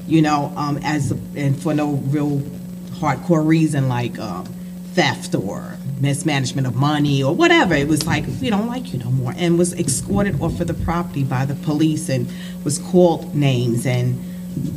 you 0.07 0.21
know, 0.21 0.53
um, 0.55 0.77
as 0.83 1.11
and 1.35 1.61
for 1.61 1.73
no 1.73 1.91
real 1.91 2.39
hardcore 2.99 3.45
reason 3.45 3.87
like 3.87 4.17
um, 4.19 4.45
theft 4.97 5.35
or 5.35 5.77
mismanagement 6.01 6.65
of 6.65 6.75
money 6.75 7.21
or 7.21 7.35
whatever. 7.35 7.75
It 7.75 7.87
was 7.87 8.07
like, 8.07 8.25
we 8.41 8.49
don't 8.49 8.65
like 8.65 8.91
you 8.91 8.97
no 8.97 9.11
more. 9.11 9.31
And 9.37 9.55
was 9.55 9.73
escorted 9.79 10.41
off 10.41 10.59
of 10.59 10.65
the 10.65 10.73
property 10.73 11.23
by 11.23 11.45
the 11.45 11.53
police 11.53 12.09
and 12.09 12.27
was 12.63 12.79
called 12.79 13.35
names 13.35 13.85
and 13.85 14.19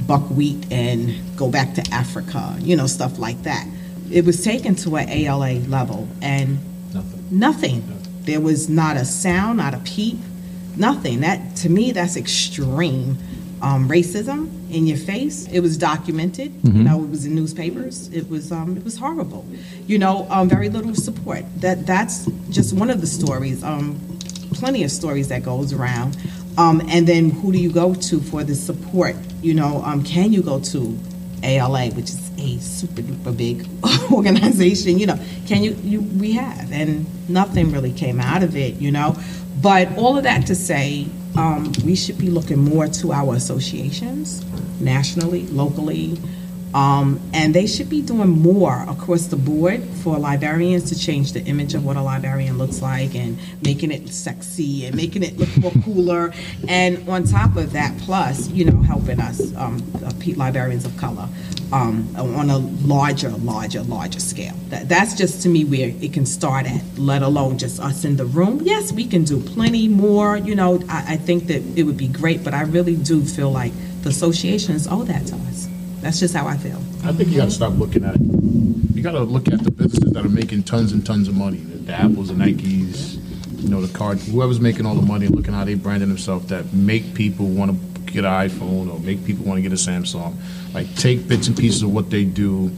buckwheat 0.06 0.70
and 0.70 1.14
go 1.38 1.50
back 1.50 1.72
to 1.76 1.82
Africa, 1.90 2.54
you 2.60 2.76
know, 2.76 2.86
stuff 2.86 3.18
like 3.18 3.42
that. 3.44 3.66
It 4.10 4.26
was 4.26 4.44
taken 4.44 4.74
to 4.76 4.96
an 4.96 5.08
ALA 5.08 5.54
level 5.68 6.06
and 6.20 6.58
nothing. 7.30 7.82
There 8.24 8.42
was 8.42 8.68
not 8.68 8.98
a 8.98 9.06
sound, 9.06 9.56
not 9.56 9.72
a 9.72 9.78
peep, 9.78 10.18
nothing. 10.76 11.20
That, 11.20 11.56
to 11.56 11.70
me, 11.70 11.92
that's 11.92 12.18
extreme 12.18 13.16
um, 13.62 13.88
racism 13.88 14.59
in 14.70 14.86
your 14.86 14.96
face. 14.96 15.46
It 15.48 15.60
was 15.60 15.76
documented. 15.76 16.52
You 16.64 16.84
know, 16.84 17.02
it 17.04 17.10
was 17.10 17.26
in 17.26 17.34
newspapers. 17.34 18.08
It 18.12 18.28
was 18.28 18.52
um, 18.52 18.76
it 18.76 18.84
was 18.84 18.96
horrible. 18.96 19.44
You 19.86 19.98
know, 19.98 20.26
um, 20.30 20.48
very 20.48 20.68
little 20.68 20.94
support. 20.94 21.44
That 21.60 21.86
that's 21.86 22.26
just 22.50 22.74
one 22.74 22.90
of 22.90 23.00
the 23.00 23.06
stories. 23.06 23.62
Um, 23.62 24.00
plenty 24.54 24.84
of 24.84 24.90
stories 24.90 25.28
that 25.28 25.42
goes 25.42 25.72
around. 25.72 26.16
Um, 26.58 26.82
and 26.88 27.06
then 27.06 27.30
who 27.30 27.52
do 27.52 27.58
you 27.58 27.72
go 27.72 27.94
to 27.94 28.20
for 28.20 28.44
the 28.44 28.54
support? 28.54 29.16
You 29.42 29.54
know, 29.54 29.82
um, 29.84 30.02
can 30.04 30.32
you 30.32 30.42
go 30.42 30.60
to 30.60 30.98
ALA, 31.42 31.90
which 31.90 32.10
is 32.10 32.30
a 32.38 32.58
super 32.58 33.02
duper 33.02 33.36
big 33.36 33.66
organization? 34.12 34.98
You 34.98 35.06
know, 35.06 35.18
can 35.46 35.62
you? 35.62 35.72
You 35.82 36.02
we 36.02 36.32
have, 36.32 36.72
and 36.72 37.06
nothing 37.28 37.72
really 37.72 37.92
came 37.92 38.20
out 38.20 38.42
of 38.42 38.56
it. 38.56 38.74
You 38.74 38.90
know, 38.90 39.16
but 39.62 39.96
all 39.96 40.16
of 40.16 40.24
that 40.24 40.46
to 40.46 40.54
say, 40.54 41.06
um, 41.36 41.72
we 41.84 41.94
should 41.94 42.18
be 42.18 42.30
looking 42.30 42.58
more 42.58 42.86
to 42.88 43.12
our 43.12 43.34
associations, 43.34 44.44
nationally, 44.80 45.46
locally, 45.48 46.18
um, 46.74 47.20
and 47.32 47.52
they 47.54 47.66
should 47.66 47.88
be 47.88 48.00
doing 48.00 48.28
more 48.28 48.84
across 48.88 49.26
the 49.26 49.36
board 49.36 49.82
for 50.02 50.18
librarians 50.18 50.88
to 50.90 50.98
change 50.98 51.32
the 51.32 51.42
image 51.44 51.74
of 51.74 51.84
what 51.84 51.96
a 51.96 52.02
librarian 52.02 52.58
looks 52.58 52.80
like 52.80 53.14
and 53.14 53.38
making 53.64 53.90
it 53.90 54.08
sexy 54.08 54.86
and 54.86 54.94
making 54.94 55.22
it 55.24 55.36
look 55.36 55.56
more 55.56 55.72
cooler. 55.84 56.32
And 56.68 57.08
on 57.08 57.24
top 57.24 57.56
of 57.56 57.72
that, 57.72 57.96
plus, 57.98 58.48
you 58.50 58.64
know, 58.64 58.80
helping 58.82 59.20
us, 59.20 59.54
um, 59.56 59.82
uh, 60.04 60.12
librarians 60.36 60.84
of 60.84 60.96
color, 60.96 61.28
um, 61.72 62.14
on 62.16 62.50
a 62.50 62.58
larger, 62.58 63.30
larger, 63.30 63.82
larger 63.82 64.20
scale. 64.20 64.54
That, 64.68 64.88
that's 64.88 65.14
just 65.14 65.42
to 65.42 65.48
me 65.48 65.64
where 65.64 65.88
it 65.88 66.12
can 66.12 66.26
start 66.26 66.66
at, 66.66 66.82
let 66.98 67.22
alone 67.22 67.58
just 67.58 67.80
us 67.80 68.04
in 68.04 68.16
the 68.16 68.26
room. 68.26 68.60
Yes, 68.62 68.92
we 68.92 69.06
can 69.06 69.24
do 69.24 69.40
plenty 69.40 69.88
more, 69.88 70.36
you 70.36 70.54
know, 70.54 70.82
I, 70.88 71.14
I 71.14 71.16
think 71.16 71.46
that 71.46 71.62
it 71.76 71.84
would 71.84 71.96
be 71.96 72.08
great, 72.08 72.42
but 72.44 72.54
I 72.54 72.62
really 72.62 72.96
do 72.96 73.24
feel 73.24 73.50
like 73.50 73.72
the 74.02 74.08
associations 74.08 74.86
owe 74.88 75.04
that 75.04 75.26
to 75.26 75.36
us. 75.36 75.68
That's 76.00 76.18
just 76.18 76.34
how 76.34 76.46
I 76.46 76.56
feel. 76.56 76.78
I 77.04 77.12
think 77.12 77.28
you 77.28 77.36
got 77.36 77.46
to 77.46 77.50
stop 77.50 77.74
looking 77.76 78.04
at 78.04 78.14
it. 78.16 78.20
You 78.94 79.02
got 79.02 79.12
to 79.12 79.20
look 79.20 79.48
at 79.48 79.62
the 79.62 79.70
businesses 79.70 80.12
that 80.12 80.24
are 80.24 80.30
making 80.30 80.64
tons 80.64 80.92
and 80.92 81.04
tons 81.04 81.28
of 81.28 81.34
money. 81.34 81.58
The, 81.58 81.78
the 81.78 81.92
Apples, 81.92 82.28
the 82.28 82.34
Nikes, 82.34 83.16
you 83.62 83.68
know, 83.68 83.80
the 83.80 83.92
card. 83.96 84.18
Whoever's 84.18 84.60
making 84.60 84.86
all 84.86 84.94
the 84.94 85.02
money, 85.02 85.28
looking 85.28 85.52
how 85.52 85.64
they 85.64 85.74
branding 85.74 86.08
themselves 86.08 86.46
that 86.46 86.72
make 86.72 87.14
people 87.14 87.46
want 87.46 87.70
to 87.70 87.89
get 88.12 88.24
an 88.24 88.48
iPhone 88.48 88.92
or 88.92 88.98
make 89.00 89.24
people 89.24 89.44
want 89.44 89.58
to 89.58 89.62
get 89.62 89.72
a 89.72 89.76
Samsung. 89.76 90.36
Like 90.74 90.94
take 90.96 91.26
bits 91.28 91.48
and 91.48 91.56
pieces 91.56 91.82
of 91.82 91.92
what 91.92 92.10
they 92.10 92.24
do 92.24 92.70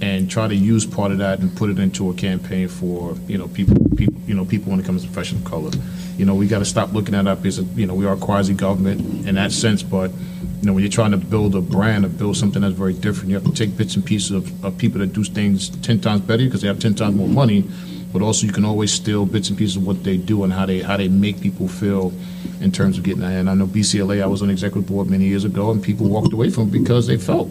and 0.00 0.30
try 0.30 0.46
to 0.46 0.54
use 0.54 0.86
part 0.86 1.10
of 1.10 1.18
that 1.18 1.40
and 1.40 1.54
put 1.56 1.70
it 1.70 1.78
into 1.78 2.10
a 2.10 2.14
campaign 2.14 2.68
for 2.68 3.16
you 3.26 3.36
know 3.36 3.48
people 3.48 3.76
people 3.96 4.14
you 4.26 4.34
know 4.34 4.44
people 4.44 4.70
when 4.70 4.78
it 4.78 4.86
comes 4.86 5.02
to 5.02 5.08
professional 5.08 5.42
color. 5.42 5.70
You 6.16 6.24
know, 6.24 6.34
we 6.34 6.48
got 6.48 6.58
to 6.58 6.64
stop 6.64 6.92
looking 6.92 7.14
at 7.14 7.26
it 7.26 7.46
as 7.46 7.58
you 7.76 7.86
know 7.86 7.94
we 7.94 8.06
are 8.06 8.16
quasi 8.16 8.54
government 8.54 9.26
in 9.26 9.34
that 9.36 9.52
sense, 9.52 9.82
but 9.82 10.10
you 10.10 10.66
know 10.66 10.72
when 10.72 10.82
you're 10.82 10.92
trying 10.92 11.12
to 11.12 11.16
build 11.16 11.54
a 11.54 11.60
brand 11.60 12.04
or 12.04 12.08
build 12.08 12.36
something 12.36 12.62
that's 12.62 12.74
very 12.74 12.92
different, 12.92 13.30
you 13.30 13.34
have 13.34 13.44
to 13.44 13.52
take 13.52 13.76
bits 13.76 13.96
and 13.96 14.04
pieces 14.04 14.30
of, 14.30 14.64
of 14.64 14.76
people 14.78 15.00
that 15.00 15.12
do 15.12 15.24
things 15.24 15.68
ten 15.68 16.00
times 16.00 16.20
better 16.20 16.44
because 16.44 16.60
they 16.60 16.68
have 16.68 16.78
ten 16.78 16.94
times 16.94 17.16
more 17.16 17.28
money. 17.28 17.64
But 18.12 18.22
also, 18.22 18.46
you 18.46 18.52
can 18.52 18.64
always 18.64 18.92
steal 18.92 19.26
bits 19.26 19.50
and 19.50 19.58
pieces 19.58 19.76
of 19.76 19.86
what 19.86 20.02
they 20.02 20.16
do 20.16 20.44
and 20.44 20.52
how 20.52 20.66
they 20.66 20.80
how 20.80 20.96
they 20.96 21.08
make 21.08 21.40
people 21.40 21.68
feel 21.68 22.12
in 22.60 22.72
terms 22.72 22.96
of 22.96 23.04
getting 23.04 23.20
that. 23.20 23.32
And 23.32 23.50
I 23.50 23.54
know 23.54 23.66
BCLA, 23.66 24.22
I 24.22 24.26
was 24.26 24.42
on 24.42 24.50
executive 24.50 24.88
board 24.88 25.10
many 25.10 25.26
years 25.26 25.44
ago, 25.44 25.70
and 25.70 25.82
people 25.82 26.08
walked 26.08 26.32
away 26.32 26.50
from 26.50 26.68
it 26.68 26.72
because 26.72 27.06
they 27.06 27.18
felt 27.18 27.48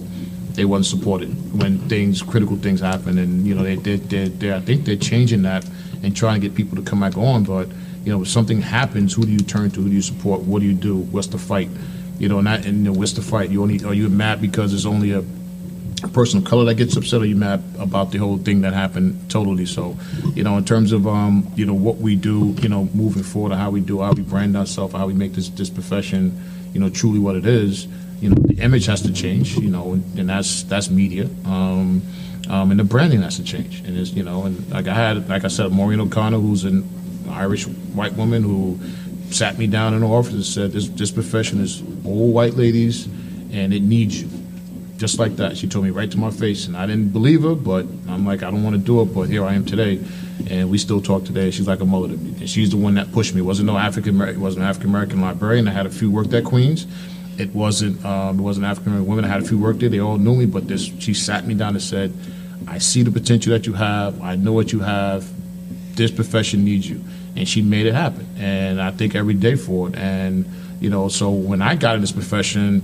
they 0.58 0.66
wasn't 0.66 1.00
supported 1.00 1.30
when 1.62 1.78
things 1.88 2.24
critical 2.24 2.58
things 2.58 2.80
happen 2.80 3.20
and 3.20 3.46
you 3.46 3.54
know 3.54 3.62
they 3.62 3.76
they 3.76 3.98
they 3.98 4.28
they 4.28 4.52
I 4.52 4.60
think 4.60 4.86
they're 4.86 4.96
changing 4.96 5.44
that 5.44 5.64
and 6.02 6.16
trying 6.16 6.42
to 6.42 6.48
get 6.48 6.56
people 6.56 6.76
to 6.78 6.82
come 6.82 7.00
back 7.00 7.16
on. 7.16 7.44
But 7.44 7.70
you 8.04 8.12
know 8.12 8.24
if 8.24 8.28
something 8.28 8.60
happens 8.60 9.14
who 9.14 9.24
do 9.24 9.32
you 9.32 9.40
turn 9.40 9.70
to? 9.72 9.82
Who 9.82 9.90
do 9.90 9.96
you 9.96 10.02
support? 10.02 10.42
What 10.42 10.62
do 10.62 10.66
you 10.66 10.74
do? 10.74 10.98
What's 10.98 11.28
the 11.28 11.38
fight? 11.38 11.70
You 12.18 12.28
know 12.28 12.42
not 12.42 12.66
and 12.66 12.80
you 12.80 12.92
know, 12.92 12.94
what's 12.94 13.14
the 13.14 13.22
fight? 13.22 13.52
You 13.52 13.62
only 13.62 13.86
are 13.86 13.94
you 13.94 14.10
mad 14.10 14.42
because 14.42 14.74
it's 14.74 14.88
only 14.88 15.12
a 15.12 15.24
a 16.04 16.08
person 16.08 16.40
of 16.40 16.46
color 16.46 16.66
that 16.66 16.76
gets 16.76 16.96
upset 16.96 17.22
or 17.22 17.26
you 17.26 17.36
mad 17.36 17.64
about 17.80 18.12
the 18.12 18.18
whole 18.18 18.38
thing 18.38 18.62
that 18.62 18.74
happened 18.74 19.30
totally? 19.30 19.66
So 19.66 19.98
you 20.36 20.44
know 20.44 20.58
in 20.58 20.66
terms 20.66 20.92
of 20.92 21.08
um 21.08 21.52
you 21.56 21.66
know 21.66 21.74
what 21.74 21.98
we 21.98 22.16
do 22.16 22.56
you 22.62 22.70
know 22.70 22.86
moving 22.94 23.24
forward 23.24 23.52
or 23.52 23.56
how 23.56 23.70
we 23.70 23.82
do 23.82 24.02
how 24.02 24.14
we 24.14 24.22
brand 24.22 24.56
ourselves 24.56 24.94
how 24.94 25.08
we 25.08 25.14
make 25.14 25.34
this 25.34 25.50
this 25.50 25.70
profession 25.70 26.40
you 26.74 26.80
know 26.80 26.90
truly 26.90 27.20
what 27.20 27.36
it 27.36 27.46
is 27.46 27.88
you 28.20 28.30
know 28.30 28.36
the 28.36 28.62
image 28.62 28.86
has 28.86 29.02
to 29.02 29.14
change 29.14 29.58
you 29.58 29.70
know 29.70 29.94
and, 29.94 30.20
and 30.20 30.30
that's 30.30 30.64
that's 30.64 30.90
media. 30.90 31.26
Um, 31.46 32.02
um, 32.50 32.72
and 32.72 32.80
the 32.80 32.84
branding 32.84 33.22
has 33.24 33.36
to 33.38 33.44
change. 33.44 33.80
And 33.82 33.98
it's 33.98 34.12
you 34.12 34.24
know 34.24 34.44
and 34.44 34.70
like 34.72 34.88
I 34.88 34.94
had 34.94 35.30
like 35.30 35.44
I 35.44 35.50
said 35.50 35.72
Maureen 35.72 36.00
O'Connor 36.00 36.40
who's 36.40 36.64
an 36.64 36.88
Irish 37.30 37.68
white 37.68 38.14
woman 38.14 38.44
who 38.44 38.80
sat 39.32 39.58
me 39.58 39.68
down 39.68 39.94
in 39.94 40.02
the 40.02 40.08
office 40.08 40.34
and 40.34 40.46
said 40.46 40.72
this 40.72 40.88
this 40.90 41.12
profession 41.12 41.60
is 41.60 41.82
all 42.06 42.32
white 42.32 42.54
ladies 42.54 43.06
and 43.52 43.74
it 43.74 43.82
needs 43.82 44.22
you 44.22 44.30
just 44.98 45.20
like 45.20 45.36
that. 45.36 45.58
She 45.58 45.68
told 45.68 45.86
me 45.86 45.92
right 45.92 46.10
to 46.12 46.18
my 46.18 46.32
face, 46.32 46.68
and 46.68 46.76
I 46.76 46.86
didn't 46.88 47.10
believe 47.10 47.44
her, 47.44 47.56
but 47.56 47.86
I'm 48.10 48.26
like, 48.26 48.44
I 48.44 48.50
don't 48.50 48.64
want 48.64 48.76
to 48.76 48.82
do 48.82 49.02
it, 49.02 49.06
but 49.06 49.30
here 49.30 49.46
I 49.46 49.54
am 49.54 49.64
today, 49.64 50.04
and 50.50 50.70
we 50.70 50.78
still 50.80 51.02
talk 51.02 51.24
today. 51.24 51.52
She's 51.52 51.68
like 51.68 51.80
a 51.80 51.86
mother 51.86 52.10
to 52.10 52.18
me, 52.18 52.32
and 52.40 52.50
she's 52.50 52.72
the 52.72 52.78
one 52.78 52.96
that 52.96 53.12
pushed 53.12 53.34
me. 53.36 53.42
It 53.42 53.46
wasn't 53.46 53.68
no 53.68 53.78
African 53.78 54.16
American, 54.16 54.42
wasn't 54.42 54.64
an 54.64 54.70
African 54.70 54.90
American 54.90 55.22
librarian. 55.22 55.68
I 55.68 55.72
had 55.72 55.86
a 55.86 55.92
few 55.92 56.10
worked 56.10 56.34
at 56.34 56.44
Queens. 56.44 56.88
It 57.38 57.54
wasn't 57.54 58.04
um, 58.04 58.40
it 58.40 58.42
wasn't 58.42 58.66
African 58.66 58.94
American 58.94 59.10
women. 59.10 59.26
I 59.26 59.28
had 59.28 59.44
a 59.44 59.46
few 59.46 59.60
worked 59.60 59.80
there. 59.80 59.90
They 59.90 60.00
all 60.00 60.18
knew 60.18 60.36
me, 60.36 60.48
but 60.48 60.68
this 60.68 60.92
she 61.00 61.14
sat 61.14 61.46
me 61.46 61.54
down 61.54 61.76
and 61.76 61.82
said, 61.82 62.12
I 62.68 62.80
see 62.80 63.04
the 63.04 63.12
potential 63.12 63.54
that 63.54 63.68
you 63.68 63.74
have. 63.74 64.20
I 64.22 64.36
know 64.36 64.54
what 64.54 64.72
you 64.72 64.80
have. 64.80 65.32
This 65.96 66.10
profession 66.10 66.66
needs 66.66 66.90
you, 66.90 67.04
and 67.36 67.48
she 67.48 67.62
made 67.62 67.86
it 67.86 67.94
happen. 67.94 68.28
And 68.38 68.82
I 68.82 68.90
think 68.92 69.14
every 69.14 69.36
day 69.36 69.56
for 69.56 69.90
it. 69.90 69.96
And 69.96 70.46
you 70.80 70.90
know, 70.90 71.08
so 71.08 71.30
when 71.30 71.62
I 71.62 71.76
got 71.76 71.96
in 71.96 72.02
this 72.02 72.12
profession 72.12 72.82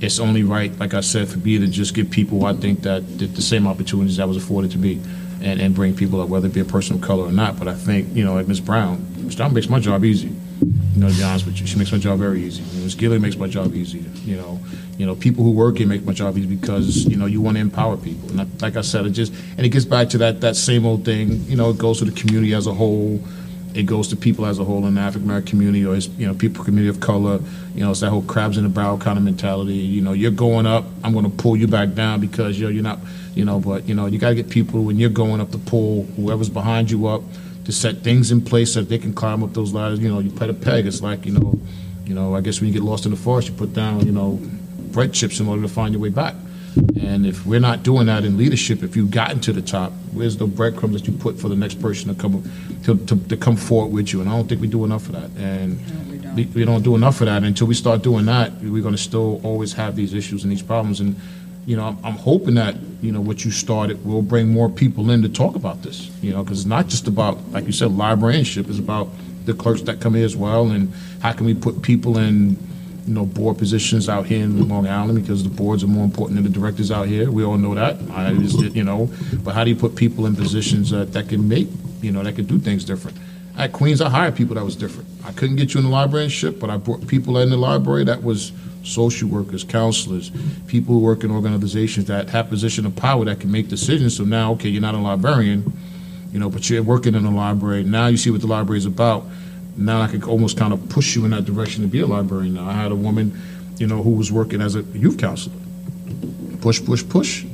it's 0.00 0.18
only 0.18 0.42
right, 0.42 0.76
like 0.78 0.94
I 0.94 1.00
said, 1.00 1.28
for 1.28 1.38
me 1.38 1.58
to 1.58 1.66
just 1.66 1.94
give 1.94 2.10
people, 2.10 2.46
I 2.46 2.54
think, 2.54 2.82
that, 2.82 3.18
the 3.18 3.42
same 3.42 3.66
opportunities 3.66 4.16
that 4.16 4.26
was 4.26 4.36
afforded 4.36 4.70
to 4.72 4.78
me 4.78 5.00
and, 5.42 5.60
and 5.60 5.74
bring 5.74 5.94
people 5.94 6.20
up, 6.20 6.28
whether 6.28 6.46
it 6.46 6.54
be 6.54 6.60
a 6.60 6.64
person 6.64 6.96
of 6.96 7.02
color 7.02 7.26
or 7.26 7.32
not. 7.32 7.58
But 7.58 7.68
I 7.68 7.74
think, 7.74 8.14
you 8.14 8.24
know, 8.24 8.34
like 8.34 8.48
Ms. 8.48 8.60
Brown, 8.60 9.06
Ms. 9.24 9.36
Brown 9.36 9.52
makes 9.52 9.68
my 9.68 9.78
job 9.78 10.04
easy. 10.04 10.28
You 10.94 11.00
know, 11.00 11.08
to 11.08 11.16
be 11.16 11.22
honest 11.22 11.46
with 11.46 11.60
you, 11.60 11.66
she 11.66 11.78
makes 11.78 11.92
my 11.92 11.98
job 11.98 12.18
very 12.18 12.42
easy. 12.42 12.62
Ms. 12.82 12.94
Gilliam 12.94 13.22
makes 13.22 13.36
my 13.36 13.46
job 13.46 13.74
easy. 13.74 14.04
You 14.24 14.36
know, 14.36 14.60
you 14.98 15.06
know, 15.06 15.14
people 15.14 15.44
who 15.44 15.52
work 15.52 15.78
here 15.78 15.86
make 15.86 16.04
my 16.04 16.12
job 16.12 16.36
easy 16.36 16.46
because 16.46 17.06
you 17.06 17.16
know 17.16 17.24
you 17.24 17.40
want 17.40 17.56
to 17.56 17.60
empower 17.60 17.96
people. 17.96 18.28
And 18.30 18.42
I, 18.42 18.46
like 18.60 18.76
I 18.76 18.82
said, 18.82 19.06
it 19.06 19.10
just 19.10 19.32
and 19.56 19.64
it 19.64 19.70
gets 19.70 19.86
back 19.86 20.10
to 20.10 20.18
that 20.18 20.42
that 20.42 20.56
same 20.56 20.84
old 20.84 21.04
thing. 21.04 21.44
You 21.44 21.56
know, 21.56 21.70
it 21.70 21.78
goes 21.78 22.00
to 22.00 22.04
the 22.04 22.12
community 22.12 22.52
as 22.52 22.66
a 22.66 22.74
whole 22.74 23.18
it 23.74 23.84
goes 23.84 24.08
to 24.08 24.16
people 24.16 24.46
as 24.46 24.58
a 24.58 24.64
whole 24.64 24.86
in 24.86 24.94
the 24.94 25.00
African 25.00 25.28
American 25.28 25.50
community 25.50 25.86
or 25.86 25.94
you 25.94 26.26
know 26.26 26.34
people 26.34 26.64
community 26.64 26.88
of 26.88 27.00
color. 27.00 27.40
You 27.74 27.84
know, 27.84 27.90
it's 27.90 28.00
that 28.00 28.10
whole 28.10 28.22
crabs 28.22 28.56
in 28.56 28.64
the 28.64 28.70
barrel 28.70 28.98
kind 28.98 29.16
of 29.16 29.24
mentality. 29.24 29.74
You 29.74 30.00
know, 30.00 30.12
you're 30.12 30.30
going 30.30 30.66
up, 30.66 30.84
I'm 31.04 31.12
going 31.12 31.24
to 31.24 31.30
pull 31.30 31.56
you 31.56 31.68
back 31.68 31.94
down 31.94 32.20
because 32.20 32.58
you're 32.58 32.70
you're 32.70 32.82
not. 32.82 32.98
You 33.34 33.44
know, 33.44 33.60
but 33.60 33.88
you 33.88 33.94
know 33.94 34.06
you 34.06 34.18
got 34.18 34.30
to 34.30 34.34
get 34.34 34.50
people 34.50 34.82
when 34.82 34.98
you're 34.98 35.08
going 35.08 35.40
up 35.40 35.52
to 35.52 35.58
pull 35.58 36.04
whoever's 36.16 36.48
behind 36.48 36.90
you 36.90 37.06
up 37.06 37.22
to 37.64 37.72
set 37.72 37.98
things 37.98 38.32
in 38.32 38.42
place 38.42 38.74
so 38.74 38.82
they 38.82 38.98
can 38.98 39.14
climb 39.14 39.44
up 39.44 39.52
those 39.54 39.72
ladders. 39.72 40.00
You 40.00 40.08
know, 40.08 40.18
you 40.18 40.30
put 40.30 40.50
a 40.50 40.54
peg. 40.54 40.86
It's 40.86 41.00
like 41.00 41.24
you 41.24 41.32
know, 41.32 41.58
you 42.04 42.14
know. 42.14 42.34
I 42.34 42.40
guess 42.40 42.60
when 42.60 42.68
you 42.68 42.74
get 42.74 42.82
lost 42.82 43.04
in 43.04 43.12
the 43.12 43.16
forest, 43.16 43.48
you 43.48 43.54
put 43.54 43.72
down 43.72 44.04
you 44.04 44.12
know 44.12 44.40
bread 44.90 45.12
chips 45.12 45.38
in 45.38 45.46
order 45.46 45.62
to 45.62 45.68
find 45.68 45.94
your 45.94 46.02
way 46.02 46.08
back. 46.08 46.34
And 46.76 47.26
if 47.26 47.44
we're 47.46 47.60
not 47.60 47.82
doing 47.82 48.06
that 48.06 48.24
in 48.24 48.36
leadership, 48.36 48.82
if 48.82 48.96
you've 48.96 49.10
gotten 49.10 49.40
to 49.40 49.52
the 49.52 49.62
top, 49.62 49.92
where's 50.12 50.36
the 50.36 50.46
breadcrumbs 50.46 51.00
that 51.00 51.10
you 51.10 51.16
put 51.16 51.38
for 51.38 51.48
the 51.48 51.56
next 51.56 51.80
person 51.80 52.14
to 52.14 52.20
come 52.20 52.48
to, 52.84 52.96
to, 53.06 53.28
to 53.28 53.36
come 53.36 53.56
forward 53.56 53.92
with 53.92 54.12
you? 54.12 54.20
And 54.20 54.28
I 54.28 54.36
don't 54.36 54.48
think 54.48 54.60
we 54.60 54.68
do 54.68 54.84
enough 54.84 55.06
of 55.06 55.12
that. 55.12 55.30
And 55.42 56.36
we, 56.36 56.46
we 56.46 56.64
don't 56.64 56.82
do 56.82 56.94
enough 56.94 57.20
of 57.20 57.26
that. 57.26 57.42
Until 57.42 57.66
we 57.66 57.74
start 57.74 58.02
doing 58.02 58.26
that, 58.26 58.52
we're 58.60 58.82
going 58.82 58.94
to 58.94 59.00
still 59.00 59.40
always 59.44 59.72
have 59.72 59.96
these 59.96 60.14
issues 60.14 60.44
and 60.44 60.52
these 60.52 60.62
problems. 60.62 61.00
And 61.00 61.16
you 61.66 61.76
know, 61.76 61.84
I'm, 61.84 61.98
I'm 62.04 62.14
hoping 62.16 62.54
that 62.54 62.76
you 63.02 63.12
know 63.12 63.20
what 63.20 63.44
you 63.44 63.50
started 63.50 64.04
will 64.04 64.22
bring 64.22 64.48
more 64.48 64.68
people 64.68 65.10
in 65.10 65.22
to 65.22 65.28
talk 65.28 65.56
about 65.56 65.82
this. 65.82 66.10
You 66.22 66.32
know, 66.32 66.42
because 66.42 66.60
it's 66.60 66.68
not 66.68 66.88
just 66.88 67.08
about 67.08 67.38
like 67.50 67.66
you 67.66 67.72
said, 67.72 67.92
librarianship. 67.92 68.68
It's 68.68 68.78
about 68.78 69.08
the 69.44 69.54
clerks 69.54 69.82
that 69.82 70.00
come 70.00 70.14
here 70.14 70.24
as 70.24 70.36
well, 70.36 70.70
and 70.70 70.92
how 71.20 71.32
can 71.32 71.46
we 71.46 71.54
put 71.54 71.82
people 71.82 72.18
in 72.18 72.56
you 73.10 73.16
know, 73.16 73.26
board 73.26 73.58
positions 73.58 74.08
out 74.08 74.24
here 74.24 74.44
in 74.44 74.68
Long 74.68 74.86
Island 74.86 75.20
because 75.20 75.42
the 75.42 75.50
boards 75.50 75.82
are 75.82 75.88
more 75.88 76.04
important 76.04 76.36
than 76.36 76.44
the 76.44 76.58
directors 76.60 76.92
out 76.92 77.08
here. 77.08 77.28
We 77.28 77.42
all 77.42 77.58
know 77.58 77.74
that. 77.74 77.96
I 78.12 78.32
just, 78.34 78.60
you 78.72 78.84
know, 78.84 79.10
but 79.42 79.52
how 79.52 79.64
do 79.64 79.70
you 79.70 79.74
put 79.74 79.96
people 79.96 80.26
in 80.26 80.36
positions 80.36 80.90
that, 80.90 81.12
that 81.14 81.28
can 81.28 81.48
make, 81.48 81.66
you 82.02 82.12
know, 82.12 82.22
that 82.22 82.36
can 82.36 82.44
do 82.44 82.60
things 82.60 82.84
different? 82.84 83.18
At 83.58 83.72
Queens, 83.72 84.00
I 84.00 84.08
hired 84.08 84.36
people 84.36 84.54
that 84.54 84.64
was 84.64 84.76
different. 84.76 85.08
I 85.24 85.32
couldn't 85.32 85.56
get 85.56 85.74
you 85.74 85.80
in 85.80 85.86
the 85.86 85.90
librarianship, 85.90 86.60
but 86.60 86.70
I 86.70 86.76
brought 86.76 87.04
people 87.08 87.36
in 87.38 87.50
the 87.50 87.56
library 87.56 88.04
that 88.04 88.22
was 88.22 88.52
social 88.84 89.28
workers, 89.28 89.64
counselors, 89.64 90.30
people 90.68 90.94
who 90.94 91.00
work 91.00 91.24
in 91.24 91.32
organizations 91.32 92.06
that 92.06 92.28
have 92.28 92.48
position 92.48 92.86
of 92.86 92.94
power 92.94 93.24
that 93.24 93.40
can 93.40 93.50
make 93.50 93.66
decisions. 93.66 94.16
So 94.16 94.22
now, 94.22 94.52
okay, 94.52 94.68
you're 94.68 94.80
not 94.80 94.94
a 94.94 94.98
librarian, 94.98 95.72
you 96.32 96.38
know, 96.38 96.48
but 96.48 96.70
you're 96.70 96.84
working 96.84 97.16
in 97.16 97.24
a 97.24 97.34
library. 97.34 97.82
Now 97.82 98.06
you 98.06 98.16
see 98.16 98.30
what 98.30 98.40
the 98.40 98.46
library 98.46 98.78
is 98.78 98.86
about. 98.86 99.24
Now 99.76 100.02
I 100.02 100.08
could 100.08 100.24
almost 100.24 100.58
kind 100.58 100.72
of 100.72 100.88
push 100.88 101.16
you 101.16 101.24
in 101.24 101.30
that 101.30 101.44
direction 101.44 101.82
to 101.82 101.88
be 101.88 102.00
a 102.00 102.06
librarian. 102.06 102.54
Now 102.54 102.68
I 102.68 102.72
had 102.72 102.92
a 102.92 102.96
woman, 102.96 103.40
you 103.78 103.86
know, 103.86 104.02
who 104.02 104.10
was 104.10 104.30
working 104.30 104.60
as 104.60 104.74
a 104.74 104.82
youth 104.82 105.18
counselor. 105.18 105.56
Push, 106.60 106.84
push, 106.84 107.08
push 107.08 107.44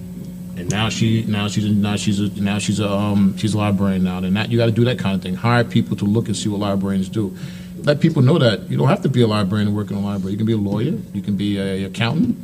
and 0.57 0.71
now 0.71 0.89
she 0.89 1.25
now 1.25 1.49
she's 1.49 1.67
a, 1.67 1.71
now 1.71 1.97
she's 1.97 2.19
a 2.19 2.29
now 2.41 2.59
she's 2.59 2.81
a 2.81 2.91
um, 2.91 3.37
she's 3.37 3.53
a 3.53 3.59
librarian 3.59 4.03
now. 4.03 4.19
And 4.19 4.37
that 4.37 4.51
you 4.51 4.57
got 4.57 4.67
to 4.67 4.73
do 4.73 4.85
that 4.87 4.99
kind 4.99 5.15
of 5.15 5.23
thing. 5.23 5.35
Hire 5.35 5.65
people 5.65 5.97
to 5.99 6.05
look 6.05 6.27
and 6.27 6.37
see 6.37 6.49
what 6.49 6.61
librarians 6.61 7.09
do. 7.09 7.37
Let 7.83 8.01
people 8.01 8.23
know 8.23 8.39
that 8.39 8.71
you 8.71 8.77
don't 8.77 8.89
have 8.89 9.03
to 9.03 9.09
be 9.09 9.21
a 9.21 9.27
librarian 9.27 9.69
and 9.69 9.77
work 9.77 9.91
in 9.91 9.97
a 9.97 10.01
library. 10.01 10.33
You 10.33 10.39
can 10.39 10.47
be 10.47 10.55
a 10.55 10.57
lawyer. 10.57 10.99
You 11.13 11.23
can 11.23 11.37
be 11.37 11.59
a 11.59 11.85
accountant. 11.85 12.39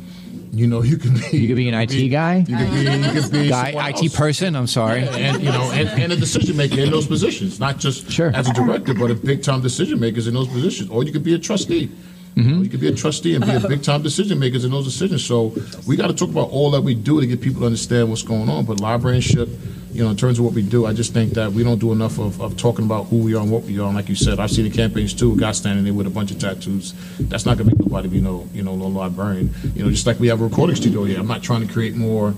You 0.55 0.67
know, 0.67 0.83
you 0.83 0.97
can 0.97 1.15
be. 1.15 1.37
You 1.39 1.47
could 1.47 1.55
be 1.55 1.67
an 1.67 1.73
IT 1.73 2.09
guy. 2.09 2.45
You 2.47 2.57
could 2.57 2.71
be. 2.71 2.81
You 2.81 3.21
could 3.21 3.31
be 3.31 3.49
Guy, 3.49 3.69
IT 3.89 4.03
else. 4.03 4.15
person. 4.15 4.55
I'm 4.55 4.67
sorry. 4.67 5.01
and 5.07 5.41
you 5.41 5.51
know, 5.51 5.71
and, 5.73 5.89
and 5.99 6.13
a 6.13 6.15
decision 6.15 6.55
maker 6.55 6.79
in 6.79 6.91
those 6.91 7.07
positions, 7.07 7.59
not 7.59 7.79
just 7.79 8.11
Sure. 8.11 8.29
as 8.35 8.47
a 8.47 8.53
director, 8.53 8.93
but 8.93 9.09
a 9.09 9.15
big 9.15 9.41
time 9.41 9.61
decision 9.61 9.99
makers 9.99 10.27
in 10.27 10.35
those 10.35 10.47
positions. 10.47 10.91
Or 10.91 11.03
you 11.03 11.11
could 11.11 11.23
be 11.23 11.33
a 11.33 11.39
trustee. 11.39 11.89
You, 12.35 12.43
know, 12.43 12.61
you 12.61 12.69
could 12.69 12.79
be 12.79 12.87
a 12.87 12.93
trustee 12.93 13.35
and 13.35 13.45
be 13.45 13.51
a 13.51 13.59
big 13.67 13.83
time 13.83 14.01
decision 14.01 14.39
makers 14.39 14.65
in 14.65 14.71
those 14.71 14.85
decisions. 14.85 15.23
So 15.23 15.53
we 15.87 15.95
got 15.95 16.07
to 16.07 16.13
talk 16.13 16.29
about 16.29 16.49
all 16.49 16.71
that 16.71 16.81
we 16.81 16.95
do 16.95 17.21
to 17.21 17.27
get 17.27 17.41
people 17.41 17.61
to 17.61 17.65
understand 17.67 18.09
what's 18.09 18.23
going 18.23 18.49
on. 18.49 18.65
But 18.65 18.79
librarianship, 18.79 19.49
you 19.91 20.03
know, 20.03 20.09
in 20.09 20.17
terms 20.17 20.39
of 20.39 20.45
what 20.45 20.53
we 20.53 20.63
do, 20.63 20.85
I 20.85 20.93
just 20.93 21.13
think 21.13 21.33
that 21.33 21.51
we 21.51 21.63
don't 21.63 21.79
do 21.79 21.91
enough 21.91 22.19
of, 22.19 22.41
of 22.41 22.57
talking 22.57 22.85
about 22.85 23.05
who 23.05 23.17
we 23.17 23.35
are 23.35 23.41
and 23.41 23.51
what 23.51 23.63
we 23.63 23.79
are. 23.79 23.85
And 23.85 23.95
like 23.95 24.09
you 24.09 24.15
said, 24.15 24.39
I've 24.39 24.51
seen 24.51 24.65
the 24.65 24.75
campaigns 24.75 25.13
too. 25.13 25.33
A 25.33 25.37
guy 25.37 25.51
standing 25.51 25.85
there 25.85 25.93
with 25.93 26.07
a 26.07 26.11
bunch 26.11 26.31
of 26.31 26.39
tattoos. 26.39 26.93
That's 27.19 27.45
not 27.45 27.57
going 27.57 27.69
to 27.69 27.75
make 27.75 27.85
nobody 27.85 28.09
be 28.09 28.21
no, 28.21 28.47
you 28.53 28.63
know, 28.63 28.75
no 28.75 28.87
librarian. 28.87 29.53
You 29.75 29.83
know, 29.83 29.91
just 29.91 30.07
like 30.07 30.19
we 30.19 30.27
have 30.27 30.41
a 30.41 30.43
recording 30.43 30.75
studio 30.75 31.03
here. 31.03 31.19
I'm 31.19 31.27
not 31.27 31.43
trying 31.43 31.65
to 31.67 31.71
create 31.71 31.95
more 31.95 32.33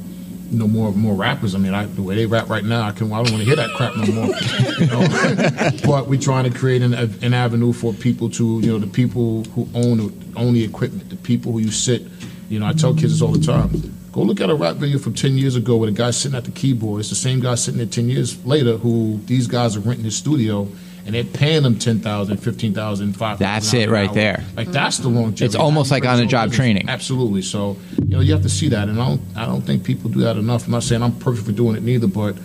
you 0.52 0.60
know, 0.60 0.68
more 0.68 0.92
more 0.92 1.16
rappers. 1.16 1.56
I 1.56 1.58
mean, 1.58 1.74
I, 1.74 1.86
the 1.86 2.02
way 2.02 2.16
they 2.16 2.26
rap 2.26 2.50
right 2.50 2.64
now, 2.64 2.84
I 2.88 2.92
can 2.92 3.12
I 3.12 3.24
don't 3.24 3.32
want 3.32 3.44
to 3.44 3.46
hear 3.46 3.56
that 3.56 3.72
crap 3.72 3.96
no 3.96 4.06
more. 4.14 4.36
You 4.80 4.88
know? 4.88 5.72
but 5.86 6.08
we're 6.08 6.20
trying 6.20 6.50
to 6.52 6.58
create 6.58 6.82
an, 6.82 6.94
an 6.94 7.34
avenue 7.34 7.74
for 7.74 7.94
people 7.94 8.30
to, 8.32 8.60
you 8.62 8.72
know, 8.72 8.80
the 8.80 8.88
people 8.88 9.44
who 9.56 9.68
own 9.74 10.00
own 10.36 10.54
the 10.54 10.64
equipment, 10.64 11.10
the 11.10 11.16
people 11.16 11.52
who 11.52 11.60
you 11.60 11.72
sit. 11.72 12.04
You 12.50 12.60
know, 12.60 12.68
I 12.68 12.74
tell 12.74 12.94
kids 12.94 13.14
this 13.14 13.22
all 13.22 13.32
the 13.32 13.44
time. 13.44 13.72
Go 14.12 14.22
look 14.22 14.40
at 14.40 14.50
a 14.50 14.56
rap 14.56 14.76
video 14.76 15.00
from 15.00 15.14
ten 15.14 15.38
years 15.38 15.56
ago 15.56 15.78
with 15.78 15.90
a 15.90 15.94
guy 15.94 16.12
sitting 16.12 16.38
at 16.38 16.46
the 16.46 16.52
keyboard. 16.52 17.00
It's 17.00 17.10
the 17.10 17.16
same 17.16 17.40
guy 17.40 17.56
sitting 17.56 17.80
there 17.80 17.88
ten 17.88 18.08
years 18.10 18.44
later 18.46 18.78
who 18.78 19.20
these 19.26 19.48
guys 19.48 19.76
are 19.76 19.82
renting 19.82 20.06
his 20.06 20.16
studio. 20.16 20.68
And 21.06 21.14
they're 21.14 21.24
paying 21.24 21.62
them 21.62 21.78
ten 21.78 22.00
thousand, 22.00 22.38
fifteen 22.38 22.74
thousand, 22.74 23.14
five 23.14 23.38
thousand. 23.38 23.54
That's 23.54 23.74
it 23.76 23.90
right 23.90 24.12
there. 24.12 24.44
Like 24.58 24.70
that's 24.70 24.98
the 24.98 25.08
longevity. 25.08 25.46
It's 25.46 25.56
almost 25.56 25.92
like 25.92 26.04
on-the-job 26.04 26.46
business. 26.46 26.58
training. 26.58 26.90
Absolutely. 26.90 27.44
So 27.44 27.78
you 28.00 28.16
know 28.16 28.22
you 28.22 28.34
have 28.34 28.42
to 28.42 28.50
see 28.50 28.70
that, 28.70 28.90
and 28.90 29.00
I 29.00 29.08
don't 29.08 29.22
I 29.36 29.46
don't 29.46 29.62
think 29.62 29.84
people 29.84 30.10
do 30.10 30.22
that 30.22 30.36
enough. 30.36 30.66
I'm 30.66 30.72
not 30.72 30.82
saying 30.84 31.04
I'm 31.04 31.16
perfect 31.20 31.46
for 31.46 31.52
doing 31.52 31.76
it 31.76 31.84
neither, 31.84 32.08
but 32.08 32.36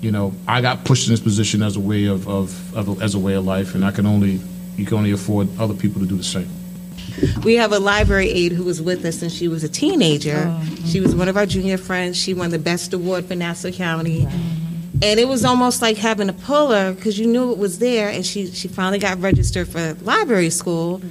you 0.00 0.12
know 0.12 0.32
I 0.46 0.60
got 0.60 0.84
pushed 0.84 1.08
in 1.08 1.12
this 1.12 1.20
position 1.20 1.60
as 1.60 1.74
a 1.74 1.80
way 1.80 2.04
of, 2.04 2.28
of, 2.28 2.76
of 2.76 3.02
as 3.02 3.16
a 3.16 3.18
way 3.18 3.34
of 3.34 3.44
life, 3.44 3.74
and 3.74 3.84
I 3.84 3.90
can 3.90 4.06
only 4.06 4.40
you 4.76 4.86
can 4.86 4.98
only 4.98 5.10
afford 5.10 5.48
other 5.58 5.74
people 5.74 6.00
to 6.00 6.06
do 6.06 6.16
the 6.16 6.22
same. 6.22 6.48
We 7.44 7.56
have 7.56 7.72
a 7.72 7.78
library 7.78 8.28
aide 8.30 8.52
who 8.52 8.64
was 8.64 8.80
with 8.80 9.04
us 9.04 9.18
since 9.18 9.32
she 9.32 9.48
was 9.48 9.62
a 9.64 9.68
teenager. 9.68 10.46
Oh, 10.46 10.64
she 10.86 11.00
was 11.00 11.14
one 11.14 11.28
of 11.28 11.36
our 11.36 11.46
junior 11.46 11.78
friends. 11.78 12.16
She 12.16 12.32
won 12.32 12.50
the 12.50 12.58
best 12.58 12.92
award 12.92 13.26
for 13.26 13.34
Nassau 13.34 13.70
County. 13.70 14.26
And 15.04 15.20
it 15.20 15.28
was 15.28 15.44
almost 15.44 15.82
like 15.82 15.98
having 15.98 16.28
to 16.28 16.32
pull 16.32 16.70
her 16.70 16.94
because 16.94 17.18
you 17.18 17.26
knew 17.26 17.52
it 17.52 17.58
was 17.58 17.78
there. 17.78 18.08
And 18.08 18.24
she, 18.24 18.50
she 18.50 18.68
finally 18.68 18.98
got 18.98 19.20
registered 19.20 19.68
for 19.68 19.92
library 20.02 20.48
school. 20.48 21.02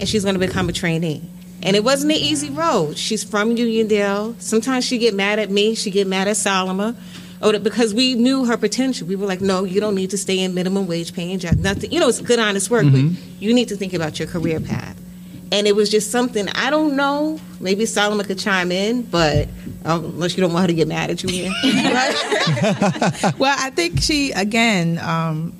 And 0.00 0.08
she's 0.08 0.24
going 0.24 0.34
to 0.34 0.40
become 0.40 0.70
a 0.70 0.72
trainee. 0.72 1.22
And 1.62 1.76
it 1.76 1.84
wasn't 1.84 2.12
an 2.12 2.18
easy 2.18 2.48
road. 2.48 2.96
She's 2.96 3.22
from 3.22 3.54
Uniondale. 3.54 4.40
Sometimes 4.40 4.86
she 4.86 4.96
get 4.96 5.12
mad 5.12 5.38
at 5.38 5.50
me. 5.50 5.74
She 5.74 5.90
get 5.90 6.06
mad 6.06 6.26
at 6.26 6.36
Salamah. 6.36 6.96
Oh, 7.42 7.58
because 7.58 7.92
we 7.92 8.14
knew 8.14 8.46
her 8.46 8.56
potential. 8.56 9.06
We 9.06 9.16
were 9.16 9.26
like, 9.26 9.42
no, 9.42 9.64
you 9.64 9.78
don't 9.78 9.94
need 9.94 10.10
to 10.10 10.18
stay 10.18 10.38
in 10.38 10.54
minimum 10.54 10.86
wage 10.86 11.12
paying 11.12 11.38
job. 11.38 11.58
Nothing, 11.58 11.92
you 11.92 12.00
know, 12.00 12.08
it's 12.08 12.20
good, 12.20 12.38
honest 12.38 12.70
work, 12.70 12.84
but 12.84 12.92
mm-hmm. 12.92 13.42
you 13.42 13.52
need 13.52 13.68
to 13.68 13.76
think 13.76 13.92
about 13.92 14.18
your 14.18 14.28
career 14.28 14.58
path. 14.58 14.96
And 15.50 15.66
it 15.66 15.76
was 15.76 15.90
just 15.90 16.10
something 16.10 16.48
I 16.48 16.70
don't 16.70 16.96
know. 16.96 17.38
Maybe 17.60 17.84
Salamah 17.84 18.24
could 18.24 18.38
chime 18.38 18.72
in, 18.72 19.02
but 19.02 19.48
um, 19.84 20.04
unless 20.04 20.36
you 20.36 20.42
don't 20.42 20.52
want 20.52 20.62
her 20.62 20.68
to 20.68 20.74
get 20.74 20.88
mad 20.88 21.10
at 21.10 21.22
you 21.22 21.28
here. 21.28 21.52
well, 23.38 23.56
I 23.58 23.70
think 23.74 24.00
she 24.00 24.32
again. 24.32 24.98
Um, 24.98 25.56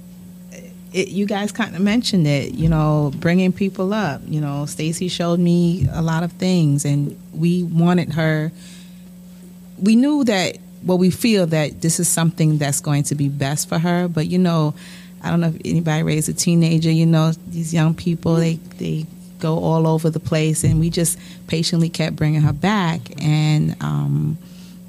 it, 0.92 1.08
you 1.08 1.24
guys 1.26 1.52
kind 1.52 1.74
of 1.74 1.80
mentioned 1.80 2.26
it, 2.26 2.52
you 2.52 2.68
know, 2.68 3.12
bringing 3.16 3.52
people 3.52 3.94
up. 3.94 4.20
You 4.26 4.40
know, 4.40 4.66
Stacey 4.66 5.08
showed 5.08 5.40
me 5.40 5.86
a 5.90 6.02
lot 6.02 6.22
of 6.22 6.32
things, 6.32 6.84
and 6.84 7.18
we 7.32 7.62
wanted 7.64 8.12
her. 8.12 8.52
We 9.78 9.96
knew 9.96 10.24
that. 10.24 10.58
Well, 10.84 10.98
we 10.98 11.10
feel 11.10 11.46
that 11.46 11.80
this 11.80 12.00
is 12.00 12.08
something 12.08 12.58
that's 12.58 12.80
going 12.80 13.04
to 13.04 13.14
be 13.14 13.28
best 13.28 13.68
for 13.68 13.78
her. 13.78 14.08
But 14.08 14.26
you 14.26 14.38
know, 14.38 14.74
I 15.22 15.30
don't 15.30 15.40
know 15.40 15.48
if 15.48 15.60
anybody 15.64 16.02
raised 16.02 16.28
a 16.28 16.34
teenager. 16.34 16.90
You 16.90 17.06
know, 17.06 17.32
these 17.48 17.72
young 17.72 17.94
people 17.94 18.34
they 18.34 18.56
they 18.78 19.06
go 19.42 19.58
all 19.58 19.86
over 19.86 20.08
the 20.08 20.20
place, 20.20 20.64
and 20.64 20.80
we 20.80 20.88
just 20.88 21.18
patiently 21.48 21.88
kept 21.88 22.16
bringing 22.16 22.42
her 22.42 22.52
back, 22.52 23.00
and. 23.22 23.76
Um, 23.82 24.38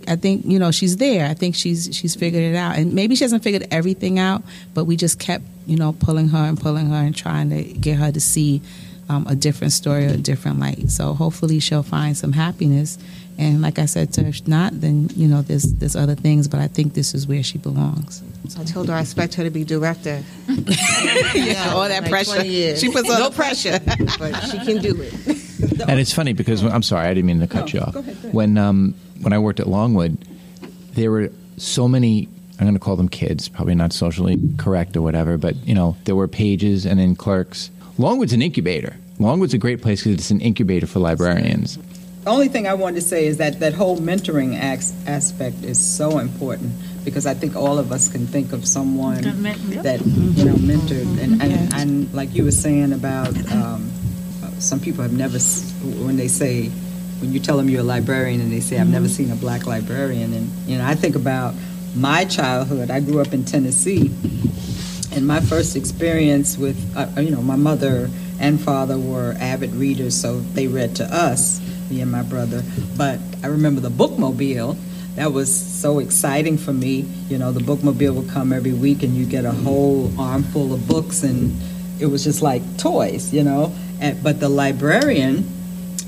I 0.05 0.17
think 0.17 0.43
you 0.45 0.59
know 0.59 0.71
she's 0.71 0.97
there. 0.97 1.29
I 1.29 1.33
think 1.33 1.55
she's 1.55 1.89
she's 1.93 2.13
figured 2.13 2.43
it 2.43 2.57
out, 2.57 2.77
and 2.77 2.93
maybe 2.93 3.15
she 3.15 3.23
hasn't 3.23 3.41
figured 3.41 3.65
everything 3.71 4.19
out, 4.19 4.43
but 4.73 4.83
we 4.83 4.97
just 4.97 5.17
kept 5.17 5.45
you 5.65 5.77
know 5.77 5.93
pulling 5.93 6.27
her 6.27 6.39
and 6.39 6.59
pulling 6.59 6.89
her 6.89 6.95
and 6.97 7.15
trying 7.15 7.49
to 7.51 7.63
get 7.63 7.97
her 7.99 8.11
to 8.11 8.19
see 8.19 8.61
um, 9.09 9.25
a 9.27 9.35
different 9.35 9.73
story 9.73 10.05
or 10.05 10.09
a 10.09 10.17
different 10.17 10.59
light. 10.59 10.89
So 10.89 11.13
hopefully 11.13 11.59
she'll 11.59 11.83
find 11.83 12.17
some 12.17 12.33
happiness. 12.33 12.97
And 13.37 13.61
like 13.61 13.79
I 13.79 13.85
said 13.85 14.13
to 14.13 14.23
her, 14.23 14.29
if 14.29 14.47
not, 14.47 14.79
then 14.79 15.09
you 15.15 15.27
know 15.27 15.41
there's 15.41 15.63
there's 15.73 15.95
other 15.95 16.15
things, 16.15 16.47
but 16.47 16.59
I 16.59 16.67
think 16.67 16.93
this 16.93 17.13
is 17.15 17.27
where 17.27 17.41
she 17.43 17.57
belongs. 17.57 18.21
So 18.49 18.61
I 18.61 18.63
told 18.63 18.89
her 18.89 18.93
I 18.93 19.01
expect 19.01 19.33
her 19.35 19.43
to 19.43 19.49
be 19.49 19.63
director. 19.63 20.23
yeah, 20.47 21.71
all 21.73 21.87
that 21.87 22.03
Like 22.03 22.11
pressure. 22.11 22.75
She 22.75 22.89
puts 22.91 23.09
on 23.09 23.19
no 23.19 23.29
the 23.29 23.35
pressure, 23.35 23.79
but 24.19 24.33
she 24.41 24.57
can 24.59 24.81
do 24.81 24.99
it. 25.01 25.13
And 25.87 25.97
it's 25.99 26.13
funny 26.13 26.33
because 26.33 26.61
when, 26.61 26.73
I'm 26.73 26.83
sorry, 26.83 27.07
I 27.07 27.13
didn't 27.13 27.25
mean 27.25 27.39
to 27.39 27.47
cut 27.47 27.71
you 27.73 27.79
off. 27.79 27.95
When 28.33 28.57
um, 28.57 28.93
when 29.21 29.31
I 29.33 29.39
worked 29.39 29.59
at 29.61 29.67
Longwood, 29.67 30.17
there 30.93 31.09
were 31.09 31.31
so 31.57 31.87
many. 31.87 32.27
I'm 32.59 32.65
going 32.65 32.73
to 32.73 32.79
call 32.79 32.95
them 32.97 33.09
kids, 33.09 33.49
probably 33.49 33.73
not 33.73 33.93
socially 33.93 34.37
correct 34.57 34.95
or 34.95 35.01
whatever, 35.01 35.37
but 35.37 35.55
you 35.65 35.73
know 35.73 35.95
there 36.03 36.15
were 36.15 36.27
pages 36.27 36.85
and 36.85 36.99
then 36.99 37.15
clerks. 37.15 37.71
Longwood's 37.97 38.33
an 38.33 38.41
incubator. 38.41 38.95
Longwood's 39.19 39.53
a 39.53 39.57
great 39.57 39.81
place 39.81 40.03
because 40.03 40.15
it's 40.19 40.31
an 40.31 40.41
incubator 40.41 40.85
for 40.85 40.99
librarians. 40.99 41.77
The 42.23 42.29
only 42.29 42.47
thing 42.47 42.67
I 42.67 42.73
wanted 42.73 42.95
to 43.01 43.01
say 43.01 43.25
is 43.25 43.37
that 43.37 43.59
that 43.59 43.73
whole 43.73 43.97
mentoring 43.97 44.57
as- 44.57 44.93
aspect 45.05 45.63
is 45.63 45.77
so 45.77 46.19
important 46.19 46.71
because 47.03 47.25
I 47.25 47.33
think 47.33 47.55
all 47.57 47.77
of 47.77 47.91
us 47.91 48.07
can 48.09 48.25
think 48.27 48.53
of 48.53 48.65
someone 48.65 49.21
That 49.23 49.35
men- 49.35 49.59
yep. 49.67 49.83
that 49.83 50.05
you 50.05 50.45
know 50.45 50.53
mentored. 50.55 51.21
And 51.21 51.41
and, 51.41 51.73
and 51.73 52.13
like 52.13 52.33
you 52.33 52.45
were 52.45 52.51
saying 52.51 52.93
about 52.93 53.35
um, 53.51 53.91
some 54.59 54.79
people 54.79 55.03
have 55.03 55.11
never 55.11 55.37
when 56.05 56.15
they 56.15 56.29
say 56.29 56.69
when 57.19 57.33
you 57.33 57.39
tell 57.41 57.57
them 57.57 57.67
you're 57.69 57.81
a 57.81 57.83
librarian 57.83 58.39
and 58.39 58.51
they 58.51 58.61
say 58.61 58.79
I've 58.79 58.87
never 58.87 59.09
seen 59.09 59.29
a 59.31 59.35
black 59.35 59.65
librarian 59.65 60.33
and 60.33 60.49
you 60.65 60.77
know 60.77 60.85
I 60.85 60.95
think 60.95 61.15
about 61.17 61.53
my 61.95 62.23
childhood. 62.25 62.89
I 62.89 63.01
grew 63.01 63.19
up 63.19 63.33
in 63.33 63.43
Tennessee 63.43 64.11
and 65.11 65.27
my 65.27 65.41
first 65.41 65.75
experience 65.75 66.57
with 66.57 66.77
uh, 66.95 67.19
you 67.19 67.31
know 67.31 67.41
my 67.41 67.57
mother 67.57 68.09
and 68.39 68.61
father 68.61 68.97
were 68.97 69.35
avid 69.39 69.73
readers 69.75 70.15
so 70.19 70.39
they 70.39 70.67
read 70.67 70.95
to 70.95 71.03
us 71.13 71.59
me 71.89 72.01
and 72.01 72.11
my 72.11 72.23
brother. 72.23 72.63
But 72.97 73.19
i 73.43 73.47
remember 73.47 73.81
the 73.81 73.89
bookmobile. 73.89 74.77
That 75.15 75.31
was 75.31 75.53
so 75.53 75.99
exciting 75.99 76.57
for 76.57 76.73
me. 76.73 77.01
You 77.29 77.37
know 77.37 77.51
the 77.51 77.59
bookmobile 77.59 78.15
would 78.15 78.29
come 78.29 78.51
every 78.53 78.73
week 78.73 79.03
and 79.03 79.15
you 79.15 79.25
get 79.25 79.45
a 79.45 79.51
whole 79.51 80.11
armful 80.19 80.73
of 80.73 80.87
books 80.87 81.23
and 81.23 81.59
it 81.99 82.07
was 82.07 82.23
just 82.23 82.41
like 82.41 82.61
toys 82.77 83.33
you 83.33 83.43
know? 83.43 83.73
And, 83.99 84.21
but 84.23 84.39
the 84.39 84.49
librarian 84.49 85.47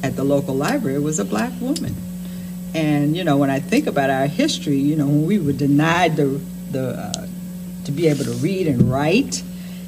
at 0.03 0.15
the 0.15 0.23
local 0.23 0.55
library 0.55 0.99
was 0.99 1.19
a 1.19 1.25
black 1.25 1.53
woman. 1.61 1.95
And 2.73 3.15
you 3.15 3.23
know 3.23 3.37
when 3.37 3.49
i 3.49 3.59
think 3.59 3.87
about 3.87 4.09
our 4.09 4.27
history 4.27 4.77
you 4.77 4.95
know 4.97 5.05
when 5.05 5.25
we 5.25 5.39
were 5.39 5.53
denied 5.53 6.17
the 6.17 6.41
the 6.71 6.89
uh, 6.99 7.27
to 7.85 7.91
be 7.91 8.07
able 8.07 8.25
to 8.25 8.33
read 8.33 8.67
and 8.67 8.91
write, 8.91 9.41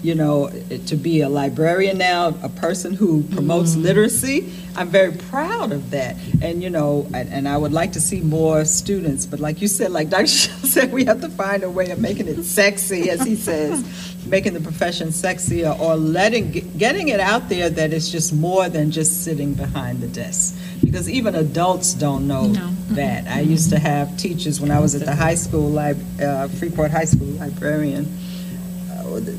you 0.03 0.13
know, 0.15 0.49
to 0.87 0.95
be 0.95 1.21
a 1.21 1.29
librarian 1.29 1.97
now, 1.97 2.27
a 2.43 2.49
person 2.49 2.93
who 2.93 3.23
promotes 3.23 3.75
literacy. 3.75 4.51
I'm 4.75 4.89
very 4.89 5.11
proud 5.11 5.71
of 5.71 5.89
that. 5.91 6.15
And, 6.41 6.61
you 6.61 6.69
know, 6.69 7.07
and, 7.13 7.29
and 7.33 7.47
I 7.47 7.57
would 7.57 7.73
like 7.73 7.93
to 7.93 8.01
see 8.01 8.21
more 8.21 8.63
students, 8.63 9.25
but 9.25 9.39
like 9.39 9.59
you 9.61 9.67
said, 9.67 9.91
like 9.91 10.09
Dr. 10.09 10.27
Shell 10.37 10.57
said, 10.59 10.91
we 10.93 11.05
have 11.05 11.21
to 11.21 11.29
find 11.29 11.63
a 11.63 11.69
way 11.69 11.89
of 11.89 11.99
making 11.99 12.27
it 12.27 12.43
sexy, 12.43 13.09
as 13.09 13.23
he 13.23 13.35
says, 13.35 13.83
making 14.27 14.53
the 14.53 14.59
profession 14.61 15.07
sexier 15.07 15.77
or 15.79 15.95
letting, 15.95 16.51
getting 16.77 17.07
it 17.07 17.19
out 17.19 17.49
there 17.49 17.69
that 17.69 17.91
it's 17.91 18.11
just 18.11 18.33
more 18.33 18.69
than 18.69 18.91
just 18.91 19.23
sitting 19.23 19.55
behind 19.55 19.99
the 20.01 20.07
desk. 20.07 20.55
Because 20.83 21.09
even 21.09 21.33
adults 21.33 21.93
don't 21.95 22.27
know 22.27 22.45
No. 22.45 22.69
that. 22.89 23.27
I 23.27 23.39
used 23.39 23.71
to 23.71 23.79
have 23.79 24.15
teachers 24.17 24.61
when 24.61 24.69
I 24.69 24.79
was 24.79 24.93
at 24.93 25.05
the 25.05 25.15
high 25.15 25.35
school, 25.35 25.71
lib- 25.71 26.21
uh, 26.21 26.47
Freeport 26.49 26.91
High 26.91 27.05
School 27.05 27.27
librarian. 27.29 28.05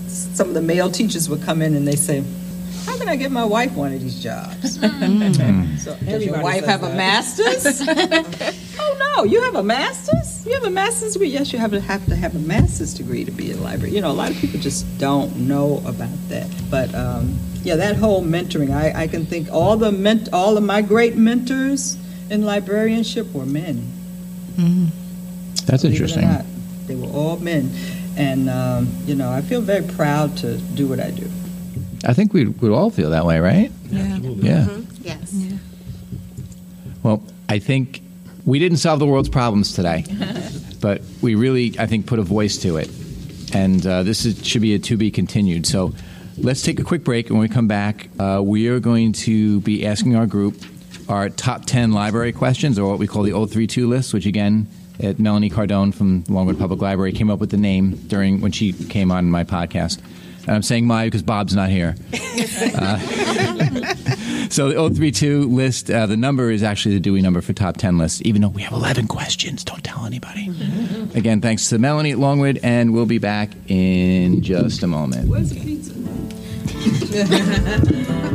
Some 0.08 0.48
of 0.48 0.54
the 0.54 0.62
male 0.62 0.90
teachers 0.90 1.28
would 1.28 1.42
come 1.42 1.62
in 1.62 1.74
and 1.74 1.86
they 1.86 1.96
say, 1.96 2.22
how 2.88 2.96
can 2.96 3.08
I 3.08 3.16
get 3.16 3.30
my 3.30 3.44
wife 3.44 3.74
one 3.74 3.92
of 3.92 4.00
these 4.00 4.22
jobs? 4.22 4.78
Mm-hmm. 4.78 5.76
so, 5.78 5.94
does 5.96 6.24
your 6.24 6.40
wife 6.40 6.64
says 6.64 6.68
have 6.68 6.82
a 6.84 6.94
master's? 6.94 7.82
oh 8.80 9.14
no, 9.16 9.24
you 9.24 9.42
have 9.42 9.56
a 9.56 9.62
master's? 9.62 10.46
You 10.46 10.54
have 10.54 10.64
a 10.64 10.70
master's 10.70 11.12
degree? 11.12 11.28
Yes, 11.28 11.52
you 11.52 11.58
have 11.58 11.72
to 11.72 11.80
have 11.80 12.06
to 12.06 12.16
have 12.16 12.34
a 12.34 12.38
master's 12.38 12.94
degree 12.94 13.26
to 13.26 13.30
be 13.30 13.52
a 13.52 13.56
library. 13.58 13.94
You 13.94 14.00
know, 14.00 14.10
a 14.10 14.12
lot 14.12 14.30
of 14.30 14.38
people 14.38 14.58
just 14.58 14.86
don't 14.98 15.36
know 15.36 15.82
about 15.84 16.16
that. 16.28 16.48
But 16.70 16.94
um, 16.94 17.38
yeah, 17.62 17.76
that 17.76 17.96
whole 17.96 18.22
mentoring, 18.22 18.74
I, 18.74 19.02
I 19.02 19.06
can 19.06 19.26
think 19.26 19.50
all 19.52 19.76
the 19.76 19.92
ment- 19.92 20.30
all 20.32 20.56
of 20.56 20.64
my 20.64 20.80
great 20.80 21.14
mentors 21.16 21.98
in 22.30 22.42
librarianship 22.42 23.30
were 23.34 23.44
men. 23.46 23.92
That's 25.66 25.82
Believe 25.82 25.84
it 25.84 25.84
or 25.84 26.04
interesting. 26.04 26.22
not, 26.22 26.44
They 26.86 26.94
were 26.94 27.08
all 27.08 27.36
men. 27.38 27.70
And, 28.18 28.50
um, 28.50 28.88
you 29.06 29.14
know, 29.14 29.30
I 29.30 29.40
feel 29.40 29.60
very 29.60 29.86
proud 29.86 30.36
to 30.38 30.58
do 30.58 30.88
what 30.88 30.98
I 31.00 31.10
do. 31.12 31.30
I 32.04 32.12
think 32.12 32.32
we 32.32 32.46
would 32.46 32.72
all 32.72 32.90
feel 32.90 33.10
that 33.10 33.24
way, 33.24 33.38
right? 33.38 33.70
Yeah. 33.90 34.18
Yeah. 34.18 34.68
Yes. 35.02 35.34
Well, 37.02 37.22
I 37.48 37.60
think 37.60 38.02
we 38.44 38.58
didn't 38.58 38.78
solve 38.78 38.98
the 38.98 39.06
world's 39.06 39.28
problems 39.28 39.72
today, 39.72 40.04
but 40.80 41.00
we 41.22 41.36
really, 41.36 41.78
I 41.78 41.86
think, 41.86 42.06
put 42.06 42.18
a 42.18 42.22
voice 42.22 42.58
to 42.58 42.76
it. 42.76 42.90
And 43.54 43.86
uh, 43.86 44.02
this 44.02 44.26
is, 44.26 44.46
should 44.46 44.62
be 44.62 44.74
a 44.74 44.78
to 44.80 44.96
be 44.96 45.10
continued. 45.10 45.66
So 45.66 45.94
let's 46.36 46.62
take 46.62 46.80
a 46.80 46.84
quick 46.84 47.04
break. 47.04 47.28
And 47.28 47.38
when 47.38 47.48
we 47.48 47.54
come 47.54 47.68
back, 47.68 48.08
uh, 48.18 48.42
we 48.44 48.68
are 48.68 48.80
going 48.80 49.12
to 49.12 49.60
be 49.60 49.86
asking 49.86 50.16
our 50.16 50.26
group 50.26 50.60
our 51.08 51.30
top 51.30 51.64
10 51.64 51.92
library 51.92 52.32
questions, 52.32 52.78
or 52.78 52.90
what 52.90 52.98
we 52.98 53.06
call 53.06 53.22
the 53.22 53.32
032 53.32 53.88
list, 53.88 54.12
which 54.12 54.26
again, 54.26 54.66
at 55.00 55.18
Melanie 55.18 55.50
Cardone 55.50 55.94
from 55.94 56.24
Longwood 56.28 56.58
Public 56.58 56.80
Library 56.80 57.12
came 57.12 57.30
up 57.30 57.38
with 57.38 57.50
the 57.50 57.56
name 57.56 57.92
during 58.08 58.40
when 58.40 58.52
she 58.52 58.72
came 58.72 59.10
on 59.10 59.30
my 59.30 59.44
podcast. 59.44 60.00
And 60.46 60.56
I'm 60.56 60.62
saying 60.62 60.86
my 60.86 61.06
because 61.06 61.22
Bob's 61.22 61.54
not 61.54 61.68
here. 61.68 61.94
So 64.50 64.70
the 64.70 64.94
032 64.94 65.48
list, 65.48 65.90
uh, 65.90 66.06
the 66.06 66.16
number 66.16 66.50
is 66.50 66.62
actually 66.62 66.94
the 66.94 67.00
Dewey 67.00 67.20
number 67.20 67.42
for 67.42 67.52
top 67.52 67.76
10 67.76 67.98
lists, 67.98 68.22
even 68.24 68.40
though 68.40 68.48
we 68.48 68.62
have 68.62 68.72
11 68.72 69.06
questions. 69.06 69.62
Don't 69.62 69.84
tell 69.84 70.06
anybody. 70.06 70.50
Again, 71.14 71.40
thanks 71.40 71.68
to 71.68 71.78
Melanie 71.78 72.12
at 72.12 72.18
Longwood, 72.18 72.58
and 72.62 72.94
we'll 72.94 73.06
be 73.06 73.18
back 73.18 73.50
in 73.68 74.42
just 74.42 74.82
a 74.82 74.86
moment. 74.86 75.28
Where's 75.28 75.50
the 75.50 75.60
pizza? 75.60 75.94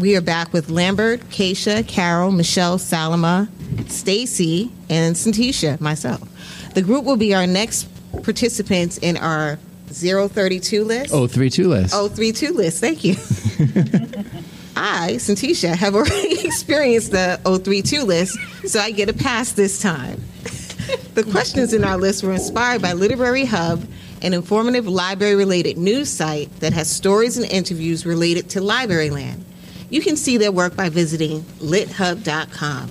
We 0.00 0.16
are 0.16 0.22
back 0.22 0.54
with 0.54 0.70
Lambert, 0.70 1.20
Kaysha, 1.28 1.86
Carol, 1.86 2.32
Michelle, 2.32 2.78
Salamah, 2.78 3.48
Stacey, 3.90 4.72
and 4.88 5.14
Syntychia, 5.14 5.78
myself. 5.78 6.26
The 6.72 6.80
group 6.80 7.04
will 7.04 7.18
be 7.18 7.34
our 7.34 7.46
next 7.46 7.86
participants 8.22 8.96
in 8.96 9.18
our 9.18 9.58
032 9.88 10.84
list. 10.84 11.12
032 11.12 11.68
list. 11.68 11.92
032 11.92 12.52
list. 12.54 12.80
Thank 12.80 13.04
you. 13.04 13.12
I, 14.74 15.16
Syntychia, 15.16 15.76
have 15.76 15.94
already 15.94 16.40
experienced 16.46 17.10
the 17.10 17.38
032 17.44 18.02
list, 18.02 18.38
so 18.64 18.80
I 18.80 18.92
get 18.92 19.10
a 19.10 19.12
pass 19.12 19.52
this 19.52 19.82
time. 19.82 20.18
the 21.12 21.28
questions 21.30 21.74
in 21.74 21.84
our 21.84 21.98
list 21.98 22.24
were 22.24 22.32
inspired 22.32 22.80
by 22.80 22.94
Literary 22.94 23.44
Hub, 23.44 23.86
an 24.22 24.32
informative 24.32 24.88
library 24.88 25.34
related 25.34 25.76
news 25.76 26.08
site 26.08 26.48
that 26.60 26.72
has 26.72 26.90
stories 26.90 27.36
and 27.36 27.44
interviews 27.52 28.06
related 28.06 28.48
to 28.48 28.62
library 28.62 29.10
land. 29.10 29.44
You 29.90 30.00
can 30.00 30.16
see 30.16 30.36
their 30.36 30.52
work 30.52 30.76
by 30.76 30.88
visiting 30.88 31.40
lithub.com. 31.58 32.88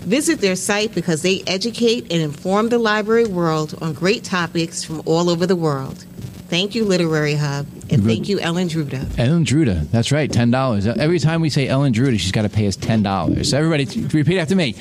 Visit 0.00 0.40
their 0.40 0.56
site 0.56 0.94
because 0.94 1.20
they 1.20 1.42
educate 1.46 2.10
and 2.10 2.22
inform 2.22 2.70
the 2.70 2.78
library 2.78 3.26
world 3.26 3.78
on 3.82 3.92
great 3.92 4.24
topics 4.24 4.82
from 4.82 5.02
all 5.04 5.28
over 5.28 5.46
the 5.46 5.56
world. 5.56 6.06
Thank 6.48 6.74
you, 6.74 6.84
Literary 6.84 7.34
Hub, 7.34 7.66
and 7.90 8.02
thank 8.02 8.28
you, 8.28 8.40
Ellen 8.40 8.66
Druda. 8.66 9.18
Ellen 9.18 9.44
Druda. 9.44 9.88
That's 9.90 10.10
right, 10.10 10.28
$10. 10.28 10.96
Every 10.98 11.20
time 11.20 11.42
we 11.42 11.50
say 11.50 11.68
Ellen 11.68 11.92
Druda, 11.92 12.18
she's 12.18 12.32
got 12.32 12.42
to 12.42 12.48
pay 12.48 12.66
us 12.66 12.76
$10. 12.76 13.46
So 13.46 13.56
everybody, 13.56 13.84
repeat 14.08 14.38
after 14.38 14.56
me. 14.56 14.74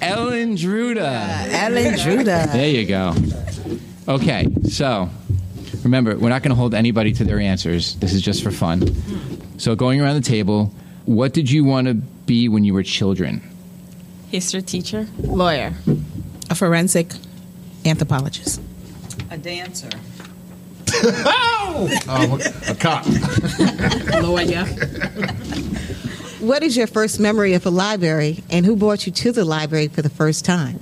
Ellen 0.00 0.56
Druda. 0.56 1.52
Ellen 1.52 1.96
Judah. 1.98 2.48
There 2.50 2.68
you 2.68 2.86
go. 2.86 3.14
Okay, 4.08 4.48
so 4.68 5.08
remember, 5.84 6.16
we're 6.16 6.30
not 6.30 6.42
going 6.42 6.50
to 6.50 6.56
hold 6.56 6.74
anybody 6.74 7.12
to 7.12 7.24
their 7.24 7.38
answers. 7.38 7.94
This 7.96 8.12
is 8.12 8.22
just 8.22 8.42
for 8.42 8.50
fun. 8.50 8.82
So 9.58 9.76
going 9.76 10.00
around 10.00 10.16
the 10.16 10.28
table, 10.28 10.72
what 11.06 11.32
did 11.32 11.50
you 11.50 11.64
want 11.64 11.86
to 11.86 11.94
be 11.94 12.48
when 12.48 12.64
you 12.64 12.74
were 12.74 12.82
children? 12.82 13.42
History 14.30 14.62
teacher. 14.62 15.06
Lawyer. 15.18 15.74
A 16.50 16.54
forensic 16.54 17.12
anthropologist. 17.84 18.60
A 19.30 19.38
dancer. 19.38 19.90
Um, 22.08 22.40
a 22.68 22.76
cop. 22.78 23.04
Lawyer. 24.22 24.64
What 26.40 26.62
is 26.62 26.76
your 26.76 26.86
first 26.86 27.20
memory 27.20 27.54
of 27.54 27.64
a 27.64 27.70
library, 27.70 28.44
and 28.50 28.66
who 28.66 28.76
brought 28.76 29.06
you 29.06 29.12
to 29.12 29.32
the 29.32 29.44
library 29.44 29.88
for 29.88 30.02
the 30.02 30.10
first 30.10 30.44
time? 30.44 30.80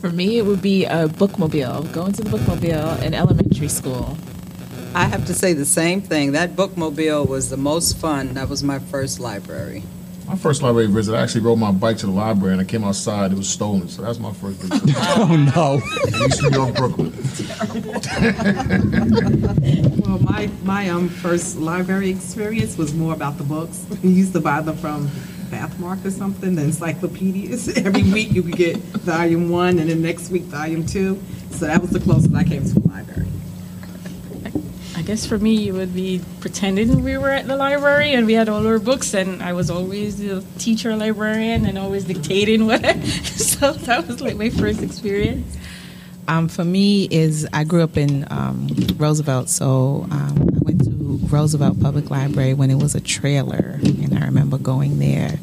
For 0.00 0.10
me, 0.10 0.38
it 0.38 0.46
would 0.46 0.62
be 0.62 0.84
a 0.84 1.08
bookmobile. 1.08 1.92
Going 1.92 2.12
to 2.12 2.22
the 2.22 2.30
bookmobile 2.30 3.02
in 3.02 3.14
elementary 3.14 3.68
school. 3.68 4.16
I 4.96 5.04
have 5.04 5.26
to 5.26 5.34
say 5.34 5.52
the 5.52 5.66
same 5.66 6.00
thing. 6.00 6.32
That 6.32 6.56
bookmobile 6.56 7.28
was 7.28 7.50
the 7.50 7.58
most 7.58 7.98
fun. 7.98 8.32
That 8.32 8.48
was 8.48 8.62
my 8.62 8.78
first 8.78 9.20
library. 9.20 9.82
My 10.26 10.36
first 10.36 10.62
library 10.62 10.86
visit, 10.86 11.14
I 11.14 11.22
actually 11.22 11.42
rode 11.42 11.56
my 11.56 11.70
bike 11.70 11.98
to 11.98 12.06
the 12.06 12.12
library 12.12 12.54
and 12.54 12.62
I 12.62 12.64
came 12.64 12.82
outside, 12.82 13.30
it 13.30 13.36
was 13.36 13.46
stolen. 13.46 13.90
So 13.90 14.00
that's 14.00 14.18
my 14.18 14.32
first 14.32 14.58
visit. 14.58 14.96
Oh, 15.18 15.36
no. 15.36 15.74
in 16.08 16.14
East 16.24 16.42
New 16.42 16.50
York, 16.50 16.74
Brooklyn. 16.76 17.12
Well, 20.06 20.18
my 20.20 20.48
my 20.62 20.88
um 20.88 21.10
first 21.10 21.58
library 21.58 22.08
experience 22.08 22.78
was 22.78 22.94
more 22.94 23.12
about 23.12 23.36
the 23.36 23.44
books. 23.44 23.84
We 24.02 24.08
used 24.10 24.32
to 24.32 24.40
buy 24.40 24.62
them 24.62 24.78
from 24.78 25.08
Pathmark 25.50 26.06
or 26.06 26.10
something, 26.10 26.54
the 26.54 26.62
encyclopedias. 26.62 27.68
Every 27.76 28.02
week 28.02 28.32
you 28.32 28.42
could 28.42 28.56
get 28.56 28.76
volume 28.78 29.50
one, 29.50 29.78
and 29.78 29.90
then 29.90 30.00
next 30.00 30.30
week 30.30 30.44
volume 30.44 30.86
two. 30.86 31.20
So 31.50 31.66
that 31.66 31.82
was 31.82 31.90
the 31.90 32.00
closest 32.00 32.34
I 32.34 32.44
came 32.44 32.64
to 32.64 32.78
a 32.78 32.80
library. 32.88 33.26
I 34.96 35.02
guess 35.02 35.26
for 35.26 35.38
me, 35.38 35.68
it 35.68 35.72
would 35.72 35.94
be 35.94 36.22
pretending 36.40 37.04
we 37.04 37.18
were 37.18 37.30
at 37.30 37.46
the 37.46 37.54
library 37.54 38.14
and 38.14 38.26
we 38.26 38.32
had 38.32 38.48
all 38.48 38.66
our 38.66 38.78
books, 38.78 39.12
and 39.12 39.42
I 39.42 39.52
was 39.52 39.70
always 39.70 40.16
the 40.16 40.42
teacher 40.58 40.96
librarian 40.96 41.66
and 41.66 41.76
always 41.76 42.04
dictating 42.04 42.64
what. 42.64 42.80
so 43.04 43.72
that 43.72 44.06
was 44.06 44.22
like 44.22 44.36
my 44.36 44.48
first 44.48 44.82
experience. 44.82 45.54
Um, 46.28 46.48
for 46.48 46.64
me, 46.64 47.08
is 47.10 47.46
I 47.52 47.64
grew 47.64 47.82
up 47.82 47.98
in 47.98 48.26
um, 48.30 48.68
Roosevelt, 48.96 49.50
so 49.50 50.06
um, 50.10 50.48
I 50.56 50.58
went 50.62 50.82
to 50.84 50.90
Roosevelt 51.28 51.78
Public 51.78 52.08
Library 52.08 52.54
when 52.54 52.70
it 52.70 52.82
was 52.82 52.94
a 52.94 53.00
trailer, 53.00 53.78
and 53.82 54.18
I 54.18 54.24
remember 54.24 54.56
going 54.56 54.98
there 54.98 55.38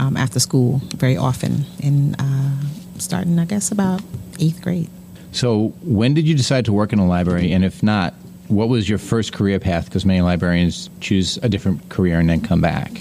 um, 0.00 0.16
after 0.16 0.40
school 0.40 0.82
very 0.96 1.16
often, 1.16 1.64
and 1.84 2.16
uh, 2.18 2.98
starting, 2.98 3.38
I 3.38 3.44
guess, 3.44 3.70
about 3.70 4.02
eighth 4.40 4.60
grade. 4.60 4.90
So 5.30 5.68
when 5.82 6.14
did 6.14 6.26
you 6.26 6.34
decide 6.34 6.64
to 6.64 6.72
work 6.72 6.92
in 6.92 6.98
a 6.98 7.06
library? 7.06 7.52
And 7.52 7.64
if 7.64 7.82
not, 7.82 8.12
what 8.48 8.68
was 8.68 8.88
your 8.88 8.98
first 8.98 9.32
career 9.32 9.58
path? 9.58 9.86
Because 9.86 10.04
many 10.04 10.20
librarians 10.20 10.90
choose 11.00 11.38
a 11.42 11.48
different 11.48 11.88
career 11.88 12.18
and 12.18 12.28
then 12.28 12.40
come 12.40 12.60
back. 12.60 13.00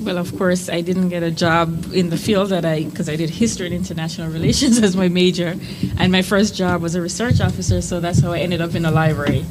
Well, 0.00 0.18
of 0.18 0.36
course, 0.36 0.68
I 0.68 0.82
didn't 0.82 1.08
get 1.08 1.22
a 1.22 1.30
job 1.30 1.92
in 1.92 2.10
the 2.10 2.16
field 2.16 2.50
that 2.50 2.64
I, 2.64 2.84
because 2.84 3.08
I 3.08 3.16
did 3.16 3.30
history 3.30 3.66
and 3.66 3.74
international 3.74 4.30
relations 4.32 4.78
as 4.82 4.96
my 4.96 5.08
major, 5.08 5.54
and 5.98 6.12
my 6.12 6.22
first 6.22 6.54
job 6.54 6.82
was 6.82 6.94
a 6.94 7.02
research 7.02 7.40
officer, 7.40 7.80
so 7.82 8.00
that's 8.00 8.20
how 8.20 8.32
I 8.32 8.38
ended 8.38 8.60
up 8.60 8.74
in 8.74 8.84
a 8.84 8.90
library. 8.90 9.44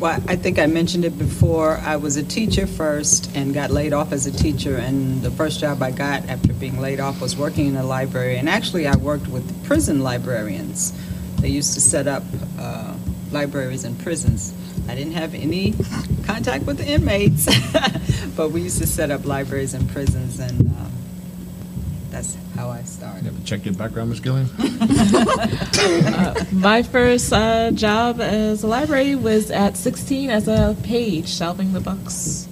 Well, 0.00 0.18
I 0.28 0.36
think 0.36 0.58
I 0.58 0.66
mentioned 0.66 1.04
it 1.04 1.18
before. 1.18 1.76
I 1.76 1.96
was 1.96 2.16
a 2.16 2.22
teacher 2.22 2.66
first 2.66 3.30
and 3.36 3.52
got 3.52 3.70
laid 3.70 3.92
off 3.92 4.12
as 4.12 4.26
a 4.26 4.32
teacher. 4.32 4.76
And 4.76 5.20
the 5.20 5.30
first 5.30 5.60
job 5.60 5.82
I 5.82 5.90
got 5.90 6.26
after 6.26 6.54
being 6.54 6.80
laid 6.80 7.00
off 7.00 7.20
was 7.20 7.36
working 7.36 7.66
in 7.66 7.76
a 7.76 7.84
library. 7.84 8.38
And 8.38 8.48
actually, 8.48 8.86
I 8.86 8.96
worked 8.96 9.28
with 9.28 9.62
prison 9.66 10.00
librarians. 10.00 10.94
They 11.42 11.48
used 11.48 11.74
to 11.74 11.82
set 11.82 12.08
up 12.08 12.22
uh, 12.58 12.94
libraries 13.32 13.84
and 13.84 13.98
prisons. 14.00 14.52
I 14.88 14.94
didn't 14.94 15.12
have 15.14 15.34
any 15.34 15.74
contact 16.24 16.64
with 16.66 16.78
the 16.78 16.86
inmates, 16.86 17.46
but 18.36 18.50
we 18.50 18.62
used 18.62 18.78
to 18.80 18.86
set 18.86 19.10
up 19.10 19.24
libraries 19.24 19.74
in 19.74 19.86
prisons, 19.88 20.40
and 20.40 20.60
um, 20.60 20.92
that's 22.10 22.36
how 22.56 22.70
I 22.70 22.80
You 22.80 22.86
started. 22.86 23.24
have 23.24 23.36
to 23.38 23.44
check 23.44 23.64
your 23.64 23.74
background, 23.74 24.10
Miss 24.10 24.20
Gilliam. 24.20 24.48
My 26.52 26.82
first 26.82 27.32
uh, 27.32 27.70
job 27.72 28.20
as 28.20 28.62
a 28.62 28.66
library 28.66 29.14
was 29.14 29.50
at 29.50 29.76
16 29.76 30.30
as 30.30 30.48
a 30.48 30.76
page, 30.82 31.28
shelving 31.28 31.72
the 31.72 31.80
books. 31.80 32.48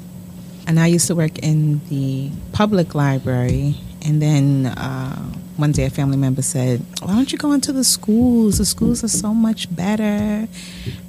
And 0.66 0.78
I 0.78 0.86
used 0.86 1.06
to 1.08 1.14
work 1.14 1.38
in 1.38 1.80
the 1.88 2.30
public 2.52 2.94
library. 2.94 3.74
And 4.04 4.20
then 4.22 4.66
uh, 4.66 5.16
one 5.58 5.72
day 5.72 5.84
a 5.84 5.90
family 5.90 6.16
member 6.16 6.40
said, 6.40 6.80
Why 7.02 7.14
don't 7.14 7.32
you 7.32 7.36
go 7.36 7.52
into 7.52 7.72
the 7.72 7.82
schools? 7.82 8.58
The 8.58 8.64
schools 8.64 9.02
are 9.02 9.08
so 9.08 9.34
much 9.34 9.74
better. 9.74 10.46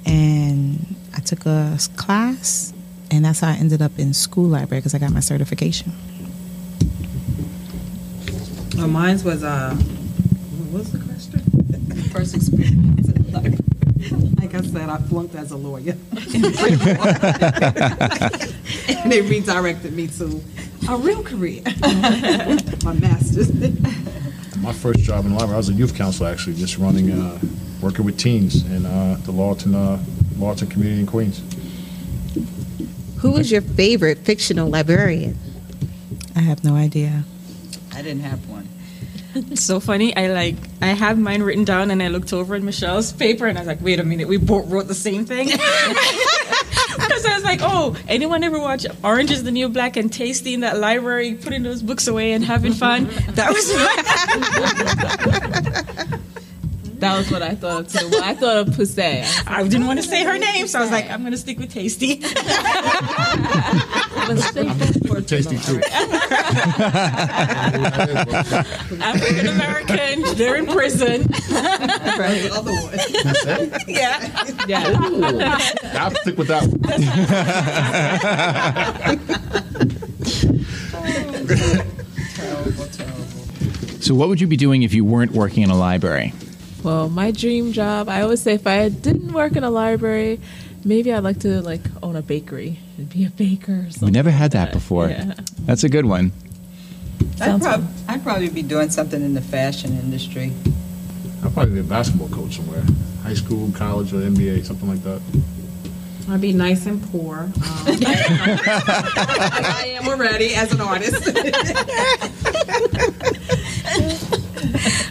And 0.04 0.96
I 1.16 1.20
took 1.20 1.46
a 1.46 1.78
class, 1.96 2.72
and 3.10 3.24
that's 3.24 3.40
how 3.40 3.50
I 3.50 3.54
ended 3.54 3.80
up 3.80 3.96
in 3.96 4.12
school 4.12 4.48
library 4.48 4.80
because 4.80 4.94
I 4.94 4.98
got 4.98 5.12
my 5.12 5.20
certification. 5.20 5.92
Well, 8.76 8.88
mine 8.88 9.22
was 9.22 9.44
uh, 9.44 9.74
what 9.74 10.80
was 10.80 10.92
the 10.92 10.98
question? 10.98 12.10
first 12.10 12.34
experience 12.34 13.08
in 13.08 13.32
life. 13.32 13.54
Like 14.40 14.54
I 14.54 14.62
said, 14.62 14.88
I 14.88 14.96
flunked 14.98 15.36
as 15.36 15.52
a 15.52 15.56
lawyer. 15.56 15.94
and 19.04 19.12
they 19.12 19.20
redirected 19.20 19.92
me 19.92 20.08
to 20.08 20.42
a 20.88 20.96
real 20.96 21.22
career, 21.22 21.62
my 22.82 22.94
master's. 22.94 23.50
My 24.60 24.72
first 24.72 25.00
job 25.00 25.24
in 25.24 25.32
the 25.32 25.38
library, 25.38 25.54
I 25.54 25.56
was 25.56 25.70
a 25.70 25.72
youth 25.72 25.94
counselor 25.94 26.28
actually, 26.28 26.54
just 26.56 26.76
running, 26.76 27.10
uh, 27.10 27.38
working 27.80 28.04
with 28.04 28.18
teens 28.18 28.62
in 28.70 28.84
uh, 28.84 29.18
the 29.24 29.32
Lawton, 29.32 29.74
uh, 29.74 29.98
Lawton 30.38 30.68
community 30.68 31.00
in 31.00 31.06
Queens. 31.06 31.42
Who 33.20 33.36
is 33.36 33.50
your 33.50 33.62
favorite 33.62 34.18
fictional 34.18 34.68
librarian? 34.68 35.38
I 36.36 36.40
have 36.40 36.62
no 36.62 36.74
idea. 36.74 37.24
I 37.92 38.02
didn't 38.02 38.22
have 38.22 38.46
one. 38.48 38.68
It's 39.34 39.62
so 39.62 39.78
funny. 39.78 40.16
I 40.16 40.26
like 40.28 40.56
I 40.82 40.88
have 40.88 41.18
mine 41.18 41.42
written 41.42 41.64
down, 41.64 41.90
and 41.90 42.02
I 42.02 42.08
looked 42.08 42.32
over 42.32 42.54
at 42.54 42.62
Michelle's 42.62 43.12
paper, 43.12 43.46
and 43.46 43.56
I 43.56 43.60
was 43.60 43.68
like, 43.68 43.80
"Wait 43.80 44.00
a 44.00 44.04
minute, 44.04 44.26
we 44.26 44.38
both 44.38 44.68
wrote 44.68 44.88
the 44.88 44.94
same 44.94 45.24
thing." 45.24 45.48
Because 46.96 47.26
I 47.26 47.34
was 47.34 47.44
like, 47.44 47.60
"Oh, 47.62 47.96
anyone 48.08 48.44
ever 48.44 48.58
watch 48.58 48.86
Orange 49.02 49.30
Is 49.30 49.44
the 49.44 49.50
New 49.50 49.68
Black 49.68 49.96
and 49.96 50.10
Taystee 50.10 50.54
in 50.54 50.60
that 50.60 50.78
library, 50.78 51.34
putting 51.34 51.62
those 51.62 51.82
books 51.82 52.06
away 52.06 52.32
and 52.32 52.44
having 52.44 52.72
fun?" 52.72 53.06
That 53.34 53.52
was 53.52 53.70
that 57.00 57.16
was 57.16 57.30
what 57.30 57.42
I 57.42 57.54
thought 57.54 57.80
of 57.80 57.92
too. 57.92 58.08
Well, 58.10 58.22
I 58.22 58.34
thought 58.34 58.56
of 58.56 58.68
Poussey. 58.68 59.24
I 59.46 59.62
didn't 59.62 59.86
want 59.86 60.00
to 60.00 60.06
say 60.06 60.24
her 60.24 60.38
name, 60.38 60.66
so 60.66 60.78
I 60.78 60.82
was 60.82 60.90
like, 60.90 61.10
"I'm 61.10 61.20
going 61.20 61.32
to 61.32 61.38
stick 61.38 61.58
with 61.58 61.72
Taystee." 61.72 62.20
Taystee 65.16 65.58
too. 65.64 65.80
African 69.02 69.46
American, 69.48 70.22
they're 70.36 70.56
in 70.56 70.66
prison. 70.66 71.22
the 71.22 72.50
other 72.52 72.72
one. 72.72 72.98
Yeah, 73.88 74.20
yeah. 74.66 75.58
I'll 75.94 76.10
stick 76.14 76.36
with 76.38 76.48
that 76.48 76.66
one. 76.66 76.80
So, 84.00 84.14
what 84.14 84.28
would 84.30 84.40
you 84.40 84.46
be 84.46 84.56
doing 84.56 84.82
if 84.82 84.94
you 84.94 85.04
weren't 85.04 85.32
working 85.32 85.62
in 85.62 85.68
a 85.70 85.76
library? 85.76 86.32
Well, 86.82 87.10
my 87.10 87.30
dream 87.32 87.72
job, 87.72 88.08
I 88.08 88.22
always 88.22 88.40
say 88.40 88.54
if 88.54 88.66
I 88.66 88.88
didn't 88.88 89.32
work 89.32 89.56
in 89.56 89.64
a 89.64 89.70
library, 89.70 90.40
maybe 90.84 91.12
I'd 91.12 91.24
like 91.24 91.40
to 91.40 91.60
like 91.62 91.82
own 92.02 92.16
a 92.16 92.22
bakery 92.22 92.78
and 92.96 93.08
be 93.08 93.24
a 93.24 93.30
baker 93.30 93.72
or 93.86 93.90
something. 93.90 94.06
We 94.06 94.10
never 94.12 94.30
had 94.30 94.54
like 94.54 94.66
that 94.68 94.72
before. 94.72 95.08
Yeah. 95.08 95.34
That's 95.62 95.84
a 95.84 95.88
good 95.88 96.06
one. 96.06 96.32
I'd, 97.40 97.60
prob- 97.60 97.82
fun. 97.82 97.94
I'd 98.08 98.22
probably 98.22 98.48
be 98.48 98.62
doing 98.62 98.90
something 98.90 99.22
in 99.22 99.34
the 99.34 99.40
fashion 99.40 99.92
industry. 99.98 100.52
I'll 101.42 101.50
probably 101.50 101.74
be 101.74 101.80
a 101.80 101.84
basketball 101.84 102.28
coach 102.28 102.56
somewhere, 102.56 102.82
high 103.22 103.34
school, 103.34 103.70
college, 103.72 104.12
or 104.12 104.16
NBA, 104.16 104.64
something 104.66 104.88
like 104.88 105.02
that. 105.04 105.20
I'd 106.30 106.40
be 106.40 106.52
nice 106.52 106.86
and 106.86 107.02
poor. 107.10 107.38
Um, 107.40 107.52
I 107.86 109.96
am 110.00 110.06
already 110.08 110.54
as 110.54 110.72
an 110.72 110.80
artist. 110.80 111.26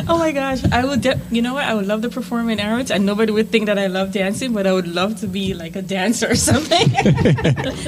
Oh 0.07 0.17
my 0.17 0.31
gosh, 0.31 0.63
I 0.71 0.83
would. 0.85 1.01
De- 1.01 1.19
you 1.29 1.41
know 1.43 1.53
what? 1.53 1.65
I 1.65 1.75
would 1.75 1.85
love 1.85 2.01
to 2.01 2.09
perform 2.09 2.49
in 2.49 2.59
arts, 2.59 2.89
and 2.89 3.05
nobody 3.05 3.31
would 3.31 3.49
think 3.49 3.67
that 3.67 3.77
I 3.77 3.85
love 3.85 4.11
dancing, 4.11 4.53
but 4.53 4.65
I 4.65 4.73
would 4.73 4.87
love 4.87 5.19
to 5.19 5.27
be 5.27 5.53
like 5.53 5.75
a 5.75 5.83
dancer 5.83 6.31
or 6.31 6.35
something. 6.35 6.87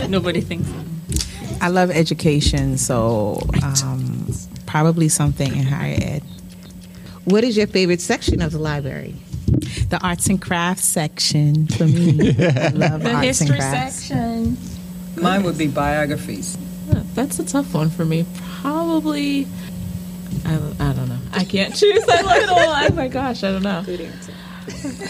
nobody 0.11 0.41
thinks. 0.41 0.69
I 1.61 1.69
love 1.69 1.89
education, 1.89 2.77
so 2.77 3.39
um, 3.83 4.27
probably 4.67 5.09
something 5.09 5.55
in 5.55 5.63
higher 5.65 5.97
ed. 5.99 6.23
What 7.25 7.43
is 7.43 7.57
your 7.57 7.67
favorite 7.67 8.01
section 8.01 8.39
of 8.41 8.51
the 8.51 8.59
library? 8.59 9.15
The 9.89 9.99
arts 10.01 10.27
and 10.27 10.41
crafts 10.41 10.85
section 10.85 11.67
for 11.67 11.85
me. 11.85 12.29
I 12.29 12.67
love 12.73 13.03
The 13.03 13.11
arts 13.13 13.39
history 13.39 13.47
and 13.57 13.57
crafts. 13.57 13.95
section. 14.05 14.57
Mine 15.17 15.43
would 15.43 15.57
be 15.57 15.67
biographies. 15.67 16.57
Huh, 16.91 17.01
That's 17.13 17.39
a 17.39 17.45
tough 17.45 17.73
one 17.73 17.89
for 17.89 18.05
me. 18.05 18.25
Probably. 18.61 19.47
I, 20.45 20.53
I 20.79 20.93
don't 20.93 21.09
know. 21.09 21.17
I 21.33 21.43
can't 21.43 21.75
choose. 21.75 22.03
I 22.07 22.21
love 22.21 22.37
it 22.43 22.49
all. 22.49 22.57
Oh 22.59 22.93
my 22.95 23.07
gosh, 23.09 23.43
I 23.43 23.51
don't 23.51 23.63
know. 23.63 23.83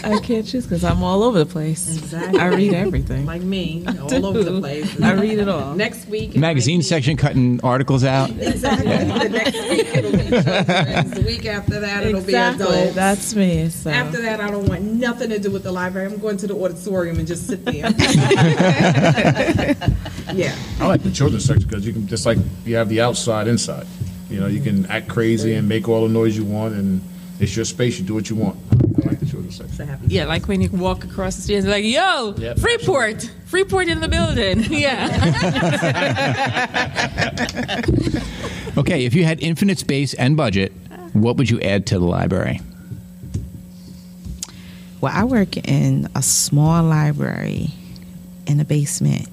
I 0.04 0.18
can't 0.22 0.46
choose 0.46 0.64
because 0.64 0.82
I'm 0.84 1.02
all 1.02 1.22
over 1.22 1.38
the 1.38 1.46
place. 1.46 1.88
Exactly. 1.98 2.40
I 2.40 2.46
read 2.46 2.72
everything. 2.74 3.26
like 3.26 3.42
me, 3.42 3.84
all 3.86 4.26
over 4.26 4.42
the 4.42 4.60
place. 4.60 5.00
I 5.00 5.12
read 5.14 5.38
it 5.38 5.48
all. 5.48 5.74
Next 5.74 6.06
week, 6.08 6.36
Magazine 6.36 6.82
section 6.82 7.16
cutting 7.16 7.60
articles 7.62 8.04
out. 8.04 8.30
Exactly. 8.52 8.86
The 8.88 9.28
next 9.28 9.52
week 9.70 9.86
it'll 9.94 10.12
be 10.12 10.18
children's. 10.28 11.10
The 11.12 11.22
week 11.26 11.46
after 11.46 11.80
that 11.80 12.04
it'll 12.06 12.20
Exactly. 12.20 12.66
be 12.66 12.72
adults. 12.72 12.94
That's 12.94 13.34
me. 13.34 13.68
So. 13.70 13.90
After 13.90 14.20
that, 14.22 14.40
I 14.40 14.50
don't 14.50 14.66
want 14.68 14.82
nothing 14.82 15.30
to 15.30 15.38
do 15.38 15.50
with 15.50 15.62
the 15.64 15.72
library. 15.72 16.06
I'm 16.12 16.18
going 16.18 16.36
to 16.38 16.46
the 16.46 16.54
auditorium 16.56 17.18
and 17.18 17.26
just 17.26 17.46
sit 17.46 17.64
there. 17.64 17.74
yeah. 20.34 20.54
I 20.80 20.86
like 20.86 21.02
the 21.02 21.10
children's 21.12 21.44
section 21.44 21.68
because 21.68 21.86
you 21.86 21.92
can 21.92 22.06
just 22.06 22.24
like 22.26 22.38
you 22.64 22.76
have 22.76 22.88
the 22.88 23.00
outside, 23.00 23.48
inside. 23.48 23.86
You 24.30 24.40
know, 24.40 24.46
you 24.46 24.60
can 24.62 24.86
act 24.86 25.08
crazy 25.08 25.54
and 25.54 25.68
make 25.68 25.88
all 25.88 26.06
the 26.06 26.12
noise 26.12 26.36
you 26.36 26.44
want, 26.44 26.74
and 26.74 27.02
it's 27.38 27.54
your 27.54 27.64
space. 27.64 27.98
You 27.98 28.04
do 28.06 28.14
what 28.14 28.30
you 28.30 28.36
want. 28.36 28.56
I 29.02 29.08
like 29.08 29.20
the 29.20 29.26
children's 29.26 29.56
section. 29.56 29.98
Yeah, 30.06 30.26
like 30.26 30.48
when 30.48 30.60
you 30.60 30.70
walk 30.70 31.04
across 31.04 31.36
the 31.36 31.42
street, 31.42 31.56
it's 31.56 31.66
like, 31.66 31.84
"Yo, 31.84 32.34
Yep. 32.36 32.58
Freeport, 32.58 33.30
Freeport 33.46 33.88
in 33.88 34.00
the 34.00 34.08
building." 34.08 34.64
Yeah. 34.72 35.08
Okay, 38.74 39.04
if 39.04 39.12
you 39.12 39.24
had 39.24 39.38
infinite 39.42 39.78
space 39.78 40.14
and 40.14 40.34
budget, 40.34 40.72
what 41.12 41.36
would 41.36 41.50
you 41.50 41.60
add 41.60 41.84
to 41.88 41.98
the 41.98 42.06
library? 42.06 42.58
Well, 45.02 45.12
I 45.14 45.24
work 45.24 45.58
in 45.58 46.08
a 46.14 46.22
small 46.22 46.82
library 46.82 47.68
in 48.46 48.56
the 48.56 48.64
basement, 48.64 49.28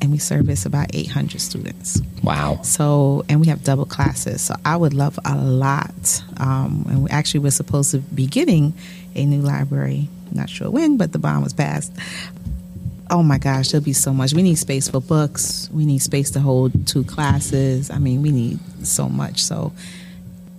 and 0.00 0.10
we 0.10 0.16
service 0.16 0.64
about 0.64 0.86
800 0.94 1.38
students. 1.40 2.00
Wow. 2.22 2.60
So, 2.62 3.26
and 3.28 3.40
we 3.42 3.48
have 3.48 3.62
double 3.62 3.84
classes. 3.84 4.40
So, 4.40 4.54
I 4.64 4.76
would 4.76 4.94
love 4.94 5.18
a 5.24 5.36
lot. 5.36 6.22
Um, 6.38 6.86
and 6.88 7.02
we 7.04 7.10
actually 7.10 7.40
were 7.40 7.50
supposed 7.50 7.90
to 7.90 7.98
be 7.98 8.26
getting 8.26 8.72
a 9.18 9.26
new 9.26 9.42
library. 9.42 10.08
Not 10.32 10.48
sure 10.48 10.70
when, 10.70 10.96
but 10.96 11.12
the 11.12 11.18
bond 11.18 11.42
was 11.42 11.52
passed. 11.52 11.92
Oh 13.10 13.22
my 13.22 13.38
gosh, 13.38 13.68
there'll 13.70 13.84
be 13.84 13.94
so 13.94 14.12
much. 14.12 14.34
We 14.34 14.42
need 14.42 14.56
space 14.56 14.88
for 14.88 15.00
books. 15.00 15.68
We 15.72 15.86
need 15.86 16.00
space 16.00 16.30
to 16.32 16.40
hold 16.40 16.86
two 16.86 17.04
classes. 17.04 17.90
I 17.90 17.98
mean, 17.98 18.22
we 18.22 18.30
need 18.30 18.58
so 18.86 19.08
much. 19.08 19.42
So, 19.42 19.72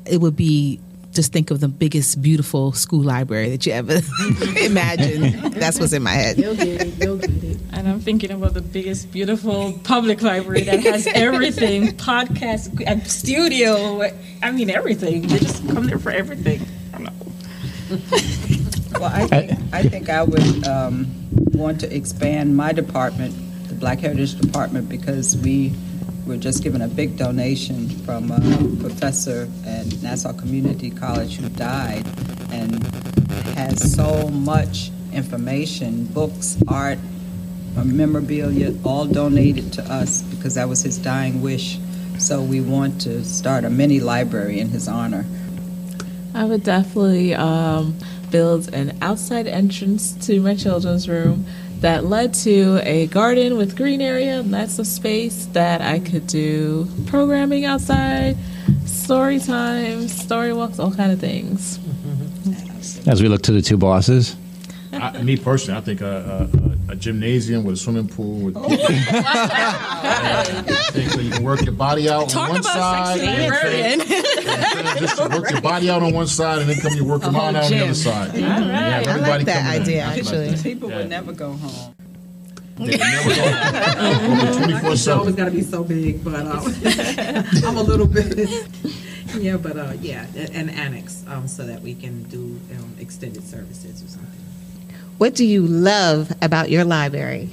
it 0.06 0.19
would 0.19 0.36
be 0.36 0.80
just 1.14 1.31
think 1.31 1.52
of 1.52 1.60
the 1.60 1.68
biggest, 1.68 2.22
beautiful 2.22 2.72
school 2.72 3.03
library 3.03 3.49
that 3.49 3.65
you 3.65 3.72
ever 3.73 3.99
imagined. 4.61 5.53
That's 5.53 5.80
what's 5.80 5.94
in 5.94 6.03
my 6.03 6.11
head. 6.11 6.38
You'll 6.38 6.56
get 6.56 6.81
it. 6.81 7.03
You'll 7.03 7.18
get 7.18 7.44
it. 7.44 7.57
And 7.73 7.88
I'm 7.88 7.99
thinking 7.99 8.31
about 8.31 8.53
the 8.53 8.61
biggest, 8.61 9.11
beautiful 9.11 9.73
public 9.84 10.22
library 10.22 10.61
that 10.64 10.80
has 10.81 11.07
everything 11.14 11.90
podcast, 11.98 12.84
and 12.86 13.06
studio. 13.07 14.02
I 14.41 14.52
mean, 14.52 14.69
everything. 14.69 15.23
They 15.23 15.40
just 15.40 15.68
come 15.69 15.88
there 15.88 15.99
for 15.99 16.11
everything. 16.11 16.61
I 16.94 16.98
don't 16.98 17.06
know. 17.06 18.36
Well, 18.99 19.11
I 19.13 19.27
think, 19.27 19.51
I 19.71 19.84
think 19.84 20.09
I 20.09 20.23
would 20.23 20.67
um, 20.67 21.07
want 21.53 21.80
to 21.80 21.95
expand 21.95 22.57
my 22.57 22.73
department, 22.73 23.34
the 23.69 23.73
Black 23.73 23.99
Heritage 23.99 24.38
Department, 24.38 24.89
because 24.89 25.38
we 25.38 25.73
were 26.26 26.35
just 26.35 26.63
given 26.63 26.81
a 26.81 26.88
big 26.89 27.17
donation 27.17 27.88
from 27.88 28.30
a 28.30 28.41
professor 28.81 29.47
at 29.65 29.85
Nassau 30.03 30.34
Community 30.34 30.89
College 30.89 31.38
who 31.38 31.47
died 31.47 32.05
and 32.51 32.85
has 33.55 33.93
so 33.93 34.27
much 34.27 34.91
information, 35.13 36.03
books, 36.07 36.57
art, 36.67 36.99
uh, 37.77 37.85
memorabilia, 37.85 38.76
all 38.84 39.05
donated 39.05 39.71
to 39.73 39.84
us 39.84 40.23
because 40.23 40.55
that 40.55 40.67
was 40.67 40.84
his 40.84 40.97
dying 40.97 41.41
wish. 41.41 41.80
So 42.17 42.41
we 42.41 42.59
want 42.59 42.99
to 43.01 43.23
start 43.23 43.63
a 43.63 43.69
mini 43.69 44.01
library 44.01 44.59
in 44.59 44.67
his 44.67 44.89
honor. 44.89 45.26
I 46.34 46.43
would 46.43 46.63
definitely 46.63 47.34
um, 47.34 47.97
build 48.31 48.73
an 48.73 48.97
outside 49.01 49.47
entrance 49.47 50.14
to 50.27 50.39
my 50.41 50.56
children's 50.56 51.07
room 51.07 51.45
that 51.80 52.06
led 52.06 52.34
to 52.34 52.80
a 52.84 53.07
garden 53.07 53.57
with 53.57 53.77
green 53.77 54.01
area, 54.01 54.41
lots 54.41 54.80
of 54.80 54.88
space 54.88 55.45
that 55.53 55.81
I 55.81 55.99
could 55.99 56.27
do 56.27 56.88
programming 57.07 57.65
outside, 57.65 58.35
story 58.85 59.39
times, 59.39 60.14
story 60.14 60.51
walks, 60.51 60.80
all 60.80 60.93
kind 60.93 61.11
of 61.11 61.19
things. 61.19 61.80
As 63.07 63.22
we 63.22 63.30
look 63.30 63.41
to 63.43 63.51
the 63.51 63.61
two 63.61 63.77
bosses. 63.77 64.35
I, 65.01 65.21
me 65.21 65.38
personally, 65.38 65.77
I 65.77 65.81
think 65.81 66.01
a, 66.01 66.47
a, 66.89 66.91
a 66.93 66.95
gymnasium 66.95 67.63
with 67.63 67.76
a 67.76 67.77
swimming 67.77 68.07
pool 68.07 68.39
with 68.39 68.55
things 70.91 71.13
so 71.13 71.19
you 71.21 71.31
can 71.31 71.43
work 71.43 71.61
your 71.63 71.73
body 71.73 72.09
out 72.09 72.30
Talk 72.30 72.43
on 72.43 72.49
one 72.49 72.59
about 72.61 72.73
side. 72.73 73.19
sexy 73.19 73.27
and 73.27 73.39
then- 73.39 73.99
librarian. 73.99 73.99
just 74.99 75.19
work 75.30 75.49
your 75.51 75.61
body 75.61 75.89
out 75.89 76.03
on 76.03 76.13
one 76.13 76.27
side 76.27 76.59
and 76.59 76.69
then 76.69 76.80
come 76.80 76.93
you 76.93 77.05
work 77.05 77.21
your 77.23 77.31
mind 77.31 77.57
out 77.57 77.65
on 77.65 77.71
the 77.71 77.84
other 77.84 77.93
side. 77.93 78.35
You 78.35 78.43
have 78.43 79.07
I 79.07 79.15
like 79.38 79.45
that 79.45 79.63
coming 79.63 79.76
in. 79.76 79.81
idea, 79.81 80.03
I 80.03 80.07
like 80.09 80.17
actually. 80.19 80.49
that. 80.49 80.63
People 80.63 80.89
Yeah. 80.89 80.97
would 80.97 81.09
never 81.09 81.31
go 81.34 81.53
home. 81.53 81.93
They 82.77 82.85
would 82.85 82.99
never 82.99 83.35
go. 83.35 84.53
Twenty 84.57 84.80
four 84.80 84.91
It's 84.93 85.07
always 85.07 85.35
seven. 85.35 85.35
got 85.35 85.45
to 85.45 85.51
be 85.51 85.61
so 85.61 85.84
big, 85.84 86.23
but 86.23 86.35
um, 86.35 86.73
I'm 87.65 87.77
a 87.77 87.84
little 87.84 88.07
bit. 88.07 88.49
Yeah, 89.38 89.57
but 89.57 89.77
uh, 89.77 89.93
yeah, 90.01 90.26
a- 90.35 90.51
an 90.55 90.69
annex 90.69 91.23
um, 91.27 91.47
so 91.47 91.63
that 91.65 91.81
we 91.81 91.93
can 91.93 92.23
do 92.23 92.59
um, 92.77 92.95
extended 92.99 93.43
services 93.43 94.01
or 94.03 94.07
something. 94.07 94.39
What 95.20 95.36
do 95.36 95.46
you 95.46 95.68
love 95.68 96.32
about 96.41 96.70
your 96.70 96.86
library? 96.86 97.50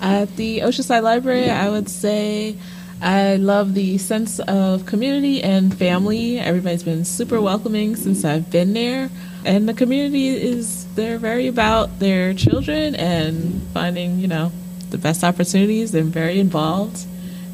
At 0.00 0.36
the 0.36 0.60
Oceanside 0.60 1.02
Library, 1.02 1.50
I 1.50 1.68
would 1.68 1.88
say 1.88 2.54
I 3.02 3.34
love 3.34 3.74
the 3.74 3.98
sense 3.98 4.38
of 4.38 4.86
community 4.86 5.42
and 5.42 5.76
family. 5.76 6.38
Everybody's 6.38 6.84
been 6.84 7.04
super 7.04 7.40
welcoming 7.40 7.96
since 7.96 8.24
I've 8.24 8.52
been 8.52 8.74
there. 8.74 9.10
And 9.44 9.68
the 9.68 9.74
community 9.74 10.28
is, 10.28 10.86
they're 10.94 11.18
very 11.18 11.48
about 11.48 11.98
their 11.98 12.32
children 12.32 12.94
and 12.94 13.60
finding, 13.74 14.20
you 14.20 14.28
know, 14.28 14.52
the 14.90 14.98
best 14.98 15.24
opportunities. 15.24 15.90
They're 15.90 16.04
very 16.04 16.38
involved. 16.38 17.06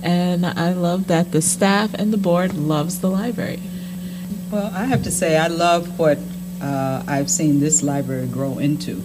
And 0.03 0.45
I 0.45 0.75
love 0.75 1.07
that 1.07 1.33
the 1.33 1.41
staff 1.41 1.95
and 1.95 2.13
the 2.13 2.19
board 2.19 2.53
loves 2.53 3.01
the 3.01 3.09
library. 3.09 3.63
Well, 4.51 4.71
I 4.75 4.85
have 4.85 5.03
to 5.05 5.11
say, 5.11 5.39
I 5.39 5.47
love 5.47 5.99
what 5.99 6.19
uh, 6.61 7.03
I've 7.09 7.31
seen 7.31 7.61
this 7.61 7.83
library 7.83 8.27
grow 8.27 8.59
into. 8.59 9.03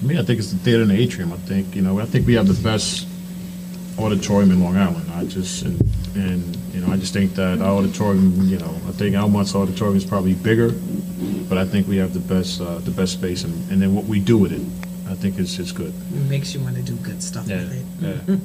For 0.00 0.06
me, 0.06 0.18
I 0.18 0.22
think 0.22 0.38
it's 0.38 0.50
the 0.50 0.58
theater 0.58 0.80
and 0.80 0.90
the 0.90 0.98
atrium. 0.98 1.30
I 1.30 1.36
think, 1.36 1.76
you 1.76 1.82
know, 1.82 2.00
I 2.00 2.06
think 2.06 2.26
we 2.26 2.32
have 2.34 2.48
the 2.48 2.62
best 2.62 3.06
auditorium 3.98 4.50
in 4.50 4.62
Long 4.62 4.76
Island. 4.76 5.10
I 5.12 5.26
just, 5.26 5.62
and, 5.62 5.78
and, 6.14 6.56
you 6.72 6.80
know, 6.80 6.90
I 6.90 6.96
just 6.96 7.12
think 7.12 7.34
that 7.34 7.60
our 7.60 7.76
auditorium, 7.76 8.48
you 8.48 8.58
know, 8.58 8.74
I 8.88 8.92
think 8.92 9.14
Elmont's 9.14 9.54
auditorium 9.54 9.98
is 9.98 10.04
probably 10.06 10.32
bigger, 10.32 10.70
but 11.50 11.58
I 11.58 11.66
think 11.66 11.86
we 11.86 11.98
have 11.98 12.14
the 12.14 12.20
best, 12.20 12.62
uh, 12.62 12.78
the 12.78 12.90
best 12.90 13.12
space 13.12 13.44
and, 13.44 13.70
and 13.70 13.82
then 13.82 13.94
what 13.94 14.06
we 14.06 14.20
do 14.20 14.38
with 14.38 14.52
it, 14.52 14.62
I 15.10 15.14
think 15.16 15.38
is, 15.38 15.58
is 15.58 15.70
good. 15.70 15.92
It 16.14 16.30
makes 16.30 16.54
you 16.54 16.60
want 16.60 16.76
to 16.76 16.82
do 16.82 16.96
good 16.96 17.22
stuff 17.22 17.46
with 17.46 17.70
it. 17.70 17.84
Yeah. 18.00 18.36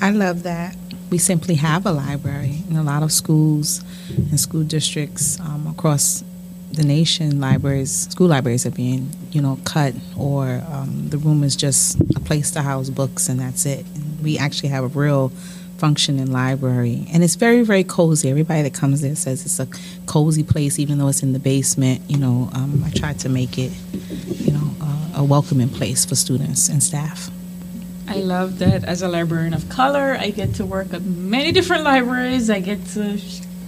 I 0.08 0.10
love 0.10 0.42
that. 0.42 0.76
We 1.10 1.18
simply 1.18 1.54
have 1.56 1.86
a 1.86 1.92
library 1.92 2.64
in 2.68 2.74
a 2.74 2.82
lot 2.82 3.04
of 3.04 3.12
schools 3.12 3.84
and 4.08 4.40
school 4.40 4.64
districts 4.64 5.38
um, 5.38 5.68
across 5.68 6.24
the 6.72 6.84
nation. 6.84 7.40
Libraries, 7.40 8.08
school 8.10 8.28
libraries 8.28 8.66
are 8.66 8.70
being, 8.70 9.10
you 9.30 9.40
know, 9.40 9.58
cut, 9.64 9.94
or 10.16 10.62
um, 10.70 11.08
the 11.08 11.18
room 11.18 11.42
is 11.42 11.56
just 11.56 12.00
a 12.16 12.20
place 12.20 12.50
to 12.52 12.62
house 12.62 12.90
books, 12.90 13.28
and 13.28 13.40
that's 13.40 13.66
it. 13.66 13.84
And 13.94 14.22
we 14.22 14.38
actually 14.38 14.70
have 14.70 14.84
a 14.84 14.88
real 14.88 15.32
functioning 15.78 16.30
library, 16.30 17.06
and 17.12 17.24
it's 17.24 17.36
very, 17.36 17.62
very 17.62 17.84
cozy. 17.84 18.28
Everybody 18.28 18.62
that 18.62 18.74
comes 18.74 19.00
there 19.00 19.14
says 19.16 19.44
it's 19.44 19.58
a 19.58 19.68
cozy 20.06 20.42
place, 20.42 20.78
even 20.78 20.98
though 20.98 21.08
it's 21.08 21.22
in 21.22 21.32
the 21.32 21.38
basement. 21.38 22.02
You 22.08 22.18
know, 22.18 22.50
um, 22.52 22.82
I 22.84 22.90
tried 22.90 23.18
to 23.20 23.28
make 23.28 23.58
it, 23.58 23.72
you 24.26 24.52
know, 24.52 24.70
uh, 24.80 25.22
a 25.22 25.24
welcoming 25.24 25.68
place 25.70 26.04
for 26.04 26.14
students 26.14 26.68
and 26.68 26.82
staff. 26.82 27.30
I 28.08 28.16
love 28.16 28.58
that 28.58 28.82
as 28.84 29.02
a 29.02 29.08
librarian 29.08 29.54
of 29.54 29.68
color, 29.68 30.16
I 30.18 30.30
get 30.30 30.56
to 30.56 30.66
work 30.66 30.92
at 30.92 31.02
many 31.02 31.52
different 31.52 31.84
libraries. 31.84 32.50
I 32.50 32.58
get 32.58 32.84
to, 32.88 33.20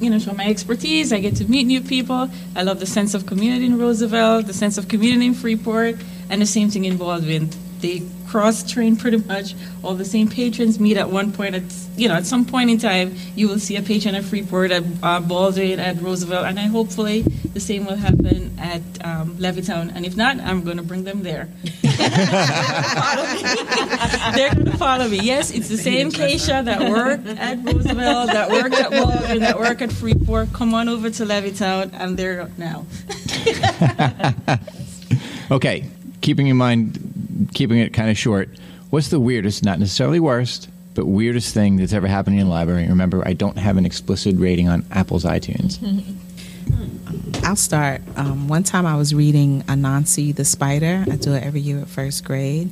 you 0.02 0.10
know, 0.10 0.18
show 0.18 0.32
my 0.32 0.46
expertise. 0.46 1.12
I 1.12 1.20
get 1.20 1.36
to 1.36 1.44
meet 1.44 1.64
new 1.64 1.80
people. 1.80 2.28
I 2.56 2.62
love 2.62 2.80
the 2.80 2.86
sense 2.86 3.14
of 3.14 3.26
community 3.26 3.66
in 3.66 3.78
Roosevelt, 3.78 4.46
the 4.46 4.52
sense 4.52 4.78
of 4.78 4.88
community 4.88 5.26
in 5.26 5.34
Freeport, 5.34 5.96
and 6.28 6.42
the 6.42 6.46
same 6.46 6.70
thing 6.70 6.84
in 6.84 6.96
Baldwin. 6.96 7.50
They 7.80 8.02
cross 8.32 8.62
train 8.68 8.96
pretty 8.96 9.18
much. 9.18 9.54
All 9.82 9.94
the 9.94 10.06
same 10.06 10.26
patrons 10.28 10.80
meet 10.80 10.96
at 10.96 11.10
one 11.10 11.32
point. 11.32 11.54
At 11.54 11.62
you 11.96 12.08
know, 12.08 12.14
at 12.14 12.24
some 12.24 12.46
point 12.46 12.70
in 12.70 12.78
time, 12.78 13.14
you 13.36 13.46
will 13.46 13.58
see 13.58 13.76
a 13.76 13.82
patron 13.82 14.14
at 14.14 14.24
Freeport, 14.24 14.70
at 14.70 14.82
uh, 15.02 15.20
Baldwin, 15.20 15.78
at 15.78 16.00
Roosevelt, 16.00 16.46
and 16.46 16.58
I 16.58 16.62
hopefully 16.62 17.20
the 17.52 17.60
same 17.60 17.84
will 17.84 17.96
happen 17.96 18.58
at 18.58 18.80
um, 19.04 19.36
Levittown. 19.36 19.94
And 19.94 20.06
if 20.06 20.16
not, 20.16 20.40
I'm 20.40 20.64
going 20.64 20.78
to 20.78 20.82
bring 20.82 21.04
them 21.04 21.22
there. 21.22 21.50
They're 24.34 24.54
going 24.54 24.64
to 24.64 24.78
follow 24.78 25.08
me. 25.08 25.18
Yes, 25.20 25.50
it's 25.50 25.68
the 25.68 25.76
same 25.76 26.10
Kaysha 26.10 26.64
that 26.64 26.90
worked 26.90 27.26
at 27.26 27.62
Roosevelt, 27.62 28.28
that 28.28 28.50
worked 28.50 28.74
at 28.76 28.90
Baldwin, 28.90 29.40
that 29.40 29.58
worked 29.58 29.82
at 29.82 29.92
Freeport. 29.92 30.54
Come 30.54 30.72
on 30.72 30.88
over 30.88 31.10
to 31.10 31.24
Levittown, 31.26 31.90
and 31.92 32.16
they're 32.16 32.50
now. 32.56 32.86
Okay, 35.50 35.84
keeping 36.22 36.46
in 36.46 36.56
mind, 36.56 37.21
keeping 37.46 37.78
it 37.78 37.92
kind 37.92 38.10
of 38.10 38.18
short, 38.18 38.48
what's 38.90 39.08
the 39.08 39.20
weirdest, 39.20 39.64
not 39.64 39.78
necessarily 39.78 40.20
worst, 40.20 40.68
but 40.94 41.06
weirdest 41.06 41.54
thing 41.54 41.76
that's 41.76 41.92
ever 41.92 42.06
happened 42.06 42.38
in 42.38 42.46
the 42.46 42.50
library? 42.50 42.86
Remember, 42.88 43.26
I 43.26 43.32
don't 43.32 43.58
have 43.58 43.76
an 43.76 43.86
explicit 43.86 44.36
rating 44.38 44.68
on 44.68 44.84
Apple's 44.90 45.24
iTunes. 45.24 45.78
I'll 47.44 47.56
start. 47.56 48.02
Um, 48.16 48.48
one 48.48 48.62
time 48.62 48.86
I 48.86 48.96
was 48.96 49.14
reading 49.14 49.62
Anansi 49.62 50.34
the 50.34 50.44
Spider. 50.44 51.04
I 51.10 51.16
do 51.16 51.32
it 51.34 51.42
every 51.42 51.60
year 51.60 51.80
at 51.80 51.88
first 51.88 52.24
grade. 52.24 52.70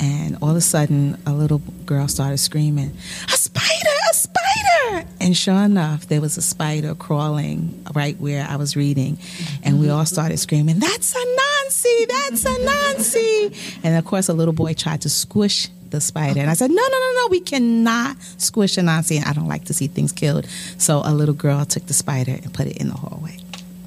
And 0.00 0.36
all 0.42 0.50
of 0.50 0.56
a 0.56 0.60
sudden, 0.60 1.16
a 1.26 1.32
little 1.32 1.58
girl 1.86 2.08
started 2.08 2.38
screaming, 2.38 2.96
A 3.28 3.36
spider, 3.36 3.90
a 4.10 4.14
spider! 4.14 5.06
And 5.20 5.36
sure 5.36 5.62
enough, 5.62 6.08
there 6.08 6.20
was 6.20 6.36
a 6.36 6.42
spider 6.42 6.96
crawling 6.96 7.86
right 7.94 8.18
where 8.18 8.44
I 8.48 8.56
was 8.56 8.74
reading. 8.74 9.18
And 9.62 9.78
we 9.78 9.88
all 9.90 10.04
started 10.04 10.38
screaming, 10.38 10.80
That's 10.80 11.14
Anansi, 11.14 11.41
that's 12.08 12.44
Anansi. 12.44 13.80
And 13.84 13.96
of 13.96 14.04
course, 14.04 14.28
a 14.28 14.34
little 14.34 14.54
boy 14.54 14.74
tried 14.74 15.02
to 15.02 15.10
squish 15.10 15.68
the 15.90 16.00
spider. 16.00 16.40
And 16.40 16.50
I 16.50 16.54
said, 16.54 16.70
No, 16.70 16.82
no, 16.82 16.88
no, 16.88 17.12
no, 17.16 17.28
we 17.28 17.40
cannot 17.40 18.16
squish 18.38 18.76
Anansi. 18.76 19.16
And 19.16 19.24
I 19.26 19.32
don't 19.32 19.48
like 19.48 19.64
to 19.66 19.74
see 19.74 19.86
things 19.86 20.12
killed. 20.12 20.46
So 20.78 21.02
a 21.04 21.14
little 21.14 21.34
girl 21.34 21.64
took 21.64 21.86
the 21.86 21.94
spider 21.94 22.32
and 22.32 22.52
put 22.52 22.66
it 22.66 22.78
in 22.78 22.88
the 22.88 22.94
hallway. 22.94 23.38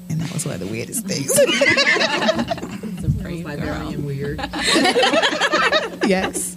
And 0.08 0.20
that 0.20 0.32
was 0.32 0.46
one 0.46 0.54
of 0.54 0.60
the 0.60 0.66
weirdest 0.66 1.06
things. 1.06 1.36
Librarian 3.44 4.04
weird. 4.04 4.38
yes. 6.06 6.55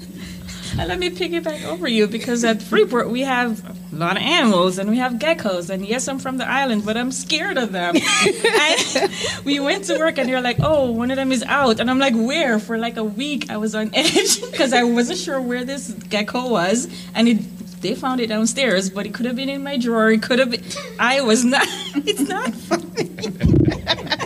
And 0.78 0.88
let 0.88 1.00
me 1.00 1.10
piggyback 1.10 1.66
over 1.66 1.88
you 1.88 2.08
because 2.08 2.44
at 2.44 2.62
Freeport 2.62 3.10
we 3.10 3.22
have 3.22 3.64
a 3.92 3.96
lot 3.96 4.18
of 4.18 4.24
animals 4.24 4.78
and 4.78 4.90
we 4.90 4.98
have 4.98 5.14
geckos. 5.14 5.70
And 5.70 5.86
yes, 5.86 6.08
I'm 6.08 6.20
from 6.20 6.38
the 6.38 6.48
island, 6.48 6.86
but 6.86 6.98
I'm 6.98 7.12
scared 7.12 7.58
of 7.58 7.72
them. 7.72 7.96
and 8.26 9.12
we 9.46 9.60
went 9.60 9.86
to 9.86 9.98
work 9.98 10.18
and 10.18 10.30
they're 10.30 10.42
like, 10.42 10.58
oh, 10.62 10.92
one 10.92 11.12
of 11.12 11.18
them 11.18 11.32
is 11.32 11.44
out. 11.44 11.80
And 11.80 11.90
I'm 11.90 12.00
like, 12.00 12.14
where? 12.14 12.60
For 12.60 12.78
like 12.78 12.98
a 12.98 13.04
week, 13.04 13.50
I 13.50 13.58
was 13.58 13.76
on 13.76 13.92
edge 13.94 14.42
because 14.42 14.74
I 14.74 14.84
wasn't 14.84 15.20
sure 15.20 15.42
where 15.42 15.64
this 15.66 15.92
gecko 16.10 16.50
was. 16.50 16.88
And 17.16 17.28
it, 17.28 17.82
they 17.82 17.96
found 17.96 18.22
it 18.22 18.28
downstairs, 18.28 18.90
but 18.90 19.06
it 19.06 19.14
could 19.14 19.26
have 19.26 19.36
been 19.36 19.50
in 19.50 19.64
my 19.64 19.78
drawer. 19.78 20.12
It 20.12 20.22
could 20.22 20.40
have 20.40 20.52
been. 20.52 20.64
I 21.00 21.22
was 21.22 21.44
not. 21.44 21.68
It's 21.96 22.22
not 22.22 22.54
funny. 22.54 24.26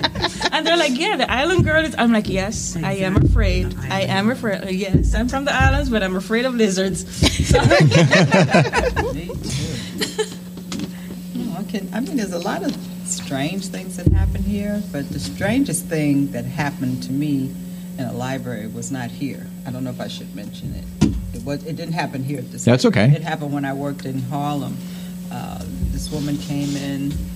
and 0.55 0.65
they're 0.65 0.77
like, 0.77 0.97
yeah, 0.97 1.15
the 1.17 1.30
island 1.31 1.65
girl 1.65 1.84
is. 1.84 1.95
I'm 1.97 2.11
like, 2.13 2.30
yes, 2.30 2.75
I 2.77 2.93
am 2.93 3.17
afraid. 3.17 3.75
I 3.89 4.01
am 4.01 4.30
afraid. 4.31 4.69
Yes, 4.71 5.13
I'm 5.15 5.27
from 5.27 5.45
the 5.45 5.53
islands, 5.53 5.89
but 5.89 6.03
I'm 6.03 6.15
afraid 6.15 6.45
of 6.45 6.53
lizards. 6.55 7.03
So- 7.43 7.59
No, 11.35 11.55
I 11.57 11.63
can, 11.63 11.89
I 11.93 11.99
mean, 11.99 12.17
there's 12.17 12.34
a 12.34 12.39
lot 12.39 12.63
of 12.63 12.71
strange 13.05 13.67
things 13.67 13.97
that 13.97 14.07
happen 14.13 14.43
here, 14.43 14.81
but 14.91 15.09
the 15.09 15.19
strangest 15.19 15.85
thing 15.85 16.31
that 16.31 16.45
happened 16.45 17.03
to 17.03 17.11
me 17.11 17.51
in 17.97 18.05
a 18.05 18.13
library 18.13 18.67
was 18.67 18.91
not 18.91 19.09
here. 19.11 19.45
I 19.67 19.71
don't 19.71 19.84
know 19.84 19.89
if 19.89 19.99
I 20.01 20.07
should 20.07 20.34
mention 20.35 20.73
it. 20.75 20.85
It 21.35 21.43
was, 21.43 21.63
it 21.65 21.75
didn't 21.75 21.93
happen 21.93 22.23
here 22.23 22.39
at 22.39 22.51
this. 22.51 22.63
That's 22.65 22.85
okay. 22.85 23.05
It 23.11 23.21
happened 23.23 23.53
when 23.53 23.65
I 23.65 23.73
worked 23.73 24.05
in 24.05 24.19
Harlem. 24.23 24.77
Uh, 25.31 25.63
This 25.91 26.11
woman 26.11 26.38
came 26.38 26.75
in 26.75 27.11
and, 27.11 27.13
I 27.13 27.32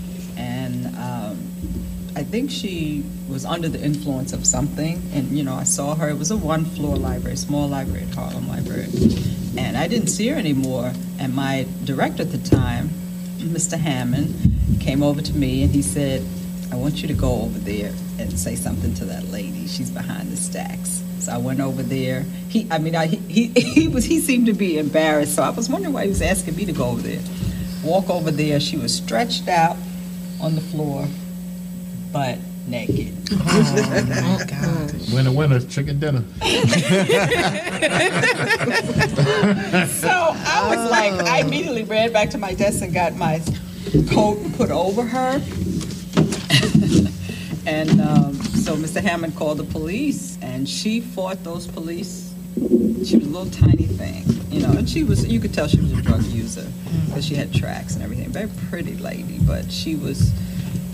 think 2.29 2.51
she 2.51 3.03
was 3.29 3.45
under 3.45 3.69
the 3.69 3.81
influence 3.81 4.33
of 4.33 4.45
something, 4.45 5.01
and, 5.13 5.37
you 5.37 5.43
know, 5.43 5.55
I 5.55 5.63
saw 5.63 5.95
her, 5.95 6.09
it 6.09 6.17
was 6.17 6.31
a 6.31 6.37
one-floor 6.37 6.97
library, 6.97 7.37
small 7.37 7.67
library 7.67 8.03
at 8.03 8.13
Harlem 8.13 8.47
Library. 8.47 8.87
And 9.57 9.77
I 9.77 9.87
didn't 9.87 10.07
see 10.07 10.27
her 10.27 10.35
anymore, 10.35 10.93
and 11.19 11.33
my 11.33 11.65
director 11.83 12.23
at 12.23 12.31
the 12.31 12.37
time, 12.37 12.89
Mr. 13.37 13.77
Hammond, 13.77 14.79
came 14.79 15.03
over 15.03 15.21
to 15.21 15.33
me 15.33 15.63
and 15.63 15.71
he 15.71 15.81
said, 15.81 16.23
I 16.71 16.75
want 16.75 17.01
you 17.01 17.07
to 17.07 17.13
go 17.13 17.41
over 17.41 17.59
there 17.59 17.93
and 18.19 18.37
say 18.37 18.55
something 18.55 18.93
to 18.95 19.05
that 19.05 19.25
lady. 19.29 19.67
She's 19.67 19.89
behind 19.89 20.31
the 20.31 20.37
stacks. 20.37 21.03
So 21.19 21.31
I 21.31 21.37
went 21.37 21.59
over 21.59 21.81
there. 21.81 22.21
He, 22.49 22.67
I 22.69 22.77
mean, 22.77 22.95
I, 22.95 23.07
he, 23.07 23.17
he, 23.47 23.47
he 23.61 23.87
was, 23.87 24.05
he 24.05 24.19
seemed 24.19 24.47
to 24.47 24.53
be 24.53 24.77
embarrassed. 24.77 25.35
So 25.35 25.43
I 25.43 25.49
was 25.49 25.69
wondering 25.69 25.93
why 25.93 26.03
he 26.03 26.09
was 26.09 26.21
asking 26.21 26.55
me 26.55 26.65
to 26.65 26.73
go 26.73 26.85
over 26.85 27.01
there. 27.01 27.21
Walk 27.83 28.09
over 28.09 28.31
there. 28.31 28.59
She 28.59 28.77
was 28.77 28.95
stretched 28.95 29.47
out 29.47 29.77
on 30.41 30.55
the 30.55 30.61
floor, 30.61 31.07
butt 32.17 32.39
naked. 32.67 33.13
Oh, 33.31 34.39
God. 34.47 35.13
Winner, 35.13 35.31
winner, 35.31 35.59
chicken 35.59 35.99
dinner. 35.99 36.23
So 39.87 40.09
I 40.09 40.75
was 40.75 40.89
like, 40.91 41.13
I 41.27 41.39
immediately 41.41 41.83
ran 41.83 42.11
back 42.11 42.29
to 42.31 42.37
my 42.37 42.53
desk 42.53 42.81
and 42.83 42.93
got 42.93 43.15
my 43.15 43.39
coat 44.11 44.37
and 44.39 44.53
put 44.55 44.71
over 44.71 45.03
her. 45.03 45.33
and 47.67 48.01
um, 48.01 48.33
so 48.33 48.75
Mr. 48.75 49.01
Hammond 49.01 49.35
called 49.35 49.59
the 49.59 49.63
police, 49.63 50.37
and 50.41 50.67
she 50.67 50.99
fought 51.01 51.43
those 51.43 51.67
police. 51.67 52.33
She 52.55 53.17
was 53.17 53.27
a 53.27 53.29
little 53.29 53.51
tiny 53.51 53.85
thing, 53.85 54.23
you 54.49 54.61
know, 54.61 54.71
and 54.71 54.89
she 54.89 55.03
was, 55.03 55.25
you 55.27 55.39
could 55.39 55.53
tell 55.53 55.67
she 55.67 55.79
was 55.79 55.91
a 55.91 56.01
drug 56.01 56.23
user 56.23 56.65
because 57.05 57.25
she 57.25 57.35
had 57.35 57.53
tracks 57.53 57.93
and 57.95 58.03
everything. 58.03 58.29
Very 58.29 58.49
pretty 58.69 58.95
lady, 58.95 59.39
but 59.39 59.71
she 59.71 59.95
was, 59.95 60.33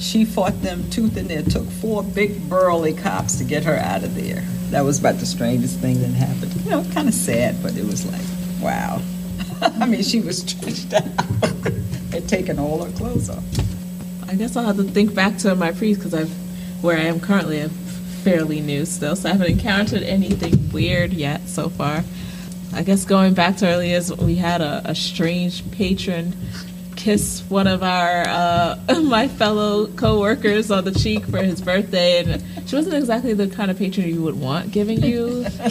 she 0.04 0.26
fought 0.26 0.62
them 0.62 0.90
tooth 0.90 1.16
and 1.18 1.30
nail. 1.30 1.44
Took 1.44 1.70
four 1.70 2.04
big 2.04 2.50
burly 2.50 2.94
cops 2.94 3.38
to 3.38 3.44
get 3.44 3.64
her 3.64 3.76
out 3.76 4.04
of 4.04 4.16
there. 4.16 4.42
That 4.70 4.82
was 4.82 5.00
about 5.00 5.16
the 5.16 5.26
strangest 5.26 5.80
thing 5.80 6.02
that 6.02 6.10
happened. 6.10 6.54
You 6.62 6.72
know, 6.72 6.84
kind 6.94 7.08
of 7.08 7.14
sad, 7.14 7.62
but 7.64 7.76
it 7.78 7.86
was 7.86 8.06
like, 8.06 8.62
wow. 8.62 9.02
I 9.62 9.86
mean, 9.86 10.04
she 10.04 10.20
was 10.20 10.40
stretched 10.40 10.94
out. 10.94 11.04
They'd 12.12 12.28
take 12.28 12.46
taking 12.46 12.60
all 12.60 12.84
her 12.84 12.92
clothes 12.92 13.30
off. 13.30 13.44
I 14.28 14.36
guess 14.36 14.56
I'll 14.56 14.66
have 14.66 14.78
to 14.78 14.84
think 14.84 15.16
back 15.16 15.38
to 15.40 15.56
my 15.56 15.72
previous 15.72 15.98
because 15.98 16.14
I've 16.14 16.84
where 16.84 16.98
I 16.98 17.04
am 17.04 17.20
currently. 17.20 17.62
I'm 17.62 17.70
fairly 17.70 18.62
new 18.62 18.86
still, 18.86 19.16
so 19.16 19.30
I 19.30 19.34
haven't 19.34 19.52
encountered 19.52 20.04
anything 20.04 20.72
weird 20.72 21.14
yet 21.14 21.48
so 21.48 21.70
far. 21.70 22.04
I 22.74 22.82
guess 22.82 23.06
going 23.06 23.34
back 23.34 23.58
to 23.58 23.68
earlier, 23.68 24.02
we 24.20 24.36
had 24.36 24.62
a, 24.62 24.82
a 24.86 24.96
strange 24.96 25.70
patron 25.72 26.34
kiss 27.04 27.44
one 27.50 27.68
of 27.68 27.84
our 27.84 28.24
uh, 28.28 28.78
my 29.04 29.28
fellow 29.28 29.88
coworkers 29.88 30.72
on 30.72 30.86
the 30.86 30.92
cheek 30.92 31.26
for 31.26 31.40
his 31.40 31.60
birthday, 31.60 32.24
and 32.24 32.42
she 32.68 32.78
wasn't 32.78 32.96
exactly 32.96 33.34
the 33.34 33.48
kind 33.48 33.70
of 33.70 33.78
patron 33.78 34.08
you 34.08 34.22
would 34.22 34.40
want 34.40 34.72
giving 34.72 35.04
you 35.04 35.46
a 35.60 35.70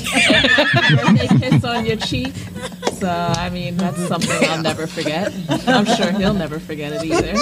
kiss 1.41 1.65
on 1.65 1.87
your 1.87 1.97
cheek. 1.97 2.35
So 2.93 3.09
I 3.09 3.49
mean, 3.49 3.79
that's 3.79 4.07
something 4.09 4.51
I'll 4.51 4.63
never 4.63 4.87
forget. 4.87 5.33
I'm 5.67 5.87
sure 5.87 6.13
he'll 6.13 6.35
never 6.35 6.61
forget 6.61 6.93
it 6.93 7.05
either. 7.05 7.33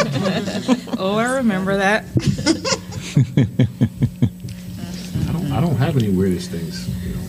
Oh, 1.03 1.17
I 1.17 1.37
remember 1.37 1.79
that. 1.79 2.05
I 5.29 5.33
don't, 5.33 5.53
I 5.53 5.61
don't 5.61 5.77
have 5.77 5.97
any 5.97 6.11
weirdest 6.11 6.51
things. 6.51 6.89
You 7.07 7.15
know, 7.15 7.21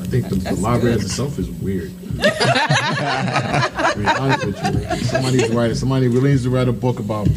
I 0.00 0.06
think 0.06 0.28
the, 0.28 0.34
the 0.36 0.56
library 0.56 0.96
as 0.96 1.04
itself 1.04 1.38
is 1.38 1.48
weird. 1.48 1.92
To 2.18 3.94
be 3.96 4.06
honest 4.06 4.46
with 4.46 4.56
you, 4.64 5.04
somebody 5.04 5.36
needs 5.38 5.50
to 5.50 5.56
write. 5.56 5.76
Somebody 5.76 6.08
really 6.08 6.30
needs 6.30 6.44
to 6.44 6.50
write 6.50 6.68
a 6.68 6.72
book 6.72 6.98
about 6.98 7.28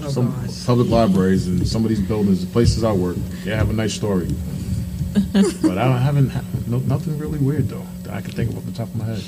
oh, 0.00 0.08
some 0.08 0.32
public 0.66 0.88
libraries 0.88 1.46
and 1.46 1.66
some 1.66 1.82
of 1.82 1.88
these 1.88 2.00
buildings, 2.00 2.44
the 2.44 2.52
places 2.52 2.84
I 2.84 2.92
work. 2.92 3.16
They 3.44 3.54
have 3.54 3.70
a 3.70 3.72
nice 3.72 3.94
story, 3.94 4.28
but 5.62 5.78
I 5.78 5.84
don't 5.84 5.98
haven't 5.98 6.32
no, 6.68 6.78
nothing 6.78 7.18
really 7.18 7.38
weird 7.38 7.68
though 7.68 7.86
that 8.02 8.14
I 8.14 8.20
can 8.20 8.32
think 8.32 8.50
of 8.50 8.58
off 8.58 8.64
the 8.64 8.72
top 8.72 8.88
of 8.88 8.96
my 8.96 9.04
head. 9.04 9.22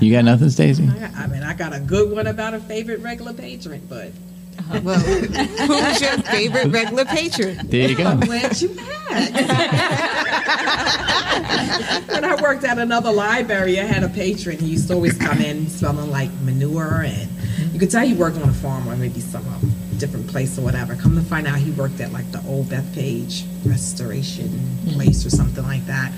You 0.00 0.10
got 0.10 0.24
nothing, 0.24 0.50
Stacey? 0.50 0.88
I 1.16 1.28
mean, 1.28 1.44
I 1.44 1.54
got 1.54 1.72
a 1.72 1.78
good 1.78 2.10
one 2.10 2.26
about 2.26 2.54
a 2.54 2.60
favorite 2.60 3.00
regular 3.00 3.32
patron, 3.32 3.86
but 3.88 4.10
Well, 4.82 4.98
who's 4.98 6.00
your 6.00 6.16
favorite 6.22 6.68
regular 6.68 7.04
patron? 7.04 7.60
There 7.68 7.90
you 7.90 7.96
go. 7.96 8.04
I'm 8.04 8.20
glad 8.20 8.58
you 8.60 8.68
had. 8.68 9.32
when 12.08 12.24
I 12.24 12.40
worked 12.40 12.64
at 12.64 12.78
another 12.78 13.12
library, 13.12 13.78
I 13.78 13.84
had 13.84 14.02
a 14.02 14.08
patron. 14.08 14.58
He 14.58 14.68
used 14.68 14.88
to 14.88 14.94
always 14.94 15.16
come 15.18 15.40
in 15.40 15.68
smelling 15.68 16.10
like 16.10 16.30
manure, 16.40 17.02
and 17.04 17.28
you 17.72 17.78
could 17.78 17.90
tell 17.90 18.04
he 18.04 18.14
worked 18.14 18.38
on 18.38 18.48
a 18.48 18.52
farm 18.52 18.88
or 18.88 18.96
maybe 18.96 19.20
some 19.20 19.46
um, 19.48 19.72
different 19.98 20.26
place 20.28 20.58
or 20.58 20.62
whatever. 20.62 20.94
Come 20.96 21.14
to 21.16 21.22
find 21.22 21.46
out, 21.46 21.58
he 21.58 21.70
worked 21.72 22.00
at 22.00 22.12
like 22.12 22.30
the 22.32 22.42
old 22.46 22.66
Bethpage 22.66 23.44
restoration 23.64 24.50
place 24.94 25.26
or 25.26 25.30
something 25.30 25.64
like 25.64 25.84
that. 25.86 26.12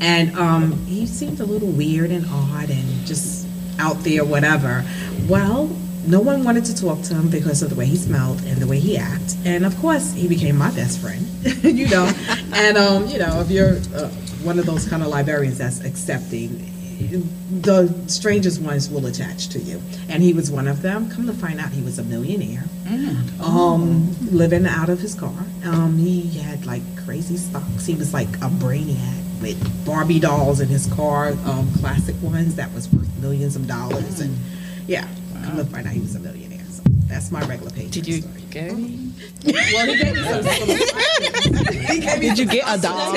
And 0.00 0.36
um, 0.38 0.72
he 0.86 1.06
seemed 1.06 1.40
a 1.40 1.46
little 1.46 1.68
weird 1.68 2.10
and 2.10 2.26
odd 2.28 2.70
and 2.70 3.06
just 3.06 3.46
out 3.78 3.96
there, 4.00 4.24
whatever. 4.24 4.84
Well, 5.28 5.68
no 6.06 6.20
one 6.20 6.44
wanted 6.44 6.64
to 6.66 6.74
talk 6.74 7.02
to 7.02 7.14
him 7.14 7.28
because 7.28 7.62
of 7.62 7.70
the 7.70 7.76
way 7.76 7.86
he 7.86 7.96
smelled 7.96 8.42
and 8.44 8.58
the 8.58 8.66
way 8.66 8.78
he 8.78 8.96
acted. 8.96 9.36
And 9.44 9.66
of 9.66 9.76
course, 9.78 10.12
he 10.12 10.28
became 10.28 10.56
my 10.56 10.70
best 10.70 11.00
friend, 11.00 11.26
you 11.62 11.88
know. 11.88 12.10
And, 12.54 12.76
um, 12.76 13.06
you 13.08 13.18
know, 13.18 13.40
if 13.40 13.50
you're 13.50 13.76
uh, 13.94 14.08
one 14.42 14.58
of 14.58 14.66
those 14.66 14.88
kind 14.88 15.02
of 15.02 15.08
librarians 15.08 15.58
that's 15.58 15.84
accepting, 15.84 16.72
the 17.60 17.92
strangest 18.06 18.60
ones 18.60 18.88
will 18.88 19.06
attach 19.06 19.48
to 19.48 19.58
you. 19.58 19.80
And 20.08 20.22
he 20.22 20.32
was 20.32 20.50
one 20.50 20.68
of 20.68 20.82
them. 20.82 21.10
Come 21.10 21.26
to 21.26 21.32
find 21.32 21.60
out, 21.60 21.70
he 21.70 21.82
was 21.82 21.98
a 21.98 22.04
millionaire, 22.04 22.64
um, 23.42 24.14
living 24.30 24.66
out 24.66 24.88
of 24.88 25.00
his 25.00 25.14
car. 25.14 25.34
Um, 25.64 25.98
he 25.98 26.38
had 26.38 26.64
like 26.66 26.82
crazy 27.04 27.36
stocks. 27.36 27.86
He 27.86 27.94
was 27.94 28.14
like 28.14 28.28
a 28.36 28.48
brainiac 28.48 29.22
with 29.40 29.84
Barbie 29.84 30.20
dolls 30.20 30.60
in 30.60 30.68
his 30.68 30.86
car, 30.86 31.28
um, 31.44 31.70
classic 31.74 32.16
ones 32.22 32.54
that 32.56 32.72
was 32.72 32.88
worth 32.92 33.14
millions 33.18 33.56
of 33.56 33.66
dollars. 33.66 34.20
And 34.20 34.36
yeah, 34.86 35.06
come 35.46 35.56
to 35.56 35.64
find 35.64 35.86
out, 35.86 35.92
he 35.92 36.00
was 36.00 36.14
a 36.14 36.20
millionaire. 36.20 36.64
So 36.70 36.82
that's 37.06 37.30
my 37.30 37.40
regular 37.46 37.70
page. 37.70 37.90
Did 37.92 38.06
you 38.06 38.20
story. 38.22 38.42
get 38.50 38.70
any? 38.72 39.12
Well, 39.44 39.86
he 39.86 39.96
gave 39.96 40.14
me 40.14 40.22
some. 40.22 40.44
he 41.94 42.00
gave 42.00 42.18
me 42.20 42.28
Did 42.28 42.38
you 42.38 42.46
get 42.46 42.64
a 42.66 42.80
doll? 42.80 43.12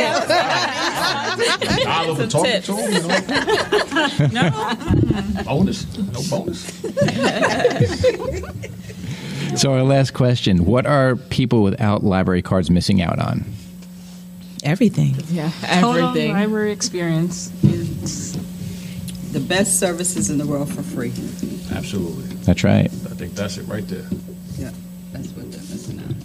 Dollar 1.84 2.16
for 2.16 2.28
talking 2.28 2.52
tips. 2.52 2.66
to 2.68 2.76
him, 2.76 2.92
you 2.94 4.28
know? 4.34 4.50
bonus, 5.46 5.98
no 5.98 6.22
bonus. 6.30 6.60
So 9.60 9.74
our 9.74 9.84
last 9.84 10.14
question: 10.14 10.66
What 10.66 10.86
are 10.86 11.16
people 11.16 11.64
without 11.64 12.04
library 12.04 12.42
cards 12.44 12.70
missing 12.70 13.02
out 13.02 13.18
on? 13.20 13.44
Everything. 14.64 15.16
Yeah, 15.30 15.52
Total 15.80 16.10
everything. 16.10 16.34
library 16.34 16.72
experience 16.72 17.52
is 17.64 18.34
The 19.32 19.40
best 19.40 19.80
services 19.80 20.30
in 20.30 20.38
the 20.38 20.46
world 20.46 20.72
for 20.72 20.84
free. 20.84 21.14
Absolutely, 21.72 22.24
That's 22.44 22.64
right. 22.64 22.86
I 22.86 23.16
think 23.16 23.36
that's 23.36 23.58
it 23.58 23.64
right 23.64 23.88
there. 23.88 24.06
Yeah, 24.58 24.72
that's 25.12 25.30
what 25.30 25.52
they're 25.52 25.60
missing 25.62 26.00
out. 26.00 26.16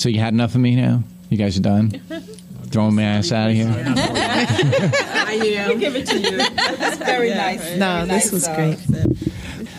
So 0.00 0.08
you 0.08 0.20
had 0.20 0.32
enough 0.32 0.54
of 0.54 0.60
me 0.60 0.74
now? 0.76 1.02
You 1.30 1.36
guys 1.38 1.56
are 1.58 1.62
done? 1.62 1.90
Throwing 2.70 2.96
my 2.96 3.02
ass 3.02 3.30
out 3.30 3.50
of 3.50 3.54
here? 3.54 3.68
I 3.86 5.40
am. 5.56 5.78
Give 5.78 5.94
it 5.94 6.06
to 6.08 6.18
you. 6.18 6.38
That's 6.38 6.96
very 6.96 7.30
nice. 7.30 7.76
No, 7.76 8.04
very 8.04 8.08
this 8.08 8.32
nice, 8.32 8.32
was 8.32 8.48
great. 8.48 8.78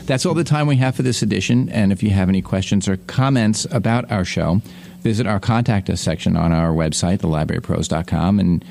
That's 0.06 0.26
all 0.26 0.34
the 0.34 0.44
time 0.44 0.68
we 0.68 0.78
have 0.78 0.96
for 0.96 1.02
this 1.02 1.22
edition. 1.22 1.68
And 1.70 1.92
if 1.92 2.02
you 2.04 2.12
have 2.12 2.30
any 2.30 2.42
questions 2.42 2.88
or 2.88 2.98
comments 2.98 3.66
about 3.72 4.10
our 4.12 4.24
show, 4.24 4.62
visit 5.02 5.28
our 5.28 5.40
contact 5.40 5.90
us 5.90 6.00
section 6.00 6.38
on 6.38 6.52
our 6.52 6.72
website, 6.72 7.18
thelibrarypros.com, 7.20 8.40
and 8.40 8.64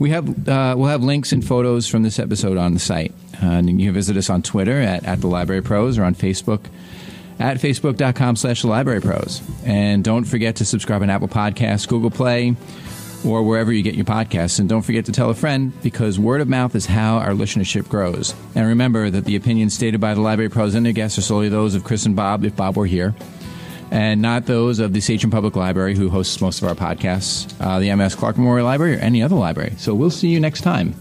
we 0.00 0.10
have 0.10 0.48
uh, 0.48 0.74
we'll 0.76 0.88
have 0.88 1.04
links 1.04 1.30
and 1.30 1.46
photos 1.46 1.86
from 1.86 2.02
this 2.02 2.18
episode 2.18 2.56
on 2.56 2.74
the 2.74 2.80
site. 2.80 3.12
Uh, 3.40 3.46
and 3.46 3.80
you 3.80 3.86
can 3.86 3.94
visit 3.94 4.16
us 4.16 4.28
on 4.28 4.42
Twitter 4.42 4.80
at, 4.80 5.04
at 5.04 5.20
the 5.20 5.28
Library 5.28 5.62
Pros 5.62 5.98
or 5.98 6.04
on 6.04 6.16
Facebook 6.16 6.64
at 7.38 7.58
facebook.com 7.58 8.36
slash 8.36 8.64
Library 8.64 9.00
Pros. 9.00 9.42
And 9.64 10.02
don't 10.02 10.24
forget 10.24 10.56
to 10.56 10.64
subscribe 10.64 11.02
on 11.02 11.10
Apple 11.10 11.28
Podcasts, 11.28 11.86
Google 11.86 12.10
Play, 12.10 12.56
or 13.26 13.42
wherever 13.42 13.72
you 13.72 13.82
get 13.82 13.94
your 13.94 14.06
podcasts. 14.06 14.58
And 14.58 14.68
don't 14.68 14.82
forget 14.82 15.04
to 15.06 15.12
tell 15.12 15.30
a 15.30 15.34
friend 15.34 15.72
because 15.82 16.18
word 16.18 16.40
of 16.40 16.48
mouth 16.48 16.74
is 16.74 16.86
how 16.86 17.18
our 17.18 17.32
listenership 17.32 17.88
grows. 17.88 18.34
And 18.54 18.66
remember 18.68 19.10
that 19.10 19.26
the 19.26 19.36
opinions 19.36 19.74
stated 19.74 20.00
by 20.00 20.14
the 20.14 20.20
Library 20.22 20.50
Pros 20.50 20.74
and 20.74 20.84
their 20.84 20.94
guests 20.94 21.18
are 21.18 21.22
solely 21.22 21.50
those 21.50 21.74
of 21.74 21.84
Chris 21.84 22.06
and 22.06 22.16
Bob, 22.16 22.44
if 22.44 22.56
Bob 22.56 22.76
were 22.76 22.86
here, 22.86 23.14
and 23.90 24.22
not 24.22 24.46
those 24.46 24.78
of 24.78 24.92
the 24.92 25.00
Sachem 25.00 25.30
Public 25.30 25.56
Library, 25.56 25.94
who 25.94 26.08
hosts 26.08 26.40
most 26.40 26.62
of 26.62 26.68
our 26.68 26.74
podcasts, 26.74 27.52
uh, 27.60 27.78
the 27.78 27.90
Emma 27.90 28.04
S. 28.04 28.14
Clark 28.14 28.38
Memorial 28.38 28.66
Library, 28.66 28.96
or 28.96 28.98
any 28.98 29.22
other 29.22 29.36
library. 29.36 29.74
So 29.78 29.94
we'll 29.94 30.10
see 30.10 30.28
you 30.28 30.40
next 30.40 30.62
time. 30.62 30.94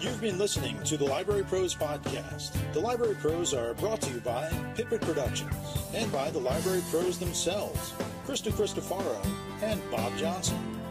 You've 0.00 0.20
been 0.20 0.38
listening 0.38 0.82
to 0.84 0.96
the 0.96 1.04
Library 1.04 1.44
Pros 1.44 1.74
Podcast. 1.74 2.56
The 2.72 2.80
Library 2.80 3.14
Pros 3.16 3.52
are 3.52 3.74
brought 3.74 4.00
to 4.02 4.10
you 4.10 4.20
by 4.20 4.50
Pippin 4.74 4.98
Productions 4.98 5.54
and 5.94 6.10
by 6.10 6.30
the 6.30 6.38
Library 6.38 6.82
Pros 6.90 7.18
themselves, 7.18 7.92
Krista 8.26 8.50
Cristofaro 8.50 9.24
and 9.62 9.80
Bob 9.90 10.16
Johnson. 10.16 10.81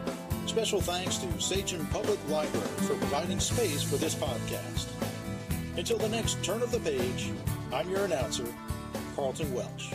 Special 0.51 0.81
thanks 0.81 1.17
to 1.19 1.39
Sachem 1.39 1.85
Public 1.87 2.19
Library 2.27 2.67
for 2.79 2.93
providing 2.95 3.39
space 3.39 3.81
for 3.81 3.95
this 3.95 4.13
podcast. 4.13 4.89
Until 5.77 5.97
the 5.97 6.09
next 6.09 6.43
turn 6.43 6.61
of 6.61 6.71
the 6.71 6.79
page, 6.81 7.31
I'm 7.71 7.89
your 7.89 8.03
announcer, 8.03 8.43
Carlton 9.15 9.53
Welch. 9.53 9.93